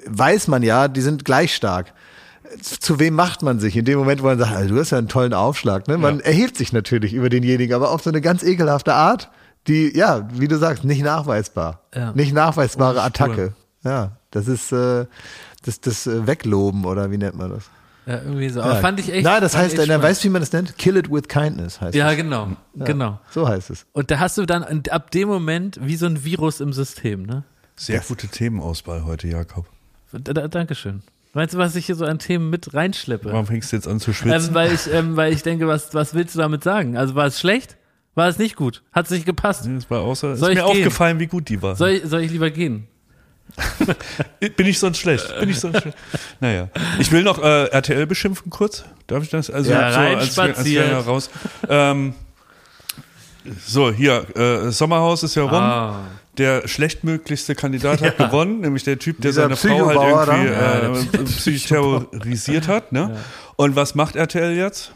weiß 0.06 0.48
man 0.48 0.64
ja, 0.64 0.88
die 0.88 1.02
sind 1.02 1.26
gleich 1.26 1.54
stark. 1.56 1.94
Zu 2.62 3.00
wem 3.00 3.14
macht 3.16 3.42
man 3.44 3.60
sich 3.60 3.76
in 3.76 3.84
dem 3.86 4.00
Moment, 4.00 4.22
wo 4.22 4.28
man 4.28 4.40
sagt, 4.40 4.54
also 4.56 4.74
du 4.76 4.80
hast 4.80 4.92
ja 4.92 4.98
einen 4.98 5.10
tollen 5.10 5.34
Aufschlag. 5.34 5.88
Ne? 5.90 5.98
Man 5.98 6.22
erhebt 6.22 6.58
sich 6.58 6.72
natürlich 6.72 7.14
über 7.14 7.30
denjenigen, 7.30 7.76
aber 7.76 7.92
auf 7.92 8.02
so 8.04 8.10
eine 8.10 8.22
ganz 8.22 8.44
ekelhafte 8.44 8.94
Art, 8.94 9.30
die, 9.68 9.96
ja, 9.98 10.28
wie 10.34 10.48
du 10.48 10.58
sagst, 10.58 10.84
nicht 10.84 11.04
nachweisbar. 11.04 11.82
Ja. 11.94 12.12
Nicht 12.14 12.34
nachweisbare. 12.34 13.02
Attacke. 13.02 13.54
Ja, 13.84 14.18
das 14.32 14.48
ist 14.48 14.72
äh, 14.72 15.06
das, 15.64 15.82
das 15.82 16.08
äh, 16.08 16.28
Wegloben 16.28 16.86
oder 16.86 17.12
wie 17.12 17.18
nennt 17.18 17.36
man 17.36 17.52
das? 17.52 17.64
Ja, 18.06 18.22
irgendwie 18.22 18.50
so. 18.50 18.62
Aber 18.62 18.76
ja. 18.76 18.80
fand 18.80 19.00
ich 19.00 19.12
echt. 19.12 19.24
Nein, 19.26 19.42
das 19.42 19.56
heißt, 19.56 19.78
er 19.78 19.84
spannend. 19.84 20.04
weißt 20.04 20.24
du, 20.24 20.28
wie 20.28 20.32
man 20.32 20.42
das 20.42 20.54
nennt? 20.54 20.78
Kill 20.78 20.96
it 20.96 21.12
with 21.12 21.28
kindness 21.28 21.82
heißt 21.82 21.94
Ja, 21.94 22.12
es. 22.12 22.18
genau. 22.18 22.50
Genau. 22.76 23.20
So 23.32 23.48
heißt 23.48 23.70
es. 23.70 23.86
Und 23.92 24.10
da 24.12 24.20
hast 24.20 24.38
du 24.38 24.46
dann 24.46 24.84
ab 24.90 25.12
dem 25.12 25.28
Moment 25.28 25.78
wie 25.82 25.98
so 25.98 26.06
ein 26.06 26.24
Virus 26.24 26.62
im 26.62 26.72
System, 26.72 27.24
ne? 27.24 27.44
Sehr 27.76 28.00
gute 28.00 28.28
Themenauswahl 28.28 29.04
heute, 29.06 29.28
Jakob. 29.28 29.66
Da, 30.12 30.34
da, 30.34 30.48
Dankeschön. 30.48 31.04
Meinst 31.34 31.54
du, 31.54 31.58
was 31.60 31.76
ich 31.76 31.86
hier 31.86 31.96
so 31.96 32.06
an 32.06 32.18
Themen 32.18 32.50
mit 32.50 32.74
reinschleppe? 32.74 33.32
Warum 33.32 33.46
fängst 33.46 33.72
du 33.72 33.76
jetzt 33.76 33.88
an 33.88 34.00
zu 34.00 34.14
schwitzen? 34.14 34.50
Ähm, 34.50 34.56
weil, 34.56 34.72
ich, 34.72 34.92
ähm, 34.92 35.16
weil 35.18 35.34
ich 35.34 35.44
denke, 35.44 35.68
was, 35.68 35.94
was 35.94 36.14
willst 36.16 36.34
du 36.34 36.40
damit 36.40 36.64
sagen? 36.64 36.98
Also 36.98 37.14
war 37.14 37.28
es 37.28 37.40
schlecht? 37.40 37.78
War 38.18 38.30
es 38.30 38.40
nicht 38.40 38.56
gut? 38.56 38.82
Hat 38.92 39.06
es 39.06 39.12
nicht 39.12 39.28
gepasst? 39.28 39.68
das 39.72 39.92
war 39.92 40.00
außer, 40.02 40.34
ist 40.34 40.40
Soll 40.40 40.56
mir 40.56 40.62
ich 40.62 40.66
gehen? 40.66 40.78
aufgefallen, 40.80 41.20
wie 41.20 41.28
gut 41.28 41.50
die 41.50 41.62
war. 41.62 41.76
Soll 41.76 41.90
ich, 41.90 42.04
soll 42.04 42.22
ich 42.22 42.32
lieber 42.32 42.50
gehen? 42.50 42.88
Bin 44.40 44.66
ich 44.66 44.80
sonst 44.80 44.98
schlecht? 44.98 45.40
Bin 45.40 45.48
ich 45.52 45.60
sonst 45.60 45.82
schlecht? 45.82 45.96
Naja. 46.40 46.68
Ich 46.98 47.12
will 47.12 47.22
noch 47.22 47.38
äh, 47.38 47.66
RTL 47.66 48.08
beschimpfen 48.08 48.50
kurz. 48.50 48.86
Darf 49.06 49.22
ich 49.22 49.30
das? 49.30 49.52
Also 49.52 49.70
Ja, 49.70 49.94
so 49.94 50.00
als, 50.00 50.40
als 50.40 50.64
kleiner 50.64 50.98
raus. 50.98 51.30
Ähm, 51.70 52.16
so, 53.64 53.92
hier, 53.92 54.26
äh, 54.36 54.72
Sommerhaus 54.72 55.22
ist 55.22 55.36
ja 55.36 55.44
rum. 55.44 55.54
Ah. 55.54 56.00
Der 56.40 56.68
schlechtmöglichste 56.68 57.54
Kandidat 57.54 58.02
hat 58.02 58.18
gewonnen, 58.18 58.62
nämlich 58.62 58.84
der 58.84 58.98
Typ, 58.98 59.22
der 59.22 59.30
Dieser 59.30 59.44
seine 59.44 59.56
Frau 59.56 59.96
halt 59.96 60.28
irgendwie 60.28 61.18
äh, 61.20 61.24
psychisch 61.26 61.66
terrorisiert 61.66 62.68
hat. 62.68 62.92
Ne? 62.94 63.16
Und 63.58 63.76
was 63.76 63.94
macht 63.94 64.16
RTL 64.16 64.58
jetzt? 64.58 64.94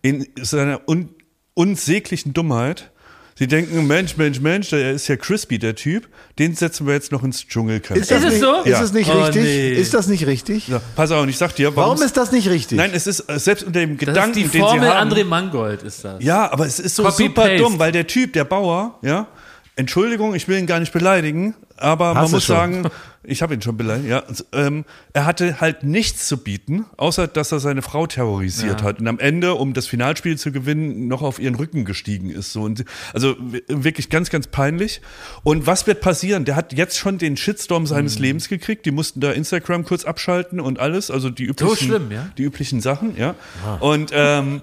In 0.00 0.26
seiner 0.40 0.88
un 0.88 1.10
unsäglichen 1.56 2.32
Dummheit. 2.32 2.90
Sie 3.38 3.46
denken, 3.48 3.86
Mensch, 3.86 4.16
Mensch, 4.16 4.40
Mensch, 4.40 4.70
der 4.70 4.92
ist 4.92 5.08
ja 5.08 5.16
crispy, 5.16 5.58
der 5.58 5.74
Typ. 5.74 6.08
Den 6.38 6.54
setzen 6.54 6.86
wir 6.86 6.94
jetzt 6.94 7.12
noch 7.12 7.22
ins 7.22 7.46
Dschungelcamp. 7.46 8.00
Ist 8.00 8.10
das 8.10 8.22
es 8.24 8.30
nicht, 8.32 8.40
so? 8.40 8.60
Ist 8.60 8.66
Ja. 8.68 8.82
es 8.82 8.92
nicht 8.94 9.10
Oh, 9.10 9.24
richtig? 9.24 9.42
nee. 9.42 9.72
Ist 9.74 9.92
das 9.92 10.06
nicht 10.06 10.26
richtig? 10.26 10.68
Ja, 10.68 10.80
pass 10.94 11.10
auf, 11.10 11.22
und 11.22 11.28
ich 11.28 11.36
sag 11.36 11.54
dir, 11.54 11.74
Warum 11.76 12.00
ist 12.00 12.16
das 12.16 12.32
nicht 12.32 12.48
richtig? 12.48 12.78
Nein, 12.78 12.92
es 12.94 13.06
ist 13.06 13.20
äh, 13.28 13.38
selbst 13.38 13.64
unter 13.64 13.80
dem 13.80 13.98
Das 13.98 14.06
Gedanken, 14.06 14.38
ist 14.38 14.54
die 14.54 14.58
den 14.58 14.60
Formel 14.66 14.80
sie 14.88 14.94
haben. 14.94 15.12
André 15.12 15.24
Mangold, 15.24 15.82
ist 15.82 16.02
das. 16.02 16.22
ja, 16.22 16.50
aber 16.50 16.64
es 16.64 16.78
ist 16.80 16.96
so 16.96 17.02
Copy, 17.02 17.24
super 17.24 17.42
paste. 17.42 17.56
dumm, 17.58 17.78
weil 17.78 17.92
der 17.92 18.06
Typ, 18.06 18.32
der 18.32 18.44
Bauer, 18.44 18.98
ja, 19.02 19.26
Entschuldigung, 19.76 20.34
ich 20.34 20.48
will 20.48 20.56
ihn 20.58 20.66
gar 20.66 20.80
nicht 20.80 20.92
beleidigen, 20.94 21.54
aber 21.76 22.14
man 22.14 22.22
Hast 22.24 22.30
du 22.32 22.36
muss 22.36 22.44
schon. 22.44 22.56
sagen, 22.56 22.88
ich 23.28 23.42
habe 23.42 23.54
ihn 23.54 23.60
schon 23.62 23.76
beleidigt, 23.76 24.08
ja, 24.08 24.22
ähm, 24.52 24.84
er 25.12 25.26
hatte 25.26 25.60
halt 25.60 25.82
nichts 25.82 26.28
zu 26.28 26.36
bieten, 26.38 26.84
außer 26.96 27.26
dass 27.26 27.50
er 27.50 27.58
seine 27.58 27.82
Frau 27.82 28.06
terrorisiert 28.06 28.80
Ja. 28.82 28.86
hat 28.86 29.00
und 29.00 29.08
am 29.08 29.18
Ende, 29.18 29.54
um 29.54 29.72
das 29.72 29.86
Finalspiel 29.86 30.38
zu 30.38 30.52
gewinnen, 30.52 31.08
noch 31.08 31.22
auf 31.22 31.38
ihren 31.40 31.56
Rücken 31.56 31.84
gestiegen 31.84 32.30
ist. 32.30 32.52
So 32.52 32.62
und 32.62 32.84
also 33.12 33.34
wirklich 33.66 34.10
ganz, 34.10 34.30
ganz 34.30 34.46
peinlich. 34.46 35.00
Und 35.42 35.66
was 35.66 35.86
wird 35.88 36.00
passieren? 36.00 36.44
Der 36.44 36.54
hat 36.56 36.72
jetzt 36.72 36.96
schon 36.98 37.18
den 37.18 37.36
Shitstorm 37.36 37.82
Mhm. 37.82 37.86
seines 37.88 38.18
Lebens 38.18 38.48
gekriegt. 38.48 38.86
Die 38.86 38.92
mussten 38.92 39.20
da 39.20 39.32
Instagram 39.32 39.84
kurz 39.84 40.04
abschalten 40.04 40.60
und 40.60 40.78
alles, 40.78 41.10
also 41.10 41.28
die 41.30 41.44
üblichen, 41.44 41.76
schlimm, 41.88 42.12
ja? 42.12 42.28
die 42.38 42.42
üblichen 42.44 42.80
Sachen, 42.80 43.16
ja. 43.16 43.34
Und 43.80 44.10
ähm, 44.14 44.62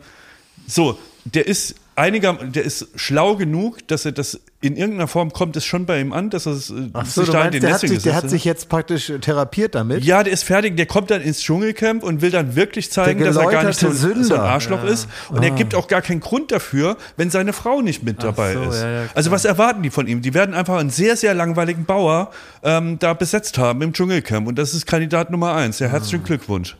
so, 0.67 0.97
der 1.25 1.47
ist 1.47 1.75
einiger, 1.95 2.33
der 2.33 2.63
ist 2.63 2.87
schlau 2.95 3.35
genug, 3.35 3.87
dass 3.87 4.05
er 4.05 4.11
das 4.11 4.39
in 4.61 4.77
irgendeiner 4.77 5.09
Form 5.09 5.33
kommt 5.33 5.57
es 5.57 5.65
schon 5.65 5.85
bei 5.85 5.99
ihm 5.99 6.13
an, 6.13 6.29
dass 6.29 6.45
er 6.45 6.53
es, 6.53 6.69
äh, 6.69 6.89
Ach 6.93 7.05
so, 7.05 7.23
sich 7.23 7.31
da 7.31 7.45
in 7.45 7.51
den 7.51 7.61
der, 7.61 7.73
hat 7.73 7.81
sich, 7.81 8.01
der 8.01 8.15
hat 8.15 8.29
sich 8.29 8.45
jetzt 8.45 8.69
praktisch 8.69 9.09
äh, 9.09 9.19
therapiert 9.19 9.75
damit? 9.75 10.05
ja, 10.05 10.23
der 10.23 10.31
ist 10.31 10.43
fertig, 10.43 10.77
der 10.77 10.85
kommt 10.85 11.11
dann 11.11 11.21
ins 11.21 11.41
Dschungelcamp 11.41 12.01
und 12.01 12.21
will 12.21 12.31
dann 12.31 12.55
wirklich 12.55 12.89
zeigen, 12.89 13.23
dass 13.23 13.35
er 13.35 13.49
gar 13.51 13.65
nicht 13.65 13.77
so, 13.77 13.91
so 13.91 14.35
ein. 14.35 14.39
Arschloch 14.39 14.83
ist. 14.85 15.09
Und 15.29 15.43
er 15.43 15.51
gibt 15.51 15.75
auch 15.75 15.87
gar 15.87 16.01
keinen 16.01 16.21
Grund 16.21 16.51
dafür, 16.51 16.97
wenn 17.17 17.29
seine 17.29 17.51
Frau 17.51 17.81
nicht 17.81 18.03
mit 18.03 18.23
dabei 18.23 18.53
so, 18.53 18.61
ist. 18.63 18.81
ja, 18.81 18.89
ja, 18.89 19.09
also 19.13 19.31
was 19.31 19.43
erwarten 19.43 19.83
die 19.83 19.89
von 19.89 20.07
ihm? 20.07 20.21
Die 20.21 20.33
werden 20.33 20.55
einfach 20.55 20.77
einen 20.77 20.89
sehr, 20.89 21.17
sehr 21.17 21.33
langweiligen 21.33 21.83
Bauer 21.83 22.31
ähm, 22.63 22.97
da 22.99 23.13
besetzt 23.13 23.57
haben 23.57 23.81
im 23.81 23.91
Dschungelcamp. 23.91 24.47
Und 24.47 24.57
das 24.57 24.73
ist 24.73 24.85
Kandidat 24.85 25.29
Nummer 25.29 25.55
eins. 25.55 25.79
Ja, 25.79 25.87
herzlichen 25.87 26.23
Glückwunsch. 26.23 26.77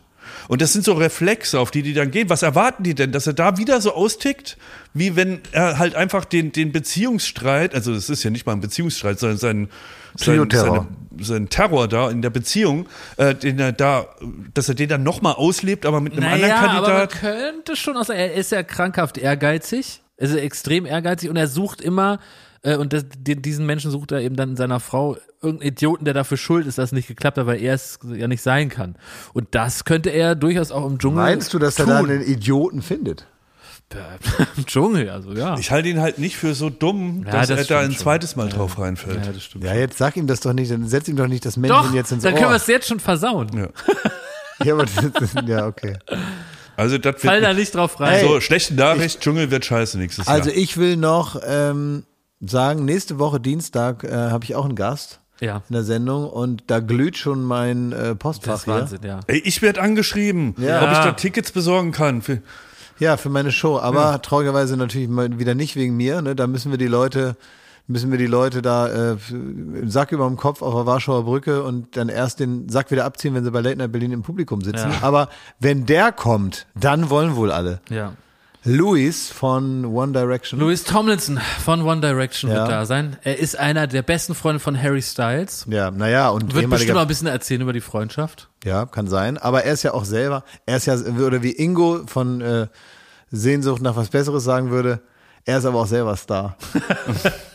Und 0.48 0.60
das 0.60 0.72
sind 0.72 0.84
so 0.84 0.92
Reflexe, 0.94 1.58
auf 1.58 1.70
die 1.70 1.82
die 1.82 1.94
dann 1.94 2.10
gehen. 2.10 2.30
Was 2.30 2.42
erwarten 2.42 2.82
die 2.82 2.94
denn? 2.94 3.12
Dass 3.12 3.26
er 3.26 3.32
da 3.32 3.56
wieder 3.56 3.80
so 3.80 3.94
austickt, 3.94 4.56
wie 4.92 5.16
wenn 5.16 5.40
er 5.52 5.78
halt 5.78 5.94
einfach 5.94 6.24
den, 6.24 6.52
den 6.52 6.72
Beziehungsstreit, 6.72 7.74
also 7.74 7.92
es 7.92 8.10
ist 8.10 8.22
ja 8.22 8.30
nicht 8.30 8.46
mal 8.46 8.52
ein 8.52 8.60
Beziehungsstreit, 8.60 9.18
sondern 9.18 9.38
sein, 9.38 9.68
sein, 10.16 10.48
seine, 10.50 10.86
sein 11.20 11.48
Terror 11.48 11.88
da 11.88 12.10
in 12.10 12.22
der 12.22 12.30
Beziehung, 12.30 12.88
äh, 13.16 13.34
den 13.34 13.58
er 13.58 13.72
da, 13.72 14.06
dass 14.52 14.68
er 14.68 14.74
den 14.74 14.88
dann 14.88 15.02
nochmal 15.02 15.34
auslebt, 15.34 15.86
aber 15.86 16.00
mit 16.00 16.12
einem 16.12 16.24
anderen 16.24 16.48
naja, 16.48 16.56
aber 16.56 16.80
man 16.80 17.08
Kandidat. 17.08 17.20
könnte 17.20 17.76
schon 17.76 17.96
auch 17.96 18.04
sagen, 18.04 18.20
er 18.20 18.34
ist 18.34 18.52
ja 18.52 18.62
krankhaft 18.62 19.18
ehrgeizig, 19.18 20.02
er 20.16 20.28
ist 20.28 20.34
ja 20.34 20.40
extrem 20.40 20.86
ehrgeizig 20.86 21.30
und 21.30 21.36
er 21.36 21.48
sucht 21.48 21.80
immer, 21.80 22.20
äh, 22.64 22.76
und 22.76 22.92
das, 22.92 23.04
den, 23.16 23.40
diesen 23.42 23.64
Menschen 23.66 23.90
sucht 23.92 24.10
er 24.12 24.20
eben 24.20 24.34
dann 24.36 24.50
in 24.50 24.56
seiner 24.56 24.80
Frau 24.80 25.16
irgendeinen 25.40 25.68
Idioten, 25.72 26.04
der 26.04 26.14
dafür 26.14 26.36
schuld 26.36 26.66
ist, 26.66 26.78
dass 26.78 26.86
es 26.86 26.92
nicht 26.92 27.06
geklappt 27.06 27.38
hat, 27.38 27.46
weil 27.46 27.62
er 27.62 27.74
es 27.74 27.98
ja 28.12 28.26
nicht 28.26 28.42
sein 28.42 28.68
kann. 28.68 28.96
Und 29.32 29.54
das 29.54 29.84
könnte 29.84 30.10
er 30.10 30.34
durchaus 30.34 30.72
auch 30.72 30.86
im 30.86 30.98
Dschungel 30.98 31.22
Meinst 31.22 31.54
du, 31.54 31.58
dass 31.58 31.78
er 31.78 31.84
tun. 31.84 31.94
da 31.94 31.98
einen 32.00 32.22
Idioten 32.22 32.82
findet? 32.82 33.26
Im 34.56 34.66
Dschungel, 34.66 35.08
also 35.10 35.32
ja. 35.34 35.56
Ich 35.56 35.70
halte 35.70 35.88
ihn 35.88 36.00
halt 36.00 36.18
nicht 36.18 36.36
für 36.36 36.54
so 36.54 36.68
dumm, 36.68 37.22
Ja, 37.26 37.32
dass 37.32 37.48
das 37.48 37.58
er 37.60 37.64
da 37.66 37.78
ein 37.80 37.92
schon. 37.92 38.00
zweites 38.00 38.34
Mal 38.34 38.48
drauf 38.48 38.78
reinfällt. 38.80 39.24
ja, 39.24 39.30
das 39.32 39.44
stimmt. 39.44 39.62
Ja, 39.62 39.74
jetzt 39.74 39.98
sag 39.98 40.16
ihm 40.16 40.26
das 40.26 40.40
doch 40.40 40.52
nicht, 40.52 40.72
dann 40.72 40.88
setz 40.88 41.06
ihm 41.06 41.14
doch 41.14 41.28
nicht 41.28 41.44
das 41.46 41.56
Männchen 41.56 41.76
Doch, 41.80 41.94
jetzt 41.94 42.10
ins 42.10 42.24
dann 42.24 42.32
Ohr. 42.32 42.38
können 42.40 42.50
wir 42.52 42.56
es 42.56 42.66
jetzt 42.66 42.88
schon 42.88 42.98
versauen. 42.98 43.50
Ja. 43.56 43.68
ja, 44.64 44.74
aber 44.74 44.86
das, 44.86 45.34
ja, 45.46 45.66
okay. 45.66 45.96
Also 46.76 46.98
das 46.98 47.20
Fall 47.22 47.40
da 47.40 47.52
nicht 47.54 47.72
drauf 47.74 48.00
rein. 48.00 48.24
so 48.26 48.40
schlechte 48.40 48.74
Nachricht, 48.74 49.20
Dschungel 49.20 49.52
wird 49.52 49.64
scheiße 49.64 49.96
nächstes 49.98 50.26
Also 50.26 50.48
Jahr. 50.50 50.58
ich 50.58 50.76
will 50.76 50.96
noch 50.96 51.40
ähm, 51.46 52.02
sagen, 52.46 52.84
nächste 52.84 53.18
Woche 53.18 53.40
Dienstag 53.40 54.04
äh, 54.04 54.10
habe 54.12 54.44
ich 54.44 54.54
auch 54.54 54.64
einen 54.64 54.76
Gast 54.76 55.20
ja. 55.40 55.62
in 55.68 55.72
der 55.74 55.84
Sendung 55.84 56.28
und 56.28 56.64
da 56.68 56.80
glüht 56.80 57.16
schon 57.16 57.42
mein 57.42 57.92
äh, 57.92 57.96
Das 58.10 58.18
Postfach 58.18 58.54
ist 58.54 58.64
hier. 58.64 58.74
Wahnsinn, 58.74 59.00
ja. 59.04 59.20
Ey, 59.26 59.38
ich 59.44 59.62
werde 59.62 59.80
angeschrieben, 59.82 60.54
Ja. 60.58 60.82
ob 60.84 60.92
ich 60.92 60.98
da 60.98 61.12
Tickets 61.12 61.52
besorgen 61.52 61.92
kann. 61.92 62.22
Für, 62.22 62.40
Ja, 63.00 63.16
für 63.16 63.28
meine 63.30 63.50
Show, 63.52 63.78
aber 63.78 64.22
traurigerweise 64.22 64.76
natürlich 64.76 65.08
mal 65.08 65.38
wieder 65.38 65.54
nicht 65.54 65.74
wegen 65.76 65.96
mir. 65.96 66.22
Ne? 66.22 66.36
Da 66.36 66.46
müssen 66.46 66.70
wir 66.70 66.78
die 66.78 66.86
Leute, 66.86 67.36
müssen 67.88 68.10
wir 68.12 68.18
die 68.18 68.26
Leute 68.28 68.62
da 68.62 68.86
äh, 68.88 69.16
einen 69.30 69.90
Sack 69.90 70.12
über 70.12 70.26
dem 70.26 70.36
Kopf 70.36 70.62
auf 70.62 70.72
der 70.74 70.86
Warschauer 70.86 71.24
Brücke 71.24 71.64
und 71.64 71.96
dann 71.96 72.08
erst 72.08 72.38
den 72.40 72.68
Sack 72.68 72.90
wieder 72.92 73.04
abziehen, 73.04 73.34
wenn 73.34 73.42
sie 73.44 73.50
bei 73.50 73.60
Late 73.60 73.76
Night 73.78 73.90
Berlin 73.92 74.12
im 74.12 74.22
Publikum 74.22 74.60
sitzen. 74.62 74.90
Ja. 74.92 74.98
Aber 75.02 75.28
wenn 75.58 75.84
der 75.86 76.12
kommt, 76.12 76.66
dann 76.78 77.10
wollen 77.10 77.34
wohl 77.36 77.50
alle. 77.50 77.80
ja. 77.90 78.12
Luis 78.64 79.28
von 79.30 79.84
One 79.84 80.12
Direction. 80.12 80.58
Louis 80.58 80.84
Tomlinson 80.84 81.38
von 81.62 81.82
One 81.82 82.00
Direction 82.00 82.50
Ja. 82.50 82.58
wird 82.60 82.68
da 82.70 82.86
sein. 82.86 83.16
Er 83.22 83.38
ist 83.38 83.58
einer 83.58 83.86
der 83.86 84.02
besten 84.02 84.34
Freunde 84.34 84.58
von 84.58 84.80
Harry 84.80 85.02
Styles. 85.02 85.66
Ja, 85.68 85.90
naja, 85.90 86.30
und 86.30 86.54
Wird 86.54 86.70
bestimmt 86.70 86.94
mal 86.94 87.02
ein 87.02 87.08
bisschen 87.08 87.26
erzählen 87.26 87.60
über 87.60 87.74
die 87.74 87.82
Freundschaft. 87.82 88.48
Ja, 88.64 88.86
kann 88.86 89.06
sein. 89.06 89.36
Aber 89.36 89.64
er 89.64 89.74
ist 89.74 89.82
ja 89.82 89.92
auch 89.92 90.06
selber, 90.06 90.44
er 90.64 90.78
ist 90.78 90.86
ja, 90.86 90.94
oder 90.96 91.42
wie 91.42 91.52
Ingo 91.52 92.06
von 92.06 92.40
äh, 92.40 92.68
Sehnsucht 93.30 93.82
nach 93.82 93.96
was 93.96 94.08
Besseres 94.08 94.44
sagen 94.44 94.70
würde, 94.70 95.00
er 95.46 95.58
ist 95.58 95.66
aber 95.66 95.80
auch 95.80 95.86
selber 95.86 96.16
Star. 96.16 96.56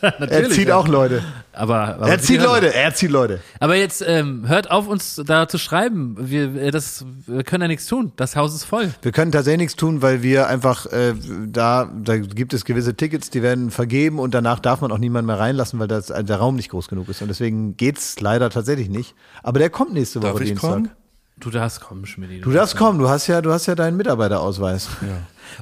er 0.00 0.48
zieht 0.48 0.68
ja. 0.68 0.76
auch 0.76 0.86
Leute. 0.86 1.24
Aber, 1.52 1.96
aber 1.96 2.08
Er 2.08 2.20
zieht 2.20 2.40
Leute, 2.40 2.72
er 2.72 2.94
zieht 2.94 3.10
Leute. 3.10 3.40
Aber 3.58 3.74
jetzt 3.74 4.04
ähm, 4.06 4.46
hört 4.46 4.70
auf, 4.70 4.86
uns 4.86 5.20
da 5.26 5.48
zu 5.48 5.58
schreiben. 5.58 6.14
Wir, 6.16 6.54
äh, 6.54 6.70
das, 6.70 7.04
wir 7.26 7.42
können 7.42 7.62
ja 7.62 7.68
nichts 7.68 7.86
tun. 7.86 8.12
Das 8.14 8.36
Haus 8.36 8.54
ist 8.54 8.62
voll. 8.62 8.94
Wir 9.02 9.10
können 9.10 9.32
tatsächlich 9.32 9.58
nichts 9.58 9.76
tun, 9.76 10.02
weil 10.02 10.22
wir 10.22 10.46
einfach 10.46 10.86
äh, 10.86 11.14
da, 11.46 11.90
da 11.92 12.16
gibt 12.16 12.54
es 12.54 12.64
gewisse 12.64 12.94
Tickets, 12.94 13.28
die 13.30 13.42
werden 13.42 13.72
vergeben 13.72 14.20
und 14.20 14.34
danach 14.34 14.60
darf 14.60 14.82
man 14.82 14.92
auch 14.92 14.98
niemanden 14.98 15.26
mehr 15.26 15.40
reinlassen, 15.40 15.80
weil 15.80 15.88
das, 15.88 16.10
äh, 16.10 16.22
der 16.22 16.36
Raum 16.36 16.54
nicht 16.54 16.70
groß 16.70 16.86
genug 16.86 17.08
ist. 17.08 17.22
Und 17.22 17.28
deswegen 17.28 17.76
geht's 17.76 18.20
leider 18.20 18.50
tatsächlich 18.50 18.88
nicht. 18.88 19.16
Aber 19.42 19.58
der 19.58 19.68
kommt 19.68 19.94
nächste 19.94 20.22
Woche 20.22 20.32
darf 20.32 20.40
ich 20.40 20.48
Dienstag. 20.50 20.70
kommen? 20.70 20.90
Du 21.40 21.50
darfst 21.50 21.80
kommen, 21.80 22.06
Schmidt. 22.06 22.44
Du 22.44 22.52
darfst 22.52 22.76
kommen, 22.76 23.00
du 23.00 23.08
hast 23.08 23.26
ja, 23.26 23.40
du 23.40 23.50
hast 23.50 23.66
ja 23.66 23.74
deinen 23.74 23.96
Mitarbeiterausweis. 23.96 24.88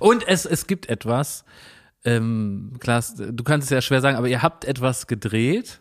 Und 0.01 0.27
es, 0.27 0.45
es 0.45 0.67
gibt 0.67 0.89
etwas. 0.91 1.45
Ähm, 2.05 2.73
Klaas, 2.79 3.15
du 3.17 3.43
kannst 3.45 3.67
es 3.67 3.71
ja 3.71 3.81
schwer 3.81 4.01
sagen, 4.01 4.17
aber 4.17 4.29
ihr 4.29 4.43
habt 4.43 4.65
etwas 4.65 5.07
gedreht, 5.07 5.81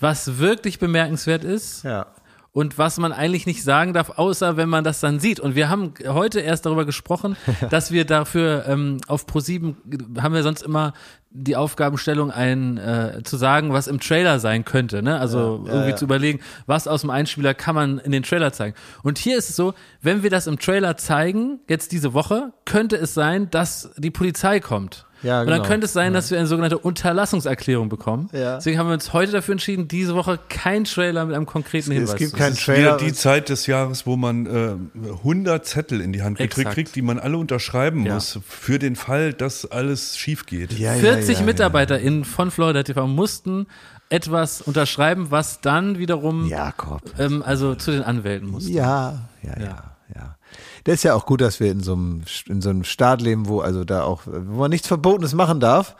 was 0.00 0.38
wirklich 0.38 0.78
bemerkenswert 0.78 1.44
ist. 1.44 1.84
Ja. 1.84 2.06
und 2.52 2.78
was 2.78 2.96
man 2.98 3.12
eigentlich 3.12 3.44
nicht 3.46 3.62
sagen 3.62 3.92
darf, 3.92 4.18
außer 4.18 4.56
wenn 4.56 4.68
man 4.70 4.82
das 4.82 5.00
dann 5.00 5.20
sieht. 5.20 5.40
Und 5.40 5.54
wir 5.54 5.68
haben 5.68 5.92
heute 6.06 6.40
erst 6.40 6.64
darüber 6.64 6.86
gesprochen, 6.86 7.36
dass 7.70 7.92
wir 7.92 8.06
dafür 8.06 8.64
ähm, 8.66 8.98
auf 9.08 9.26
Pro7 9.26 9.74
haben 10.22 10.34
wir 10.34 10.42
sonst 10.42 10.62
immer 10.62 10.94
die 11.38 11.54
Aufgabenstellung, 11.56 12.30
ein 12.30 12.78
äh, 12.78 13.20
zu 13.24 13.36
sagen, 13.36 13.72
was 13.72 13.86
im 13.88 14.00
Trailer 14.00 14.40
sein 14.40 14.64
könnte, 14.64 15.02
ne? 15.02 15.18
Also 15.20 15.60
Ja, 15.64 15.68
ja, 15.68 15.72
irgendwie 15.74 15.90
ja. 15.90 15.96
zu 15.96 16.04
überlegen, 16.06 16.40
was 16.66 16.88
aus 16.88 17.02
dem 17.02 17.10
Einspieler 17.10 17.52
kann 17.54 17.74
man 17.74 17.98
in 17.98 18.12
den 18.12 18.22
Trailer 18.22 18.52
zeigen. 18.52 18.74
Und 19.02 19.18
hier 19.18 19.36
ist 19.36 19.50
es 19.50 19.56
so, 19.56 19.74
wenn 20.02 20.22
wir 20.22 20.30
das 20.30 20.46
im 20.46 20.58
Trailer 20.58 20.96
zeigen, 20.96 21.60
jetzt 21.68 21.92
diese 21.92 22.14
Woche, 22.14 22.52
könnte 22.64 22.96
es 22.96 23.14
sein, 23.14 23.50
dass 23.50 23.90
die 23.96 24.10
Polizei 24.10 24.60
kommt. 24.60 25.04
Ja, 25.22 25.40
Und 25.40 25.46
dann 25.46 25.56
genau. 25.56 25.68
könnte 25.68 25.86
es 25.86 25.94
sein, 25.94 26.12
dass 26.12 26.30
wir 26.30 26.36
eine 26.38 26.46
sogenannte 26.46 26.76
Unterlassungserklärung 27.20 27.88
bekommen. 27.88 28.28
Ja. 28.32 28.56
Deswegen 28.56 28.78
haben 28.78 28.88
wir 28.88 28.92
uns 28.94 29.14
heute 29.14 29.32
dafür 29.32 29.52
entschieden, 29.52 29.88
diese 29.88 30.14
Woche 30.14 30.38
kein 30.50 30.84
Trailer 30.84 31.24
mit 31.24 31.34
einem 31.34 31.46
konkreten 31.46 31.90
Hinweis. 31.90 32.10
Es 32.10 32.16
gibt 32.16 32.30
zu 32.32 32.36
keinen 32.36 32.50
Das 32.50 32.58
ist 32.60 32.68
wieder 32.68 32.76
Trailer. 32.76 32.96
die 32.98 33.12
Zeit 33.14 33.48
des 33.48 33.66
Jahres, 33.66 34.06
wo 34.06 34.16
man 34.16 34.46
äh, 34.46 35.08
100 35.10 35.64
Zettel 35.64 36.02
in 36.02 36.12
die 36.12 36.22
Hand 36.22 36.38
Exakt. 36.38 36.72
kriegt, 36.74 36.94
die 36.96 37.02
man 37.02 37.18
alle 37.18 37.38
unterschreiben 37.38 38.04
Ja. 38.04 38.14
muss, 38.14 38.38
für 38.46 38.78
den 38.78 38.94
Fall, 38.94 39.32
dass 39.32 39.64
alles 39.70 40.18
schief 40.18 40.44
geht. 40.44 40.72
ja, 40.78 40.94
ja, 40.94 41.00
40 41.26 41.40
ja, 41.40 41.44
MitarbeiterInnen 41.46 42.24
von 42.24 42.50
Florida 42.50 42.82
TV 42.82 43.06
mussten 43.06 43.66
etwas 44.08 44.62
unterschreiben, 44.62 45.30
was 45.30 45.60
dann 45.60 45.98
wiederum 45.98 46.46
Ja. 46.46 46.66
Jakob. 46.66 47.02
ähm, 47.18 47.42
also 47.44 47.74
zu 47.74 47.90
den 47.90 48.02
Anwälten 48.02 48.48
musste. 48.48 48.70
Ja, 48.70 49.28
ja, 49.42 49.58
ja, 49.60 49.82
ja. 50.14 50.36
Das 50.84 50.94
ist 50.96 51.02
ja 51.02 51.14
auch 51.14 51.26
gut, 51.26 51.40
dass 51.40 51.58
wir 51.58 51.70
in 51.72 51.80
so 51.80 51.94
einem, 51.94 52.22
in 52.48 52.62
so 52.62 52.70
einem 52.70 52.84
Staat 52.84 53.20
leben, 53.20 53.48
wo 53.48 53.60
also 53.60 53.84
da 53.84 54.04
auch, 54.04 54.22
wo 54.26 54.60
man 54.60 54.70
nichts 54.70 54.86
Verbotenes 54.86 55.34
machen 55.34 55.58
darf. 55.60 55.96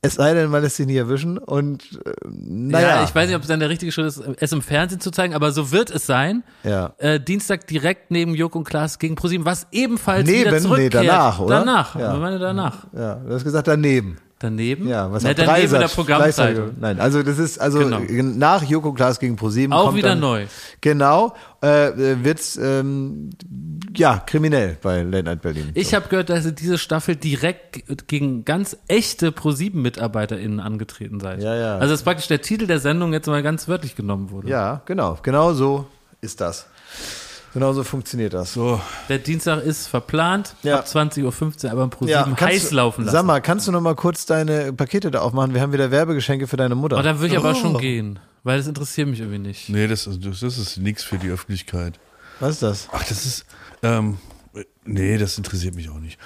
Es 0.00 0.14
sei 0.14 0.32
denn, 0.32 0.48
man 0.48 0.62
lässt 0.62 0.76
sich 0.76 0.86
nicht 0.86 0.96
erwischen 0.96 1.38
und 1.38 2.00
äh, 2.06 2.12
naja. 2.30 2.88
Ja, 2.88 3.04
ich 3.04 3.12
weiß 3.12 3.26
nicht, 3.26 3.34
ob 3.34 3.42
es 3.42 3.48
dann 3.48 3.58
der 3.58 3.68
richtige 3.68 3.90
Schritt 3.90 4.06
ist, 4.06 4.22
es 4.38 4.52
im 4.52 4.62
Fernsehen 4.62 5.00
zu 5.00 5.10
zeigen, 5.10 5.34
aber 5.34 5.50
so 5.50 5.72
wird 5.72 5.90
es 5.90 6.06
sein. 6.06 6.44
Ja. 6.62 6.94
Äh, 6.98 7.18
Dienstag 7.20 7.66
direkt 7.66 8.12
neben 8.12 8.32
Joko 8.36 8.58
und 8.58 8.64
Klaas 8.64 9.00
gegen 9.00 9.16
ProSieben, 9.16 9.44
was 9.44 9.66
ebenfalls 9.72 10.24
Neben? 10.26 10.40
wieder 10.42 10.50
Nee, 10.52 10.60
zurückkehrt. 10.60 10.94
danach, 10.94 11.40
oder? 11.40 11.58
Danach, 11.58 11.96
Ja. 11.98 12.14
meine 12.16 12.38
danach. 12.38 12.86
Ja, 12.96 13.16
du 13.16 13.34
hast 13.34 13.42
gesagt 13.42 13.66
daneben. 13.66 14.18
Daneben? 14.40 14.86
Ja, 14.86 15.10
was 15.10 15.24
Na, 15.24 15.34
daneben 15.34 15.74
in 15.74 15.80
der 15.80 15.88
gleichzeitig. 15.88 16.62
Nein, 16.78 17.00
also 17.00 17.24
das 17.24 17.38
ist 17.38 17.58
also 17.58 17.80
Genau. 17.80 18.00
nach 18.36 18.62
Joko 18.62 18.92
Klaas 18.92 19.18
gegen 19.18 19.34
ProSieben 19.34 19.72
Auch 19.72 19.86
kommt 19.86 19.96
wieder 19.98 20.10
dann, 20.10 20.20
neu. 20.20 20.46
Genau, 20.80 21.34
äh, 21.60 21.90
wird's 22.22 22.56
ähm, 22.56 23.30
ja 23.96 24.18
kriminell 24.24 24.78
bei 24.80 25.02
Late 25.02 25.24
Night 25.24 25.42
Berlin. 25.42 25.70
Ich 25.74 25.92
habe 25.92 26.08
gehört, 26.08 26.30
dass 26.30 26.46
ihr 26.46 26.52
diese 26.52 26.78
Staffel 26.78 27.16
direkt 27.16 27.82
gegen 28.06 28.44
ganz 28.44 28.76
echte 28.86 29.32
ProSieben-MitarbeiterInnen 29.32 30.60
angetreten 30.60 31.18
seid. 31.18 31.42
Ja, 31.42 31.56
ja. 31.56 31.74
Also 31.74 31.90
das 31.92 32.00
ist 32.00 32.04
praktisch 32.04 32.28
der 32.28 32.40
Titel 32.40 32.68
der 32.68 32.78
Sendung 32.78 33.12
jetzt 33.12 33.26
mal 33.26 33.42
ganz 33.42 33.66
wörtlich 33.66 33.96
genommen 33.96 34.30
wurde. 34.30 34.48
ja, 34.48 34.82
genau, 34.84 35.18
genau 35.22 35.52
so 35.52 35.86
ist 36.20 36.40
das. 36.40 36.66
Genau 37.54 37.72
so 37.72 37.82
funktioniert 37.82 38.34
das. 38.34 38.52
So, 38.52 38.80
Der 39.08 39.18
Dienstag 39.18 39.62
ist 39.64 39.86
verplant, 39.88 40.54
Ja. 40.62 40.78
ab 40.80 40.86
20.15 40.86 41.64
Uhr, 41.66 41.72
aber 41.72 41.84
im 41.84 41.90
ProSieben 41.90 42.36
kannst 42.36 42.42
heiß 42.42 42.68
du, 42.70 42.76
laufen 42.76 43.04
lassen. 43.04 43.14
Sag 43.16 43.24
mal, 43.24 43.40
kannst 43.40 43.66
du 43.66 43.72
noch 43.72 43.80
mal 43.80 43.94
kurz 43.94 44.26
deine 44.26 44.72
Pakete 44.72 45.10
da 45.10 45.20
aufmachen? 45.20 45.54
Wir 45.54 45.60
haben 45.62 45.72
wieder 45.72 45.90
Werbegeschenke 45.90 46.46
für 46.46 46.56
deine 46.58 46.74
Mutter. 46.74 46.98
Oh, 46.98 47.02
dann 47.02 47.18
würde 47.20 47.32
ich 47.32 47.38
aber 47.38 47.52
Oh. 47.52 47.54
schon 47.54 47.78
gehen, 47.78 48.18
weil 48.44 48.58
das 48.58 48.66
interessiert 48.66 49.08
mich 49.08 49.20
irgendwie 49.20 49.38
nicht. 49.38 49.68
nee, 49.70 49.86
das, 49.86 50.06
ist- 50.06 50.24
das, 50.24 50.40
das 50.40 50.58
ist 50.58 50.76
nichts 50.76 51.02
für 51.02 51.16
die 51.18 51.28
Öffentlichkeit. 51.30 51.98
Was 52.40 52.50
ist 52.56 52.62
das? 52.62 52.88
Ach, 52.92 53.02
das 53.02 53.24
ist, 53.24 53.46
ähm, 53.82 54.18
nee, 54.84 55.16
das 55.18 55.38
interessiert 55.38 55.74
mich 55.74 55.88
auch 55.88 55.98
nicht. 55.98 56.18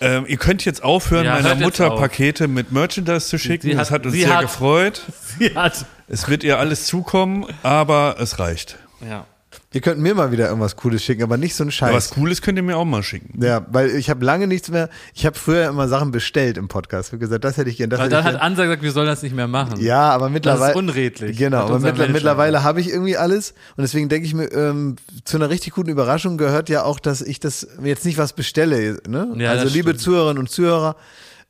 Ähm, 0.00 0.24
ihr 0.26 0.36
könnt 0.38 0.64
jetzt 0.64 0.82
aufhören, 0.82 1.26
Ja, 1.26 1.34
meiner 1.40 1.54
Mutter 1.54 1.92
auf. 1.92 2.00
Pakete 2.00 2.48
mit 2.48 2.72
Merchandise 2.72 3.28
zu 3.28 3.38
schicken. 3.38 3.68
Sie 3.68 3.74
das 3.76 3.90
hat- 3.90 4.00
hat 4.00 4.06
uns 4.06 4.14
sie 4.14 4.22
sehr 4.22 4.34
hat- 4.34 4.40
gefreut. 4.42 5.02
Sie 5.38 5.54
hat. 5.54 5.84
Es 6.08 6.28
wird 6.28 6.42
ihr 6.42 6.58
alles 6.58 6.86
zukommen, 6.86 7.46
aber 7.62 8.16
es 8.18 8.38
reicht. 8.40 8.78
Ja. 9.06 9.26
Ihr 9.72 9.80
könnt 9.80 10.00
mir 10.00 10.14
mal 10.14 10.32
wieder 10.32 10.48
irgendwas 10.48 10.76
Cooles 10.76 11.02
schicken, 11.02 11.22
aber 11.22 11.36
nicht 11.36 11.54
so 11.54 11.64
ein 11.64 11.70
Scheiß. 11.70 11.94
was 11.94 12.10
Cooles 12.10 12.42
könnt 12.42 12.58
ihr 12.58 12.62
mir 12.62 12.76
auch 12.76 12.84
mal 12.84 13.02
schicken. 13.02 13.42
Ja, 13.42 13.66
weil 13.70 13.90
ich 13.90 14.10
habe 14.10 14.24
lange 14.24 14.46
nichts 14.46 14.70
mehr. 14.70 14.88
Ich 15.14 15.24
habe 15.24 15.38
früher 15.38 15.68
immer 15.68 15.88
Sachen 15.88 16.10
bestellt 16.10 16.58
im 16.58 16.68
Podcast. 16.68 17.08
Ich 17.08 17.12
habe 17.12 17.20
gesagt, 17.20 17.44
das 17.44 17.56
hätte 17.56 17.70
ich 17.70 17.78
gern, 17.78 17.90
das 17.90 18.00
Weil 18.00 18.10
dann 18.10 18.24
hat. 18.24 18.40
Ansa 18.40 18.64
gesagt, 18.64 18.82
wir 18.82 18.92
sollen 18.92 19.06
das 19.06 19.22
nicht 19.22 19.34
mehr 19.34 19.48
machen. 19.48 19.80
Ja, 19.80 20.10
aber 20.10 20.28
mittlerweile. 20.28 20.74
unredlich. 20.74 21.38
Genau, 21.38 21.58
aber 21.60 21.78
mittler, 21.78 22.08
mittlerweile 22.08 22.62
habe 22.62 22.80
ich 22.80 22.90
irgendwie 22.90 23.16
alles. 23.16 23.54
Und 23.76 23.82
deswegen 23.82 24.08
denke 24.08 24.26
ich 24.26 24.34
mir, 24.34 24.52
ähm, 24.52 24.96
zu 25.24 25.36
einer 25.36 25.48
richtig 25.48 25.72
guten 25.72 25.90
Überraschung 25.90 26.36
gehört 26.36 26.68
ja 26.68 26.84
auch, 26.84 27.00
dass 27.00 27.22
ich 27.22 27.40
das 27.40 27.66
jetzt 27.82 28.04
nicht 28.04 28.18
was 28.18 28.34
bestelle. 28.34 29.00
Ne? 29.08 29.32
Ja, 29.36 29.50
also 29.50 29.64
das 29.64 29.74
liebe 29.74 29.90
stimmt. 29.90 30.00
Zuhörerinnen 30.02 30.38
und 30.38 30.50
Zuhörer 30.50 30.96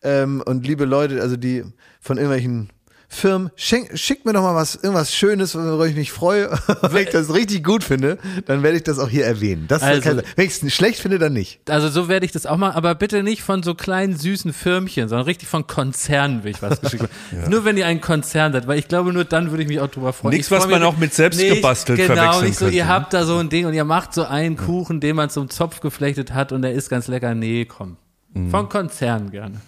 ähm, 0.02 0.42
und 0.44 0.66
liebe 0.66 0.84
Leute, 0.84 1.20
also 1.20 1.36
die 1.36 1.64
von 2.00 2.16
irgendwelchen 2.16 2.70
Firmen, 3.14 3.50
schenk, 3.56 3.90
schickt 3.98 4.24
mir 4.24 4.32
doch 4.32 4.40
mal 4.42 4.54
was, 4.54 4.74
irgendwas 4.74 5.14
Schönes, 5.14 5.54
worüber 5.54 5.86
ich 5.86 5.94
mich 5.94 6.10
freue. 6.12 6.50
Wenn 6.80 7.04
ich 7.04 7.10
das 7.10 7.32
richtig 7.34 7.62
gut 7.62 7.84
finde, 7.84 8.16
dann 8.46 8.62
werde 8.62 8.78
ich 8.78 8.84
das 8.84 8.98
auch 8.98 9.08
hier 9.08 9.26
erwähnen. 9.26 9.66
Das 9.68 9.82
Also- 9.82 10.00
kann, 10.00 10.22
wenn 10.34 10.46
ich 10.46 10.62
es 10.62 10.72
schlecht 10.72 10.98
finde, 10.98 11.18
dann 11.18 11.34
nicht. 11.34 11.60
Also 11.70 11.90
so 11.90 12.08
werde 12.08 12.24
ich 12.24 12.32
das 12.32 12.46
auch 12.46 12.56
machen, 12.56 12.74
aber 12.74 12.94
bitte 12.94 13.22
nicht 13.22 13.42
von 13.42 13.62
so 13.62 13.74
kleinen 13.74 14.16
süßen 14.16 14.54
Firmchen, 14.54 15.08
sondern 15.10 15.26
richtig 15.26 15.46
von 15.48 15.66
Konzernen 15.66 16.42
will 16.42 16.52
ich 16.52 16.62
was 16.62 16.80
geschickt 16.80 17.02
haben. 17.02 17.10
Nur 17.50 17.66
wenn 17.66 17.76
ihr 17.76 17.86
ein 17.86 18.00
Konzern 18.00 18.54
seid, 18.54 18.66
weil 18.66 18.78
ich 18.78 18.88
glaube, 18.88 19.12
nur 19.12 19.24
dann 19.26 19.50
würde 19.50 19.62
ich 19.62 19.68
mich 19.68 19.80
auch 19.80 19.88
drüber 19.88 20.14
freuen. 20.14 20.34
Nichts, 20.34 20.50
was 20.50 20.66
mich 20.66 20.72
man 20.72 20.82
auch 20.82 20.96
mit 20.96 21.12
selbst 21.12 21.38
gebastelt 21.38 21.98
Genau, 21.98 22.14
verwechseln 22.14 22.44
nicht 22.46 22.58
so, 22.58 22.64
könnte, 22.64 22.76
ihr 22.78 22.84
ne? 22.84 22.90
habt 22.90 23.12
da 23.12 23.24
so 23.26 23.36
ein 23.36 23.50
Ding 23.50 23.66
und 23.66 23.74
ihr 23.74 23.84
macht 23.84 24.14
so 24.14 24.24
einen 24.24 24.56
Kuchen, 24.56 25.00
den 25.00 25.16
man 25.16 25.28
zum 25.28 25.50
Zopf 25.50 25.80
geflechtet 25.80 26.32
hat 26.32 26.50
und 26.50 26.62
der 26.62 26.72
ist 26.72 26.88
ganz 26.88 27.08
lecker. 27.08 27.34
Nee, 27.34 27.66
komm. 27.66 27.98
Mhm. 28.32 28.50
Von 28.50 28.68
Konzern 28.70 29.30
gerne. 29.30 29.60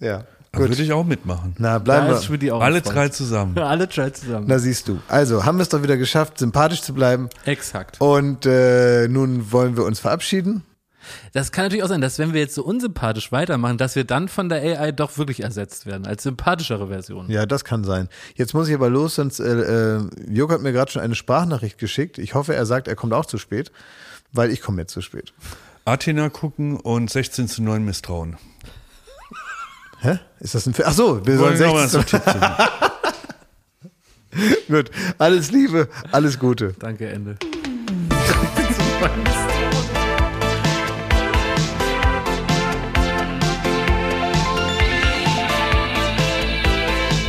Ja. 0.00 0.24
Da 0.64 0.68
würde 0.68 0.82
ich 0.82 0.92
auch 0.92 1.04
mitmachen. 1.04 1.54
Na, 1.58 1.78
bleiben 1.78 2.06
Da 2.08 2.40
wir. 2.40 2.54
Alle 2.54 2.80
Freund. 2.82 2.94
drei 2.96 3.08
zusammen. 3.08 3.58
Alle 3.58 3.86
drei 3.86 4.10
zusammen. 4.10 4.46
Na 4.48 4.58
siehst 4.58 4.88
du. 4.88 5.00
Also, 5.08 5.44
haben 5.44 5.58
wir 5.58 5.62
es 5.62 5.68
doch 5.68 5.82
wieder 5.82 5.96
geschafft, 5.96 6.38
sympathisch 6.38 6.82
zu 6.82 6.94
bleiben. 6.94 7.28
Exakt. 7.44 8.00
Und 8.00 8.46
äh, 8.46 9.08
nun 9.08 9.52
wollen 9.52 9.76
wir 9.76 9.84
uns 9.84 10.00
verabschieden. 10.00 10.62
Das 11.32 11.52
kann 11.52 11.66
natürlich 11.66 11.84
auch 11.84 11.88
sein, 11.88 12.00
dass 12.00 12.18
wenn 12.18 12.32
wir 12.32 12.40
jetzt 12.40 12.54
so 12.54 12.64
unsympathisch 12.64 13.30
weitermachen, 13.30 13.78
dass 13.78 13.94
wir 13.94 14.02
dann 14.04 14.28
von 14.28 14.48
der 14.48 14.60
AI 14.80 14.90
doch 14.90 15.18
wirklich 15.18 15.40
ersetzt 15.40 15.86
werden, 15.86 16.04
als 16.06 16.24
sympathischere 16.24 16.88
Version. 16.88 17.30
Ja, 17.30 17.46
das 17.46 17.64
kann 17.64 17.84
sein. 17.84 18.08
Jetzt 18.34 18.54
muss 18.54 18.68
ich 18.68 18.74
aber 18.74 18.90
los, 18.90 19.14
sonst 19.14 19.38
äh, 19.38 19.98
äh, 19.98 20.00
Jörg 20.28 20.50
hat 20.50 20.62
mir 20.62 20.72
gerade 20.72 20.90
schon 20.90 21.02
eine 21.02 21.14
Sprachnachricht 21.14 21.78
geschickt. 21.78 22.18
Ich 22.18 22.34
hoffe, 22.34 22.54
er 22.54 22.66
sagt, 22.66 22.88
er 22.88 22.96
kommt 22.96 23.12
auch 23.12 23.26
zu 23.26 23.38
spät, 23.38 23.70
weil 24.32 24.50
ich 24.50 24.60
komme 24.60 24.82
jetzt 24.82 24.92
zu 24.92 25.00
spät. 25.00 25.32
Athena 25.84 26.28
gucken 26.28 26.76
und 26.76 27.08
16 27.08 27.46
zu 27.46 27.62
9 27.62 27.84
misstrauen. 27.84 28.36
Hä? 30.00 30.18
Ist 30.40 30.54
das 30.54 30.66
ein 30.66 30.74
Film? 30.74 30.88
Ach 30.88 30.94
so, 30.94 31.26
wir 31.26 31.36
sollen 31.38 31.58
Wollen 31.58 31.68
wir 31.68 31.72
mal 31.72 31.88
16. 31.88 32.00
so 32.02 32.18
Tipp 32.18 32.22
zu- 32.24 32.40
Gut. 34.72 34.90
Alles 35.18 35.50
Liebe, 35.50 35.88
alles 36.12 36.38
Gute. 36.38 36.74
Danke, 36.78 37.08
Ende. 37.08 37.36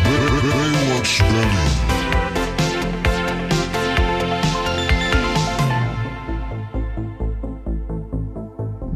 Baywatch 0.03 1.21